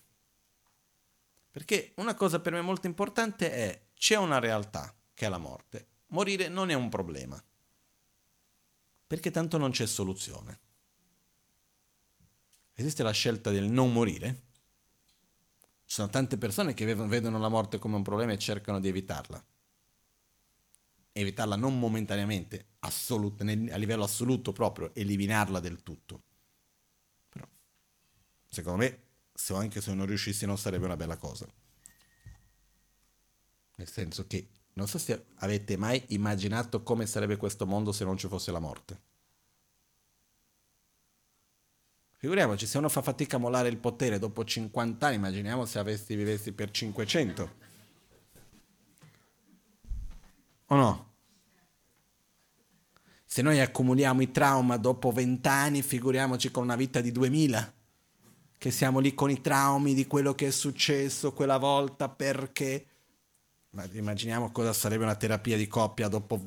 Perché 1.51 1.93
una 1.97 2.14
cosa 2.14 2.38
per 2.40 2.52
me 2.52 2.60
molto 2.60 2.86
importante 2.86 3.51
è, 3.51 3.86
c'è 3.94 4.16
una 4.16 4.38
realtà, 4.38 4.94
che 5.14 5.24
è 5.24 5.28
la 5.30 5.38
morte. 5.38 5.86
Morire 6.09 6.48
non 6.48 6.68
è 6.68 6.74
un 6.74 6.90
problema 6.90 7.43
perché 9.06 9.30
tanto 9.30 9.56
non 9.58 9.70
c'è 9.70 9.86
soluzione. 9.86 10.60
Esiste 12.74 13.02
la 13.02 13.12
scelta 13.12 13.50
del 13.50 13.70
non 13.70 13.92
morire? 13.92 14.42
Ci 15.86 15.94
sono 15.94 16.08
tante 16.08 16.36
persone 16.36 16.74
che 16.74 16.94
vedono 16.94 17.38
la 17.38 17.48
morte 17.48 17.78
come 17.78 17.96
un 17.96 18.02
problema 18.02 18.32
e 18.32 18.38
cercano 18.38 18.80
di 18.80 18.88
evitarla. 18.88 19.42
Evitarla 21.12 21.56
non 21.56 21.78
momentaneamente, 21.78 22.72
assolut- 22.80 23.40
a 23.40 23.76
livello 23.76 24.04
assoluto 24.04 24.52
proprio, 24.52 24.94
eliminarla 24.94 25.60
del 25.60 25.82
tutto. 25.82 26.22
Però, 27.28 27.46
secondo 28.48 28.78
me, 28.78 29.02
se 29.32 29.54
anche 29.54 29.80
se 29.80 29.94
non 29.94 30.06
riuscissi 30.06 30.44
non 30.44 30.58
sarebbe 30.58 30.84
una 30.84 30.96
bella 30.96 31.16
cosa. 31.16 31.46
Nel 33.76 33.88
senso 33.88 34.26
che 34.26 34.48
non 34.77 34.86
so 34.86 34.98
se 34.98 35.24
avete 35.36 35.77
mai 35.78 36.03
immaginato 36.09 36.82
come 36.82 37.07
sarebbe 37.07 37.36
questo 37.36 37.66
mondo 37.66 37.93
se 37.93 38.05
non 38.05 38.19
ci 38.19 38.28
fosse 38.28 38.53
la 38.53 38.59
morte. 38.59 39.01
Figuriamoci, 42.19 42.66
se 42.66 42.77
uno 42.77 42.90
fa 42.90 43.01
fatica 43.01 43.36
a 43.36 43.39
mollare 43.39 43.69
il 43.69 43.78
potere 43.78 44.19
dopo 44.19 44.44
50 44.44 45.07
anni, 45.07 45.16
immaginiamo 45.16 45.65
se 45.65 45.78
avessi 45.78 46.15
vivessi 46.15 46.53
per 46.53 46.70
500. 46.70 47.51
O 50.66 50.74
no? 50.74 51.12
Se 53.24 53.40
noi 53.40 53.61
accumuliamo 53.61 54.20
i 54.20 54.31
trauma 54.31 54.77
dopo 54.77 55.11
20 55.11 55.48
anni, 55.48 55.82
figuriamoci 55.82 56.51
con 56.51 56.65
una 56.65 56.77
vita 56.77 57.01
di 57.01 57.12
2000 57.12 57.74
che 58.59 58.70
siamo 58.70 58.98
lì 58.98 59.15
con 59.15 59.31
i 59.31 59.40
traumi 59.40 59.94
di 59.94 60.07
quello 60.07 60.35
che 60.35 60.48
è 60.48 60.51
successo 60.51 61.32
quella 61.32 61.57
volta 61.57 62.11
perché... 62.11 62.86
Ma 63.77 63.86
immaginiamo 63.93 64.51
cosa 64.53 64.73
sarebbe 64.73 65.05
una 65.05 65.16
terapia 65.16 65.55
di 65.55 65.69
coppia 65.69 66.09
dopo 66.09 66.43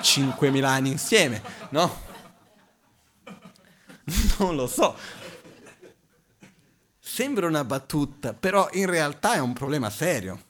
5.000 0.00 0.64
anni 0.64 0.90
insieme, 0.90 1.40
no? 1.70 2.06
Non 4.38 4.56
lo 4.56 4.66
so. 4.66 4.96
Sembra 6.98 7.46
una 7.46 7.62
battuta, 7.62 8.34
però 8.34 8.68
in 8.72 8.86
realtà 8.86 9.34
è 9.34 9.38
un 9.38 9.52
problema 9.52 9.90
serio. 9.90 10.46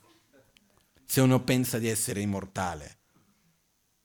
Se 1.05 1.21
uno 1.21 1.43
pensa 1.43 1.77
di 1.79 1.89
essere 1.89 2.21
immortale. 2.21 2.97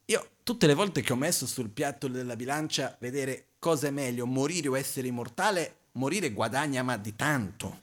Io 0.08 0.32
tutte 0.44 0.68
le 0.68 0.74
volte 0.74 1.00
che 1.00 1.14
ho 1.14 1.18
messo 1.18 1.48
sul 1.48 1.70
piatto 1.70 2.10
della 2.10 2.36
bilancia 2.36 2.98
vedere 3.00 3.52
cosa 3.60 3.88
è 3.88 3.92
meglio, 3.92 4.26
morire 4.26 4.68
o 4.68 4.78
essere 4.78 5.08
immortale, 5.08 5.78
morire 5.94 6.34
guadagna 6.34 6.84
ma 6.84 6.98
di 6.98 7.16
tanto. 7.16 7.83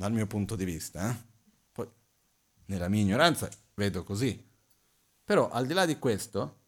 Dal 0.00 0.12
mio 0.12 0.26
punto 0.26 0.56
di 0.56 0.64
vista, 0.64 1.10
eh? 1.10 1.16
Poi, 1.72 1.86
nella 2.68 2.88
mia 2.88 3.02
ignoranza, 3.02 3.50
vedo 3.74 4.02
così. 4.02 4.48
Però 5.22 5.50
al 5.50 5.66
di 5.66 5.74
là 5.74 5.84
di 5.84 5.98
questo, 5.98 6.60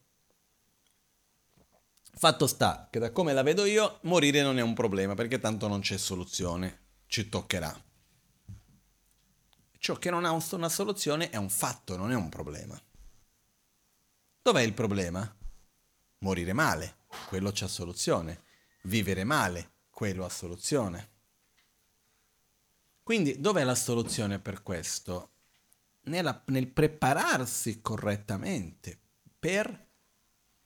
fatto 2.13 2.45
sta 2.45 2.89
che 2.91 2.99
da 2.99 3.11
come 3.11 3.33
la 3.33 3.41
vedo 3.41 3.65
io, 3.65 3.97
morire 4.03 4.43
non 4.43 4.59
è 4.59 4.61
un 4.61 4.75
problema 4.75 5.15
perché 5.15 5.39
tanto 5.39 5.67
non 5.67 5.79
c'è 5.79 5.97
soluzione, 5.97 6.81
ci 7.07 7.27
toccherà. 7.27 7.83
Ciò 9.79 9.95
che 9.95 10.11
non 10.11 10.25
ha 10.25 10.39
una 10.51 10.69
soluzione 10.69 11.31
è 11.31 11.37
un 11.37 11.49
fatto, 11.49 11.97
non 11.97 12.11
è 12.11 12.15
un 12.15 12.29
problema. 12.29 12.79
Dov'è 14.43 14.61
il 14.61 14.73
problema? 14.73 15.35
Morire 16.19 16.53
male 16.53 16.97
quello 17.29 17.49
c'ha 17.51 17.67
soluzione. 17.67 18.43
Vivere 18.83 19.23
male, 19.23 19.71
quello 19.89 20.23
ha 20.23 20.29
soluzione. 20.29 21.12
Quindi 23.03 23.41
dov'è 23.41 23.65
la 23.65 23.75
soluzione 23.75 24.39
per 24.39 24.63
questo? 24.63 25.31
Nella, 26.05 26.41
nel 26.47 26.67
prepararsi 26.67 27.81
correttamente 27.81 28.97
per 29.37 29.87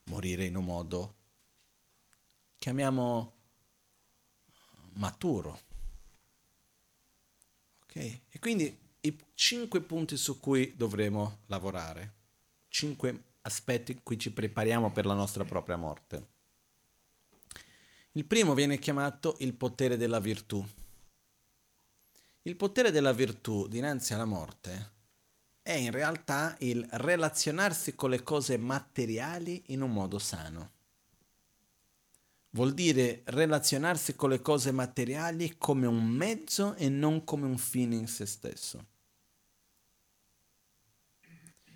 morire 0.04 0.46
in 0.46 0.56
un 0.56 0.66
modo, 0.66 1.16
chiamiamo 2.60 3.34
maturo. 4.94 5.60
Ok? 7.84 7.96
E 7.96 8.40
quindi 8.40 8.78
i 9.02 9.18
cinque 9.34 9.82
punti 9.82 10.16
su 10.16 10.40
cui 10.40 10.76
dovremo 10.76 11.40
lavorare, 11.48 12.14
cinque 12.68 13.24
aspetti 13.42 13.94
in 13.94 14.04
cui 14.04 14.20
ci 14.20 14.32
prepariamo 14.32 14.92
per 14.92 15.06
la 15.06 15.14
nostra 15.14 15.44
propria 15.44 15.78
morte. 15.78 16.36
Il 18.12 18.26
primo 18.26 18.54
viene 18.54 18.78
chiamato 18.78 19.38
il 19.40 19.54
potere 19.54 19.98
della 19.98 20.20
virtù. 20.20 20.66
Il 22.48 22.56
potere 22.56 22.92
della 22.92 23.12
virtù 23.12 23.68
dinanzi 23.68 24.14
alla 24.14 24.24
morte 24.24 24.92
è 25.62 25.74
in 25.74 25.92
realtà 25.92 26.56
il 26.60 26.88
relazionarsi 26.92 27.94
con 27.94 28.10
le 28.10 28.24
cose 28.24 28.56
materiali 28.58 29.64
in 29.68 29.82
un 29.82 29.92
modo 29.92 30.18
sano. 30.18 30.72
Vuol 32.52 32.74
dire 32.74 33.24
relazionarsi 33.26 34.16
con 34.16 34.30
le 34.30 34.42
cose 34.42 34.72
materiali 34.72 35.56
come 35.58 35.88
un 35.88 36.08
mezzo 36.08 36.74
e 36.76 36.88
non 36.88 37.26
come 37.26 37.48
un 37.48 37.58
fine 37.58 37.98
in 37.98 38.08
se 38.08 38.26
stesso. 38.26 38.86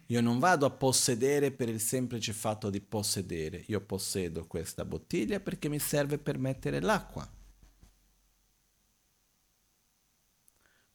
Io 0.05 0.21
non 0.21 0.39
vado 0.39 0.65
a 0.65 0.71
possedere 0.71 1.51
per 1.51 1.67
il 1.67 1.81
semplice 1.81 2.31
fatto 2.31 2.69
di 2.69 2.79
possedere. 2.79 3.61
Io 3.67 3.81
possedo 3.81 4.47
questa 4.47 4.85
bottiglia 4.85 5.41
perché 5.41 5.67
mi 5.67 5.79
serve 5.79 6.17
per 6.17 6.37
mettere 6.37 6.79
l'acqua. 6.79 7.29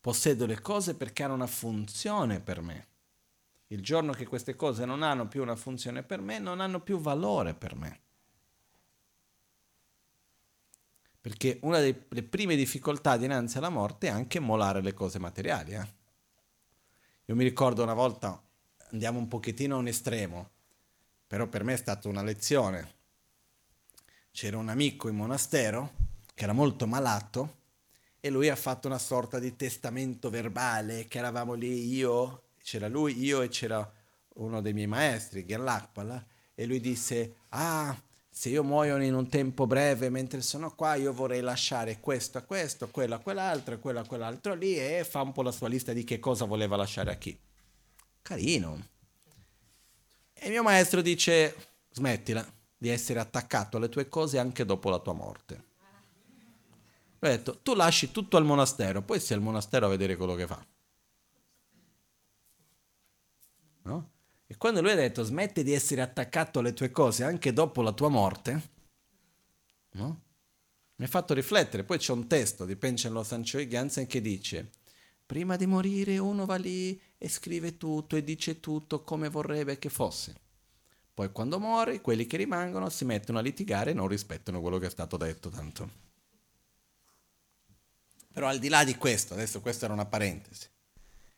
Possedo 0.06 0.46
le 0.46 0.60
cose 0.60 0.94
perché 0.94 1.24
hanno 1.24 1.34
una 1.34 1.48
funzione 1.48 2.38
per 2.38 2.60
me. 2.60 2.86
Il 3.66 3.82
giorno 3.82 4.12
che 4.12 4.24
queste 4.24 4.54
cose 4.54 4.84
non 4.84 5.02
hanno 5.02 5.26
più 5.26 5.42
una 5.42 5.56
funzione 5.56 6.04
per 6.04 6.20
me, 6.20 6.38
non 6.38 6.60
hanno 6.60 6.78
più 6.78 7.00
valore 7.00 7.54
per 7.54 7.74
me. 7.74 8.00
Perché 11.20 11.58
una 11.62 11.80
delle 11.80 12.22
prime 12.22 12.54
difficoltà 12.54 13.16
dinanzi 13.16 13.58
alla 13.58 13.68
morte 13.68 14.06
è 14.06 14.10
anche 14.10 14.38
molare 14.38 14.80
le 14.80 14.94
cose 14.94 15.18
materiali. 15.18 15.72
Eh? 15.72 15.94
Io 17.24 17.34
mi 17.34 17.42
ricordo 17.42 17.82
una 17.82 17.92
volta 17.92 18.40
andiamo 18.92 19.18
un 19.18 19.26
pochettino 19.26 19.74
a 19.74 19.78
un 19.78 19.88
estremo, 19.88 20.50
però 21.26 21.48
per 21.48 21.64
me 21.64 21.72
è 21.72 21.76
stata 21.76 22.08
una 22.08 22.22
lezione. 22.22 22.94
C'era 24.30 24.56
un 24.56 24.68
amico 24.68 25.08
in 25.08 25.16
monastero 25.16 25.94
che 26.32 26.44
era 26.44 26.52
molto 26.52 26.86
malato 26.86 27.64
e 28.26 28.30
lui 28.30 28.48
ha 28.48 28.56
fatto 28.56 28.88
una 28.88 28.98
sorta 28.98 29.38
di 29.38 29.54
testamento 29.54 30.30
verbale 30.30 31.06
che 31.06 31.18
eravamo 31.18 31.54
lì 31.54 31.94
io, 31.94 32.42
c'era 32.60 32.88
lui, 32.88 33.22
io 33.22 33.40
e 33.40 33.48
c'era 33.48 33.88
uno 34.34 34.60
dei 34.60 34.72
miei 34.72 34.88
maestri, 34.88 35.46
Gerlachpala, 35.46 36.26
e 36.54 36.66
lui 36.66 36.80
disse, 36.80 37.36
ah, 37.50 37.96
se 38.28 38.48
io 38.48 38.64
muoio 38.64 39.00
in 39.00 39.14
un 39.14 39.28
tempo 39.28 39.66
breve 39.68 40.10
mentre 40.10 40.42
sono 40.42 40.74
qua, 40.74 40.96
io 40.96 41.12
vorrei 41.12 41.40
lasciare 41.40 42.00
questo 42.00 42.38
a 42.38 42.42
questo, 42.42 42.88
quello 42.90 43.14
a 43.14 43.18
quell'altro, 43.18 43.78
quello 43.78 44.00
a 44.00 44.04
quell'altro 44.04 44.54
lì, 44.54 44.76
e 44.76 45.06
fa 45.08 45.22
un 45.22 45.32
po' 45.32 45.42
la 45.42 45.52
sua 45.52 45.68
lista 45.68 45.92
di 45.92 46.02
che 46.02 46.18
cosa 46.18 46.44
voleva 46.44 46.74
lasciare 46.74 47.12
a 47.12 47.16
chi. 47.16 47.38
Carino. 48.22 48.88
E 50.34 50.48
mio 50.48 50.64
maestro 50.64 51.00
dice, 51.00 51.54
smettila 51.92 52.44
di 52.76 52.88
essere 52.88 53.20
attaccato 53.20 53.76
alle 53.76 53.88
tue 53.88 54.08
cose 54.08 54.40
anche 54.40 54.64
dopo 54.64 54.90
la 54.90 54.98
tua 54.98 55.12
morte. 55.12 55.74
Ho 57.26 57.28
detto, 57.28 57.58
tu 57.58 57.74
lasci 57.74 58.12
tutto 58.12 58.36
al 58.36 58.44
monastero, 58.44 59.02
poi 59.02 59.18
sei 59.18 59.36
al 59.36 59.42
monastero 59.42 59.86
a 59.86 59.88
vedere 59.88 60.16
quello 60.16 60.36
che 60.36 60.46
fa. 60.46 60.64
No? 63.82 64.10
E 64.46 64.56
quando 64.56 64.80
lui 64.80 64.92
ha 64.92 64.96
detto 64.96 65.24
smetti 65.24 65.64
di 65.64 65.72
essere 65.72 66.02
attaccato 66.02 66.60
alle 66.60 66.72
tue 66.72 66.92
cose 66.92 67.24
anche 67.24 67.52
dopo 67.52 67.82
la 67.82 67.92
tua 67.92 68.08
morte, 68.08 68.70
no? 69.92 70.22
mi 70.96 71.04
ha 71.04 71.08
fatto 71.08 71.34
riflettere. 71.34 71.82
Poi 71.82 71.98
c'è 71.98 72.12
un 72.12 72.28
testo 72.28 72.64
di 72.64 72.76
Penchen 72.76 73.24
Sanchoi 73.24 73.66
Gansen 73.66 74.06
che 74.06 74.20
dice 74.20 74.70
Prima 75.26 75.56
di 75.56 75.66
morire 75.66 76.18
uno 76.18 76.46
va 76.46 76.54
lì 76.54 77.00
e 77.18 77.28
scrive 77.28 77.76
tutto 77.76 78.14
e 78.14 78.22
dice 78.22 78.60
tutto 78.60 79.02
come 79.02 79.28
vorrebbe 79.28 79.80
che 79.80 79.88
fosse. 79.88 80.34
Poi 81.12 81.32
quando 81.32 81.58
muore, 81.58 82.00
quelli 82.00 82.26
che 82.26 82.36
rimangono 82.36 82.88
si 82.88 83.04
mettono 83.04 83.38
a 83.38 83.42
litigare 83.42 83.90
e 83.90 83.94
non 83.94 84.06
rispettano 84.06 84.60
quello 84.60 84.78
che 84.78 84.86
è 84.86 84.90
stato 84.90 85.16
detto 85.16 85.48
tanto. 85.48 86.05
Però 88.36 88.48
al 88.48 88.58
di 88.58 88.68
là 88.68 88.84
di 88.84 88.96
questo, 88.96 89.32
adesso 89.32 89.62
questa 89.62 89.86
era 89.86 89.94
una 89.94 90.04
parentesi, 90.04 90.68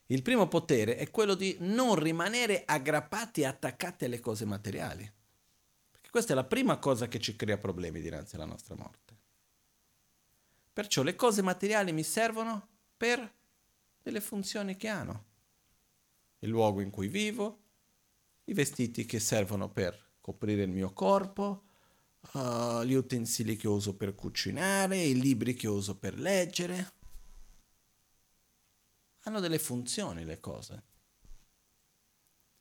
il 0.06 0.20
primo 0.20 0.48
potere 0.48 0.96
è 0.96 1.12
quello 1.12 1.36
di 1.36 1.56
non 1.60 1.94
rimanere 1.94 2.64
aggrappati 2.66 3.42
e 3.42 3.46
attaccati 3.46 4.04
alle 4.04 4.18
cose 4.18 4.44
materiali. 4.44 5.08
Perché 5.92 6.10
questa 6.10 6.32
è 6.32 6.34
la 6.34 6.42
prima 6.42 6.78
cosa 6.78 7.06
che 7.06 7.20
ci 7.20 7.36
crea 7.36 7.56
problemi 7.56 8.00
dinanzi 8.00 8.34
alla 8.34 8.46
nostra 8.46 8.74
morte. 8.74 9.16
Perciò 10.72 11.04
le 11.04 11.14
cose 11.14 11.40
materiali 11.40 11.92
mi 11.92 12.02
servono 12.02 12.66
per 12.96 13.32
delle 14.02 14.20
funzioni 14.20 14.76
che 14.76 14.88
hanno. 14.88 15.24
Il 16.40 16.48
luogo 16.48 16.80
in 16.80 16.90
cui 16.90 17.06
vivo, 17.06 17.60
i 18.46 18.54
vestiti 18.54 19.06
che 19.06 19.20
servono 19.20 19.68
per 19.68 20.14
coprire 20.20 20.64
il 20.64 20.70
mio 20.70 20.92
corpo, 20.92 21.67
uh, 22.32 22.82
gli 22.82 22.94
utensili 22.94 23.56
che 23.56 23.68
uso 23.68 23.94
per 23.94 24.14
cucinare, 24.14 24.98
i 24.98 25.18
libri 25.18 25.54
che 25.54 25.68
uso 25.68 25.96
per 25.96 26.18
leggere. 26.18 26.92
Hanno 29.22 29.40
delle 29.40 29.58
funzioni 29.58 30.24
le 30.24 30.40
cose. 30.40 30.82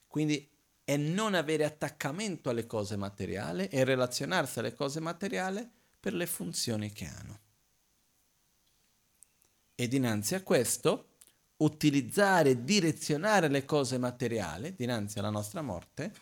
Quindi 0.07 0.49
è 0.84 0.95
non 0.97 1.34
avere 1.34 1.65
attaccamento 1.65 2.49
alle 2.49 2.65
cose 2.65 2.95
materiali 2.95 3.67
e 3.67 3.84
relazionarsi 3.84 4.59
alle 4.59 4.73
cose 4.73 4.99
materiali 4.99 5.69
per 5.99 6.13
le 6.13 6.25
funzioni 6.25 6.91
che 6.91 7.05
hanno. 7.05 7.39
E 9.75 9.88
dinanzi 9.88 10.35
a 10.35 10.41
questo 10.43 11.17
utilizzare, 11.57 12.63
direzionare 12.63 13.47
le 13.47 13.65
cose 13.65 13.97
materiali 13.97 14.75
dinanzi 14.75 15.19
alla 15.19 15.29
nostra 15.29 15.61
morte 15.61 16.13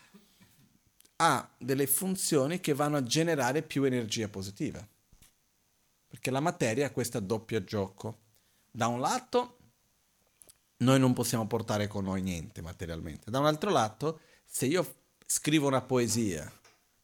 ha 1.18 1.50
delle 1.58 1.88
funzioni 1.88 2.60
che 2.60 2.74
vanno 2.74 2.98
a 2.98 3.04
generare 3.04 3.62
più 3.62 3.84
energia 3.84 4.28
positiva. 4.28 4.86
Perché 6.08 6.32
la 6.32 6.40
materia 6.40 6.88
ha 6.88 6.92
questo 6.92 7.20
doppio 7.20 7.64
gioco. 7.64 8.20
Da 8.72 8.88
un 8.88 9.00
lato, 9.00 9.58
noi 10.78 11.00
non 11.00 11.14
possiamo 11.14 11.48
portare 11.48 11.88
con 11.88 12.04
noi 12.04 12.22
niente 12.22 12.62
materialmente. 12.62 13.32
Da 13.32 13.40
un 13.40 13.46
altro 13.46 13.70
lato, 13.70 14.20
se 14.46 14.66
io 14.66 14.96
scrivo 15.26 15.68
una 15.68 15.82
poesia 15.82 16.52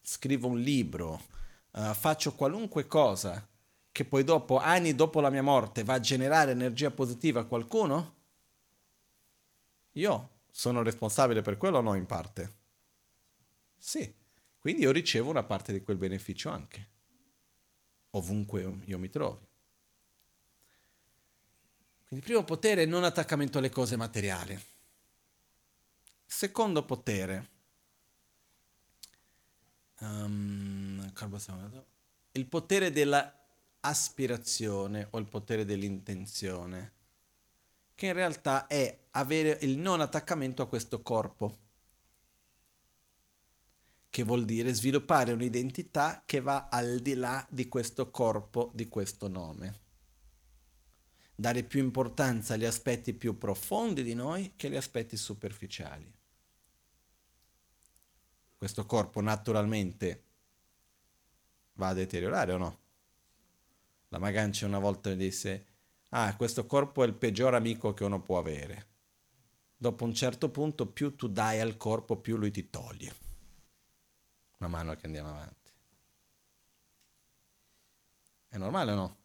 scrivo 0.02 0.48
un 0.48 0.60
libro, 0.60 1.22
uh, 1.70 1.94
faccio 1.94 2.34
qualunque 2.34 2.86
cosa 2.86 3.46
che 3.90 4.04
poi 4.04 4.24
dopo, 4.24 4.58
anni 4.58 4.94
dopo 4.94 5.20
la 5.20 5.30
mia 5.30 5.42
morte, 5.42 5.84
va 5.84 5.94
a 5.94 6.00
generare 6.00 6.50
energia 6.50 6.90
positiva 6.90 7.40
a 7.40 7.44
qualcuno, 7.44 8.14
io 9.92 10.30
sono 10.50 10.82
responsabile 10.82 11.42
per 11.42 11.56
quello 11.56 11.78
o 11.78 11.82
no 11.82 11.94
in 11.94 12.06
parte? 12.06 12.60
Sì, 13.84 14.14
quindi 14.60 14.82
io 14.82 14.92
ricevo 14.92 15.28
una 15.28 15.42
parte 15.42 15.72
di 15.72 15.82
quel 15.82 15.96
beneficio 15.96 16.50
anche, 16.50 16.88
ovunque 18.10 18.78
io 18.84 18.96
mi 18.96 19.10
trovi. 19.10 19.44
Quindi 22.06 22.24
primo 22.24 22.44
potere, 22.44 22.84
non 22.84 23.02
attaccamento 23.02 23.58
alle 23.58 23.70
cose 23.70 23.96
materiali. 23.96 24.56
Secondo 26.24 26.84
potere, 26.84 27.50
um, 29.98 31.12
il 32.32 32.46
potere 32.46 32.92
dell'aspirazione 32.92 35.08
o 35.10 35.18
il 35.18 35.26
potere 35.26 35.64
dell'intenzione, 35.64 36.92
che 37.96 38.06
in 38.06 38.12
realtà 38.12 38.68
è 38.68 38.96
avere 39.10 39.58
il 39.62 39.76
non 39.76 40.00
attaccamento 40.00 40.62
a 40.62 40.68
questo 40.68 41.02
corpo, 41.02 41.58
che 44.12 44.24
vuol 44.24 44.44
dire 44.44 44.74
sviluppare 44.74 45.32
un'identità 45.32 46.22
che 46.26 46.42
va 46.42 46.68
al 46.68 46.98
di 46.98 47.14
là 47.14 47.46
di 47.48 47.66
questo 47.66 48.10
corpo, 48.10 48.70
di 48.74 48.86
questo 48.86 49.26
nome 49.26 49.80
dare 51.34 51.62
più 51.62 51.80
importanza 51.80 52.52
agli 52.52 52.66
aspetti 52.66 53.14
più 53.14 53.38
profondi 53.38 54.02
di 54.02 54.12
noi 54.12 54.52
che 54.54 54.66
agli 54.66 54.76
aspetti 54.76 55.16
superficiali. 55.16 56.12
Questo 58.54 58.84
corpo 58.84 59.22
naturalmente 59.22 60.24
va 61.72 61.88
a 61.88 61.94
deteriorare 61.94 62.52
o 62.52 62.58
no? 62.58 62.80
La 64.10 64.18
Magancia 64.18 64.66
una 64.66 64.78
volta 64.78 65.08
mi 65.08 65.16
disse, 65.16 65.66
ah, 66.10 66.36
questo 66.36 66.66
corpo 66.66 67.02
è 67.02 67.06
il 67.06 67.14
peggior 67.14 67.54
amico 67.54 67.94
che 67.94 68.04
uno 68.04 68.20
può 68.20 68.38
avere. 68.38 68.90
Dopo 69.74 70.04
un 70.04 70.12
certo 70.14 70.50
punto 70.50 70.86
più 70.86 71.16
tu 71.16 71.28
dai 71.28 71.60
al 71.60 71.78
corpo, 71.78 72.18
più 72.18 72.36
lui 72.36 72.50
ti 72.50 72.68
toglie. 72.68 73.31
Man 74.62 74.70
mano 74.70 74.94
che 74.94 75.06
andiamo 75.06 75.30
avanti. 75.30 75.70
È 78.48 78.56
normale 78.56 78.92
o 78.92 78.94
no? 78.94 79.16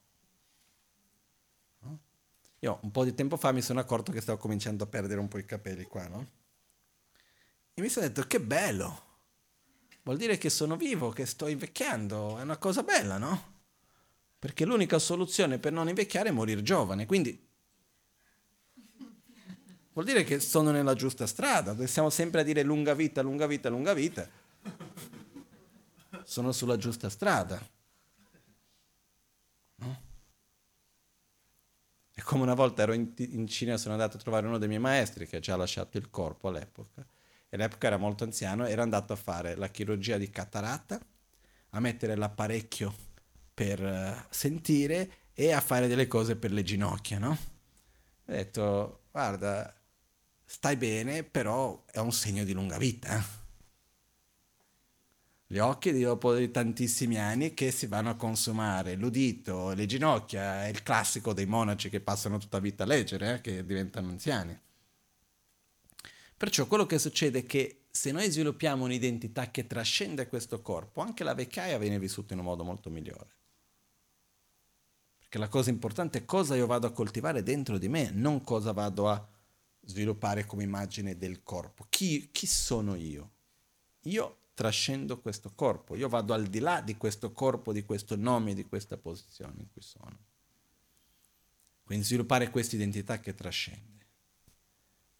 Io 2.61 2.79
un 2.81 2.89
po' 2.89 3.03
di 3.03 3.13
tempo 3.13 3.37
fa 3.37 3.51
mi 3.51 3.61
sono 3.61 3.79
accorto 3.79 4.11
che 4.11 4.19
stavo 4.19 4.39
cominciando 4.39 4.83
a 4.85 4.87
perdere 4.87 5.19
un 5.19 5.27
po' 5.27 5.37
i 5.37 5.45
capelli 5.45 5.83
qua, 5.83 6.07
no? 6.07 6.27
E 7.75 7.81
mi 7.81 7.87
sono 7.87 8.07
detto 8.07 8.23
che 8.23 8.41
bello. 8.41 9.05
Vuol 10.01 10.17
dire 10.17 10.39
che 10.39 10.49
sono 10.49 10.75
vivo, 10.75 11.11
che 11.11 11.27
sto 11.27 11.47
invecchiando, 11.47 12.39
è 12.39 12.41
una 12.41 12.57
cosa 12.57 12.81
bella, 12.81 13.19
no? 13.19 13.53
Perché 14.39 14.65
l'unica 14.65 14.97
soluzione 14.97 15.59
per 15.59 15.71
non 15.71 15.87
invecchiare 15.87 16.29
è 16.29 16.31
morire 16.31 16.63
giovane, 16.63 17.05
quindi 17.05 17.47
vuol 19.93 20.05
dire 20.05 20.23
che 20.23 20.39
sono 20.39 20.71
nella 20.71 20.95
giusta 20.95 21.27
strada, 21.27 21.85
siamo 21.85 22.09
sempre 22.09 22.41
a 22.41 22.43
dire 22.43 22.63
lunga 22.63 22.95
vita, 22.95 23.21
lunga 23.21 23.45
vita, 23.45 23.69
lunga 23.69 23.93
vita. 23.93 24.27
Sono 26.29 26.51
sulla 26.51 26.75
giusta 26.75 27.09
strada. 27.09 27.57
E 32.13 32.21
come 32.21 32.43
una 32.43 32.53
volta 32.53 32.81
ero 32.81 32.91
in, 32.91 33.13
in 33.15 33.47
Cina 33.47 33.77
sono 33.77 33.93
andato 33.93 34.17
a 34.17 34.19
trovare 34.19 34.45
uno 34.45 34.57
dei 34.57 34.67
miei 34.67 34.81
maestri 34.81 35.25
che 35.25 35.37
ha 35.37 35.39
già 35.39 35.55
lasciato 35.55 35.97
il 35.97 36.09
corpo 36.09 36.49
all'epoca, 36.49 37.01
e 37.47 37.55
all'epoca 37.55 37.87
era 37.87 37.95
molto 37.95 38.25
anziano, 38.25 38.65
era 38.65 38.81
andato 38.81 39.13
a 39.13 39.15
fare 39.15 39.55
la 39.55 39.69
chirurgia 39.69 40.17
di 40.17 40.29
cataratta, 40.29 40.99
a 41.69 41.79
mettere 41.79 42.17
l'apparecchio 42.17 42.93
per 43.53 43.81
uh, 43.81 44.25
sentire 44.29 45.29
e 45.33 45.53
a 45.53 45.61
fare 45.61 45.87
delle 45.87 46.07
cose 46.07 46.35
per 46.35 46.51
le 46.51 46.63
ginocchia, 46.63 47.19
no? 47.19 47.29
Ho 47.29 47.37
detto, 48.25 49.03
guarda, 49.11 49.73
stai 50.43 50.75
bene, 50.75 51.23
però 51.23 51.85
è 51.85 51.99
un 51.99 52.11
segno 52.11 52.43
di 52.43 52.51
lunga 52.51 52.77
vita. 52.77 53.45
Gli 55.49 55.59
occhi 55.59 55.97
dopo 55.97 56.51
tantissimi 56.51 57.17
anni 57.17 57.53
che 57.53 57.71
si 57.71 57.87
vanno 57.87 58.09
a 58.09 58.15
consumare, 58.15 58.95
l'udito, 58.95 59.71
le 59.71 59.85
ginocchia, 59.85 60.65
è 60.65 60.67
il 60.67 60.83
classico 60.83 61.31
dei 61.31 61.45
monaci 61.45 61.89
che 61.89 62.01
passano 62.01 62.37
tutta 62.37 62.59
vita 62.59 62.83
a 62.83 62.85
leggere, 62.85 63.35
eh, 63.35 63.41
che 63.41 63.65
diventano 63.65 64.09
anziani. 64.09 64.59
Perciò 66.35 66.67
quello 66.67 66.85
che 66.85 66.99
succede 66.99 67.39
è 67.39 67.45
che 67.45 67.83
se 67.89 68.11
noi 68.11 68.29
sviluppiamo 68.29 68.83
un'identità 68.83 69.49
che 69.49 69.65
trascende 69.65 70.27
questo 70.27 70.61
corpo, 70.61 70.99
anche 70.99 71.23
la 71.23 71.33
vecchiaia 71.33 71.77
viene 71.77 71.97
vissuta 71.97 72.33
in 72.33 72.39
un 72.39 72.45
modo 72.45 72.65
molto 72.65 72.89
migliore. 72.89 73.35
Perché 75.17 75.37
la 75.37 75.47
cosa 75.47 75.69
importante 75.69 76.19
è 76.19 76.25
cosa 76.25 76.57
io 76.57 76.67
vado 76.67 76.87
a 76.87 76.91
coltivare 76.91 77.41
dentro 77.41 77.77
di 77.77 77.87
me, 77.87 78.11
non 78.11 78.41
cosa 78.41 78.73
vado 78.73 79.07
a 79.07 79.27
sviluppare 79.79 80.45
come 80.45 80.63
immagine 80.63 81.17
del 81.17 81.41
corpo. 81.41 81.85
Chi, 81.87 82.29
chi 82.31 82.45
sono 82.45 82.95
io? 82.95 83.31
Io 84.01 84.37
trascendo 84.57 85.19
questo 85.19 85.51
corpo, 85.53 85.95
io 85.95 86.09
vado 86.09 86.33
al 86.33 86.47
di 86.47 86.57
là 86.57 86.81
di 86.81 86.97
questo 86.97 87.31
corpo, 87.31 87.71
di 87.71 87.85
questo 87.85 88.15
nome, 88.15 88.55
di 88.55 88.65
questa 88.65 88.97
posizione 88.97 89.53
in 89.59 89.67
cui 89.71 89.83
sono. 89.83 90.17
Quindi 91.83 92.03
sviluppare 92.03 92.49
questa 92.49 92.75
identità 92.75 93.19
che 93.19 93.35
trascende. 93.35 94.07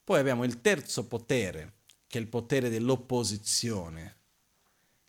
Poi 0.03 0.19
abbiamo 0.19 0.43
il 0.43 0.59
terzo 0.59 1.05
potere, 1.05 1.81
che 2.07 2.17
è 2.17 2.21
il 2.21 2.29
potere 2.29 2.69
dell'opposizione, 2.69 4.15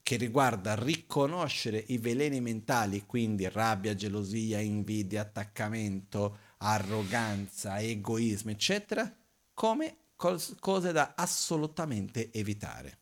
che 0.03 0.17
riguarda 0.17 0.75
riconoscere 0.75 1.83
i 1.89 1.97
veleni 1.97 2.43
mentali, 2.43 3.07
quindi 3.07 3.49
rabbia, 3.49 3.95
gelosia, 3.95 4.61
invidia, 4.61 5.23
attaccamento, 5.23 6.39
arroganza, 6.59 7.81
egoismo, 7.81 8.51
eccetera, 8.51 9.11
come 9.55 9.97
cose 10.15 10.93
da 10.93 11.15
assolutamente 11.17 12.31
evitare. 12.31 12.99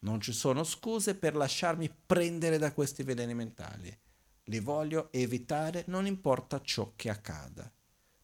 Non 0.00 0.20
ci 0.20 0.32
sono 0.32 0.64
scuse 0.64 1.14
per 1.14 1.36
lasciarmi 1.36 1.90
prendere 2.06 2.58
da 2.58 2.72
questi 2.72 3.02
veleni 3.02 3.34
mentali. 3.34 3.96
Li 4.44 4.60
voglio 4.60 5.12
evitare, 5.12 5.84
non 5.88 6.06
importa 6.06 6.60
ciò 6.62 6.92
che 6.96 7.10
accada, 7.10 7.70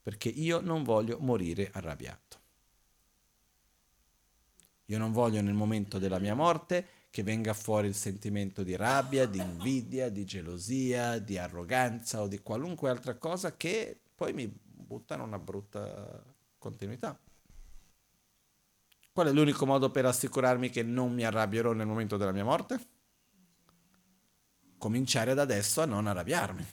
perché 0.02 0.28
io 0.28 0.60
non 0.60 0.82
voglio 0.82 1.18
morire 1.18 1.70
arrabbiato. 1.72 2.40
Io 4.86 4.98
non 4.98 5.12
voglio 5.12 5.40
nel 5.40 5.54
momento 5.54 5.98
della 5.98 6.18
mia 6.18 6.34
morte 6.34 6.86
che 7.10 7.22
venga 7.22 7.54
fuori 7.54 7.88
il 7.88 7.94
sentimento 7.94 8.62
di 8.62 8.76
rabbia, 8.76 9.26
di 9.26 9.38
invidia, 9.38 10.08
di 10.08 10.24
gelosia, 10.24 11.18
di 11.18 11.38
arroganza 11.38 12.22
o 12.22 12.28
di 12.28 12.38
qualunque 12.40 12.90
altra 12.90 13.16
cosa 13.16 13.56
che 13.56 13.98
poi 14.14 14.32
mi 14.32 14.46
buttano 14.46 15.24
una 15.24 15.38
brutta 15.38 16.22
continuità. 16.58 17.18
Qual 19.16 19.28
è 19.28 19.32
l'unico 19.32 19.64
modo 19.64 19.90
per 19.90 20.04
assicurarmi 20.04 20.68
che 20.68 20.82
non 20.82 21.14
mi 21.14 21.24
arrabbierò 21.24 21.72
nel 21.72 21.86
momento 21.86 22.18
della 22.18 22.32
mia 22.32 22.44
morte? 22.44 22.78
Cominciare 24.76 25.32
da 25.32 25.40
adesso 25.40 25.80
a 25.80 25.86
non 25.86 26.06
arrabbiarmi. 26.06 26.66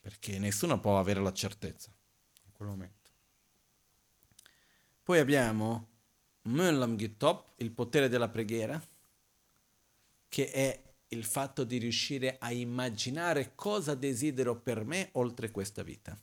Perché 0.00 0.38
nessuno 0.38 0.78
può 0.80 0.98
avere 0.98 1.22
la 1.22 1.32
certezza 1.32 1.90
in 2.44 2.52
quel 2.52 2.68
momento. 2.68 3.10
Poi 5.02 5.18
abbiamo 5.18 5.88
Möllam 6.42 6.96
Gittop, 6.96 7.52
il 7.62 7.70
potere 7.70 8.10
della 8.10 8.28
preghiera, 8.28 8.78
che 10.28 10.50
è 10.50 10.94
il 11.08 11.24
fatto 11.24 11.64
di 11.64 11.78
riuscire 11.78 12.36
a 12.38 12.52
immaginare 12.52 13.54
cosa 13.54 13.94
desidero 13.94 14.60
per 14.60 14.84
me 14.84 15.08
oltre 15.12 15.50
questa 15.50 15.82
vita 15.82 16.20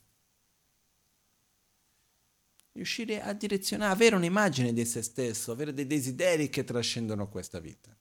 riuscire 2.82 3.22
a 3.22 3.32
direzionare, 3.32 3.92
avere 3.92 4.16
un'immagine 4.16 4.72
di 4.72 4.84
se 4.84 5.02
stesso, 5.02 5.52
avere 5.52 5.72
dei 5.72 5.86
desideri 5.86 6.50
che 6.50 6.64
trascendono 6.64 7.28
questa 7.28 7.60
vita 7.60 7.96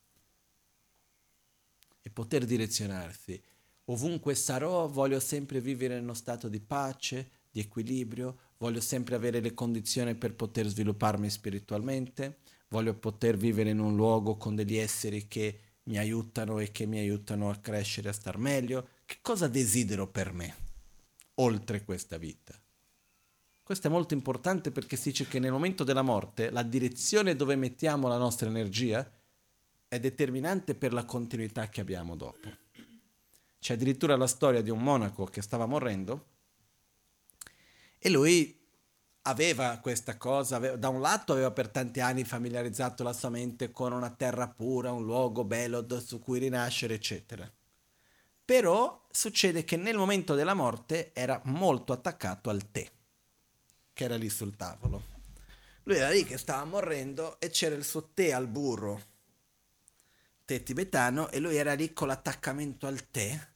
e 2.01 2.09
poter 2.09 2.45
direzionarsi. 2.45 3.41
Ovunque 3.85 4.33
sarò, 4.33 4.87
voglio 4.87 5.19
sempre 5.19 5.61
vivere 5.61 5.97
in 5.97 6.03
uno 6.03 6.13
stato 6.15 6.47
di 6.47 6.59
pace, 6.59 7.29
di 7.51 7.59
equilibrio, 7.59 8.37
voglio 8.57 8.81
sempre 8.81 9.15
avere 9.15 9.39
le 9.39 9.53
condizioni 9.53 10.15
per 10.15 10.33
poter 10.33 10.67
svilupparmi 10.67 11.29
spiritualmente, 11.29 12.37
voglio 12.69 12.95
poter 12.95 13.37
vivere 13.37 13.69
in 13.69 13.79
un 13.79 13.95
luogo 13.95 14.37
con 14.37 14.55
degli 14.55 14.77
esseri 14.77 15.27
che 15.27 15.59
mi 15.83 15.97
aiutano 15.97 16.59
e 16.59 16.71
che 16.71 16.85
mi 16.85 16.99
aiutano 16.99 17.49
a 17.49 17.57
crescere, 17.57 18.09
a 18.09 18.13
star 18.13 18.37
meglio. 18.37 18.87
Che 19.05 19.17
cosa 19.21 19.47
desidero 19.47 20.07
per 20.07 20.31
me, 20.31 20.55
oltre 21.35 21.83
questa 21.83 22.17
vita? 22.17 22.59
Questo 23.72 23.88
è 23.88 23.91
molto 23.91 24.14
importante 24.14 24.69
perché 24.69 24.98
si 24.98 25.11
dice 25.11 25.30
che 25.30 25.39
nel 25.39 25.53
momento 25.53 25.85
della 25.85 26.02
morte 26.02 26.49
la 26.49 26.61
direzione 26.61 27.38
dove 27.38 27.56
mettiamo 27.56 28.10
la 28.10 28.18
nostra 28.18 28.49
energia 28.49 29.10
è 29.88 29.98
determinante 29.98 30.76
per 30.76 30.91
la 30.91 31.06
continuità 31.06 31.69
che 31.69 31.80
abbiamo 31.80 32.18
dopo. 32.18 32.49
C'è 33.61 33.76
addirittura 33.76 34.18
la 34.18 34.27
storia 34.27 34.61
di 34.61 34.69
un 34.69 34.84
monaco 34.84 35.23
che 35.23 35.41
stava 35.41 35.68
morendo 35.68 36.26
e 37.98 38.10
lui 38.10 38.61
aveva 39.22 39.77
questa 39.77 40.18
cosa, 40.18 40.57
aveva, 40.57 40.76
da 40.76 40.89
un 40.89 40.99
lato 40.99 41.31
aveva 41.31 41.52
per 41.52 41.69
tanti 41.69 42.02
anni 42.02 42.26
familiarizzato 42.26 43.03
la 43.03 43.14
sua 43.14 43.30
mente 43.30 43.72
con 43.72 43.93
una 43.93 44.10
terra 44.10 44.49
pura, 44.49 44.91
un 44.91 45.06
luogo 45.06 45.45
bello 45.45 45.88
su 46.02 46.19
cui 46.19 46.39
rinascere, 46.39 46.95
eccetera. 46.95 47.49
Però 48.43 49.07
succede 49.10 49.64
che 49.64 49.77
nel 49.77 49.95
momento 49.95 50.35
della 50.35 50.56
morte 50.56 51.14
era 51.14 51.39
molto 51.45 51.93
attaccato 51.93 52.49
al 52.49 52.69
tè, 52.69 52.99
che 54.02 54.07
era 54.07 54.18
lì 54.18 54.30
sul 54.30 54.56
tavolo. 54.56 55.03
Lui 55.84 55.98
era 55.98 56.10
lì 56.10 56.23
che 56.23 56.40
stava 56.40 56.65
morendo 56.65 57.40
e 57.40 57.52
c'era 57.52 57.76
il 57.76 57.84
suo 57.84 58.10
tè 58.15 58.32
al 58.32 58.48
burro, 58.48 59.10
tè 60.44 60.64
tibetano, 60.64 61.30
e 61.30 61.40
lui 61.40 61.56
era 61.56 61.73
lì 61.76 61.94
con 61.94 62.07
l'attaccamento 62.07 62.88
al 62.88 63.11
tè 63.11 63.48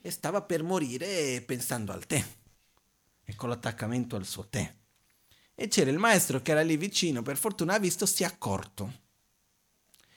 e 0.00 0.10
stava 0.10 0.42
per 0.42 0.64
morire 0.64 1.40
pensando 1.42 1.92
al 1.92 2.06
tè 2.06 2.24
e 3.22 3.36
con 3.36 3.48
l'attaccamento 3.48 4.16
al 4.16 4.26
suo 4.26 4.48
tè. 4.48 4.74
E 5.54 5.68
c'era 5.68 5.90
il 5.90 5.98
maestro 5.98 6.42
che 6.42 6.50
era 6.50 6.62
lì 6.62 6.76
vicino, 6.76 7.22
per 7.22 7.36
fortuna 7.36 7.74
ha 7.74 7.78
visto, 7.78 8.04
si 8.04 8.24
è 8.24 8.26
accorto. 8.26 9.02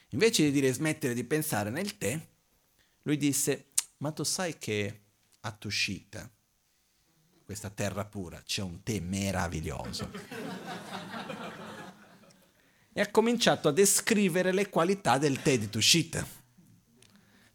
Invece 0.08 0.42
di 0.42 0.50
dire 0.50 0.72
smettere 0.72 1.14
di 1.14 1.22
pensare 1.22 1.70
nel 1.70 1.96
tè, 1.96 2.20
lui 3.02 3.16
disse, 3.16 3.68
ma 3.98 4.10
tu 4.10 4.24
sai 4.24 4.58
che 4.58 5.02
a 5.40 5.52
Tushita, 5.52 6.28
questa 7.48 7.70
terra 7.70 8.04
pura, 8.04 8.42
c'è 8.44 8.60
un 8.60 8.82
tè 8.82 9.00
meraviglioso. 9.00 10.10
e 12.92 13.00
ha 13.00 13.10
cominciato 13.10 13.68
a 13.68 13.72
descrivere 13.72 14.52
le 14.52 14.68
qualità 14.68 15.16
del 15.16 15.40
tè 15.40 15.58
di 15.58 15.70
Tushita. 15.70 16.26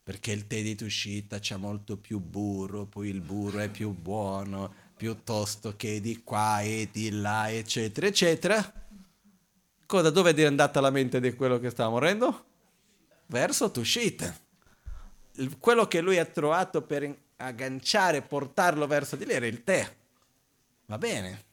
Perché 0.01 0.31
il 0.31 0.47
tè 0.47 0.63
di 0.63 0.73
Tushita 0.73 1.37
c'ha 1.39 1.57
molto 1.57 1.97
più 1.97 2.17
burro, 2.17 2.87
poi 2.87 3.09
il 3.09 3.21
burro 3.21 3.59
è 3.59 3.69
più 3.69 3.91
buono, 3.91 4.73
piuttosto 4.97 5.75
che 5.75 6.01
di 6.01 6.23
qua 6.23 6.61
e 6.61 6.89
di 6.91 7.11
là, 7.11 7.51
eccetera, 7.51 8.07
eccetera. 8.07 8.73
Cosa, 9.85 10.09
dove 10.09 10.33
è 10.33 10.43
andata 10.43 10.81
la 10.81 10.89
mente 10.89 11.19
di 11.19 11.35
quello 11.35 11.59
che 11.59 11.69
stava 11.69 11.91
morendo? 11.91 12.45
Verso 13.27 13.69
Tushita. 13.69 14.35
Quello 15.59 15.87
che 15.87 16.01
lui 16.01 16.17
ha 16.17 16.25
trovato 16.25 16.81
per 16.81 17.15
agganciare, 17.45 18.21
portarlo 18.21 18.87
verso 18.87 19.15
di 19.15 19.25
lì 19.25 19.33
era 19.33 19.47
il 19.47 19.63
tè. 19.63 19.95
Va 20.85 20.97
bene. 20.97 21.43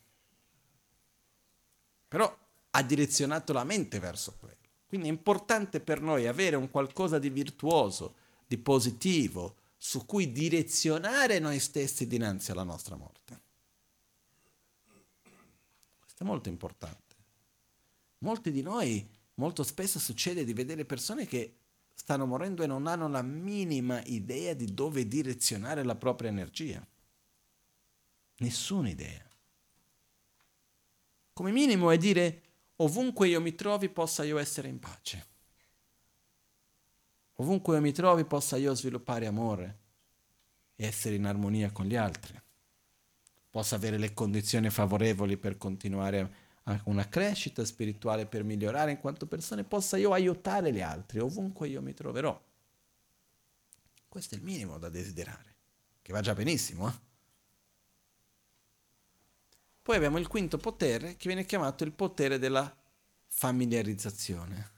Però 2.09 2.39
ha 2.71 2.83
direzionato 2.83 3.53
la 3.53 3.65
mente 3.65 3.99
verso 3.99 4.35
quello. 4.39 4.57
Quindi 4.87 5.09
è 5.09 5.11
importante 5.11 5.81
per 5.81 6.01
noi 6.01 6.27
avere 6.27 6.57
un 6.57 6.71
qualcosa 6.71 7.19
di 7.19 7.31
virtuoso, 7.31 8.15
di 8.47 8.59
positivo, 8.59 9.57
su 9.77 10.05
cui 10.05 10.33
direzionare 10.33 11.39
noi 11.39 11.59
stessi 11.59 12.07
dinanzi 12.07 12.51
alla 12.51 12.65
nostra 12.65 12.97
morte. 12.97 13.41
Questo 16.01 16.25
è 16.25 16.27
molto 16.27 16.49
importante. 16.49 17.15
Molti 18.19 18.51
di 18.51 18.62
noi, 18.62 19.09
molto 19.35 19.62
spesso 19.62 19.99
succede 19.99 20.45
di 20.45 20.53
vedere 20.53 20.85
persone 20.85 21.27
che 21.27 21.60
stanno 22.01 22.24
morendo 22.24 22.62
e 22.62 22.66
non 22.66 22.86
hanno 22.86 23.09
la 23.09 23.20
minima 23.20 24.02
idea 24.05 24.55
di 24.55 24.72
dove 24.72 25.06
direzionare 25.06 25.85
la 25.85 25.97
propria 25.97 26.31
energia. 26.31 26.85
Nessuna 28.39 28.89
idea. 28.89 29.22
Come 31.35 31.52
minimo 31.52 31.90
è 31.90 31.98
dire 31.98 32.43
ovunque 32.77 33.28
io 33.28 33.43
mi 33.43 33.55
trovi 33.55 33.90
possa 33.90 34.24
io 34.24 34.39
essere 34.39 34.68
in 34.68 34.78
pace. 34.78 35.27
Ovunque 37.35 37.74
io 37.77 37.82
mi 37.82 37.93
trovi 37.93 38.24
possa 38.24 38.56
io 38.56 38.74
sviluppare 38.74 39.27
amore 39.27 39.78
e 40.77 40.86
essere 40.86 41.16
in 41.16 41.27
armonia 41.27 41.70
con 41.70 41.85
gli 41.85 41.97
altri. 41.97 42.35
Possa 43.51 43.77
avere 43.77 43.98
le 43.98 44.14
condizioni 44.14 44.70
favorevoli 44.70 45.36
per 45.36 45.59
continuare 45.59 46.20
a 46.20 46.31
una 46.85 47.09
crescita 47.09 47.65
spirituale, 47.65 48.27
per 48.27 48.45
migliorare 48.45 48.91
in 48.91 48.99
quanto 48.99 49.27
persone, 49.27 49.65
possa 49.65 49.97
io 49.97 50.13
aiutare 50.13 50.73
gli 50.73 50.81
altri 50.81 51.19
ovunque 51.19 51.69
io 51.69 51.81
mi 51.83 51.95
troverò. 51.95 52.39
Questo 54.09 54.35
è 54.35 54.39
il 54.39 54.45
minimo 54.45 54.79
da 54.79 54.89
desiderare, 54.89 55.57
che 56.03 56.13
va 56.13 56.21
già 56.21 56.35
benissimo. 56.35 56.89
Eh? 56.89 56.93
Poi 59.83 59.97
abbiamo 59.97 60.19
il 60.19 60.27
quinto 60.27 60.59
potere 60.59 61.17
che 61.17 61.29
viene 61.29 61.45
chiamato 61.45 61.85
il 61.85 61.93
potere 61.93 62.39
della 62.39 62.77
familiarizzazione. 63.27 64.71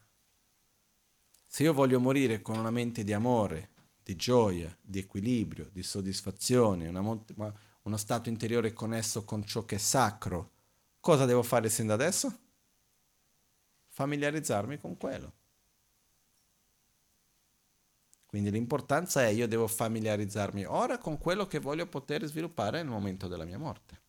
Se 1.47 1.63
io 1.63 1.73
voglio 1.73 2.01
morire 2.01 2.41
con 2.41 2.59
una 2.59 2.71
mente 2.71 3.05
di 3.05 3.13
amore, 3.13 3.71
di 4.03 4.17
gioia, 4.17 4.75
di 4.81 4.99
equilibrio, 4.99 5.69
di 5.73 5.83
soddisfazione, 5.83 6.89
una, 6.89 7.01
uno 7.01 7.97
stato 7.97 8.29
interiore 8.29 8.73
connesso 8.73 9.25
con 9.25 9.45
ciò 9.45 9.65
che 9.65 9.77
è 9.77 9.79
sacro, 9.79 10.51
cosa 11.03 11.27
devo 11.27 11.43
fare 11.43 11.69
sin 11.69 11.89
da 11.89 11.95
adesso? 11.95 12.39
Familiarizzarmi 13.89 14.79
con 14.79 14.97
quello. 14.97 15.33
Quindi 18.25 18.51
l'importanza 18.51 19.23
è 19.23 19.27
io 19.27 19.47
devo 19.47 19.67
familiarizzarmi 19.67 20.65
ora 20.65 20.97
con 20.97 21.19
quello 21.19 21.47
che 21.47 21.59
voglio 21.59 21.87
poter 21.87 22.25
sviluppare 22.25 22.79
nel 22.79 22.91
momento 22.91 23.29
della 23.29 23.45
mia 23.45 23.59
morte. 23.59 24.01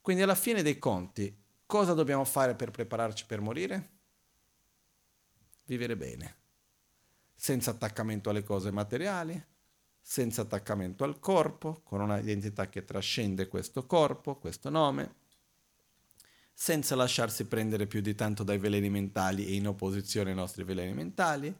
Quindi 0.00 0.22
alla 0.22 0.34
fine 0.34 0.62
dei 0.62 0.78
conti, 0.78 1.32
cosa 1.66 1.92
dobbiamo 1.92 2.24
fare 2.24 2.56
per 2.56 2.72
prepararci 2.72 3.26
per 3.26 3.40
morire? 3.40 3.96
vivere 5.68 5.96
bene, 5.96 6.36
senza 7.34 7.72
attaccamento 7.72 8.30
alle 8.30 8.42
cose 8.42 8.70
materiali, 8.70 9.40
senza 10.00 10.42
attaccamento 10.42 11.04
al 11.04 11.20
corpo, 11.20 11.82
con 11.84 12.00
una 12.00 12.18
identità 12.18 12.68
che 12.70 12.84
trascende 12.84 13.48
questo 13.48 13.84
corpo, 13.84 14.36
questo 14.38 14.70
nome, 14.70 15.26
senza 16.60 16.96
lasciarsi 16.96 17.44
prendere 17.44 17.86
più 17.86 18.00
di 18.00 18.16
tanto 18.16 18.42
dai 18.42 18.58
veleni 18.58 18.90
mentali 18.90 19.46
e 19.46 19.54
in 19.54 19.68
opposizione 19.68 20.30
ai 20.30 20.36
nostri 20.36 20.64
veleni 20.64 20.92
mentali, 20.92 21.56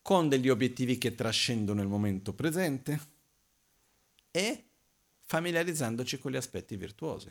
con 0.00 0.30
degli 0.30 0.48
obiettivi 0.48 0.96
che 0.96 1.14
trascendono 1.14 1.82
il 1.82 1.86
momento 1.86 2.32
presente 2.32 2.98
e 4.30 4.64
familiarizzandoci 5.20 6.18
con 6.18 6.32
gli 6.32 6.36
aspetti 6.36 6.76
virtuosi. 6.76 7.30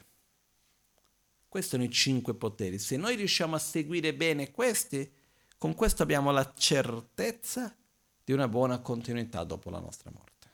Questi 1.49 1.72
sono 1.72 1.84
i 1.85 1.89
cinque 1.89 2.35
poteri. 2.35 2.77
Se 2.77 2.98
noi 2.98 3.15
riusciamo 3.15 3.56
a 3.56 3.60
seguire 3.60 4.14
bene 4.14 4.52
questi, 4.52 5.11
con 5.57 5.73
questo 5.73 6.03
abbiamo 6.03 6.30
la 6.30 6.53
certezza 6.56 7.76
di 8.23 8.31
una 8.31 8.48
buona 8.48 8.77
continuità 8.77 9.44
dopo 9.44 9.72
la 9.72 9.80
nostra 9.80 10.11
morte. 10.14 10.52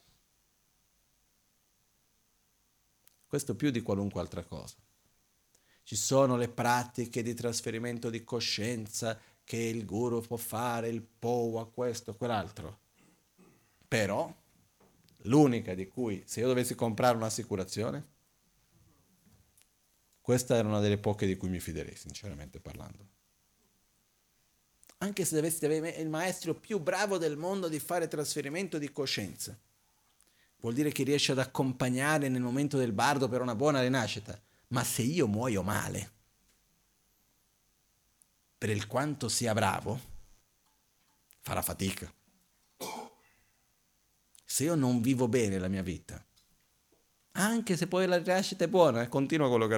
Questo 3.27 3.53
più 3.53 3.69
di 3.69 3.81
qualunque 3.81 4.21
altra 4.21 4.45
cosa. 4.45 4.75
Ci 5.83 5.95
sono 5.95 6.37
le 6.37 6.47
pratiche 6.47 7.21
di 7.21 7.33
trasferimento 7.33 8.09
di 8.09 8.23
coscienza 8.23 9.19
che 9.43 9.57
il 9.57 9.85
guru 9.85 10.21
può 10.21 10.37
fare, 10.37 10.89
il 10.89 11.01
POA, 11.01 11.65
questo, 11.67 12.15
quell'altro. 12.15 12.79
Però 13.87 14.33
l'unica 15.23 15.73
di 15.73 15.87
cui, 15.87 16.23
se 16.25 16.39
io 16.39 16.47
dovessi 16.47 16.73
comprare 16.75 17.17
un'assicurazione, 17.17 18.11
questa 20.21 20.55
era 20.55 20.67
una 20.67 20.79
delle 20.79 20.97
poche 20.97 21.25
di 21.25 21.35
cui 21.35 21.49
mi 21.49 21.59
fiderei, 21.59 21.95
sinceramente 21.95 22.59
parlando 22.59 23.11
anche 25.03 25.25
se 25.25 25.35
dovessi 25.35 25.65
avere 25.65 25.89
il 25.89 26.07
maestro 26.07 26.55
più 26.55 26.79
bravo 26.79 27.17
del 27.17 27.35
mondo 27.35 27.67
di 27.67 27.79
fare 27.79 28.07
trasferimento 28.07 28.77
di 28.77 28.91
coscienza. 28.91 29.57
Vuol 30.61 30.73
dire 30.73 30.91
che 30.91 31.03
riesce 31.03 31.33
ad 31.33 31.39
accompagnare 31.39 32.29
nel 32.29 32.41
momento 32.41 32.77
del 32.77 32.93
bardo 32.93 33.27
per 33.27 33.41
una 33.41 33.53
buona 33.53 33.81
rinascita. 33.81 34.41
Ma 34.73 34.83
se 34.83 35.03
io 35.03 35.27
muoio 35.27 35.61
male, 35.61 36.11
per 38.57 38.71
il 38.71 38.87
quanto 38.87 39.29
sia 39.29 39.53
bravo, 39.53 39.99
farà 41.41 41.61
fatica. 41.61 42.11
Se 44.43 44.63
io 44.63 44.73
non 44.73 44.99
vivo 45.01 45.27
bene 45.27 45.59
la 45.59 45.67
mia 45.67 45.83
vita, 45.83 46.25
anche 47.33 47.77
se 47.77 47.85
poi 47.85 48.07
la 48.07 48.17
rinascita 48.17 48.63
è 48.63 48.67
buona, 48.67 49.03
eh, 49.03 49.09
continua 49.09 49.47
quello 49.47 49.67
che, 49.67 49.77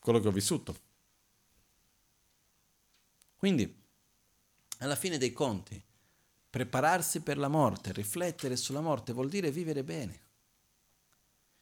quello 0.00 0.20
che 0.20 0.28
ho 0.28 0.32
vissuto. 0.32 0.76
Quindi, 3.36 3.84
alla 4.78 4.96
fine 4.96 5.18
dei 5.18 5.34
conti, 5.34 5.82
prepararsi 6.48 7.20
per 7.20 7.36
la 7.36 7.48
morte, 7.48 7.92
riflettere 7.92 8.56
sulla 8.56 8.80
morte, 8.80 9.12
vuol 9.12 9.28
dire 9.28 9.50
vivere 9.50 9.84
bene. 9.84 10.27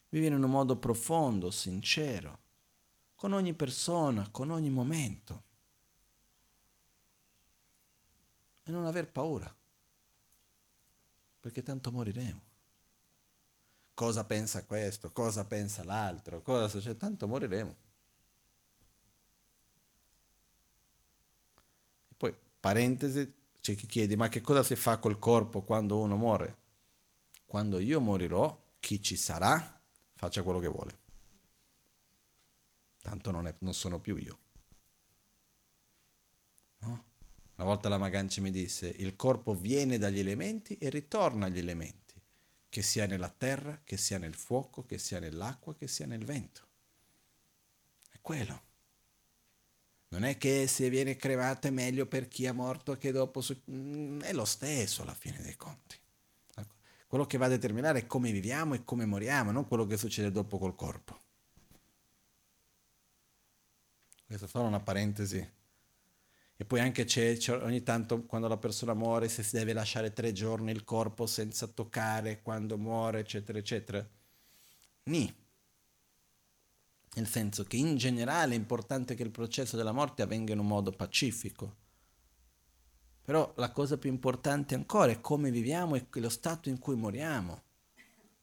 Vivere 0.09 0.35
in 0.35 0.43
un 0.43 0.51
modo 0.51 0.77
profondo, 0.77 1.51
sincero, 1.51 2.39
con 3.15 3.33
ogni 3.33 3.55
persona, 3.55 4.29
con 4.31 4.51
ogni 4.51 4.71
momento. 4.71 5.43
E 8.63 8.71
non 8.71 8.87
aver 8.87 9.11
paura, 9.11 9.55
perché 11.41 11.63
tanto 11.63 11.93
moriremo. 11.93 12.41
Cosa 13.95 14.25
pensa 14.25 14.65
questo? 14.65 15.11
Cosa 15.13 15.45
pensa 15.45 15.85
l'altro? 15.85 16.43
Cosa 16.43 16.69
succede? 16.69 16.97
Tanto 16.97 17.27
moriremo. 17.27 17.85
Parentesi, 22.67 23.33
c'è 23.61 23.77
chi 23.77 23.87
chiede, 23.87 24.17
ma 24.17 24.29
che 24.29 24.41
cosa 24.41 24.65
si 24.65 24.75
fa 24.75 24.99
col 24.99 25.21
corpo 25.21 25.63
quando 25.63 26.01
uno 26.01 26.17
muore? 26.17 26.57
Quando 27.45 27.79
io 27.79 28.01
morirò, 28.01 28.61
chi 28.81 29.01
ci 29.01 29.15
sarà, 29.15 29.76
faccia 30.17 30.43
quello 30.43 30.59
che 30.59 30.69
vuole. 30.69 30.99
tanto 33.01 33.31
non, 33.31 33.47
è, 33.47 33.55
non 33.61 33.75
sono 33.75 34.01
più 34.01 34.17
io. 34.17 34.39
No? 36.79 37.05
Una 37.57 37.67
volta 37.67 37.89
la 37.89 37.99
Maganci 37.99 38.41
mi 38.41 38.51
disse, 38.51 38.89
il 38.89 39.15
corpo 39.15 39.55
viene 39.55 39.99
dagli 39.99 40.19
elementi 40.19 40.77
e 40.79 40.91
ritorna 40.91 41.47
agli 41.47 41.59
elementi, 41.59 42.21
che 42.69 42.83
sia 42.83 43.07
nella 43.07 43.31
terra, 43.31 43.81
che 43.85 43.97
sia 43.97 44.19
nel 44.19 44.35
fuoco, 44.35 44.85
che 44.85 44.99
sia 44.99 45.21
nell'acqua, 45.21 45.75
che 45.75 45.87
sia 45.87 46.07
nel 46.07 46.25
vento. 46.25 46.67
È 48.11 48.19
quello. 48.21 48.65
Non 50.09 50.25
è 50.25 50.37
che 50.39 50.67
se 50.67 50.89
viene 50.91 51.17
cremato 51.17 51.69
è 51.69 51.71
meglio 51.71 52.07
per 52.07 52.29
chi 52.29 52.45
è 52.45 52.53
morto 52.53 52.97
che 52.97 53.13
dopo... 53.13 53.43
Mm, 53.71 54.21
è 54.23 54.33
lo 54.33 54.45
stesso 54.45 55.03
alla 55.03 55.15
fine 55.15 55.41
dei 55.41 55.57
conti. 55.57 55.99
Quello 57.07 57.25
che 57.25 57.39
va 57.39 57.47
a 57.47 57.51
determinare 57.51 58.01
è 58.01 58.07
come 58.07 58.33
viviamo 58.33 58.75
e 58.75 58.85
come 58.85 59.07
moriamo, 59.07 59.53
non 59.53 59.67
quello 59.67 59.87
che 59.87 59.97
succede 59.97 60.33
dopo 60.33 60.59
col 60.59 60.75
corpo. 60.75 61.19
Questa 64.27 64.47
è 64.47 64.49
solo 64.49 64.67
una 64.67 64.81
parentesi. 64.81 65.55
E 66.59 66.65
poi 66.65 66.81
anche 66.81 67.05
c'è, 67.05 67.37
c'è, 67.37 67.63
ogni 67.63 67.83
tanto 67.83 68.25
quando 68.25 68.49
la 68.49 68.57
persona 68.57 68.95
muore 68.95 69.29
se 69.29 69.43
si 69.43 69.57
deve 69.57 69.73
lasciare 69.73 70.13
tre 70.13 70.33
giorni 70.33 70.73
il 70.73 70.85
corpo 70.85 71.27
senza 71.27 71.67
toccare 71.67 72.43
quando 72.43 72.77
muore, 72.77 73.21
eccetera, 73.21 73.59
eccetera. 73.59 74.05
Ni. 75.05 75.33
Nel 77.15 77.29
senso 77.29 77.65
che 77.65 77.77
in 77.77 77.97
generale 77.97 78.55
è 78.55 78.57
importante 78.57 79.15
che 79.15 79.23
il 79.23 79.31
processo 79.31 79.77
della 79.77 79.93
morte 79.93 80.23
avvenga 80.23 80.53
in 80.53 80.59
un 80.59 80.67
modo 80.67 80.91
pacifico. 80.91 81.85
Però 83.27 83.53
la 83.57 83.73
cosa 83.73 83.99
più 83.99 84.09
importante 84.09 84.77
ancora 84.77 85.11
è 85.11 85.21
come 85.21 85.51
viviamo 85.51 85.97
e 85.97 86.07
lo 86.13 86.29
stato 86.29 86.69
in 86.69 86.79
cui 86.79 86.95
moriamo. 86.95 87.61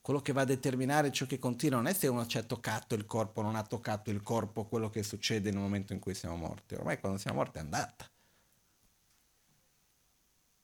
Quello 0.01 0.19
che 0.19 0.33
va 0.33 0.41
a 0.41 0.45
determinare 0.45 1.09
ciò 1.09 1.25
che 1.25 1.39
continua 1.39 1.77
non 1.77 1.87
è 1.87 1.93
se 1.93 2.07
uno 2.07 2.27
ci 2.27 2.37
ha 2.37 2.43
toccato 2.43 2.93
il 2.93 3.05
corpo 3.05 3.41
non 3.41 3.55
ha 3.55 3.63
toccato 3.63 4.09
il 4.09 4.21
corpo, 4.21 4.65
quello 4.65 4.89
che 4.89 5.01
succede 5.01 5.51
nel 5.51 5.61
momento 5.61 5.93
in 5.93 5.99
cui 5.99 6.13
siamo 6.13 6.35
morti. 6.35 6.75
Ormai 6.75 6.99
quando 6.99 7.17
siamo 7.17 7.37
morti 7.37 7.59
è 7.59 7.61
andata. 7.61 8.11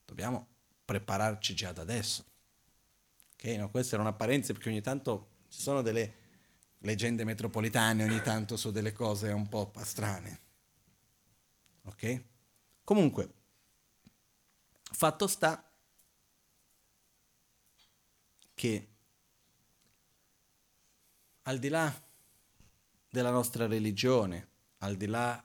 Dobbiamo 0.04 0.48
prepararci 0.84 1.56
già 1.56 1.72
da 1.72 1.82
adesso. 1.82 2.26
Ok, 3.36 3.46
no, 3.56 3.70
questa 3.70 3.94
era 3.94 4.04
una 4.04 4.12
parentesi 4.12 4.52
perché 4.52 4.68
ogni 4.68 4.82
tanto 4.82 5.30
ci 5.48 5.62
sono 5.62 5.82
delle 5.82 6.14
leggende 6.80 7.24
metropolitane 7.24 8.04
ogni 8.04 8.22
tanto 8.22 8.58
su 8.58 8.70
delle 8.72 8.91
cose 8.91 9.32
un 9.32 9.48
po' 9.48 9.72
strane. 9.78 10.40
Ok? 11.84 12.24
Comunque, 12.84 13.39
fatto 14.91 15.28
sta 15.28 15.64
che 18.53 18.88
al 21.44 21.60
di 21.60 21.70
là 21.70 22.07
della 23.10 23.32
nostra 23.32 23.66
religione, 23.68 24.48
al 24.80 24.95
di 24.95 25.07
là 25.07 25.44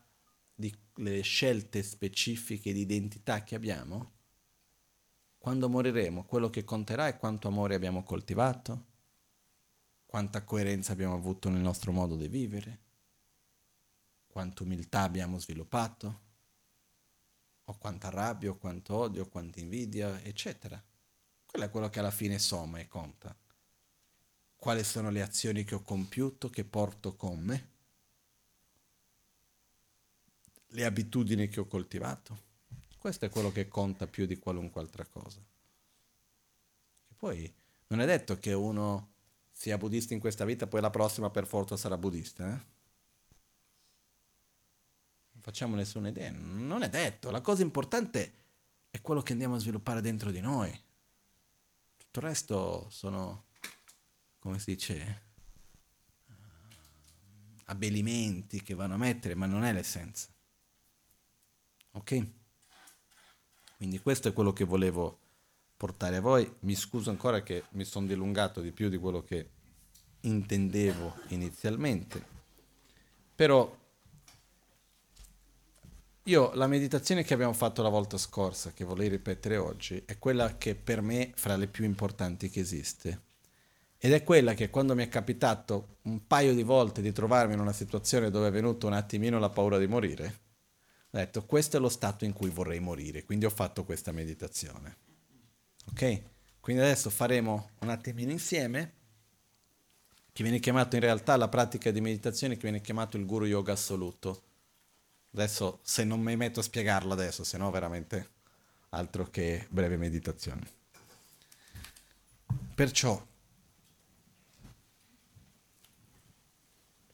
delle 0.54 1.22
scelte 1.22 1.82
specifiche 1.82 2.72
di 2.72 2.80
identità 2.80 3.42
che 3.42 3.54
abbiamo, 3.54 4.12
quando 5.38 5.68
moriremo, 5.68 6.24
quello 6.24 6.50
che 6.50 6.64
conterà 6.64 7.06
è 7.06 7.18
quanto 7.18 7.48
amore 7.48 7.74
abbiamo 7.74 8.02
coltivato, 8.02 8.86
quanta 10.06 10.44
coerenza 10.44 10.92
abbiamo 10.92 11.14
avuto 11.14 11.48
nel 11.48 11.60
nostro 11.60 11.92
modo 11.92 12.16
di 12.16 12.28
vivere, 12.28 12.80
quanta 14.26 14.62
umiltà 14.62 15.02
abbiamo 15.02 15.38
sviluppato, 15.38 16.22
o 17.64 17.78
quanta 17.78 18.10
rabbia, 18.10 18.50
o 18.50 18.56
quanto 18.56 18.94
odio, 18.94 19.22
o 19.22 19.28
quanta 19.28 19.60
invidia, 19.60 20.20
eccetera. 20.22 20.82
Quello 21.46 21.64
è 21.64 21.70
quello 21.70 21.88
che 21.88 21.98
alla 22.00 22.10
fine 22.10 22.38
somma 22.38 22.78
e 22.78 22.88
conta. 22.88 23.34
Quali 24.56 24.82
sono 24.84 25.10
le 25.10 25.22
azioni 25.22 25.64
che 25.64 25.74
ho 25.74 25.82
compiuto, 25.82 26.50
che 26.50 26.64
porto 26.64 27.14
con 27.14 27.40
me, 27.40 27.68
le 30.68 30.84
abitudini 30.84 31.48
che 31.48 31.60
ho 31.60 31.66
coltivato. 31.66 32.52
Questo 32.98 33.26
è 33.26 33.30
quello 33.30 33.52
che 33.52 33.68
conta 33.68 34.06
più 34.06 34.26
di 34.26 34.38
qualunque 34.38 34.80
altra 34.80 35.04
cosa. 35.04 35.38
E 37.08 37.14
poi 37.16 37.52
non 37.88 38.00
è 38.00 38.06
detto 38.06 38.38
che 38.38 38.52
uno 38.52 39.12
sia 39.52 39.78
buddista 39.78 40.14
in 40.14 40.20
questa 40.20 40.44
vita, 40.44 40.66
poi 40.66 40.80
la 40.80 40.90
prossima 40.90 41.30
per 41.30 41.46
forza 41.46 41.76
sarà 41.76 41.96
buddista. 41.96 42.52
Eh? 42.52 42.73
Facciamo 45.44 45.76
nessuna 45.76 46.08
idea, 46.08 46.32
non 46.32 46.84
è 46.84 46.88
detto. 46.88 47.30
La 47.30 47.42
cosa 47.42 47.60
importante 47.60 48.32
è 48.90 49.02
quello 49.02 49.20
che 49.20 49.32
andiamo 49.32 49.56
a 49.56 49.58
sviluppare 49.58 50.00
dentro 50.00 50.30
di 50.30 50.40
noi. 50.40 50.70
Tutto 51.98 52.20
il 52.20 52.24
resto 52.24 52.88
sono, 52.88 53.44
come 54.38 54.58
si 54.58 54.72
dice, 54.72 55.22
abbelimenti 57.64 58.62
che 58.62 58.72
vanno 58.72 58.94
a 58.94 58.96
mettere, 58.96 59.34
ma 59.34 59.44
non 59.44 59.64
è 59.64 59.72
l'essenza. 59.74 60.28
Ok? 61.90 62.26
Quindi 63.76 63.98
questo 63.98 64.28
è 64.28 64.32
quello 64.32 64.54
che 64.54 64.64
volevo 64.64 65.18
portare 65.76 66.16
a 66.16 66.20
voi. 66.22 66.50
Mi 66.60 66.74
scuso 66.74 67.10
ancora 67.10 67.42
che 67.42 67.64
mi 67.72 67.84
sono 67.84 68.06
dilungato 68.06 68.62
di 68.62 68.72
più 68.72 68.88
di 68.88 68.96
quello 68.96 69.22
che 69.22 69.50
intendevo 70.20 71.16
inizialmente, 71.28 72.26
però 73.34 73.82
io 76.24 76.52
la 76.54 76.66
meditazione 76.66 77.22
che 77.22 77.34
abbiamo 77.34 77.52
fatto 77.52 77.82
la 77.82 77.90
volta 77.90 78.16
scorsa, 78.16 78.72
che 78.72 78.84
vorrei 78.84 79.08
ripetere 79.08 79.58
oggi, 79.58 80.02
è 80.06 80.18
quella 80.18 80.56
che 80.56 80.74
per 80.74 81.02
me 81.02 81.32
fra 81.34 81.56
le 81.56 81.66
più 81.66 81.84
importanti 81.84 82.48
che 82.48 82.60
esiste. 82.60 83.22
Ed 83.98 84.12
è 84.12 84.22
quella 84.22 84.54
che 84.54 84.70
quando 84.70 84.94
mi 84.94 85.04
è 85.04 85.08
capitato 85.08 85.98
un 86.02 86.26
paio 86.26 86.54
di 86.54 86.62
volte 86.62 87.02
di 87.02 87.12
trovarmi 87.12 87.54
in 87.54 87.60
una 87.60 87.72
situazione 87.72 88.30
dove 88.30 88.48
è 88.48 88.50
venuto 88.50 88.86
un 88.86 88.94
attimino 88.94 89.38
la 89.38 89.50
paura 89.50 89.78
di 89.78 89.86
morire, 89.86 90.40
ho 91.10 91.18
detto 91.18 91.44
questo 91.44 91.76
è 91.76 91.80
lo 91.80 91.90
stato 91.90 92.24
in 92.24 92.32
cui 92.32 92.50
vorrei 92.50 92.80
morire, 92.80 93.24
quindi 93.24 93.44
ho 93.44 93.50
fatto 93.50 93.84
questa 93.84 94.10
meditazione. 94.10 94.96
Ok? 95.90 96.22
Quindi 96.60 96.82
adesso 96.82 97.10
faremo 97.10 97.70
un 97.80 97.90
attimino 97.90 98.32
insieme, 98.32 98.92
che 100.32 100.42
viene 100.42 100.58
chiamato 100.58 100.96
in 100.96 101.02
realtà 101.02 101.36
la 101.36 101.48
pratica 101.48 101.90
di 101.90 102.00
meditazione, 102.00 102.54
che 102.54 102.62
viene 102.62 102.80
chiamato 102.80 103.18
il 103.18 103.26
guru 103.26 103.44
yoga 103.44 103.72
assoluto. 103.72 104.42
Adesso, 105.34 105.80
se 105.82 106.04
non 106.04 106.20
mi 106.20 106.36
metto 106.36 106.60
a 106.60 106.62
spiegarlo 106.62 107.12
adesso, 107.12 107.42
se 107.42 107.58
no 107.58 107.68
veramente 107.72 108.30
altro 108.90 109.28
che 109.30 109.66
breve 109.68 109.96
meditazione. 109.96 110.70
Perciò 112.72 113.20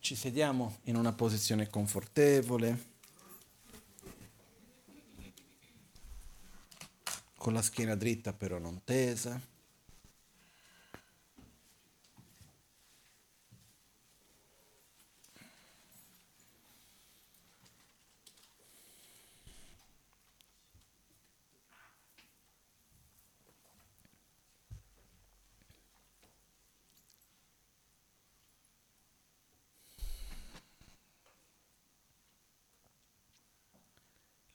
ci 0.01 0.15
sediamo 0.15 0.81
in 0.85 0.97
una 0.97 1.15
posizione 1.15 1.71
confortevole 1.71 2.89
con 7.37 7.55
la 7.55 7.63
schiena 7.63 7.95
dritta 7.95 8.35
però 8.35 8.59
non 8.59 8.85
tesa. 8.85 9.41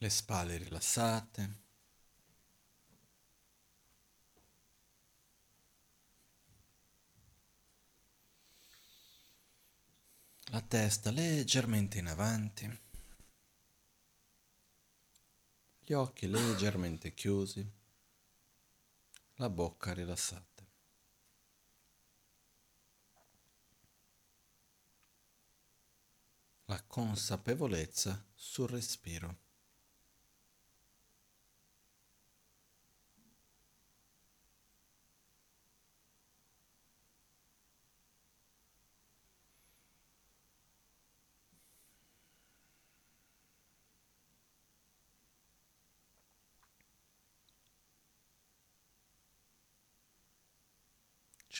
Le 0.05 0.11
spalle 0.11 0.57
rilassate. 0.57 1.63
la 10.51 10.61
testa 10.61 11.09
leggermente 11.09 11.97
in 11.97 12.05
avanti, 12.05 12.79
gli 15.79 15.93
occhi 15.93 16.27
leggermente 16.27 17.15
chiusi, 17.15 17.67
la 19.37 19.49
bocca 19.49 19.91
rilassata. 19.91 20.63
La 26.65 26.83
consapevolezza 26.83 28.23
sul 28.35 28.69
respiro. 28.69 29.44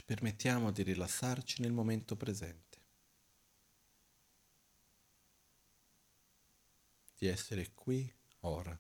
Permettiamo 0.06 0.72
di 0.72 0.84
rilassarci 0.84 1.61
nel 1.61 1.72
momento 1.73 2.15
presente. 2.15 2.76
di 7.18 7.27
essere 7.27 7.72
qui 7.73 8.11
ora. 8.41 8.80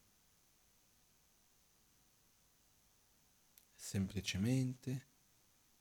Semplicemente 3.75 5.07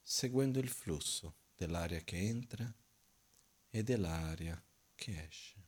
seguendo 0.01 0.61
il 0.61 0.69
flusso 0.69 1.37
dell'aria 1.57 2.01
che 2.01 2.17
entra 2.17 2.73
e 3.71 3.83
dell'aria 3.83 4.63
che 4.95 5.27
esce. 5.27 5.64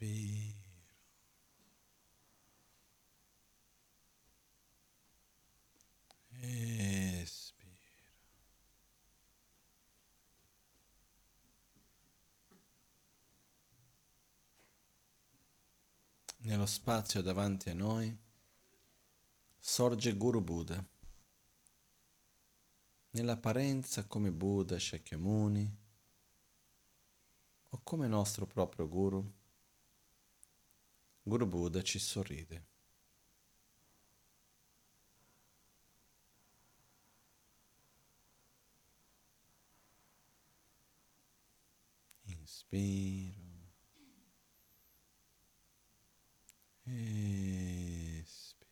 Inspiro. 0.00 0.58
Espiro. 6.40 7.68
Nello 16.38 16.64
spazio 16.64 17.20
davanti 17.20 17.68
a 17.68 17.74
noi 17.74 18.16
sorge 19.58 20.16
Guru 20.16 20.40
Buddha. 20.40 20.82
Nell'apparenza 23.10 24.06
come 24.06 24.30
Buddha 24.30 24.78
Shakyamuni 24.78 25.78
o 27.68 27.80
come 27.82 28.06
nostro 28.06 28.46
proprio 28.46 28.88
Guru. 28.88 29.39
Guru 31.22 31.46
Buddha 31.46 31.82
ci 31.82 31.98
sorride. 31.98 32.66
Inspiro. 42.24 43.48
Espiro. 46.84 48.68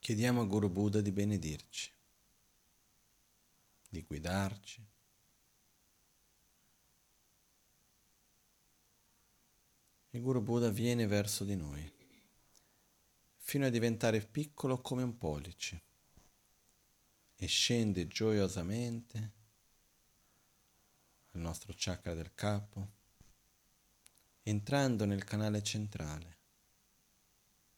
Chiediamo 0.00 0.40
a 0.42 0.44
Guru 0.44 0.68
Buddha 0.68 1.00
di 1.00 1.12
benedirci, 1.12 1.92
di 3.88 4.02
guidarci, 4.02 4.84
il 10.14 10.20
Guru 10.20 10.42
Buddha 10.42 10.68
viene 10.68 11.06
verso 11.06 11.42
di 11.42 11.56
noi, 11.56 11.90
fino 13.38 13.64
a 13.64 13.70
diventare 13.70 14.20
piccolo 14.20 14.78
come 14.82 15.02
un 15.02 15.16
pollice, 15.16 15.82
e 17.34 17.46
scende 17.46 18.06
gioiosamente 18.06 19.32
al 21.30 21.40
nostro 21.40 21.72
chakra 21.74 22.12
del 22.12 22.34
capo, 22.34 22.90
entrando 24.42 25.06
nel 25.06 25.24
canale 25.24 25.62
centrale, 25.62 26.36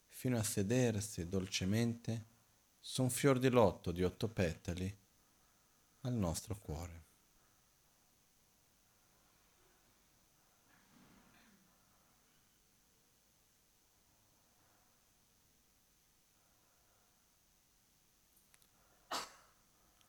fino 0.07 0.37
a 0.37 0.43
sedersi 0.43 1.29
dolcemente 1.29 2.25
su 2.81 3.01
un 3.01 3.09
fior 3.09 3.39
di 3.39 3.49
lotto 3.49 3.93
di 3.93 4.03
otto 4.03 4.27
petali 4.27 4.93
al 6.01 6.13
nostro 6.13 6.57
cuore. 6.57 7.04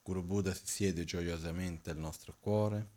Guru 0.07 0.23
Buddha 0.23 0.55
si 0.55 0.67
siede 0.67 1.03
gioiosamente 1.03 1.91
al 1.91 1.97
nostro 1.97 2.37
cuore 2.39 2.91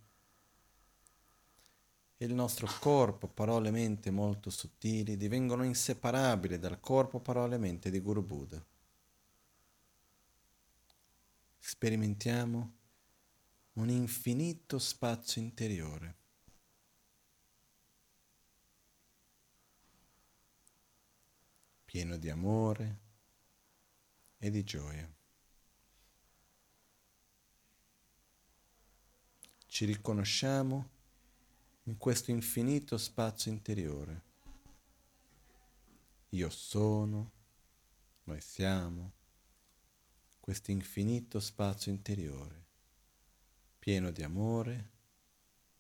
e 2.17 2.25
il 2.25 2.35
nostro 2.35 2.69
corpo, 2.79 3.27
parole 3.27 3.69
e 3.69 3.71
mente 3.71 4.11
molto 4.11 4.51
sottili 4.51 5.17
divengono 5.17 5.63
inseparabili 5.63 6.59
dal 6.59 6.79
corpo, 6.79 7.19
parole 7.19 7.55
e 7.55 7.57
mente 7.57 7.89
di 7.89 7.99
Guru 7.99 8.21
Buddha. 8.21 8.63
Sperimentiamo 11.57 12.73
un 13.73 13.89
infinito 13.89 14.77
spazio 14.77 15.41
interiore. 15.41 16.17
pieno 21.85 22.17
di 22.17 22.29
amore 22.29 22.99
e 24.37 24.51
di 24.51 24.63
gioia. 24.63 25.18
Ci 29.69 29.85
riconosciamo 29.85 30.89
in 31.83 31.97
questo 31.97 32.31
infinito 32.31 32.97
spazio 32.97 33.51
interiore. 33.51 34.23
Io 36.29 36.49
sono, 36.49 37.31
noi 38.23 38.41
siamo, 38.41 39.13
questo 40.39 40.71
infinito 40.71 41.39
spazio 41.39 41.91
interiore, 41.91 42.65
pieno 43.77 44.09
di 44.09 44.23
amore 44.23 44.89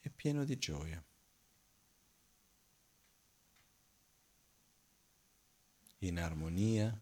e 0.01 0.11
pieno 0.11 0.45
di 0.45 0.57
gioia. 0.57 1.03
In 6.01 6.19
armonia 6.19 6.97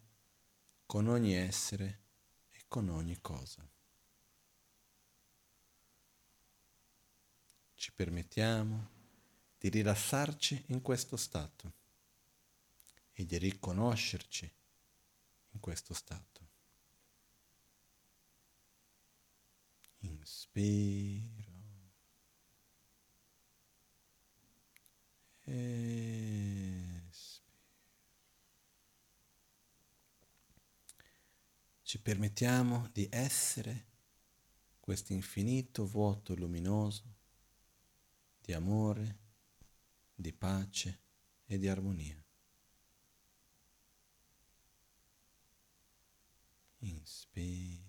con 0.85 1.07
ogni 1.07 1.35
essere 1.35 2.03
e 2.49 2.64
con 2.68 2.88
ogni 2.88 3.19
cosa. 3.19 3.69
Ci 7.88 7.93
permettiamo 7.93 8.89
di 9.57 9.69
rilassarci 9.69 10.65
in 10.68 10.81
questo 10.81 11.15
stato 11.15 11.72
e 13.14 13.26
di 13.26 13.38
riconoscerci 13.38 14.51
in 15.51 15.59
questo 15.61 15.93
stato. 15.93 16.47
Inspiro. 19.99 21.31
Espiro. 25.45 26.26
Ci 31.84 32.01
permettiamo 32.01 32.89
di 32.91 33.07
essere 33.09 33.85
questo 34.81 35.14
infinito 35.14 35.85
vuoto 35.88 36.35
luminoso 36.35 37.15
di 38.47 38.53
amore, 38.53 39.17
di 40.15 40.31
pace 40.31 41.01
e 41.47 41.57
di 41.57 41.67
armonia. 41.67 42.25
Inspiro. 46.77 47.86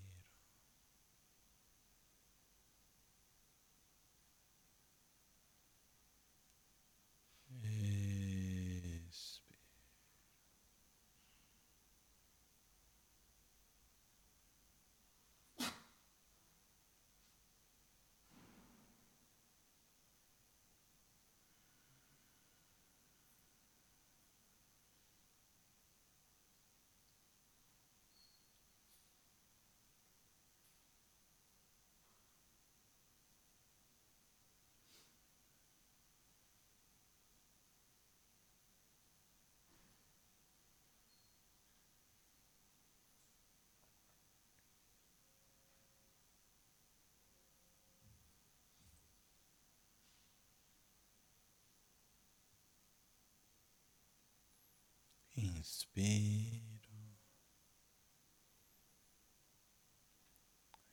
Inspiro. 55.59 57.19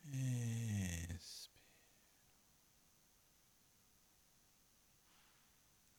Espiro. 0.02 1.54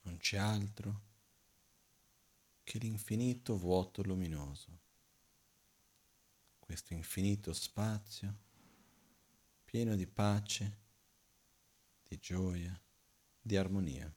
Non 0.02 0.18
c'è 0.18 0.38
altro 0.38 1.02
che 2.64 2.78
l'infinito 2.80 3.58
vuoto 3.58 4.04
luminoso, 4.04 4.80
questo 6.60 6.94
infinito 6.94 7.54
spazio 7.54 8.38
pieno 9.64 9.96
di 9.96 10.08
pace, 10.08 10.78
di 12.04 12.18
gioia, 12.20 12.78
di 13.40 13.56
armonia. 13.56 14.14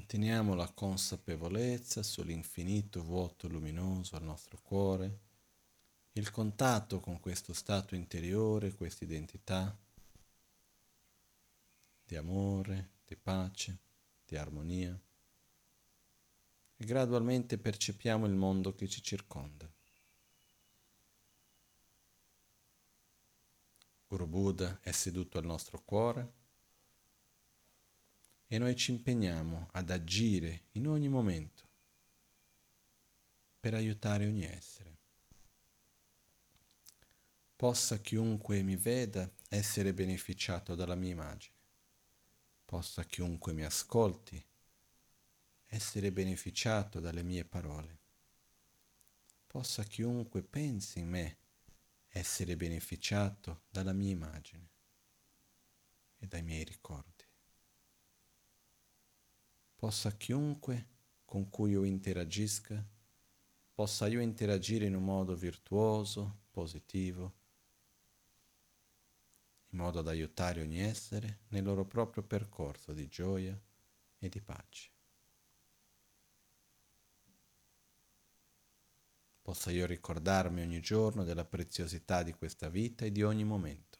Manteniamo 0.00 0.54
la 0.54 0.68
consapevolezza 0.72 2.02
sull'infinito 2.02 3.04
vuoto 3.04 3.48
luminoso 3.48 4.16
al 4.16 4.22
nostro 4.22 4.58
cuore, 4.62 5.18
il 6.12 6.30
contatto 6.30 7.00
con 7.00 7.20
questo 7.20 7.52
stato 7.52 7.94
interiore, 7.94 8.74
questa 8.74 9.04
identità 9.04 9.76
di 12.02 12.16
amore, 12.16 12.92
di 13.04 13.14
pace, 13.14 13.78
di 14.24 14.36
armonia. 14.36 14.98
E 16.76 16.84
gradualmente 16.84 17.58
percepiamo 17.58 18.24
il 18.24 18.34
mondo 18.34 18.74
che 18.74 18.88
ci 18.88 19.02
circonda. 19.02 19.70
Guru 24.08 24.26
Buddha 24.26 24.78
è 24.80 24.92
seduto 24.92 25.36
al 25.36 25.44
nostro 25.44 25.82
cuore 25.84 26.39
e 28.52 28.58
noi 28.58 28.74
ci 28.74 28.90
impegniamo 28.90 29.68
ad 29.70 29.90
agire 29.90 30.64
in 30.72 30.88
ogni 30.88 31.08
momento 31.08 31.68
per 33.60 33.74
aiutare 33.74 34.26
ogni 34.26 34.42
essere. 34.42 34.98
Possa 37.54 37.98
chiunque 37.98 38.60
mi 38.62 38.74
veda 38.74 39.30
essere 39.48 39.94
beneficiato 39.94 40.74
dalla 40.74 40.96
mia 40.96 41.12
immagine, 41.12 41.54
possa 42.64 43.04
chiunque 43.04 43.52
mi 43.52 43.62
ascolti 43.62 44.44
essere 45.66 46.10
beneficiato 46.10 46.98
dalle 46.98 47.22
mie 47.22 47.44
parole, 47.44 47.98
possa 49.46 49.84
chiunque 49.84 50.42
pensi 50.42 50.98
in 50.98 51.08
me 51.08 51.38
essere 52.08 52.56
beneficiato 52.56 53.62
dalla 53.70 53.92
mia 53.92 54.10
immagine 54.10 54.68
e 56.18 56.26
dai 56.26 56.42
miei 56.42 56.64
ricordi 56.64 57.09
possa 59.80 60.14
chiunque 60.14 60.88
con 61.24 61.48
cui 61.48 61.70
io 61.70 61.84
interagisca, 61.84 62.86
possa 63.72 64.08
io 64.08 64.20
interagire 64.20 64.84
in 64.84 64.94
un 64.94 65.02
modo 65.02 65.34
virtuoso, 65.34 66.40
positivo, 66.50 67.32
in 69.70 69.78
modo 69.78 70.02
da 70.02 70.10
aiutare 70.10 70.60
ogni 70.60 70.80
essere 70.80 71.44
nel 71.48 71.64
loro 71.64 71.86
proprio 71.86 72.22
percorso 72.22 72.92
di 72.92 73.08
gioia 73.08 73.58
e 74.18 74.28
di 74.28 74.42
pace. 74.42 74.90
Possa 79.40 79.70
io 79.70 79.86
ricordarmi 79.86 80.60
ogni 80.60 80.80
giorno 80.82 81.24
della 81.24 81.46
preziosità 81.46 82.22
di 82.22 82.34
questa 82.34 82.68
vita 82.68 83.06
e 83.06 83.12
di 83.12 83.22
ogni 83.22 83.44
momento. 83.44 83.98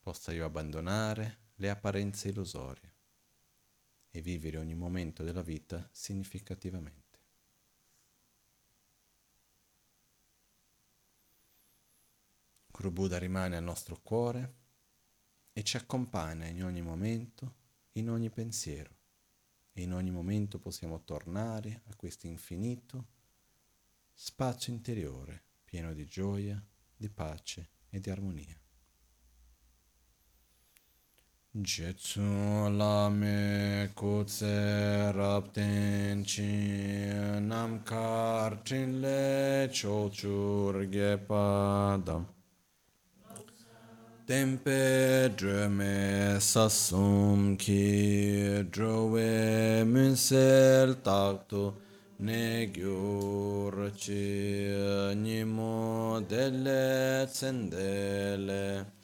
Possa 0.00 0.32
io 0.32 0.46
abbandonare 0.46 1.41
le 1.62 1.70
apparenze 1.70 2.28
illusorie 2.28 2.92
e 4.10 4.20
vivere 4.20 4.58
ogni 4.58 4.74
momento 4.74 5.22
della 5.22 5.42
vita 5.42 5.88
significativamente. 5.92 7.20
Guru 12.66 12.90
Buddha 12.90 13.16
rimane 13.18 13.56
al 13.56 13.62
nostro 13.62 14.00
cuore 14.02 14.54
e 15.52 15.62
ci 15.62 15.76
accompagna 15.76 16.46
in 16.46 16.64
ogni 16.64 16.82
momento, 16.82 17.54
in 17.92 18.10
ogni 18.10 18.30
pensiero 18.30 18.96
e 19.70 19.82
in 19.82 19.92
ogni 19.92 20.10
momento 20.10 20.58
possiamo 20.58 21.04
tornare 21.04 21.82
a 21.84 21.94
questo 21.94 22.26
infinito 22.26 23.06
spazio 24.12 24.72
interiore 24.72 25.44
pieno 25.62 25.94
di 25.94 26.06
gioia, 26.06 26.60
di 26.96 27.08
pace 27.08 27.70
e 27.88 28.00
di 28.00 28.10
armonia. 28.10 28.61
Jetsu 31.60 32.74
lame 32.78 33.90
kutse 33.94 35.12
rapten 35.14 36.24
chi 36.24 37.40
namkar 37.40 38.64
chinle 38.64 39.68
chochur 39.68 40.88
gepadam. 40.90 42.24
Tempe 44.26 45.28
dreme 45.36 46.40
sasum 46.40 47.58
ki 47.58 48.64
drove 48.70 49.84
munsel 49.84 50.94
taktu 51.04 51.74
ne 52.20 52.66
gyur 52.72 53.92
chi 53.94 55.14
nimo 55.16 56.18
delle 56.26 57.26
tsendele. 57.26 59.01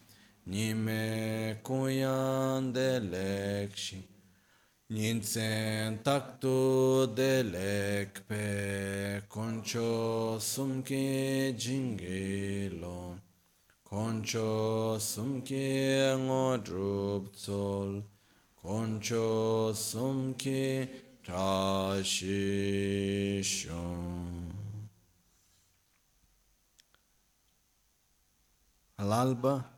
Nime 0.49 1.61
kuyan 1.63 2.73
delekshi, 2.73 4.01
Ninsen 4.91 5.99
taktu 6.03 7.07
delekpe, 7.15 8.47
Koncho 9.29 10.39
sumke 10.41 11.53
jingilo, 11.53 13.21
Koncho 13.85 14.97
sumke 14.97 16.17
ngodrup 16.17 17.25
tsol, 17.37 18.03
Koncho 18.57 19.75
sumke 19.75 20.89
trashishon. 21.23 22.49
All'alba 28.99 29.78